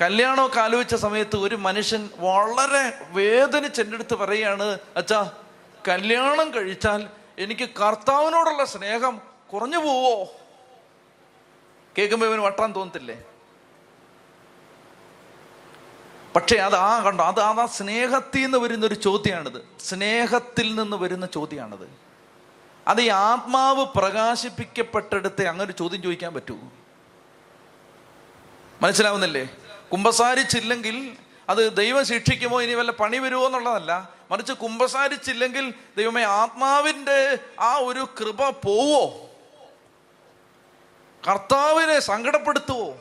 കല്യാണമൊക്കെ 0.00 0.60
ആലോചിച്ച 0.60 0.94
സമയത്ത് 0.94 1.36
ഒരു 1.36 1.56
മനുഷ്യൻ 1.56 2.08
വളരെ 2.18 2.98
വേദനിച്ച് 3.10 3.80
എന്റെ 3.80 3.94
അടുത്ത് 3.94 4.14
പറയുകയാണ് 4.14 4.78
അച്ഛാ 4.96 5.32
കല്യാണം 5.88 6.54
കഴിച്ചാൽ 6.54 7.08
എനിക്ക് 7.38 7.68
കർത്താവിനോടുള്ള 7.68 8.64
സ്നേഹം 8.64 9.20
കുറഞ്ഞു 9.52 9.78
പോവോ? 9.78 10.14
കേൾക്കുമ്പോൾ 11.98 12.26
ഇവന് 12.26 12.40
വട്ടാൻ 12.40 12.74
തോന്നത്തില്ലേ? 12.76 13.16
പക്ഷേ 16.36 16.56
അത് 16.56 16.74
ആ 16.74 17.02
കണ്ടോ 17.02 17.24
അത് 17.24 17.40
ആ 17.40 17.66
സ്നേഹത്തിൽ 17.66 18.42
നിന്ന് 18.42 18.58
വരുന്ന 18.58 18.86
ഒരു 18.86 18.94
ചോദ്യമാണിത്. 18.94 19.68
സ്നേഹത്തിൽ 19.80 20.74
നിന്ന് 20.74 20.96
വരുന്ന 20.96 21.26
ചോദ്യമാണിത്. 21.26 21.88
അത് 22.88 23.00
ഈ 23.00 23.08
ആത്മാവ് 23.08 23.86
പ്രകാശിപ്പിക്കപ്പെട്ടെടുത്ത് 23.96 25.46
അങ്ങനെ 25.46 25.72
ചോദ്യം 25.72 26.02
ചോദിക്കാൻ 26.02 26.34
പറ്റൂ. 26.34 26.58
മനസ്സിലാവുന്നില്ലേ? 28.82 29.48
കുമ്പസാരിച്ചില്ലെങ്കിൽ 29.92 31.16
അത് 31.48 31.76
ദൈവം 31.76 32.04
ശിക്ഷിക്കുമോ 32.04 32.62
ഇനി 32.62 32.74
വല്ല 32.74 32.90
പണി 32.90 33.16
വരുമോ 33.16 33.46
എന്നുള്ളതല്ല. 33.46 34.10
മറിച്ച് 34.30 34.52
കുമ്പസാരിച്ചില്ലെങ്കിൽ 34.52 35.74
ദൈവമേ 35.96 36.22
ആത്മാവിന്റെ 36.22 37.38
ആ 37.60 37.76
ഒരു 37.76 38.08
കൃപ 38.20 38.48
പോവോ? 38.48 39.30
കർത്താവിനെ 41.30 41.98
സങ്കടപ്പെടുത്തുവോ? 41.98 42.94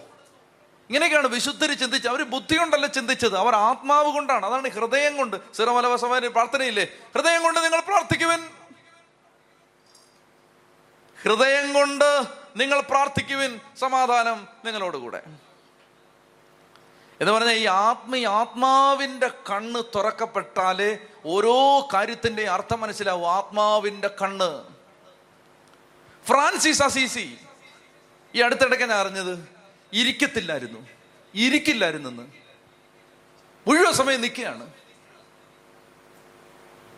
ഇങ്ങനെയൊക്കെയാണ് 0.90 1.28
വിശുദ്ധർ 1.28 1.74
ചിന്തിച്ചത്. 1.74 2.10
അവർ 2.10 2.24
ബുദ്ധി 2.24 2.56
കൊണ്ടല്ല 2.56 2.86
ചിന്തിച്ചത്. 2.86 3.38
അവർ 3.38 3.56
ആത്മാവ് 3.56 4.12
കൊണ്ടാണ്. 4.12 4.46
അതാണ് 4.46 4.70
ഹൃദയം 4.70 5.18
കൊണ്ട്. 5.18 5.54
സിറമലവസമാരി 5.54 6.28
പ്രാർത്ഥനയില്ലേ? 6.28 6.88
ഹൃദയം 7.16 7.44
കൊണ്ട് 7.44 7.60
നിങ്ങൾ 7.60 7.80
പ്രാർത്ഥിക്കുവൻ. 7.80 8.50
ഹൃദയം 11.24 11.74
കൊണ്ട് 11.74 12.24
നിങ്ങൾ 12.58 12.82
പ്രാർത്ഥിക്കുവിൻ. 12.82 13.60
സമാധാനം 13.80 14.48
നിങ്ങളോടുകൂടെ 14.66 15.24
എന്ന് 17.22 17.32
പറഞ്ഞാൽ 17.32 17.54
ഈ 17.54 17.66
ആത്മീ 17.66 18.26
ആത്മാവിന്റെ 18.26 19.28
കണ്ണ് 19.28 19.84
തുറക്കപ്പെട്ടാലേ 19.96 20.98
ഓരോ 21.26 21.88
കാര്യത്തിന്റെ 21.94 22.50
അർത്ഥം 22.50 22.82
മനസ്സിലാവും. 22.82 23.32
ആത്മാവിന്റെ 23.32 24.10
കണ്ണ്. 24.22 24.64
Francis 26.28 26.84
Assisi. 26.84 27.38
ഈ 28.36 28.42
അടുത്തിടയ്ക്ക് 28.42 28.86
ഞാൻ 28.86 29.00
അറിഞ്ഞത് 29.00 29.55
ഇരിക്കത്തില്ലായിരുന്നു. 29.94 30.88
ഇരിക്കില്ലായിരുന്നെന്ന്. 31.36 32.28
മുഴുവൻ 33.68 33.94
സമയം 33.94 34.22
നിൽക്കുകയാണ്. 34.22 34.74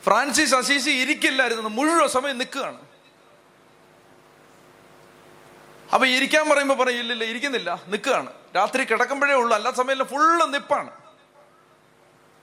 ഫ്രാൻസിസ് 0.03 0.55
അസീസി 0.55 0.89
ഇരിക്കില്ലായിരുന്നു 0.89 1.69
മുഴുവൻ 1.69 2.07
സമയം 2.07 2.37
നിൽക്കുകയാണ്. 2.37 2.87
അപ്പൊ 5.93 6.07
ഇരിക്കാൻ 6.07 6.49
പറയുമ്പോൾ 6.49 6.75
പറയും 6.75 7.23
ഇരിക്കുന്നില്ല. 7.23 7.83
നിൽക്കുകയാണ്. 7.87 8.33
രാത്രി 8.55 8.83
കിടക്കുമ്പോഴേ 8.83 9.33
ഉള്ളൂ. 9.33 9.55
അല്ലാത്ത 9.55 9.75
സമയം 9.75 10.05
ഫുള്ള് 10.05 10.53
നിപ്പാണ്. 10.53 10.91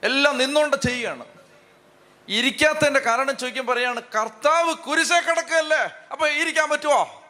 എല്ലാം 0.03 0.39
നിന്നുകൊണ്ട് 0.39 0.77
ചെയ്യുകയാണ്. 0.77 1.25
ഇരിക്കാത്തതിന്റെ 2.29 3.01
കാരണം 3.01 3.37
ചോദിക്കാൻ 3.37 3.67
പറയാണ് 3.67 4.01
കർത്താവ് 4.01 4.75
കുരിശേ 4.75 5.21
കിടക്കല്ലേ 5.21 5.91
അപ്പൊ 6.13 6.29
ഇരിക്കാൻ 6.29 6.69
പറ്റുമോ 6.71 7.24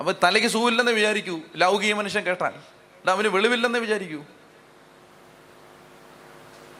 അപ്പൊ 0.00 0.12
തലയ്ക്ക് 0.12 0.48
സുഖമില്ലെന്ന് 0.48 0.92
വിചാരിക്കൂ. 0.92 1.40
ലൗകിക 1.56 1.94
മനുഷ്യൻ 1.94 2.24
കേട്ടാൽ. 2.24 2.62
അവന് 3.08 3.28
വെളിവില്ലെന്ന് 3.28 3.78
വിചാരിക്കൂ. 3.78 4.24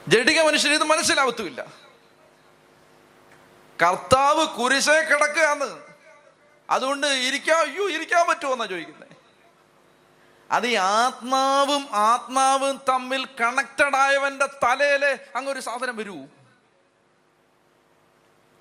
ജഡിക 0.08 0.40
മനുഷ്യന് 0.40 0.74
ഇത് 0.74 0.84
മനസ്സിലാവത്തുമില്ല. 0.84 1.66
കർത്താവ് 3.82 4.46
കുരിശെ 4.46 4.92
കിടക്കുകയാണ്. 4.92 5.80
അതുകൊണ്ട് 6.70 7.06
ഇരിക്കാൻ 7.06 7.58
അയ്യോ 7.58 7.90
ഇരിക്കാൻ 7.90 8.26
പറ്റുമോ 8.28 8.52
എന്നാ 8.52 8.66
ചോദിക്കുന്നത് 8.66 9.08
അത് 10.50 10.66
ഈ 10.66 10.74
ആത്മാവും 10.74 11.88
ആത്മാവും 11.92 12.80
തമ്മിൽ 12.88 13.28
കണക്റ്റഡ് 13.40 13.96
ആയവന്റെ 13.96 14.46
തലയിലെ 14.46 15.18
അങ്ങൊരു 15.36 15.60
സാധനം 15.60 15.96
വരൂ. 15.96 16.26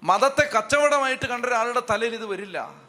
മതത്തെ 0.04 0.50
കച്ചവടമായിട്ട് 0.58 1.26
കണ്ട 1.26 1.46
ഒരാളുടെ 1.46 1.82
തലയിൽ 1.90 2.14
ഇത് 2.14 2.26
വരില്ല. 2.26 2.89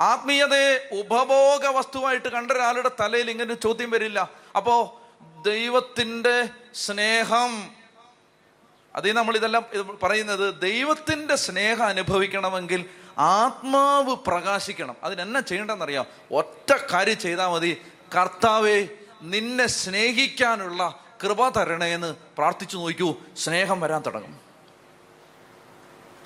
ആത്മീയതയെ 0.00 0.88
ഉപഭോഗ 0.92 1.66
വസ്തുവായിട്ട് 1.66 2.28
കണ്ട 2.28 2.52
ഒരാളുടെ 2.52 2.90
തലയിൽ 3.00 3.30
ഇങ്ങനെ 3.30 3.54
ചോദ്യം 3.54 3.90
വരില്ല. 3.90 4.30
അപ്പോ 4.56 5.02
ദൈവത്തിന്റെ 5.46 6.48
സ്നേഹം 6.74 7.70
അതിൽ 8.94 9.12
നമ്മൾ 9.12 9.36
ഇതെല്ലാം 9.36 9.64
പറയുന്നത് 10.02 10.60
ദൈവത്തിന്റെ 10.60 11.36
സ്നേഹം 11.36 11.84
അനുഭവിക്കണമെങ്കിൽ 11.84 12.84
ആത്മാവ് 13.18 14.16
പ്രകാശിക്കണം. 14.16 14.96
അതിനെന്നെ 15.02 15.40
ചെയ്യേണ്ടതെന്നറിയാം. 15.40 16.06
ഒറ്റ 16.32 16.72
കാര്യം 16.92 17.18
ചെയ്താൽ 17.18 17.48
മതി. 17.48 17.82
കർത്താവെ 18.16 18.88
നിന്നെ 19.22 19.66
സ്നേഹിക്കാനുള്ള 19.66 21.04
കൃപ 21.24 21.48
തരണേന്ന് 21.48 22.14
പ്രാർത്ഥിച്ചു 22.38 22.76
നോക്കൂ. 22.76 23.14
സ്നേഹം 23.36 23.80
വരാൻ 23.80 24.02
തുടങ്ങും. 24.06 24.40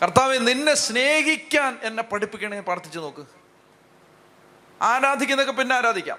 കർത്താവെ 0.03 0.39
നിന്നെ 0.39 0.75
സ്നേഹിക്കാൻ 0.75 1.79
എന്നെ 1.83 2.03
പഠിപ്പിക്കണേ 2.03 2.61
പ്രാർത്ഥിച്ചു 2.61 2.99
നോക്ക്. 2.99 3.44
ആരാധിക്കുന്നൊക്കെ 4.83 5.53
പിന്നെ 5.53 5.77
ആരാധിക്കാം. 5.77 6.19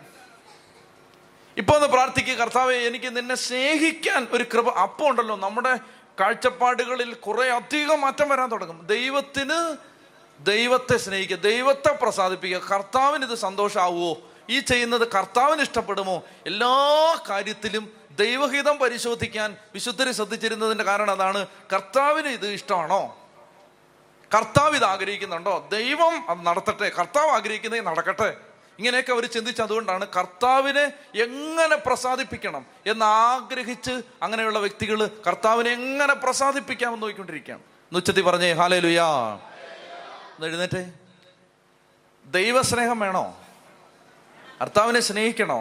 ഇപ്പൊ 1.58 1.74
ഒന്ന് 1.74 1.88
പ്രാർത്ഥിക്കുക 1.88 2.34
കർത്താവെ 2.34 2.76
എനിക്ക് 2.76 3.18
നിന്നെ 3.18 3.36
സ്നേഹിക്കാൻ 3.36 4.28
ഒരു 4.32 4.46
കൃപ 4.54 4.70
അപ്പം 4.70 5.10
ഉണ്ടല്ലോ. 5.10 5.36
നമ്മുടെ 5.36 5.80
കാഴ്ചപ്പാടുകളിൽ 6.20 7.14
കുറെ 7.14 7.50
അധികം 7.50 8.02
മാറ്റം 8.02 8.30
വരാൻ 8.30 8.52
തുടങ്ങും. 8.52 8.88
ദൈവത്തിന് 8.88 9.78
ദൈവത്തെ 10.46 10.98
സ്നേഹിക്കുക 10.98 11.38
ദൈവത്തെ 11.38 11.90
പ്രസാദിപ്പിക്കുക. 12.02 12.58
കർത്താവിന് 12.58 13.26
ഇത് 13.26 13.36
സന്തോഷമാവുമോ 13.36 14.18
ഈ 14.50 14.60
ചെയ്യുന്നത് 14.60 15.08
കർത്താവിന് 15.12 15.62
ഇഷ്ടപ്പെടുമോ? 15.62 16.24
എല്ലാ 16.46 17.16
കാര്യത്തിലും 17.30 17.94
ദൈവഹിതം 18.20 18.78
പരിശോധിക്കാൻ 18.78 19.58
വിശുദ്ധരെ 19.74 20.12
ശ്രദ്ധിച്ചിരുന്നതിന്റെ 20.12 20.84
കാരണം 20.84 21.12
അതാണ് 21.12 21.48
കർത്താവിന് 21.74 22.28
ഇത് 22.28 22.48
ഇഷ്ടമാണോ? 22.48 23.25
കർത്താവ് 24.34 24.76
ഇത് 24.76 24.84
ആഗ്രഹിക്കുന്നുണ്ടോ? 24.84 25.70
ദൈവം 25.72 26.30
അത് 26.30 26.46
നടത്തട്ടെ 26.46 26.90
കർത്താവ് 26.90 27.28
ആഗ്രഹിക്കുന്നത് 27.28 27.86
നടക്കട്ടെ. 27.86 28.38
ഇങ്ങനെയൊക്കെ 28.80 29.12
അവർ 29.12 29.26
ചിന്തിച്ച് 29.26 29.62
അതുകൊണ്ടാണ് 29.62 30.08
കർത്താവിനെ 30.18 30.94
എങ്ങനെ 31.22 31.76
പ്രസാദിപ്പിക്കണം 31.76 32.66
എന്ന് 32.86 33.06
ആഗ്രഹിച്ച് 33.06 34.02
അങ്ങനെയുള്ള 34.22 34.60
വ്യക്തികൾ 34.60 35.10
കർത്താവിനെ 35.28 35.70
എങ്ങനെ 35.70 36.14
പ്രസാദിപ്പിക്കാമെന്ന് 36.14 37.02
നോക്കിക്കൊണ്ടിരിക്കുകയാണ്. 37.02 37.62
ഉച്ചത്തി 37.96 38.22
പറഞ്ഞേ 38.22 38.54
ഹാലേ 38.54 38.80
ലുയാ 38.80 39.40
എഴുന്നേറ്റേ. 40.44 40.92
ദൈവസ്നേഹം 42.26 43.00
വേണോ? 43.00 43.38
കർത്താവിനെ 44.62 45.00
സ്നേഹിക്കണോ? 45.00 45.60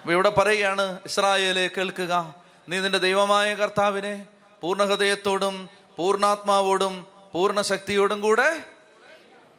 അപ്പൊ 0.00 0.12
ഇവിടെ 0.12 0.28
പറയുകയാണ് 0.28 0.98
ഇസ്രായേലെ 1.04 1.70
കേൾക്കുക. 1.76 2.34
നീ 2.68 2.78
നിന്റെ 2.78 2.98
ദൈവമായ 2.98 3.54
കർത്താവിനെ 3.54 4.26
പൂർണ 4.60 4.84
ഹൃദയത്തോടും 4.84 5.68
പൂർണാത്മാവോടും 5.96 7.15
പൂർണ 7.36 7.60
ശക്തിയോടും 7.60 8.20
കൂടെ 8.20 8.64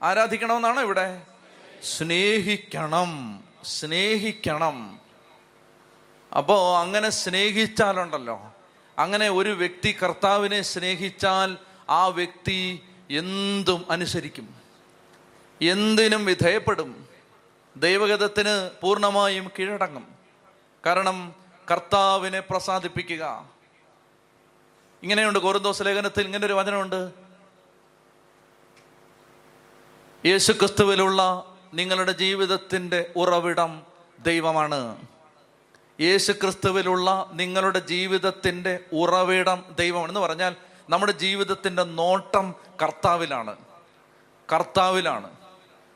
ആരാധിക്കണമെന്നാണ് 0.04 0.80
ഇവിടെ? 0.80 1.22
സ്നേഹിക്കണം 1.84 3.44
സ്നേഹിക്കണം. 3.64 5.00
അപ്പോ 6.38 6.78
അങ്ങനെ 6.78 7.10
സ്നേഹിച്ചാലുണ്ടല്ലോ. 7.10 8.54
അങ്ങനെ 9.00 9.30
ഒരു 9.30 9.50
വ്യക്തി 9.50 9.98
കർത്താവിനെ 10.04 10.62
സ്നേഹിച്ചാൽ 10.62 11.58
ആ 11.90 12.08
വ്യക്തി 12.08 12.84
എന്തും 13.10 13.86
അനുസരിക്കും. 13.92 14.56
എന്തിനും 15.62 16.26
വിധേയപ്പെടും. 16.26 17.08
ദൈവഗതത്തിന് 17.76 18.70
പൂർണമായും 18.82 19.52
കീഴടങ്ങും. 19.60 20.08
കാരണം 20.86 21.36
കർത്താവിനെ 21.72 22.40
പ്രസാദിപ്പിക്കുക. 22.40 23.50
ഇങ്ങനെയുണ്ട് 25.04 25.40
കോറിന്തോസ് 25.40 25.84
ലേഖനത്തിൽ 25.84 26.26
ഇങ്ങനെ 26.26 26.46
ഒരു 26.46 26.54
വചനമുണ്ട്. 26.54 27.27
യേശുക്രിസ്തുവിലുള്ള 30.26 31.46
നിങ്ങളുടെ 31.74 32.12
ജീവിതത്തിന്റെ 32.12 33.14
ഉറവിടം 33.16 33.82
ദൈവമാണ്. 34.20 35.08
യേശുക്രിസ്തുവിലുള്ള 36.02 37.30
നിങ്ങളുടെ 37.34 37.80
ജീവിതത്തിന്റെ 37.80 38.80
ഉറവിടം 38.94 39.64
ദൈവമാണ് 39.80 40.10
എന്ന് 40.10 40.20
പറഞ്ഞാൽ 40.20 40.56
നമ്മുടെ 40.90 41.12
ജീവിതത്തിന്റെ 41.12 41.84
നോട്ടം 41.84 42.56
കർത്താവിലാണ്. 42.84 43.56
കർത്താവിലാണ്. 44.54 45.30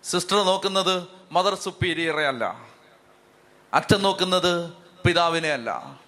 സിസ്റ്റർ 0.03 0.37
നോക്കുന്നത് 0.37 1.07
മദർ 1.31 1.55
സുപ്പീരിയറെ 1.55 2.27
അല്ല. 2.27 2.61
അച്ഛൻ 3.73 4.01
നോക്കുന്നത് 4.01 4.73
പിതാവിനെ 5.07 5.49
അല്ല. 5.49 5.99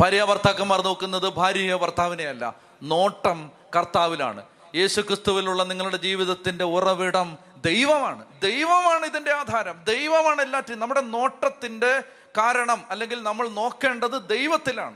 ഭാര്യ 0.00 0.24
ഭർത്താക്കന്മാർ 0.24 0.82
നോക്കുന്നത് 0.82 1.28
ഭാര്യയോ 1.28 1.76
ഭർത്താവിനെ 1.76 2.24
അല്ല. 2.24 2.54
നോട്ടം 2.82 3.50
കർത്താവിലാണ്. 3.76 4.51
യേശു 4.74 5.00
ക്രിസ്തുവിലുള്ള 5.00 5.62
നിങ്ങളുടെ 5.62 5.96
ജീവിതത്തിന്റെ 5.96 6.64
ഉറവിടം 6.64 7.38
ദൈവമാണ്. 7.64 8.24
ദൈവമാണ് 8.42 9.06
ഇതിന്റെ 9.06 9.32
ആധാരം. 9.32 9.84
ദൈവമാണ് 9.84 10.42
എല്ലാറ്റിനും 10.42 10.78
നമ്മുടെ 10.78 11.00
നോട്ടത്തിന്റെ 11.00 12.04
കാരണം 12.38 12.84
അല്ലെങ്കിൽ 12.90 13.22
നമ്മൾ 13.22 13.48
നോക്കേണ്ടത് 13.48 14.28
ദൈവത്തിലാണ്. 14.28 14.94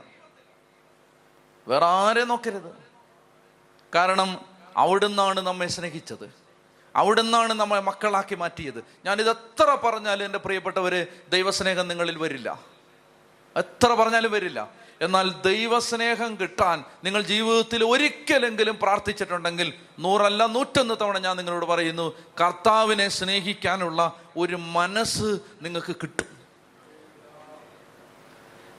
വേറെ 1.67 1.85
ആരെ 1.85 2.23
നോക്കരുത്. 2.23 2.75
കാരണം 3.95 4.39
അവിടുന്നാണ് 4.77 5.39
നമ്മെ 5.39 5.67
സ്നേഹിച്ചത്. 5.67 6.33
അവിടുന്നാണ് 6.95 7.53
നമ്മെ 7.53 7.79
മക്കളാക്കി 7.79 8.35
മാറ്റിയത്. 8.35 8.83
ഞാനിത് 9.05 9.29
എത്ര 9.29 9.77
പറഞ്ഞാലും 9.83 10.25
എന്റെ 10.25 10.37
പ്രിയപ്പെട്ടവര് 10.37 11.05
ദൈവസ്നേഹം 11.29 11.87
നിങ്ങളിൽ 11.87 12.17
വരില്ല. 12.17 12.59
എത്ര 13.57 13.93
പറഞ്ഞാലും 13.93 14.31
വരില്ല. 14.31 14.86
എന്നാൽ 15.01 15.33
ദൈവസ്നേഹം 15.45 16.37
കിട്ടാൻ 16.41 16.83
നിങ്ങൾ 17.03 17.21
ജീവിതത്തിൽ 17.21 17.83
ഒരിക്കലെങ്കിലും 17.83 18.77
പ്രാർത്ഥിച്ചിട്ടുണ്ടെങ്കിൽ 18.81 19.73
നൂറല്ല 19.99 20.45
നൂറ്റൊന്ന് 20.45 20.93
തവണ 21.01 21.17
ഞാൻ 21.17 21.37
നിങ്ങളോട് 21.37 21.65
പറയുന്നു 21.65 22.13
കർത്താവിനെ 22.41 23.09
സ്നേഹിക്കാനുള്ള 23.09 24.13
ഒരു 24.37 24.55
മനസ്സ് 24.55 25.39
നിങ്ങൾക്ക് 25.61 25.95
കിട്ടും. 25.95 26.37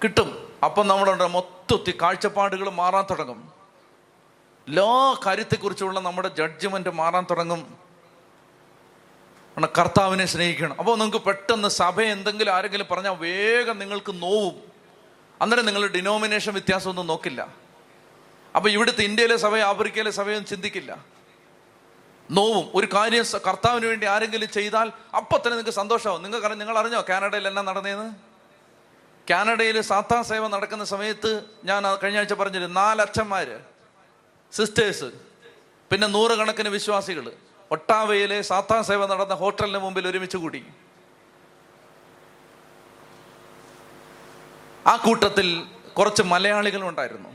കിട്ടും. 0.05 0.53
അപ്പം 0.65 0.89
നമ്മളുടെ 0.89 1.27
മൊത്തത്തിൽ 1.27 1.95
കാഴ്ചപ്പാടുകൾ 2.03 2.71
മാറാൻ 2.71 3.05
തുടങ്ങും. 3.11 3.53
എല്ലാ 4.69 5.21
കാര്യത്തെക്കുറിച്ചുള്ള 5.27 6.01
നമ്മുടെ 6.01 6.29
ജഡ്ജ്മെന്റ് 6.29 6.89
മാറാൻ 6.89 7.27
തുടങ്ങും. 7.31 7.89
കർത്താവിനെ 9.79 10.27
സ്നേഹിക്കണം. 10.27 10.77
അപ്പോൾ 10.79 10.99
നിങ്ങൾക്ക് 10.99 11.25
പെട്ടെന്ന് 11.25 11.69
സഭ 11.69 12.01
എന്തെങ്കിലും 12.01 12.53
ആരെങ്കിലും 12.53 12.87
പറഞ്ഞാൽ 12.91 13.13
വേഗം 13.13 13.79
നിങ്ങൾക്ക് 13.79 14.23
നോവും. 14.23 14.68
അന്നേരം 15.41 15.67
നിങ്ങൾ 15.67 15.87
ഡിനോമിനേഷൻ 15.87 16.53
വ്യത്യാസമൊന്നും 16.53 17.07
നോക്കില്ല. 17.07 17.49
അപ്പൊ 18.57 18.71
ഇവിടുത്തെ 18.71 19.03
ഇന്ത്യയിലെ 19.03 19.37
സഭയോ 19.37 19.65
ആഫ്രിക്കയിലെ 19.67 20.11
സഭയൊന്നും 20.11 20.47
ചിന്തിക്കില്ല. 20.47 21.05
നോവും. 22.31 22.71
ഒരു 22.75 22.89
കാര്യം 22.95 23.25
കർത്താവിന് 23.47 23.87
വേണ്ടി 23.87 24.07
ആരെങ്കിലും 24.07 24.49
ചെയ്താൽ 24.49 24.93
അപ്പൊ 25.17 25.37
തന്നെ 25.37 25.51
നിങ്ങൾക്ക് 25.51 25.71
സന്തോഷമാവും. 25.71 26.23
നിങ്ങൾക്ക് 26.23 26.61
നിങ്ങൾ 26.61 26.79
അറിഞ്ഞോ 26.79 27.05
കാനഡയിൽ 27.09 27.49
എന്നാ 27.49 27.63
നടന്നേന്ന്? 27.63 28.15
കാനഡയിൽ 29.31 29.81
സാത്താ 29.81 30.23
സേവ 30.23 30.49
നടക്കുന്ന 30.49 30.85
സമയത്ത് 30.85 31.45
ഞാൻ 31.65 31.83
കഴിഞ്ഞ 32.03 32.19
ആഴ്ച 32.19 32.33
പറഞ്ഞിരുന്നു 32.33 32.81
നാലച്ഛന്മാര് 32.81 33.59
സിസ്റ്റേഴ്സ് 34.53 35.11
പിന്നെ 35.91 36.07
നൂറുകണക്കിന് 36.07 36.69
വിശ്വാസികൾ 36.69 37.33
ഒട്ടാവയിലെ 37.71 38.43
സാത്താ 38.43 38.83
സേവ 38.83 39.07
നടന്ന 39.07 39.35
ഹോട്ടലിന് 39.35 39.79
മുമ്പിൽ 39.79 40.09
ഒരുമിച്ച് 40.09 40.37
കൂടി. 40.37 40.65
ആ 44.89 44.97
കൂട്ടത്തിൽ 44.97 45.67
കുറച്ച് 45.99 46.23
മലയാളികളുണ്ടായിരുന്നു 46.23 47.29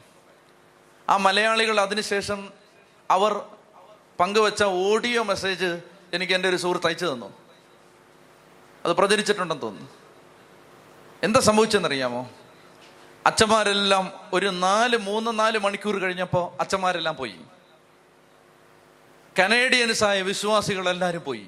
ആ 1.10 1.18
മലയാളികൾ 1.18 1.80
അതിനുശേഷം 1.80 2.54
അവർ 3.12 3.42
പങ്കുവച്ച 4.20 4.64
ഓഡിയോ 4.64 5.24
മെസ്സേജ് 5.24 5.82
എനിക്ക് 6.14 6.34
എന്റെ 6.34 6.50
ഒരു 6.50 6.56
സുഹൃത്ത് 6.56 6.88
അയച്ചു 6.88 7.06
തന്നു. 7.06 7.34
അത് 8.86 8.94
പ്രചരിച്ചിട്ടുണ്ടെന്ന് 8.94 9.62
തോന്നുന്നു. 9.62 9.90
എന്താ 11.24 11.40
സംഭവിച്ചെന്നറിയാമോ? 11.40 12.30
അച്ഛന്മാരെല്ലാം 13.26 14.12
ഒരു 14.34 14.48
നാല് 14.48 14.98
മൂന്ന് 14.98 15.40
നാല് 15.40 15.58
മണിക്കൂർ 15.58 16.00
കഴിഞ്ഞപ്പോൾ 16.00 16.62
അച്ഛന്മാരെല്ലാം 16.62 17.16
പോയി. 17.16 17.36
കനേഡിയൻസായ 19.40 20.22
വിശ്വാസികളെല്ലാവരും 20.22 21.24
പോയി. 21.24 21.48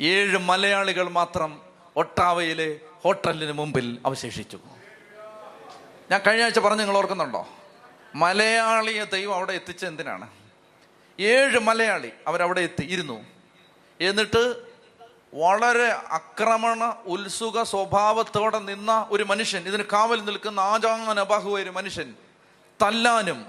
ഏഴ് 0.00 0.38
മലയാളികൾ 0.38 1.08
മാത്രം 1.08 1.62
ഒട്ടാവയിലെ 1.96 2.80
ഹോട്ടലിന് 3.04 3.52
മുമ്പിൽ 3.52 3.98
അവശേഷിച്ചു. 4.06 4.58
ഞാൻ 6.10 6.20
കഴിഞ്ഞ 6.26 6.42
ആഴ്ച 6.42 6.58
പറഞ്ഞു 6.58 6.80
നിങ്ങൾ 6.80 6.96
ഓർക്കുന്നുണ്ടോ? 6.96 7.48
മലയാളിയെ 8.14 9.04
ദൈവം 9.04 9.34
അവിടെ 9.34 9.52
എത്തിച്ച 9.52 9.84
എന്തിനാണ്? 9.84 10.28
ഏഴ് 11.20 11.58
മലയാളി 11.58 12.10
അവരവിടെ 12.26 12.60
എത്തി 12.60 12.84
ഇരുന്നു 12.84 13.26
എന്നിട്ട് 14.00 14.74
വളരെ 15.34 15.88
ആക്രമണ 15.90 16.96
ഉത്സുക 17.06 17.62
സ്വഭാവത്തോടെ 17.62 18.58
നിന്ന 18.58 19.06
ഒരു 19.10 19.22
മനുഷ്യൻ 19.22 19.62
ഇതിന് 19.68 19.82
കാവൽ 19.92 20.24
നിൽക്കുന്ന 20.24 20.60
ആചാനബാഹുവായ 20.60 21.62
ഒരു 21.62 21.70
മനുഷ്യൻ 21.70 22.14
തല്ലാനും 22.82 23.46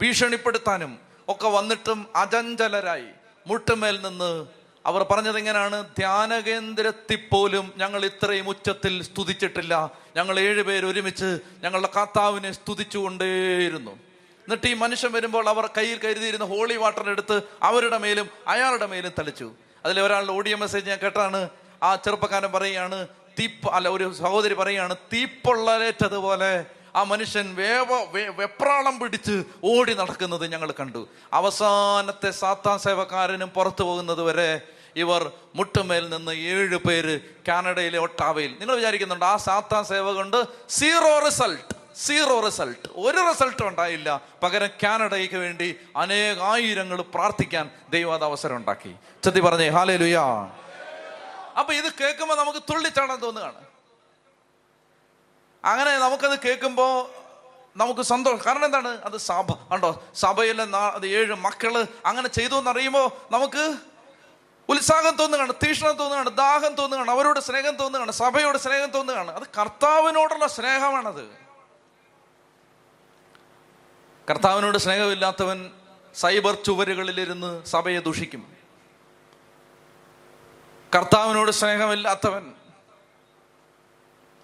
ഭീഷണിപ്പെടുത്താനും 0.00 0.98
ഒക്കെ 1.28 1.48
വന്നിട്ടും 1.48 2.06
അചഞ്ചലരായി 2.16 3.10
മുട്ടുമേൽ 3.46 4.06
നിന്ന് 4.06 4.59
അവർ 4.90 5.02
പറഞ്ഞത് 5.10 5.38
എങ്ങനെയാണ്? 5.38 5.78
ധ്യാനകേന്ദ്രത്തിൽ 5.98 7.20
പോലും 7.32 7.66
ഞങ്ങൾ 7.76 8.00
ഇത്രയും 8.10 8.46
ഉച്ചത്തിൽ 8.52 8.94
സ്തുതിച്ചിട്ടില്ല. 9.08 9.74
ഞങ്ങൾ 10.16 10.36
ഏഴുപേർ 10.40 10.84
ഒരുമിച്ച് 10.90 11.28
ഞങ്ങളുടെ 11.64 11.90
കർത്താവിനെ 11.96 12.52
സ്തുതിച്ചുകൊണ്ടേയിരുന്നു. 12.52 13.94
എന്നിട്ട് 14.44 14.68
ഈ 14.72 14.74
മനുഷ്യൻ 14.74 15.10
വരുമ്പോൾ 15.12 15.46
അവർ 15.48 15.64
കയ്യിൽ 15.78 15.98
കരുതിയിരുന്ന 16.04 16.46
ഹോളി 16.52 16.76
വാട്ടർ 16.82 17.10
എടുത്ത് 17.10 17.36
അവരുടെ 17.62 17.98
മേലും 18.04 18.28
അയാളുടെ 18.46 18.86
മേലും 18.92 19.12
തളിച്ചു. 19.18 19.48
അതിൽ 19.84 20.00
ഒരാളുടെ 20.00 20.32
ഓഡിയോ 20.32 20.56
മെസ്സേജ് 20.56 20.88
ഞാൻ 20.90 20.98
കേട്ടാണ് 21.02 21.40
ആ 21.82 21.90
ചെറുപ്പക്കാരൻ 22.04 22.50
പറയുകയാണ് 22.52 22.98
തീപ്പ് 23.38 23.68
അല്ല 23.76 23.88
ഒരു 23.88 24.06
സഹോദരി 24.22 24.54
പറയുകയാണ് 24.54 24.94
തീപ്പൊള്ളലേറ്റതുപോലെ 25.12 26.52
ആ 26.96 27.02
മനുഷ്യൻ 27.02 27.46
വേവ 27.54 27.90
വെപ്രാളം 28.38 28.94
പിടിച്ച് 28.98 29.36
ഓടി 29.64 29.92
നടക്കുന്നത് 29.94 30.44
ഞങ്ങൾ 30.52 30.70
കണ്ടു. 30.80 31.02
അവസാനത്തെ 31.32 32.30
സാത്താൻ 32.30 32.78
സേവക്കാരനും 32.78 33.50
പുറത്തു 33.56 33.82
പോകുന്നത് 33.82 34.22
വരെ 34.22 34.50
ഇവർ 34.96 35.32
മുട്ടുമേൽ 35.54 36.08
നിന്ന് 36.08 36.32
ഏഴ് 36.32 36.76
പേര് 36.76 37.20
കാനഡയിലെ 37.48 37.98
ഒട്ടാവയിൽ. 37.98 38.56
നിങ്ങൾ 38.60 38.76
വിചാരിക്കുന്നുണ്ട് 38.76 39.24
ആ 39.24 39.36
സാത്താൻ 39.36 39.84
സേവ 39.84 40.12
കൊണ്ട് 40.12 40.44
സീറോ 40.68 41.18
റിസൾട്ട് 41.18 41.96
സീറോ 41.96 42.40
റിസൾട്ട് 42.40 42.88
ഒരു 42.96 43.16
റിസൾട്ടും 43.28 43.68
ഉണ്ടായില്ല. 43.68 44.20
പകരം 44.42 44.68
കാനഡയ്ക്ക് 44.82 45.34
വേണ്ടി 45.34 45.76
അനേകായിരങ്ങൾ 45.96 47.02
പ്രാർത്ഥിക്കാൻ 47.02 47.70
ദൈവം 47.90 48.24
അവസരം 48.24 48.56
ഉണ്ടാക്കി. 48.56 48.94
ചെത്തി 49.24 49.40
പറഞ്ഞേ 49.40 49.68
ഹാലേ 49.68 49.96
ലുയാ 49.96 50.50
അപ്പൊ 51.58 51.74
ഇത് 51.74 51.92
കേൾക്കുമ്പോൾ 52.00 52.34
നമുക്ക് 52.34 52.58
തുള്ളിച്ചാടാൻ 52.58 53.20
തോന്നുകയാണ്. 53.20 53.70
അങ്ങനെ 55.64 55.98
നമുക്കത് 55.98 56.38
കേൾക്കുമ്പോൾ 56.38 57.20
നമുക്ക് 57.76 58.00
സന്തോഷം. 58.00 58.38
കാരണം 58.46 58.64
എന്താണ്? 58.64 58.88
അത് 58.88 59.16
സഭ 59.16 59.50
കണ്ടോ? 59.50 60.02
സഭയിലെ 60.14 60.66
ഏഴ് 61.06 61.34
മക്കൾ 61.34 61.86
അങ്ങനെ 62.06 62.28
ചെയ്തു 62.28 62.54
എന്നറിയുമ്പോൾ 62.54 63.10
നമുക്ക് 63.30 63.76
ഉത്സാഹം 64.70 65.16
തോന്നുകയാണ് 65.16 65.52
തീഷ്ണം 65.52 65.96
തോന്നുകയാണ് 65.96 66.30
ദാഹം 66.30 66.74
തോന്നുകയാണ് 66.74 67.10
അവരോട് 67.10 67.40
സ്നേഹം 67.40 67.76
തോന്നുകയാണ് 67.76 68.12
സഭയോട് 68.12 68.58
സ്നേഹം 68.58 68.90
തോന്നുകയാണ്. 68.90 69.30
അത് 69.30 69.42
കർത്താവിനോടുള്ള 69.58 70.46
സ്നേഹമാണത്. 70.46 71.28
കർത്താവിനോട് 74.30 74.78
സ്നേഹമില്ലാത്തവൻ 74.78 75.70
സൈബർ 76.14 76.54
ചുവരുകളിലിരുന്ന് 76.54 77.64
സഭയെ 77.64 77.98
ദുഷിക്കും. 77.98 78.56
കർത്താവിനോട് 80.94 81.50
സ്നേഹമില്ലാത്തവൻ 81.50 82.52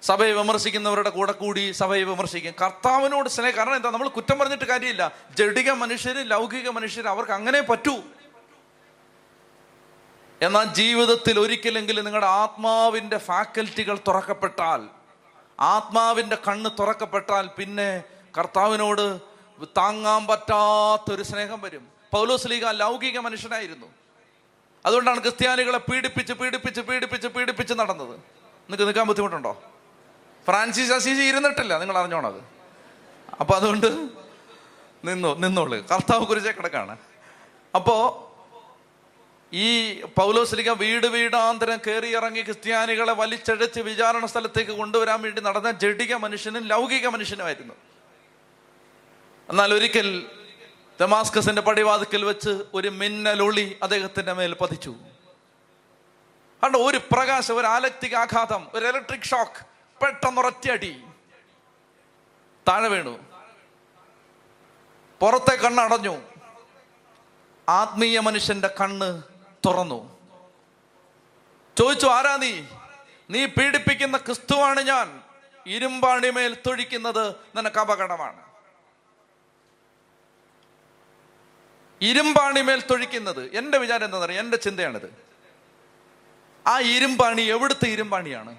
സഭയെ 0.02 0.32
വിമർശിക്കുന്നവരുടെ 0.32 1.10
കൂടെ 1.10 1.32
കൂടി 1.32 1.70
സഭയെ 1.70 2.02
വിമർശിക്കും. 2.02 2.54
കർത്താവിനോട് 2.62 3.28
സ്നേഹം 3.28 3.56
കാരണം 3.56 3.76
എന്താ? 3.76 3.90
നമ്മൾ 3.90 4.08
കുറ്റം 4.08 4.38
പറഞ്ഞിട്ട് 4.38 4.64
കാര്യമില്ല. 4.64 5.12
ജഡിക 5.30 5.70
മനുഷ്യര് 5.70 6.30
ലൗകിക 6.30 6.68
മനുഷ്യര് 6.68 7.06
അവർക്ക് 7.06 7.32
അങ്ങനെ 7.32 7.60
പറ്റൂ. 7.60 8.02
എന്നാൽ 10.42 10.64
ജീവിതത്തിൽ 10.64 11.40
ഒരിക്കലെങ്കിലും 11.40 12.04
നിങ്ങളുടെ 12.04 12.26
ആത്മാവിന്റെ 12.26 13.18
ഫാക്കൽറ്റികൾ 13.18 13.98
തുറക്കപ്പെട്ടാൽ 14.08 14.88
ആത്മാവിന്റെ 15.60 16.36
കണ്ണ് 16.48 16.70
തുറക്കപ്പെട്ടാൽ 16.78 17.46
പിന്നെ 17.46 18.02
കർത്താവിനോട് 18.38 19.20
താങ്ങാൻ 19.64 20.26
പറ്റാത്തൊരു 20.26 21.22
സ്നേഹം 21.22 21.60
വരും. 21.60 21.88
പൗലോസ് 22.12 22.48
ലീഗ 22.50 22.68
ലൗകിക 22.68 23.18
മനുഷ്യനായിരുന്നു. 23.18 23.86
അതുകൊണ്ടാണ് 24.86 25.22
ക്രിസ്ത്യാനികളെ 25.22 25.78
പീഡിപ്പിച്ച് 25.78 26.32
പീഡിപ്പിച്ച് 26.32 26.80
പീഡിപ്പിച്ച് 26.80 27.28
പീഡിപ്പിച്ച് 27.28 27.74
നടന്നത്. 27.74 28.10
നിങ്ങൾക്ക് 28.10 28.84
നിൽക്കാൻ 28.84 29.06
ബുദ്ധിമുട്ടുണ്ടോ? 29.06 29.62
ഫ്രാൻസിസ് 30.46 30.92
അസീസി 30.92 31.20
ഇരുന്നിട്ടില്ല 31.20 31.78
നിങ്ങൾ 31.78 31.98
അറിഞ്ഞോണത് 31.98 32.42
അപ്പോൾ 33.40 33.54
അതുകൊണ്ട് 33.54 33.86
നിന്നു 35.04 35.38
നിന്നോളൂ. 35.38 35.76
കർത്താവ് 35.76 36.26
കുറിച്ചേ 36.26 36.52
കിടക്കാണ്. 36.52 36.96
അപ്പോ 37.74 38.22
ഈ 39.64 40.00
പൗലോസ്ലിക 40.18 40.70
വീട് 40.70 41.06
വീടാന്തരം 41.06 41.78
കയറി 41.86 42.08
ഇറങ്ങി 42.16 42.42
ക്രിസ്ത്യാനികളെ 42.42 43.12
വലിച്ചഴച്ച് 43.12 43.80
വിചാരണ 43.80 44.26
സ്ഥലത്തേക്ക് 44.26 44.70
കൊണ്ടുവരാൻ 44.70 45.22
വേണ്ടി 45.22 45.40
നടന്ന 45.40 45.70
ജഡിക 45.70 46.14
മനുഷ്യനും 46.14 46.64
ലൗകിക 46.66 47.06
മനുഷ്യനുമായിരുന്നു. 47.06 47.74
എന്നാൽ 49.50 49.74
ഒരിക്കൽ 49.74 50.08
ദമാസ്കസിന്റെ 51.00 51.62
പടിവാതിക്കൽ 51.62 52.24
വെച്ച് 52.24 52.52
ഒരു 52.74 52.88
മിന്നലൊളി 52.88 53.76
അദ്ദേഹത്തിന്റെ 53.82 54.32
മേൽ 54.32 54.56
പതിച്ചു. 54.60 54.92
കണ്ട 56.62 56.76
ഒരു 56.76 56.98
പ്രകാശം 57.12 57.56
ഒരു 57.60 57.66
ആലക്തിക 57.66 58.14
ആഘാതം 58.14 58.62
ഒരു 58.74 58.84
ഇലക്ട്രിക് 58.86 59.30
ഷോക്ക് 59.30 59.60
പെട്ടെന്ന് 60.02 60.02
പെട്ടെന്നൊരൊറ്റയടി 60.02 60.92
താഴെ 62.68 62.88
വീണു. 62.88 63.14
പുറത്തെ 65.20 65.54
കണ്ണടഞ്ഞു. 65.56 66.16
ആത്മീയ 67.68 68.20
മനുഷ്യന്റെ 68.20 68.70
കണ്ണ് 68.80 69.35
തുറന്നു. 69.66 70.18
ചോദിച്ചു 71.78 72.06
ആരാ 72.06 72.36
നീ? 72.36 72.62
നീ 73.30 73.46
പീഡിപ്പിക്കുന്ന 73.46 74.16
ക്രിസ്തുവാണ് 74.16 74.80
ഞാൻ. 74.80 75.22
ഇരുമ്പാണിമേൽ 75.66 76.54
തൊഴിക്കുന്നത് 76.54 77.30
നിനക്ക് 77.56 77.80
അപകടമാണ്. 77.80 78.42
ഇരുമ്പാണിമേൽ 82.00 82.80
തൊഴിക്കുന്നത് 82.80 83.56
എന്റെ 83.56 83.78
വിചാരം 83.78 84.04
എന്താ 84.04 84.18
പറയുക 84.18 84.40
എന്റെ 84.40 84.56
ചിന്തയാണിത്. 84.56 85.26
ആ 86.66 86.80
ഇരുമ്പാണി 86.80 87.42
എവിടുത്തെ 87.42 87.86
ഇരുമ്പാണിയാണ്? 87.86 88.56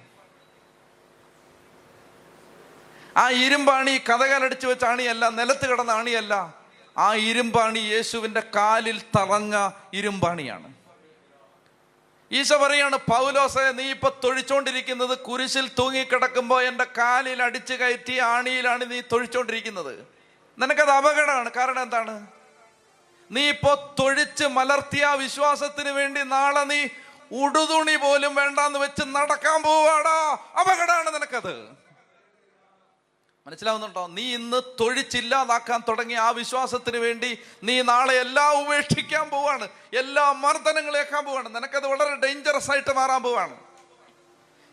ആ 3.18 3.30
ഇരുമ്പാണി 3.30 4.02
കഥകാലടിച്ചു 4.10 4.68
വെച്ച 4.68 4.84
അണിയല്ല 4.84 5.30
നിലത്ത് 5.30 5.70
കിടന്ന 5.70 5.92
അണിയല്ല. 5.92 6.54
ആ 6.98 7.16
ഇരുമ്പാണി 7.16 7.80
യേശുവിന്റെ 7.80 8.44
കാലിൽ 8.56 9.02
തറഞ്ഞ 9.02 9.70
ഇരുമ്പാണിയാണ്. 9.94 10.87
ഈശോ 12.32 12.58
പറയാണ് 12.58 12.98
പൗലോസെ 12.98 13.72
നീ 13.72 13.84
ഇപ്പൊ 13.84 14.10
തൊഴിച്ചോണ്ടിരിക്കുന്നത് 14.24 15.18
കുരിശിൽ 15.18 15.70
തൂങ്ങിക്കിടക്കുമ്പോൾ 15.80 16.64
എന്റെ 16.64 16.86
കാലിൽ 16.98 17.44
അടിച്ചു 17.44 17.74
കയറ്റി 17.74 18.18
ആണിയിലാണ് 18.18 18.92
നീ 18.92 19.02
തൊഴിച്ചോണ്ടിരിക്കുന്നത്. 19.02 20.08
നിനക്കത് 20.60 20.90
അപകടമാണ്. 20.90 21.52
കാരണം 21.52 21.82
എന്താണ്? 21.82 22.28
നീ 23.32 23.50
ഇപ്പോ 23.50 23.96
തൊഴിച്ച് 24.00 24.46
മലർത്തിയ 24.46 25.06
വിശ്വാസത്തിന് 25.06 25.90
വേണ്ടി 25.90 26.22
നാളെ 26.24 26.64
നീ 26.64 26.88
ഉടുതുണി 27.44 27.96
പോലും 27.96 28.36
വേണ്ടാന്ന് 28.36 28.80
വെച്ച് 28.80 29.04
നടക്കാൻ 29.08 29.64
പോവാടാ. 29.64 30.38
അപകടമാണ് 30.60 31.16
നിനക്കത്. 31.16 31.87
മനസ്സിലാവുന്നുണ്ടോ? 33.48 34.08
നീ 34.08 34.36
ഇന്ന് 34.36 34.62
തൊഴിച്ചില്ലാതാക്കാൻ 34.80 35.82
തുടങ്ങിയ 35.88 36.18
ആ 36.18 36.30
വിശ്വാസത്തിന് 36.30 36.98
വേണ്ടി 36.98 37.40
നീ 37.64 37.82
നാളെ 37.82 38.14
എല്ലാം 38.14 38.66
ഉപേക്ഷിക്കാൻ 38.66 39.30
പോവാണ്. 39.30 39.68
എല്ലാ 39.98 40.32
മർദ്ദനങ്ങളേക്കാൻ 40.32 41.26
പോവാണ്. 41.26 41.56
നിനക്കത് 41.56 41.88
വളരെ 41.88 42.16
ഡേഞ്ചറസ് 42.16 42.72
ആയിട്ട് 42.72 42.96
മാറാൻ 42.96 43.24
പോവാണ്. 43.24 43.56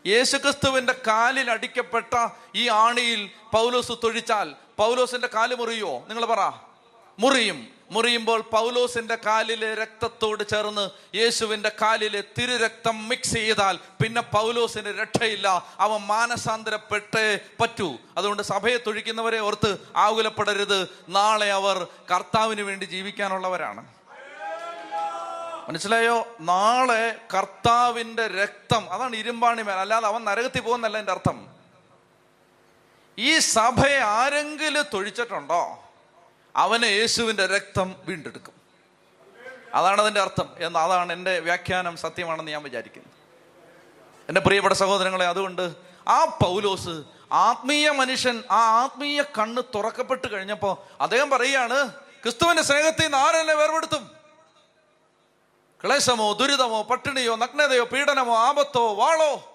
യേശുക്രിസ്തുവിന്റെ 0.06 0.94
കാലിൽ 1.06 1.51
അടിക്കപ്പെട്ട 1.51 2.28
ഈ 2.55 2.68
ആണിയിൽ 2.68 3.30
പൗലോസ് 3.52 3.92
തൊഴിച്ചാൽ. 4.05 4.55
പൗലോസിന്റെ 4.76 5.26
കാൽ 5.26 5.55
മുറിയോ 5.55 6.05
നിങ്ങൾ 6.09 6.24
പറ. 6.24 6.52
മുറിയും. 7.18 7.68
മുറിയുമ്പോൾ 7.94 8.40
പൗലോസിന്റെ 8.40 9.18
കാലിലെ 9.26 9.74
രക്തത്തോട് 9.74 10.48
ചേർന്ന് 10.48 11.16
യേശുവിന്റെ 11.16 11.72
കാലിലെ 11.82 12.24
തിരുരക്തം 12.38 13.08
മിക്സ് 13.08 13.34
ചെയ്താൽ 13.34 13.78
പിന്നെ 14.02 14.20
പൗലോസിന് 14.20 15.00
രക്ഷയില്ല. 15.00 15.66
അവൻ 15.80 16.00
മാനസാന്തരപ്പെട്ടേ 16.00 17.38
പറ്റൂ. 17.60 17.96
അതുകൊണ്ട് 18.16 18.42
സഭയെ 18.42 18.76
തൊഴിക്കുന്നവരെ 18.76 19.38
ഓർത്ത് 19.38 19.76
ആകുലപ്പെടരുത്. 19.96 20.88
നാളെ 21.08 21.52
അവർ 21.52 21.86
കർത്താവിന് 22.10 22.60
വേണ്ടി 22.60 22.84
ജീവിക്കാനുള്ളവരാണ്. 22.84 23.86
മനസ്സിലായോ? 25.68 26.36
നാളെ 26.40 27.20
കർത്താവിന്റെ 27.36 28.28
രക്തം 28.28 28.92
അതാണ് 28.92 29.16
ഇരുമ്പാണി 29.16 29.62
മേൽ. 29.62 29.74
അല്ലാതെ 29.74 30.06
അവൻ 30.06 30.24
നരകത്തിൽ 30.24 30.60
പോകുന്നല്ല 30.60 30.98
എന്റെ 30.98 31.12
അർത്ഥം. 31.12 31.46
ഈ 33.18 33.38
സഭയെ 33.38 33.98
ആരെങ്കിലും 33.98 34.84
തൊഴിച്ചിട്ടുണ്ടോ? 34.94 35.84
അവന് 36.56 36.85
യേശുവിന്റെ 36.85 37.47
രക്തം 37.47 37.94
വീണ്ടെടുക്കും. 38.05 38.55
അതാണ് 39.74 40.01
അതിന്റെ 40.01 40.20
അർത്ഥം. 40.20 40.48
എന്ന് 40.59 40.78
അതാണ് 40.78 41.12
എന്റെ 41.12 41.39
വ്യാഖ്യാനം 41.39 41.97
സത്യമാണെന്ന് 41.97 42.52
ഞാൻ 42.52 42.62
വിചാരിക്കുന്നു. 42.62 43.09
എന്റെ 44.28 44.40
പ്രിയപ്പെട്ട 44.40 44.74
സഹോദരങ്ങളെ 44.74 45.26
അതുകൊണ്ട് 45.26 45.74
ആ 46.09 46.24
പൗലോസ് 46.24 47.02
ആത്മീയ 47.32 47.90
മനുഷ്യൻ 47.90 48.44
ആ 48.51 48.82
ആത്മീയ 48.82 49.22
കണ്ണ് 49.22 49.62
തുറക്കപ്പെട്ട് 49.74 50.32
കഴിഞ്ഞപ്പോൾ 50.32 50.76
അദ്ദേഹം 51.02 51.31
പറയുകയാണ് 51.31 51.89
ക്രിസ്തുവിന്റെ 51.93 52.62
സ്നേഹത്തിൽ 52.62 53.02
നിന്ന് 53.02 53.16
ആരെന്നെ 53.16 53.55
വേർപെടുത്തും? 53.55 54.10
ക്ലേശമോ 55.85 56.32
ദുരിതമോ 56.32 56.82
പട്ടിണിയോ 56.82 57.36
നഗ്നതയോ 57.36 57.85
പീഡനമോ 57.85 58.36
ആപത്തോ 58.36 58.94
വാളോ 58.94 59.53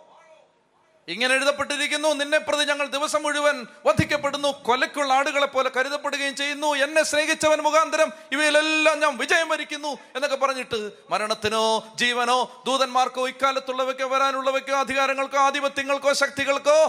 ഇങ്ങനെ 1.10 1.34
എഴുതപ്പെട്ടിരിക്കുന്നു 1.34 2.14
നിന്നെ 2.14 2.38
പ്രതി 2.38 2.64
ഞങ്ങൾ 2.64 2.88
ദിവസം 2.88 3.24
മുഴുവൻ 3.24 3.66
വധിക്കപ്പെടുന്നു 3.86 4.48
കൊലക്കുള്ള 4.64 5.14
ആടുകളെ 5.14 5.46
പോലെ 5.46 5.70
കരുതപ്പെടുകയും 5.78 6.36
ചെയ്യുന്നു 6.36 6.76
എന്നെ 6.76 7.04
സ്നേഹിച്ചവൻ 7.04 7.60
മുഖാന്തരം 7.60 8.12
ഇവയിലെല്ലാം 8.32 9.00
ഞാൻ 9.00 9.18
വിജയം 9.18 9.50
വരിക്കുന്നു 9.50 9.98
എന്നൊക്കെ 10.16 10.36
പറഞ്ഞിട്ട് 10.36 10.92
മരണത്തിനോ 11.12 11.64
ജീവനോ 11.98 12.64
ദൂതന്മാർക്കോ 12.66 13.28
ഇക്കാലത്തുള്ളവയ്ക്കോ 13.28 14.10
വരാനുള്ളവയ്ക്കോ 14.10 14.80
അധികാരങ്ങൾക്കോ 14.80 15.40
ആധിപത്യങ്ങൾക്കോ 15.40 16.14
ശക്തികൾക്കോ 16.14 16.80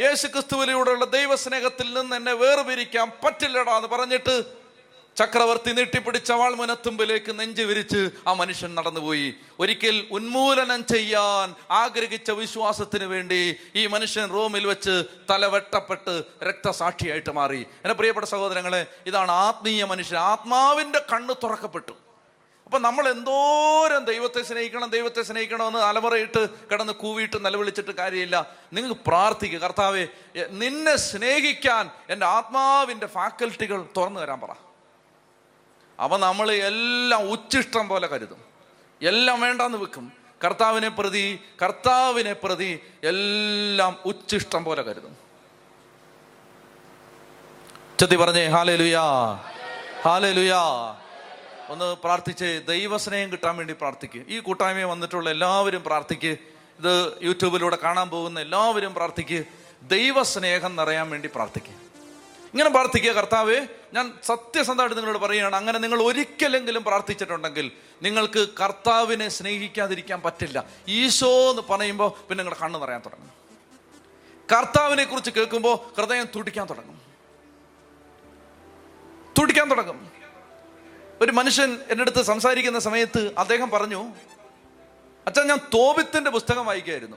യേശു 0.00 0.26
ക്രിസ്തുവിലൂടെയുള്ള 0.26 1.04
ദൈവസ്നേഹത്തിൽ 1.04 1.94
നിന്ന് 1.94 2.16
എന്നെ 2.16 2.32
വേർപിരിക്കാൻ 2.34 3.12
പറ്റില്ലടാ 3.24 3.76
എന്ന് 3.76 3.88
പറഞ്ഞിട്ട് 3.88 4.59
ചക്രവർത്തി 5.20 5.70
നീട്ടിപ്പിടിച്ച 5.72 6.32
വാൾമുനത്തുമ്പിലേക്ക് 6.32 7.38
നെഞ്ചു 7.38 7.62
വിരിച്ച് 7.62 8.10
ആ 8.26 8.32
മനുഷ്യൻ 8.32 8.74
നടന്നുപോയി. 8.74 9.34
ഒരിക്കൽ 9.60 10.06
ഉന്മൂലനം 10.10 10.86
ചെയ്യാൻ 10.86 11.54
ആഗ്രഹിച്ച 11.70 12.30
വിശ്വാസത്തിന് 12.30 13.04
വേണ്ടി 13.04 13.56
ഈ 13.74 13.86
മനുഷ്യൻ 13.86 14.30
റോമിൽ 14.30 14.66
വെച്ച് 14.66 15.04
തലവെട്ടപ്പെട്ട് 15.30 16.22
രക്തസാക്ഷിയായിട്ട് 16.42 17.30
മാറി. 17.30 17.58
എന്റെ 17.58 17.94
പ്രിയപ്പെട്ട 17.94 18.26
സഹോദരങ്ങളെ 18.26 18.86
ഇതാണ് 19.06 19.30
ആത്മീയ 19.30 19.84
മനുഷ്യൻ. 19.84 20.18
ആത്മാവിന്റെ 20.18 21.02
കണ്ണ് 21.12 21.34
തുറക്കപ്പെട്ടു. 21.42 21.92
അപ്പൊ 22.64 22.78
നമ്മൾ 22.78 23.08
എന്തോരം 23.08 24.04
ദൈവത്തെ 24.04 24.42
സ്നേഹിക്കണം 24.42 24.90
ദൈവത്തെ 24.90 25.22
സ്നേഹിക്കണമെന്ന് 25.22 25.78
അലമുറയിട്ട് 25.78 26.48
കിടന്ന് 26.72 26.92
കൂവിയിട്ട് 26.92 27.44
നിലവിളിച്ചിട്ട് 27.44 27.90
കാര്യമില്ല. 27.90 28.56
നിങ്ങൾക്ക് 28.72 29.00
പ്രാർത്ഥിക്കുക 29.06 29.58
കർത്താവെ 29.58 30.06
നിന്നെ 30.50 30.96
സ്നേഹിക്കാൻ 30.96 31.90
എന്റെ 32.10 32.26
ആത്മാവിന്റെ 32.26 33.06
ഫാക്കൽറ്റികൾ 33.06 33.86
തുറന്നു 33.96 34.20
തരാൻ 34.20 34.40
പറ. 34.40 34.69
അവ 36.00 36.16
നമ്മൾ 36.16 36.52
എല്ലാം 36.52 37.30
ഉച്ചിഷ്ടം 37.30 37.88
പോലെ 37.88 38.06
കരുതും. 38.06 38.40
എല്ലാം 39.02 39.40
വേണ്ടാന്ന് 39.40 39.78
വെക്കും. 39.78 40.12
കർത്താവിനെ 40.44 40.88
പ്രതി 40.88 41.40
കർത്താവിനെ 41.62 42.32
പ്രതി 42.32 42.80
എല്ലാം 43.04 43.96
ഉച്ചിഷ്ടം 44.04 44.64
പോലെ 44.64 44.82
കരുതും. 44.82 45.16
ചെത്തി 48.00 48.16
പറഞ്ഞേ 48.16 48.46
ഹാലേ 48.46 48.76
ലുയാ 48.76 49.02
ഹാലേ 50.04 50.32
ലുയാ 50.32 50.62
ഒന്ന് 51.68 51.96
പ്രാർത്ഥിച്ച് 52.04 52.62
ദൈവസ്നേഹം 52.68 53.32
കിട്ടാൻ 53.32 53.56
വേണ്ടി 53.56 53.72
പ്രാർത്ഥിക്കുക 53.72 54.22
ഈ 54.28 54.38
കൂട്ടായ്മയെ 54.38 54.84
വന്നിട്ടുള്ള 54.84 55.30
എല്ലാവരും 55.30 55.82
പ്രാർത്ഥിക്കുക 55.84 56.30
ഇത് 56.78 57.22
യൂട്യൂബിലൂടെ 57.22 57.76
കാണാൻ 57.76 58.10
പോകുന്ന 58.10 58.40
എല്ലാവരും 58.40 58.94
പ്രാർത്ഥിക്കുക 58.94 59.44
ദൈവസ്നേഹം 59.82 60.76
നിറയാൻ 60.76 61.10
വേണ്ടി 61.10 61.28
പ്രാർത്ഥിക്കുക 61.34 61.79
ഇങ്ങനെ 62.50 62.70
പ്രാർത്ഥിക്കുക 62.70 63.12
കർത്താവ് 63.12 63.66
ഞാൻ 63.92 64.14
സത്യസന്ധമായിട്ട് 64.22 64.96
നിങ്ങളോട് 64.96 65.18
പറയുകയാണ്. 65.18 65.56
അങ്ങനെ 65.56 65.78
നിങ്ങൾ 65.78 66.02
ഒരിക്കലെങ്കിലും 66.02 66.84
പ്രാർത്ഥിച്ചിട്ടുണ്ടെങ്കിൽ 66.84 67.72
നിങ്ങൾക്ക് 68.02 68.48
കർത്താവിനെ 68.64 69.28
സ്നേഹിക്കാതിരിക്കാൻ 69.28 70.22
പറ്റില്ല. 70.22 70.64
ഈശോ 70.88 71.50
എന്ന് 71.50 71.62
പറയുമ്പോൾ 71.70 72.08
പിന്നെ 72.08 72.44
നിങ്ങളുടെ 72.44 72.64
കണ്ണ് 72.64 72.82
നിറയാൻ 72.82 73.00
തുടങ്ങും. 73.00 73.30
കർത്താവിനെ 74.56 75.04
കുറിച്ച് 75.04 75.30
കേൾക്കുമ്പോൾ 75.30 76.00
ഹൃദയം 76.00 76.26
തുടിക്കാൻ 76.36 76.66
തുടങ്ങും. 76.70 77.00
തുടിക്കാൻ 79.38 79.70
തുടങ്ങും. 79.70 80.10
ഒരു 81.20 81.32
മനുഷ്യൻ 81.32 81.78
എന്റെ 81.88 82.02
അടുത്ത് 82.02 82.22
സംസാരിക്കുന്ന 82.22 82.78
സമയത്ത് 82.78 83.34
അദ്ദേഹം 83.38 83.70
പറഞ്ഞു 83.70 84.04
അച്ഛൻ 85.26 85.46
ഞാൻ 85.46 85.58
തോബിത്തിന്റെ 85.58 86.30
പുസ്തകം 86.30 86.66
വായിക്കുകയായിരുന്നു. 86.66 87.16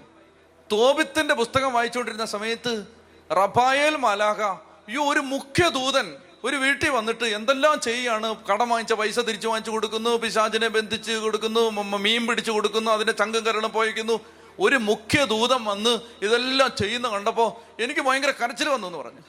തോബിത്തിന്റെ 0.72 1.34
പുസ്തകം 1.34 1.74
വായിച്ചുകൊണ്ടിരുന്ന 1.74 2.26
സമയത്ത് 2.26 2.86
റബായേൽ 3.32 3.96
മാലാഹ 3.96 4.73
ഈ 4.90 4.96
ഒരു 4.96 5.20
മുഖ്യ 5.20 5.70
ദൂതൻ 5.70 6.08
ഒരു 6.46 6.56
വീട്ടിൽ 6.56 6.90
വന്നിട്ട് 6.90 7.24
എന്തെല്ലാം 7.24 7.76
ചെയ്യാണ്? 7.82 8.36
കടം 8.50 8.70
വാങ്ങിച്ച 8.70 8.94
പൈസ 8.94 9.20
തിരിച്ചു 9.20 9.48
വാങ്ങിച്ചു 9.48 9.72
കൊടുക്കുന്നു 9.72 10.18
പിശാചിനെ 10.24 10.68
ബന്ധിച്ച് 10.68 11.12
കൊടുക്കുന്നു 11.12 11.70
മീൻ 12.06 12.28
പിടിച്ചു 12.28 12.52
കൊടുക്കുന്നു 12.52 12.92
അതിന്റെ 12.92 13.14
ചങ്കം 13.14 13.46
കരണം 13.46 13.72
പോയിക്കുന്നു. 13.72 14.20
ഒരു 14.60 14.76
മുഖ്യ 14.76 15.26
ദൂതം 15.26 15.66
വന്ന് 15.66 15.94
ഇതെല്ലാം 16.26 16.72
ചെയ്യുന്ന 16.82 17.08
കണ്ടപ്പോൾ 17.08 17.50
എനിക്ക് 17.84 18.02
ഭയങ്കര 18.02 18.32
കരച്ചിൽ 18.32 18.70
വന്നു 18.70 18.88
എന്ന് 18.88 19.00
പറഞ്ഞു. 19.00 19.24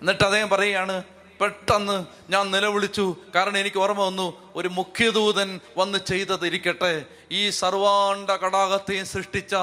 എന്നിട്ട് 0.00 0.24
അദ്ദേഹം 0.24 0.48
പറയുകയാണ് 0.48 1.02
പെട്ടെന്ന് 1.40 1.96
ഞാൻ 2.32 2.50
നിലവിളിച്ചു. 2.50 3.16
കാരണം 3.34 3.58
എനിക്ക് 3.58 3.78
ഓർമ്മ 3.78 4.04
വന്നു 4.04 4.28
ഒരു 4.56 4.68
മുഖ്യദൂതൻ 4.68 5.60
വന്ന് 5.76 5.98
ചെയ്തതിരിക്കട്ടെ 6.10 6.94
ഈ 7.32 7.50
സർവാണ്ട 7.50 8.30
കടാകത്തെയും 8.30 9.06
സൃഷ്ടിച്ച 9.06 9.54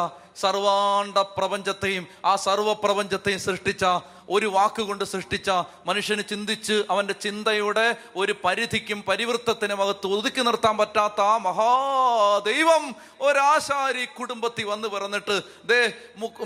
സർവാണ്ട 0.44 1.18
പ്രപഞ്ചത്തെയും 1.18 2.08
ആ 2.26 2.36
സർവപ്രപഞ്ചത്തെയും 2.36 3.40
സൃഷ്ടിച്ച 3.40 3.86
ഒരു 4.28 4.48
വാക്കുകൊണ്ട് 4.48 5.06
സൃഷ്ടിച്ച 5.06 5.50
മനുഷ്യന് 5.88 6.24
ചിന്തിച്ച് 6.28 6.86
അവന്റെ 6.90 7.14
ചിന്തയുടെ 7.22 7.86
ഒരു 8.16 8.34
പരിധിക്കും 8.44 9.00
പരിവൃത്തത്തിനും 9.10 9.82
അകത്ത് 9.82 10.08
ഒതുക്കി 10.08 10.42
നിർത്താൻ 10.42 10.78
പറ്റാത്ത 10.78 11.22
ആ 11.26 11.38
മഹാദൈവം 11.38 12.84
ഒരാശാരി 13.22 14.06
കുടുംബത്തിൽ 14.18 14.66
വന്ന് 14.66 14.88
പിറന്നിട്ട് 14.88 15.36
ദേ 15.66 15.80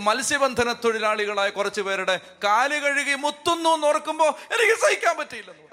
മത്സ്യബന്ധന 0.01 0.73
തൊഴിലാളികളായ 0.84 1.49
കുറച്ചു 1.49 1.81
പേരുടെ 1.81 2.15
കാൽ 2.43 2.73
കഴുകി 2.80 3.15
മുത്തുന്നു 3.22 3.69
എന്ന് 3.69 3.88
ഓർക്കുമ്പോൾ 3.88 4.31
എനിക്ക് 4.56 4.77
സഹിക്കാൻ 4.81 5.18
പറ്റിയില്ലെന്ന് 5.18 5.65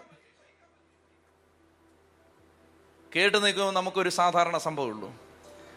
കേട്ട് 3.13 3.39
നിൽക്കുമ്പോൾ 3.45 3.73
നമുക്കൊരു 3.73 4.11
സാധാരണ 4.15 4.57
സംഭവമുള്ളൂ 4.59 5.09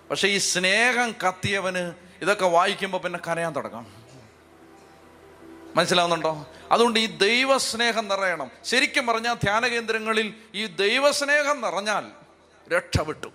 പക്ഷേ 0.10 0.28
ഈ 0.28 0.38
സ്നേഹം 0.48 1.16
കത്തിയവന് 1.24 1.84
ഇതൊക്കെ 2.22 2.46
വായിക്കുമ്പോൾ 2.48 3.00
പിന്നെ 3.00 3.20
കരയാൻ 3.28 3.56
തുടങ്ങാം. 3.56 3.86
മനസ്സിലാവുന്നുണ്ടോ? 5.76 6.48
അതുകൊണ്ട് 6.72 7.00
ഈ 7.00 7.06
ദൈവസ്നേഹം 7.06 8.08
നിറയണം. 8.08 8.52
ശരിക്കും 8.66 9.08
പറഞ്ഞാൽ 9.08 9.34
ധ്യാന 9.34 9.68
കേന്ദ്രങ്ങളിൽ 9.68 10.34
ഈ 10.54 10.66
ദൈവസ്നേഹം 10.66 11.62
നിറഞ്ഞാൽ 11.62 12.12
രക്ഷപ്പെട്ടു 12.74 13.32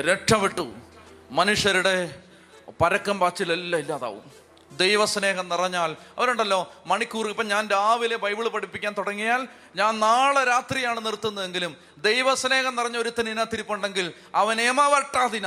രക്ഷപ്പെട്ടു 0.00 0.74
മനുഷ്യരുടെ 1.30 2.22
പരക്കം 2.80 3.18
പാച്ചിലെല്ലാം 3.18 3.80
ഇല്ലാതാവും. 3.80 4.32
ദൈവസ്നേഹം 4.76 5.48
നിറഞ്ഞാൽ 5.48 5.96
അവരുണ്ടല്ലോ 6.18 6.72
മണിക്കൂർ 6.86 7.28
ഇപ്പം 7.28 7.48
ഞാൻ 7.48 7.68
രാവിലെ 7.70 8.16
ബൈബിൾ 8.16 8.48
പഠിപ്പിക്കാൻ 8.48 8.94
തുടങ്ങിയാൽ 8.98 9.48
ഞാൻ 9.76 10.00
നാളെ 10.00 10.44
രാത്രിയാണ് 10.44 11.06
നിർത്തുന്നതെങ്കിലും 11.06 11.76
ദൈവസ്നേഹം 11.98 12.76
നിറഞ്ഞ 12.76 12.96
ഒരുത്തിന് 12.96 13.30
ഇതിനകത്തിരിപ്പുണ്ടെങ്കിൽ 13.30 14.12
അവൻ 14.34 14.60
ഏമാവട്ടാതെ 14.60 15.38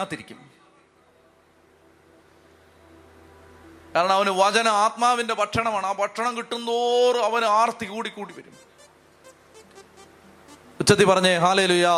കാരണം 3.96 4.12
അവന് 4.12 4.30
വചന 4.30 4.68
ആത്മാവിന്റെ 4.68 5.34
ഭക്ഷണമാണ്. 5.34 5.86
ആ 5.86 5.92
ഭക്ഷണം 5.92 6.38
കിട്ടുന്തോറും 6.38 7.26
അവന് 7.26 7.46
ആർത്തി 7.46 7.86
കൂടി 7.86 8.10
കൂടി 8.10 8.34
വരും. 8.34 8.54
ഉച്ചത്തി 10.80 11.04
പറഞ്ഞേ 11.04 11.38
ഹാലേ 11.38 11.66
ലുയാ 11.66 11.96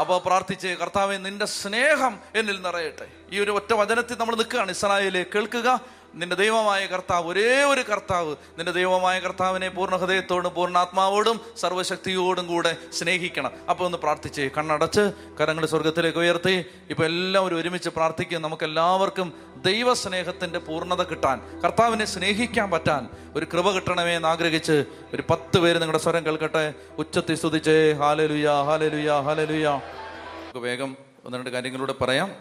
അപ്പൊ 0.00 0.18
പ്രാർത്ഥിച്ച് 0.18 0.68
കർത്താവെ 0.68 1.16
നിന്റെ 1.16 1.46
സ്നേഹം 1.46 2.20
എന്നിൽ 2.34 2.62
നിറയട്ടെ. 2.62 3.06
ഈ 3.30 3.40
ഒരു 3.40 3.50
ഒറ്റ 3.50 3.72
വചനത്തിൽ 3.72 4.18
നമ്മൾ 4.18 4.34
നിൽക്കുകയാണ്. 4.36 4.70
ഇസ്രായേലെ 4.70 5.26
കേൾക്കുക 5.34 5.80
നിന്റെ 6.14 6.36
ദൈവമായ 6.36 6.86
കർത്താവ് 6.86 7.28
ഒരേ 7.28 7.64
ഒരു 7.64 7.80
കർത്താവ് 7.80 8.36
നിന്റെ 8.58 8.72
ദൈവമായ 8.72 9.18
കർത്താവിനെ 9.18 9.68
പൂർണ 9.68 9.96
ഹൃദയത്തോടും 9.96 10.54
പൂർണാത്മാവോടും 10.54 11.40
സർവശക്തിയോടും 11.56 12.46
കൂടെ 12.46 12.76
സ്നേഹിക്കണം. 12.92 13.52
അപ്പോൾ 13.70 13.84
ഒന്ന് 13.84 13.98
പ്രാർത്ഥിച്ച് 13.98 14.50
കണ്ണടച്ച് 14.58 15.12
കരങ്ങൾ 15.40 15.66
സ്വർഗത്തിലേക്ക് 15.66 16.18
ഉയർത്തി. 16.18 16.64
ഇപ്പൊ 16.90 17.04
എല്ലാവരും 17.04 17.56
ഒരുമിച്ച് 17.56 17.88
പ്രാർത്ഥിക്കും. 17.88 18.42
നമുക്ക് 18.42 18.64
എല്ലാവർക്കും 18.64 19.32
ദൈവസ്നേഹത്തിന്റെ 19.56 20.58
പൂർണത 20.58 21.02
കിട്ടാൻ 21.02 21.60
കർത്താവിനെ 21.60 22.04
സ്നേഹിക്കാൻ 22.04 22.70
പറ്റാൻ 22.70 23.08
ഒരു 23.36 23.46
കൃപ 23.52 23.70
കിട്ടണമേ 23.70 24.16
എന്ന് 24.16 24.28
ആഗ്രഹിച്ച് 24.28 24.84
ഒരു 25.14 25.22
പത്ത് 25.30 25.58
പേര് 25.58 25.76
നിങ്ങളുടെ 25.76 26.02
സ്വരം 26.02 26.26
കേൾക്കട്ടെ. 26.26 26.74
ഉച്ചത്തി 26.98 27.34
സ്തുതിച്ചേ 27.34 27.92
ഹാലലുയ 27.92 28.46
ഹാലലുയ 28.46 29.10
ഹാലലുയ. 29.20 29.68
നമുക്ക് 29.68 30.58
വേഗം 30.58 30.96
ഒന്ന് 31.24 31.38
രണ്ട് 31.38 31.50
കാര്യങ്ങളൂടെ 31.50 31.92
പറയാം. 31.92 32.34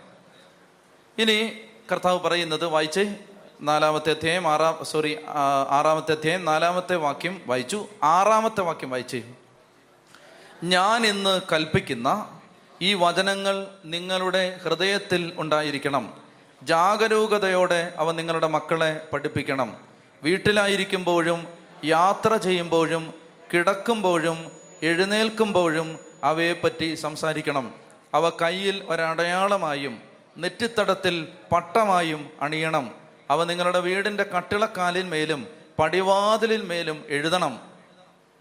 ഇനി 1.17 1.51
കർത്താവ് 1.91 2.19
പറയുന്നത് 2.19 2.65
വായിച്ചേ. 2.65 3.15
നാലാമത്തെ 3.61 4.09
അധ്യായം 4.09 4.47
ആറാം 4.47 4.85
സോറി 4.85 5.17
ആറാമത്തെ 5.69 6.11
അധ്യായം 6.11 6.45
നാലാമത്തെ 6.45 6.95
വാക്യം 6.95 7.41
വായിച്ചു. 7.45 7.87
ആറാമത്തെ 8.03 8.61
വാക്യം 8.61 8.89
വായിച്ചേ 8.89 9.23
ഞാൻ 10.63 11.05
ഇന്ന് 11.05 11.41
കൽപ്പിക്കുന്ന 11.51 12.39
ഈ 12.81 12.93
വചനങ്ങൾ 12.93 13.67
നിങ്ങളുടെ 13.85 14.59
ഹൃദയത്തിൽ 14.63 15.33
ഉണ്ടായിരിക്കണം. 15.37 16.13
ജാഗരൂകതയോടെ 16.63 17.93
അവ 17.97 18.11
നിങ്ങളുടെ 18.11 18.47
മക്കളെ 18.47 19.07
പഠിപ്പിക്കണം. 19.13 19.77
വീട്ടിലായിരിക്കുമ്പോഴും 20.23 21.47
യാത്ര 21.85 22.35
ചെയ്യുമ്പോഴും 22.35 23.13
കിടക്കുമ്പോഴും 23.53 24.51
എഴുന്നേൽക്കുമ്പോഴും 24.83 25.99
അവയെപ്പറ്റി 26.23 26.95
സംസാരിക്കണം. 26.95 27.73
അവ 28.13 28.29
കയ്യിൽ 28.29 28.83
ഒരടയാളമായും 28.87 30.01
നെറ്റിത്തടത്തിൽ 30.37 31.27
പട്ടമായും 31.51 32.29
അണിയണം. 32.41 32.98
അവ 33.29 33.43
നിങ്ങളുടെ 33.43 33.79
വീടിന്റെ 33.79 34.23
കട്ടിളക്കാലിന്മേലും 34.23 35.47
പടിവാതിലിന്മേലും 35.79 36.95
മേലും 36.95 37.13
എഴുതണം. 37.13 37.59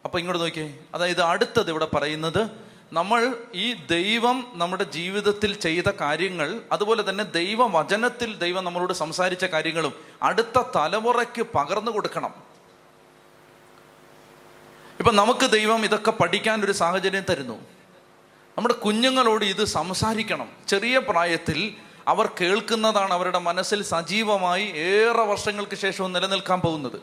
അപ്പൊ 0.05 0.19
ഇങ്ങോട്ട് 0.19 0.45
നോക്കിയേ. 0.45 0.79
അതായത് 0.95 1.23
അടുത്തത് 1.23 1.71
ഇവിടെ 1.71 1.87
പറയുന്നത് 1.87 2.69
നമ്മൾ 2.93 3.37
ഈ 3.55 3.73
ദൈവം 3.73 4.53
നമ്മുടെ 4.55 4.85
ജീവിതത്തിൽ 4.85 5.55
ചെയ്ത 5.55 5.85
കാര്യങ്ങൾ 5.85 6.61
അതുപോലെ 6.73 7.11
തന്നെ 7.11 7.25
ദൈവവചനത്തിൽ 7.25 8.39
ദൈവം 8.39 8.65
നമ്മളോട് 8.65 8.93
സംസാരിച്ച 8.93 9.45
കാര്യങ്ങളും 9.45 9.93
അടുത്ത 10.23 10.63
തലമുറയ്ക്ക് 10.77 11.43
പകർന്നു 11.43 11.91
കൊടുക്കണം. 11.91 12.35
ഇപ്പൊ 14.99 15.13
നമുക്ക് 15.13 15.51
ദൈവം 15.51 15.85
ഇതൊക്കെ 15.85 16.11
പഠിക്കാൻ 16.11 16.65
ഒരു 16.65 16.73
സാഹചര്യം 16.73 17.25
തരുന്നു. 17.31 17.61
നമ്മുടെ 18.59 18.75
കുഞ്ഞുങ്ങളോട് 18.75 19.45
ഇത് 19.45 19.65
സംസാരിക്കണം. 19.65 20.53
ചെറിയ 20.69 20.99
പ്രായത്തിൽ 20.99 21.88
അവർ 22.09 22.27
കേൾക്കുന്നതാണ് 22.41 23.13
അവരുടെ 23.13 23.39
മനസ്സിൽ 23.39 23.83
സജീവമായി 23.83 24.65
ഏറെ 24.77 25.25
വർഷങ്ങൾക്ക് 25.31 25.77
ശേഷവും 25.77 26.13
നിലനിൽക്കാൻ 26.13 26.61
പോകുന്നത്. 26.61 26.99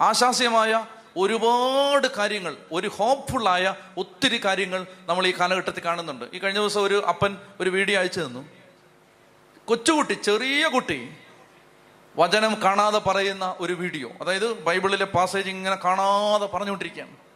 ആശാസ്യമായ 0.00 0.86
ഒരുപാട് 1.16 2.06
കാര്യങ്ങൾ 2.16 2.56
ഒരു 2.72 2.88
ഹോപ്പ്ഫുള്ളായ 2.88 3.74
ഒത്തിരി 3.96 4.44
കാര്യങ്ങൾ 4.44 4.86
നമ്മൾ 5.06 5.26
ഈ 5.26 5.32
കാലഘട്ടത്തിൽ 5.40 5.84
കാണുന്നുണ്ട്. 5.84 6.24
ഈ 6.34 6.38
കഴിഞ്ഞ 6.38 6.58
ദിവസം 6.58 6.82
ഒരു 6.82 7.02
അപ്പൻ 7.08 7.36
ഒരു 7.60 7.70
വീഡിയോ 7.70 8.00
അയച്ചു 8.00 8.20
തന്നു. 8.20 8.42
കൊച്ചുകുട്ടി 9.66 10.12
ചെറിയ 10.12 10.66
കുട്ടി 10.66 11.10
വചനം 12.16 12.62
കാണാതെ 12.64 12.98
പറയുന്ന 12.98 13.56
ഒരു 13.60 13.72
വീഡിയോ. 13.72 14.10
അതായത് 14.20 14.62
ബൈബിളിലെ 14.62 15.04
പാസേജ് 15.04 15.48
ഇങ്ങനെ 15.48 15.76
കാണാതെ 15.76 16.46
പറഞ്ഞുകൊണ്ടിരിക്കുകയാണ്. 16.46 17.29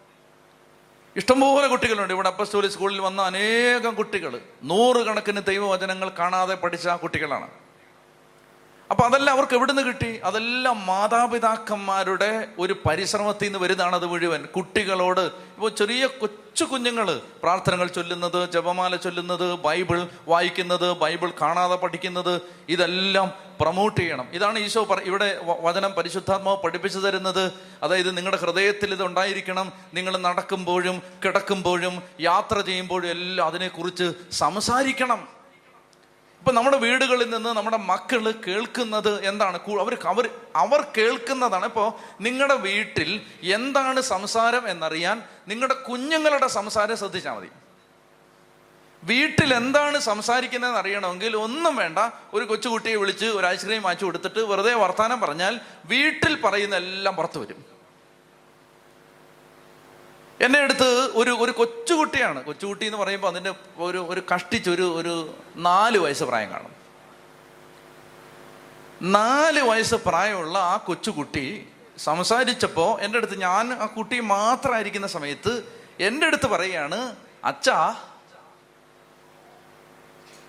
ഇഷ്ടംപോലെ 1.17 1.67
കുട്ടികളുണ്ട്. 1.67 2.13
ഇവിടെ 2.13 2.29
അപ്പസ്റ്റോലി 2.29 2.69
സ്കൂളിൽ 2.69 3.01
വന്ന 3.01 3.23
അനേകം 3.23 3.95
കുട്ടികൾ 3.95 4.41
നൂറുകണക്കിന് 4.65 5.41
ദൈവവചനങ്ങൾ 5.47 6.09
കാണാതെ 6.09 6.55
പഠിച്ച 6.55 6.89
കുട്ടികളാണ്. 6.89 7.49
അപ്പൊ 8.95 9.07
അതെല്ലാം 9.07 9.35
അവർക്ക് 9.35 9.55
എവിടുന്ന് 9.55 9.83
കിട്ടി? 9.83 10.21
അതെല്ലാം 10.25 10.87
മാതാപിതാക്കന്മാരുടെ 10.87 12.49
ഒരു 12.59 12.77
പരിശ്രമത്തിൽ 12.89 13.45
നിന്ന് 13.45 13.59
വരുന്നതാണ് 13.59 13.97
അത് 13.97 14.07
മുഴുവൻ. 14.07 14.45
കുട്ടികളോട് 14.45 15.21
ഇപ്പോൾ 15.21 15.71
ചെറിയ 15.71 16.07
കൊച്ചു 16.07 16.65
കുഞ്ഞുങ്ങൾ 16.65 17.21
പ്രാർത്ഥനകൾ 17.43 17.87
ചൊല്ലുന്നത് 17.87 18.53
ജപമാല 18.53 18.97
ചൊല്ലുന്നത് 18.97 19.55
ബൈബിൾ 19.55 20.09
വായിക്കുന്നത് 20.29 20.93
ബൈബിൾ 20.93 21.33
കാണാതെ 21.41 21.77
പഠിക്കുന്നത് 21.77 22.41
ഇതെല്ലാം 22.69 23.33
പ്രൊമോട്ട് 23.61 24.01
ചെയ്യണം. 24.01 24.29
ഇതാണ് 24.33 24.59
ഈശോ 24.59 24.85
പറ 24.85 25.01
ഇവിടെ 25.01 25.41
വചനം 25.61 25.93
പരിശുദ്ധാത്മാവ് 25.93 26.63
പഠിപ്പിച്ചു 26.63 26.99
തരുന്നത്. 26.99 27.53
അതായത് 27.83 28.17
നിങ്ങളുടെ 28.17 28.41
ഹൃദയത്തിൽ 28.41 28.93
ഇത് 28.93 29.03
ഉണ്ടായിരിക്കണം. 29.03 29.73
നിങ്ങൾ 29.95 30.17
നടക്കുമ്പോഴും 30.17 31.03
കിടക്കുമ്പോഴും 31.25 32.03
യാത്ര 32.21 32.61
ചെയ്യുമ്പോഴും 32.61 33.11
എല്ലാം 33.11 33.49
അതിനെക്കുറിച്ച് 33.49 34.13
സംസാരിക്കണം. 34.33 35.34
ഇപ്പൊ 36.45 36.53
നമ്മുടെ 36.53 36.77
വീടുകളിൽ 36.77 37.31
നിന്ന് 37.31 37.49
നമ്മുടെ 37.49 37.77
മക്കൾ 37.77 38.31
കേൾക്കുന്നത് 38.31 39.25
എന്താണ്? 39.25 39.59
അവർ 39.81 39.99
അവർ 40.07 40.31
അവർ 40.57 40.87
കേൾക്കുന്നതാണ്. 40.97 41.65
ഇപ്പോൾ 41.65 41.93
നിങ്ങളുടെ 42.21 42.55
വീട്ടിൽ 42.55 43.23
എന്താണ് 43.43 44.01
സംസാരം 44.01 44.69
എന്നറിയാൻ 44.69 45.23
നിങ്ങളുടെ 45.49 45.75
കുഞ്ഞുങ്ങളുടെ 45.75 46.47
സംസാരം 46.47 46.97
ശ്രദ്ധിച്ചാൽ 46.97 47.33
മതി. 47.33 47.49
വീട്ടിൽ 49.05 49.55
എന്താണ് 49.55 49.99
സംസാരിക്കുന്നതെന്ന് 49.99 50.81
അറിയണമെങ്കിൽ 50.81 51.37
ഒന്നും 51.37 51.77
വേണ്ട. 51.77 51.99
ഒരു 52.35 52.45
കൊച്ചുകുട്ടിയെ 52.45 52.97
വിളിച്ച് 52.97 53.27
ഒരു 53.27 53.47
ഐസ്ക്രീം 53.47 53.83
വാങ്ങിച്ചു 53.83 54.05
കൊടുത്തിട്ട് 54.05 54.39
വെറുതെ 54.39 54.75
വർത്തമാനം 54.75 55.21
പറഞ്ഞാൽ 55.21 55.61
വീട്ടിൽ 55.85 56.41
പറയുന്ന 56.41 56.77
എല്ലാം 56.77 57.17
പുറത്തു 57.17 57.39
വരും. 57.39 57.74
എന്നെ 60.41 60.61
അടുത്ത് 60.61 61.11
ഒരു 61.15 61.31
ഒരു 61.31 61.51
കൊച്ചുകുട്ടിയാണ്. 61.51 62.45
കൊച്ചുകുട്ടി 62.45 62.87
എന്ന് 62.87 62.99
പറയുമ്പോൾ 62.99 63.29
അതിന്റെ 63.29 63.55
ഒരു 63.77 64.07
ഒരു 64.09 64.23
കഷ്ടിച്ച് 64.35 64.71
ഒരു 64.71 64.97
ഒരു 64.97 65.35
നാല് 65.57 65.99
വയസ്സ് 65.99 66.25
പ്രായം 66.25 66.51
കാണും. 66.51 66.73
നാല് 69.03 69.61
വയസ്സ് 69.61 69.95
പ്രായമുള്ള 69.95 70.59
ആ 70.59 70.77
കൊച്ചുകുട്ടി 70.77 71.69
സംസാരിച്ചപ്പോൾ 71.99 73.01
എന്റെ 73.01 73.19
അടുത്ത് 73.19 73.41
ഞാൻ 73.41 73.73
ആ 73.73 73.87
കുട്ടി 73.87 74.21
മാത്രമായിരിക്കുന്ന 74.21 75.07
സമയത്ത് 75.07 75.83
എന്റെ 76.01 76.27
അടുത്ത് 76.27 76.47
പറയുകയാണ് 76.47 77.17
അച്ഛാ 77.45 77.97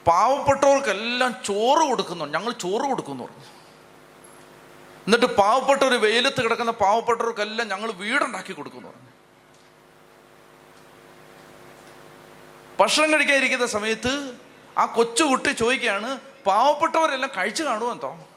പാവപ്പെട്ടവർക്കെല്ലാം 0.08 1.36
ചോറ് 1.46 1.90
കൊടുക്കുന്നു. 1.90 2.26
ഞങ്ങൾ 2.26 2.52
ചോറ് 2.52 2.82
കൊടുക്കുന്നു. 2.82 3.24
പറഞ്ഞു 3.24 3.46
എന്നിട്ട് 5.06 5.26
പാവപ്പെട്ട 5.26 5.84
ഒരു 5.84 5.96
വെയിലത്ത് 5.96 6.44
കിടക്കുന്ന 6.44 6.72
പാവപ്പെട്ടവർക്കെല്ലാം 6.72 7.68
ഞങ്ങൾ 7.68 7.92
വീടുണ്ടാക്കി 7.92 8.54
കൊടുക്കുന്നു. 8.54 8.88
പറഞ്ഞു 8.88 9.15
ഭക്ഷണം 12.80 13.12
കഴിക്കാതിരിക്കുന്ന 13.12 13.66
സമയത്ത് 13.66 14.38
ആ 14.78 14.86
കൊച്ചുകുട്ടി 14.86 15.52
ചോദിക്കുകയാണ് 15.52 16.20
പാവപ്പെട്ടവരെല്ലാം 16.46 17.32
കഴിച്ചു 17.38 17.64
കാണുമെന്തോ 17.64 18.28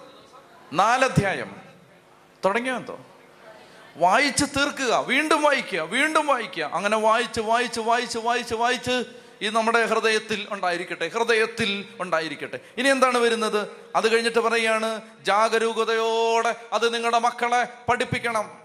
നാലധ്യായം. 0.73 1.55
തുടങ്ങിയോ 2.45 2.99
വായിച്ച് 3.97 4.45
തീർക്കുക 4.45 5.05
വീണ്ടും 5.07 5.41
വായിക്കുക 5.41 5.81
വീണ്ടും 5.81 6.27
വായിക്കുക. 6.27 6.63
അങ്ങനെ 6.63 6.97
വായിച്ച് 6.97 7.41
വായിച്ച് 7.41 7.79
വായിച്ച് 7.79 8.17
വായിച്ച് 8.17 8.55
വായിച്ച് 8.55 9.03
ഈ 9.41 9.49
നമ്മുടെ 9.49 9.85
ഹൃദയത്തിൽ 9.85 10.47
ഉണ്ടായിരിക്കട്ടെ 10.51 11.07
ഹൃദയത്തിൽ 11.07 11.85
ഉണ്ടായിരിക്കട്ടെ. 11.99 12.59
ഇനി 12.77 12.89
എന്താണ് 12.89 13.17
വരുന്നത്? 13.17 13.67
അത് 13.95 14.13
കഴിഞ്ഞിട്ട് 14.13 14.39
പറയാണ് 14.39 15.01
ജാഗരൂകതയോടെ 15.21 16.55
അത് 16.73 16.93
നിങ്ങളുടെ 16.93 17.19
മക്കളെ 17.19 17.67
പഠിപ്പിക്കണം. 17.89 18.64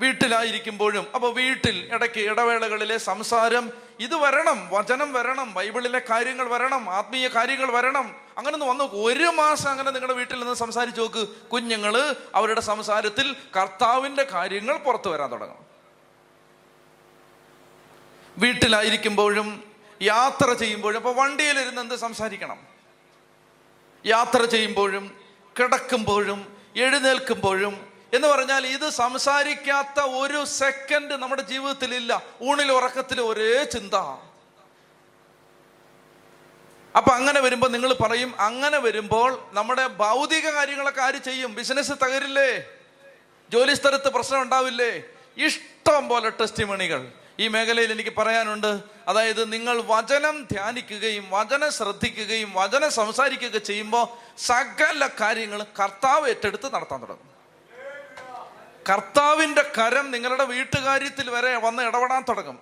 വീട്ടിലായിരിക്കുമ്പോഴും 0.00 1.06
അപ്പൊ 1.14 1.30
വീട്ടിൽ 1.30 1.94
ഇടയ്ക്ക് 1.94 2.20
ഇടവേളകളിലെ 2.20 2.98
സംസാരം 2.98 3.72
ഇത് 4.00 4.14
വരണം 4.14 4.68
വചനം 4.72 5.12
വരണം 5.12 5.54
ബൈബിളിലെ 5.54 6.02
കാര്യങ്ങൾ 6.10 6.48
വരണം 6.48 6.90
ആത്മീയ 6.90 7.28
കാര്യങ്ങൾ 7.28 7.70
വരണം 7.70 8.16
അങ്ങനെ 8.38 8.54
ഒന്ന് 8.54 8.66
വന്നു 8.66 8.84
ഒരു 8.84 9.24
മാസം 9.24 9.70
അങ്ങനെ 9.70 9.90
നിങ്ങളുടെ 9.90 10.14
വീട്ടിൽ 10.16 10.38
നിന്ന് 10.38 10.54
സംസാരിച്ചു 10.54 11.00
നോക്ക്. 11.00 11.48
കുഞ്ഞുങ്ങൾ 11.48 12.16
അവരുടെ 12.34 12.60
സംസാരത്തിൽ 12.60 13.36
കർത്താവിന്റെ 13.56 14.22
കാര്യങ്ങൾ 14.22 14.76
പുറത്തു 14.76 15.08
വരാൻ 15.08 15.32
തുടങ്ങും 15.32 15.66
വീട്ടിലായിരിക്കുമ്പോഴും 18.38 19.64
യാത്ര 20.02 20.52
ചെയ്യുമ്പോഴും 20.52 20.96
അപ്പൊ 20.96 21.12
വണ്ടിയിലിരുന്ന് 21.12 21.80
എന്ത് 21.80 21.94
സംസാരിക്കണം? 21.94 22.58
യാത്ര 24.04 24.44
ചെയ്യുമ്പോഴും 24.44 25.16
കിടക്കുമ്പോഴും 25.60 26.56
എഴുന്നേൽക്കുമ്പോഴും 26.76 27.85
എന്ന് 28.16 28.28
പറഞ്ഞാൽ 28.28 28.66
ഇത് 28.66 28.88
സംസാരിക്കാത്ത 28.90 29.98
ഒരു 30.22 30.44
സെക്കൻഡ് 30.60 31.14
നമ്മുടെ 31.22 31.42
ജീവിതത്തിൽ 31.42 31.94
ഇല്ല 31.94 32.22
ഊണിൽ 32.42 32.72
ഉറക്കത്തിൽ 32.72 33.20
ഒരേ 33.20 33.64
ചിന്ത. 33.64 33.94
അപ്പൊ 36.96 37.10
അങ്ങനെ 37.12 37.40
വരുമ്പോൾ 37.40 37.70
നിങ്ങൾ 37.70 37.92
പറയും 37.92 38.30
അങ്ങനെ 38.40 38.78
വരുമ്പോൾ 38.78 39.30
നമ്മുടെ 39.52 39.86
ഭൗതിക 39.86 40.50
കാര്യങ്ങളൊക്കെ 40.50 41.02
ആര് 41.02 41.18
ചെയ്യും? 41.28 41.54
ബിസിനസ് 41.54 41.92
തകരില്ലേ? 42.02 42.50
ജോലി 43.50 43.74
സ്ഥലത്ത് 43.74 44.08
പ്രശ്നം 44.08 44.42
ഉണ്ടാവില്ലേ? 44.42 45.02
ഇഷ്ടം 45.36 46.08
പോലെ 46.08 46.28
ടെസ്റ്റിമണികൾ 46.30 47.12
ഈ 47.40 47.48
മേഖലയിൽ 47.48 47.92
എനിക്ക് 47.92 48.12
പറയാനുണ്ട് 48.18 48.80
അതായത് 49.08 49.52
നിങ്ങൾ 49.52 49.82
വചനം 49.86 50.36
ധ്യാനിക്കുകയും 50.52 51.24
വചനം 51.30 51.70
ശ്രദ്ധിക്കുകയും 51.72 52.52
വചനം 52.54 52.90
സംസാരിക്കുകയൊക്കെ 52.92 53.58
ചെയ്യുമ്പോൾ 53.58 54.04
സകല 54.38 55.08
കാര്യങ്ങളും 55.20 55.66
കർത്താവ് 55.80 56.28
ഏറ്റെടുത്ത് 56.28 56.74
നടത്താൻ 56.74 57.02
തുടങ്ങും. 57.02 57.35
കർത്താവിന്റെ 58.90 59.62
കരം 59.62 60.10
നിങ്ങളുടെ 60.10 60.44
വീട്ടുകാര്യത്തിൽ 60.44 61.30
വരെ 61.30 61.56
വന്ന് 61.56 61.82
ഇടപെടാൻ 61.82 62.24
തുടങ്ങും. 62.28 62.58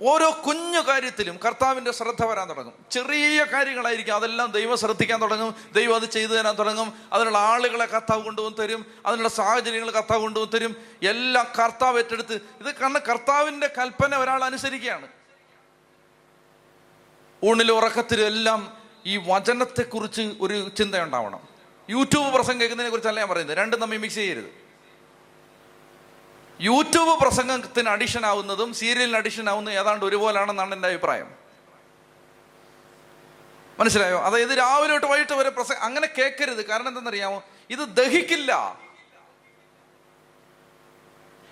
ഓരോ 0.00 0.42
കുഞ്ഞു 0.46 0.80
കാര്യത്തിലും 0.80 1.38
കർത്താവിന്റെ 1.46 1.92
ശ്രദ്ധ 1.92 2.24
വരാൻ 2.24 2.50
തുടങ്ങും. 2.50 2.86
ചെറിയ 2.90 3.44
കാര്യങ്ങളായിരിക്കും 3.44 4.14
അതെല്ലാം 4.14 4.50
ദൈവം 4.50 4.76
ശ്രദ്ധിക്കാൻ 4.76 5.22
തുടങ്ങും. 5.22 5.54
ദൈവം 5.72 5.94
അത് 5.94 6.10
ചെയ്തു 6.10 6.32
തരാൻ 6.32 6.58
തുടങ്ങും. 6.58 6.92
അതിനുള്ള 7.12 7.38
ആളുകളെ 7.38 7.86
കർത്താവ് 7.86 8.24
കൊണ്ടുവന്ന് 8.24 8.62
തരും. 8.62 8.86
അതിനുള്ള 9.06 9.28
സാഹചര്യങ്ങൾ 9.28 9.90
കർത്താവ് 9.90 10.22
കൊണ്ടുവന്ന് 10.22 10.56
തരും. 10.56 10.76
എല്ലാം 11.02 11.46
കർത്താവ് 11.58 11.98
ഏറ്റെടുത്ത് 11.98 12.32
ഇത് 12.32 12.74
കാരണം 12.74 13.00
കർത്താവിന്റെ 13.08 13.66
കൽപ്പന 13.78 14.16
ഒരാൾ 14.16 14.44
അനുസരിക്കുകയാണ്. 14.44 15.08
ഊണിലും 17.44 17.76
ഉറക്കത്തിലും 17.76 18.26
എല്ലാം 18.26 18.76
ഈ 19.06 19.16
വചനത്തെക്കുറിച്ച് 19.16 20.22
ഒരു 20.40 20.68
ചിന്തയുണ്ടാവണം. 20.78 21.48
യൂട്യൂബ് 21.90 22.34
പ്രസംഗം 22.34 22.60
കേൾക്കുന്നതിനെ 22.60 22.90
കുറിച്ചല്ല 22.90 23.20
ഞാൻ 23.20 23.28
പറയുന്നത്. 23.28 23.58
രണ്ടും 23.58 23.80
തമ്മിൽ 23.80 23.98
മിക്സ് 23.98 24.14
ചെയ്യരുത്. 24.14 24.59
യൂട്യൂബ് 26.60 27.20
പ്രസംഗത്തിന് 27.20 27.88
അഡിഷൻ 27.88 28.26
ആവുന്നതും 28.26 28.74
സീരിയലിന് 28.74 29.16
അഡിഷൻ 29.16 29.48
ആവുന്നതും 29.48 29.78
ഏതാണ്ട് 29.78 30.04
ഒരുപോലാണെന്നാണ് 30.04 30.74
എന്റെ 30.74 30.88
അഭിപ്രായം. 30.88 31.34
മനസ്സിലായോ? 33.78 34.18
അതായത് 34.18 34.58
രാവിലെ 34.58 34.88
തൊട്ട് 34.88 35.06
വൈകിട്ട് 35.06 35.32
വരെ 35.32 35.48
പ്രസംഗം 35.48 35.82
അങ്ങനെ 35.82 36.08
കേൾക്കരുത് 36.18 36.66
കാരണം 36.66 36.88
എന്തെന്നറിയാമോ 36.88 37.44
ഇത് 37.70 37.78
ദഹിക്കില്ല. 37.78 38.80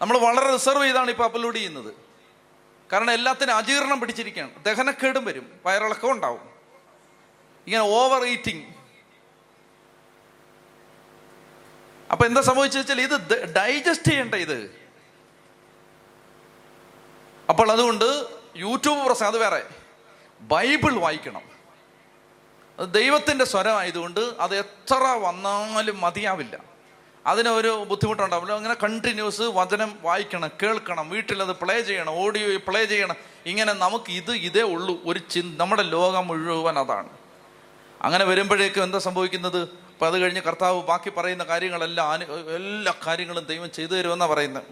നമ്മൾ 0.01 0.19
വളരെ 0.19 0.53
റിസർവ് 0.53 0.85
ചെയ്താണ് 0.85 1.11
ഇപ്പോൾ 1.11 1.25
അപ്ലോഡ് 1.25 1.57
ചെയ്യുന്നത്. 1.57 1.95
കാരണം 2.93 3.11
എല്ലാത്തിനും 3.11 3.57
അജീർണം 3.57 4.01
പിടിച്ചിരിക്കുകയാണ്. 4.01 4.65
ദഹനക്കേടും 4.65 5.25
വരും. 5.25 5.61
വയറിളക്കം 5.67 6.11
ഉണ്ടാവും. 6.11 6.41
ഇങ്ങനെ 7.67 7.83
ഓവർ 7.83 8.25
ഈറ്റിംഗ് 8.25 8.75
അപ്പൊ 12.13 12.27
എന്താ 12.27 12.41
സംഭവിച്ചു 12.41 12.79
വെച്ചാൽ 12.79 13.01
ഇത് 13.01 13.55
ഡൈജസ്റ്റ് 13.57 14.09
ചെയ്യണ്ട 14.09 14.35
ഇത്. 14.35 14.78
അപ്പോൾ 17.51 17.73
അതുകൊണ്ട് 17.73 18.25
യൂട്യൂബ് 18.57 19.07
പ്രസംഗം 19.07 19.31
അത് 19.31 19.39
വേറെ. 19.39 19.63
ബൈബിൾ 20.41 20.93
വായിക്കണം. 20.93 21.41
അത് 22.79 22.95
ദൈവത്തിന്റെ 22.95 23.45
സ്വരമായതുകൊണ്ട് 23.45 24.21
അത് 24.41 24.59
എത്ര 24.59 24.95
വന്നാലും 24.95 26.01
മതിയാവില്ല. 26.01 26.59
അതിനൊരു 27.27 27.85
ബുദ്ധിമുട്ടുണ്ടാവില്ല. 27.89 28.53
അങ്ങനെ 28.53 28.75
കണ്ടിന്യൂസ് 28.75 29.43
വചനം 29.43 29.99
വായിക്കണം 30.03 30.51
കേൾക്കണം 30.63 31.11
വീട്ടിലത് 31.11 31.49
പ്ലേ 31.49 31.81
ചെയ്യണം 31.81 32.11
ഓഡിയോ 32.11 32.59
പ്ലേ 32.69 32.85
ചെയ്യണം. 32.85 33.15
ഇങ്ങനെ 33.47 33.73
നമുക്ക് 33.73 34.11
ഇത് 34.11 34.31
ഇതേ 34.31 34.63
ഉള്ളൂ. 34.63 35.01
ഒരു 35.05 35.19
ചി 35.19 35.55
നമ്മുടെ 35.57 35.83
ലോകം 35.83 36.27
മുഴുവൻ 36.27 36.79
അതാണ്. 36.79 37.09
അങ്ങനെ 38.03 38.25
വരുമ്പോഴേക്കും 38.25 38.83
എന്താ 38.83 38.99
സംഭവിക്കുന്നത്? 38.99 39.61
അപ്പം 39.63 40.07
അത് 40.07 40.19
കഴിഞ്ഞ് 40.19 40.41
കർത്താവ് 40.41 40.83
ബാക്കി 40.83 41.11
പറയുന്ന 41.11 41.45
കാര്യങ്ങളെല്ലാം 41.45 42.15
എല്ലാ 42.57 42.95
കാര്യങ്ങളും 43.07 43.45
ദൈവം 43.45 43.73
ചെയ്തു 43.73 43.91
തരുമെന്നാണ് 43.91 44.31
പറയുന്നത്. 44.31 44.63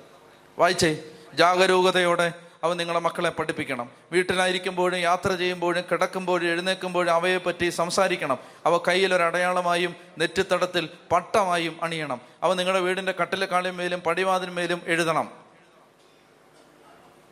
വായിച്ചേ 0.58 1.04
ജാഗരൂകതയോടെ 1.34 2.32
അവൻ 2.66 2.76
നിങ്ങളെ 2.76 3.00
മക്കളെ 3.00 3.30
പഠിപ്പിക്കണം. 3.30 3.90
വീട്ടിലായിരിക്കുമ്പോഴും 4.12 4.98
യാത്ര 4.98 5.34
ചെയ്യുമ്പോഴും 5.34 5.84
കിടക്കുമ്പോഴും 5.92 6.46
എഴുന്നേൽക്കുമ്പോഴും 6.46 7.12
അവയെ 7.12 7.38
പറ്റി 7.38 7.70
സംസാരിക്കണം. 7.70 8.38
അവ 8.66 8.76
കയ്യിൽ 8.88 9.14
ഒരു 9.14 9.22
അടയാളമായും 9.22 9.96
നെറ്റിത്തടത്തിൽ 10.18 10.88
പട്ടമായും 11.12 11.80
അണിയണം. 11.82 12.20
അവ 12.42 12.54
നിങ്ങളുടെ 12.54 12.80
വീടിന്റെ 12.80 13.14
കട്ടിലക്കാളിന്മേലും 13.20 14.00
പടിവാതിന്മേലും 14.00 14.82
എഴുതണം. 14.86 15.30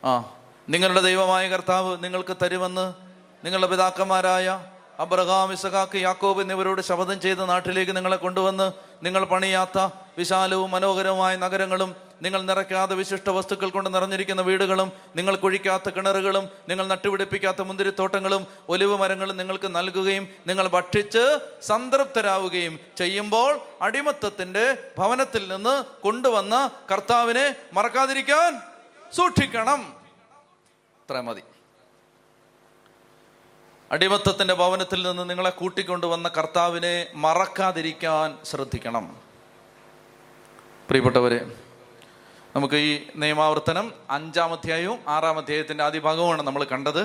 ആ 0.05 0.33
നിങ്ങളുടെ 0.69 1.01
ദൈവമായ 1.01 1.49
കർത്താവ് 1.49 2.03
നിങ്ങൾക്ക് 2.03 2.37
തരുമെന്ന് 2.41 2.93
നിങ്ങളുടെ 3.45 3.67
പിതാക്കന്മാരായ 3.67 4.65
അബ്രഹാം 4.99 5.53
ഇസഖാക്ക് 5.53 5.97
യാക്കോബ് 5.97 6.41
എന്നിവരോട് 6.41 6.81
ശപഥം 6.81 7.21
ചെയ്ത 7.21 7.37
നാട്ടിലേക്ക് 7.37 7.95
നിങ്ങളെ 7.95 8.15
കൊണ്ടുവന്ന് 8.15 8.71
നിങ്ങൾ 9.03 9.25
പണിയാത്ത 9.25 9.89
വിശാലവും 10.17 10.71
മനോഹരവുമായ 10.71 11.35
നഗരങ്ങളും 11.35 12.04
നിങ്ങൾ 12.21 12.41
നിറയ്ക്കാത്ത 12.41 12.91
വിശിഷ്ട 12.91 13.29
വസ്തുക്കൾ 13.29 13.69
കൊണ്ട് 13.69 13.93
നിറഞ്ഞിരിക്കുന്ന 13.95 14.41
വീടുകളും 14.41 14.91
നിങ്ങൾ 15.15 15.35
കുഴിക്കാത്ത 15.35 15.89
കിണറുകളും 15.89 16.49
നിങ്ങൾ 16.69 16.87
നട്ടുപിടിപ്പിക്കാത്ത 16.87 17.61
മുന്തിരിത്തോട്ടങ്ങളും 17.61 18.47
ഒലിവ് 18.69 18.97
മരങ്ങളും 18.97 19.37
നിങ്ങൾക്ക് 19.37 19.75
നൽകുകയും 19.75 20.27
നിങ്ങൾ 20.47 20.67
ഭക്ഷിച്ച് 20.67 21.39
സംതൃപ്തരാവുകയും 21.61 22.79
ചെയ്യുമ്പോൾ 22.97 23.59
അടിമത്തത്തിന്റെ 23.81 24.91
ഭവനത്തിൽ 24.97 25.47
നിന്ന് 25.47 25.83
കൊണ്ടുവന്ന 26.01 26.71
കർത്താവിനെ 26.91 27.55
മറക്കാതിരിക്കാൻ 27.73 28.61
സൂക്ഷിക്കണം. 29.13 29.93
അത്ര 31.01 31.21
മതി. 31.21 31.43
അടിമത്തത്തിന്റെ 33.91 34.53
ഭവനത്തിൽ 34.53 35.07
നിന്ന് 35.07 35.29
നിങ്ങളെ 35.29 35.49
കൂട്ടിക്കൊണ്ടുവന്ന 35.49 36.27
കർത്താവിനെ 36.27 37.07
മറക്കാതിരിക്കാൻ 37.15 38.37
ശ്രദ്ധിക്കണം. 38.45 39.17
പ്രിയപ്പെട്ടവരെ 40.87 41.64
നമുക്ക് 42.55 42.75
ഈ 42.75 42.91
നിയമാവർത്തനം 43.15 43.91
അഞ്ചാം 44.09 44.51
അധ്യായവും 44.53 44.99
ആറാം 45.07 45.37
അധ്യായത്തിന്റെ 45.37 45.83
ആദ്യ 45.83 45.99
ഭാഗവുമാണ് 45.99 46.43
നമ്മൾ 46.43 46.63
കണ്ടത്. 46.71 47.01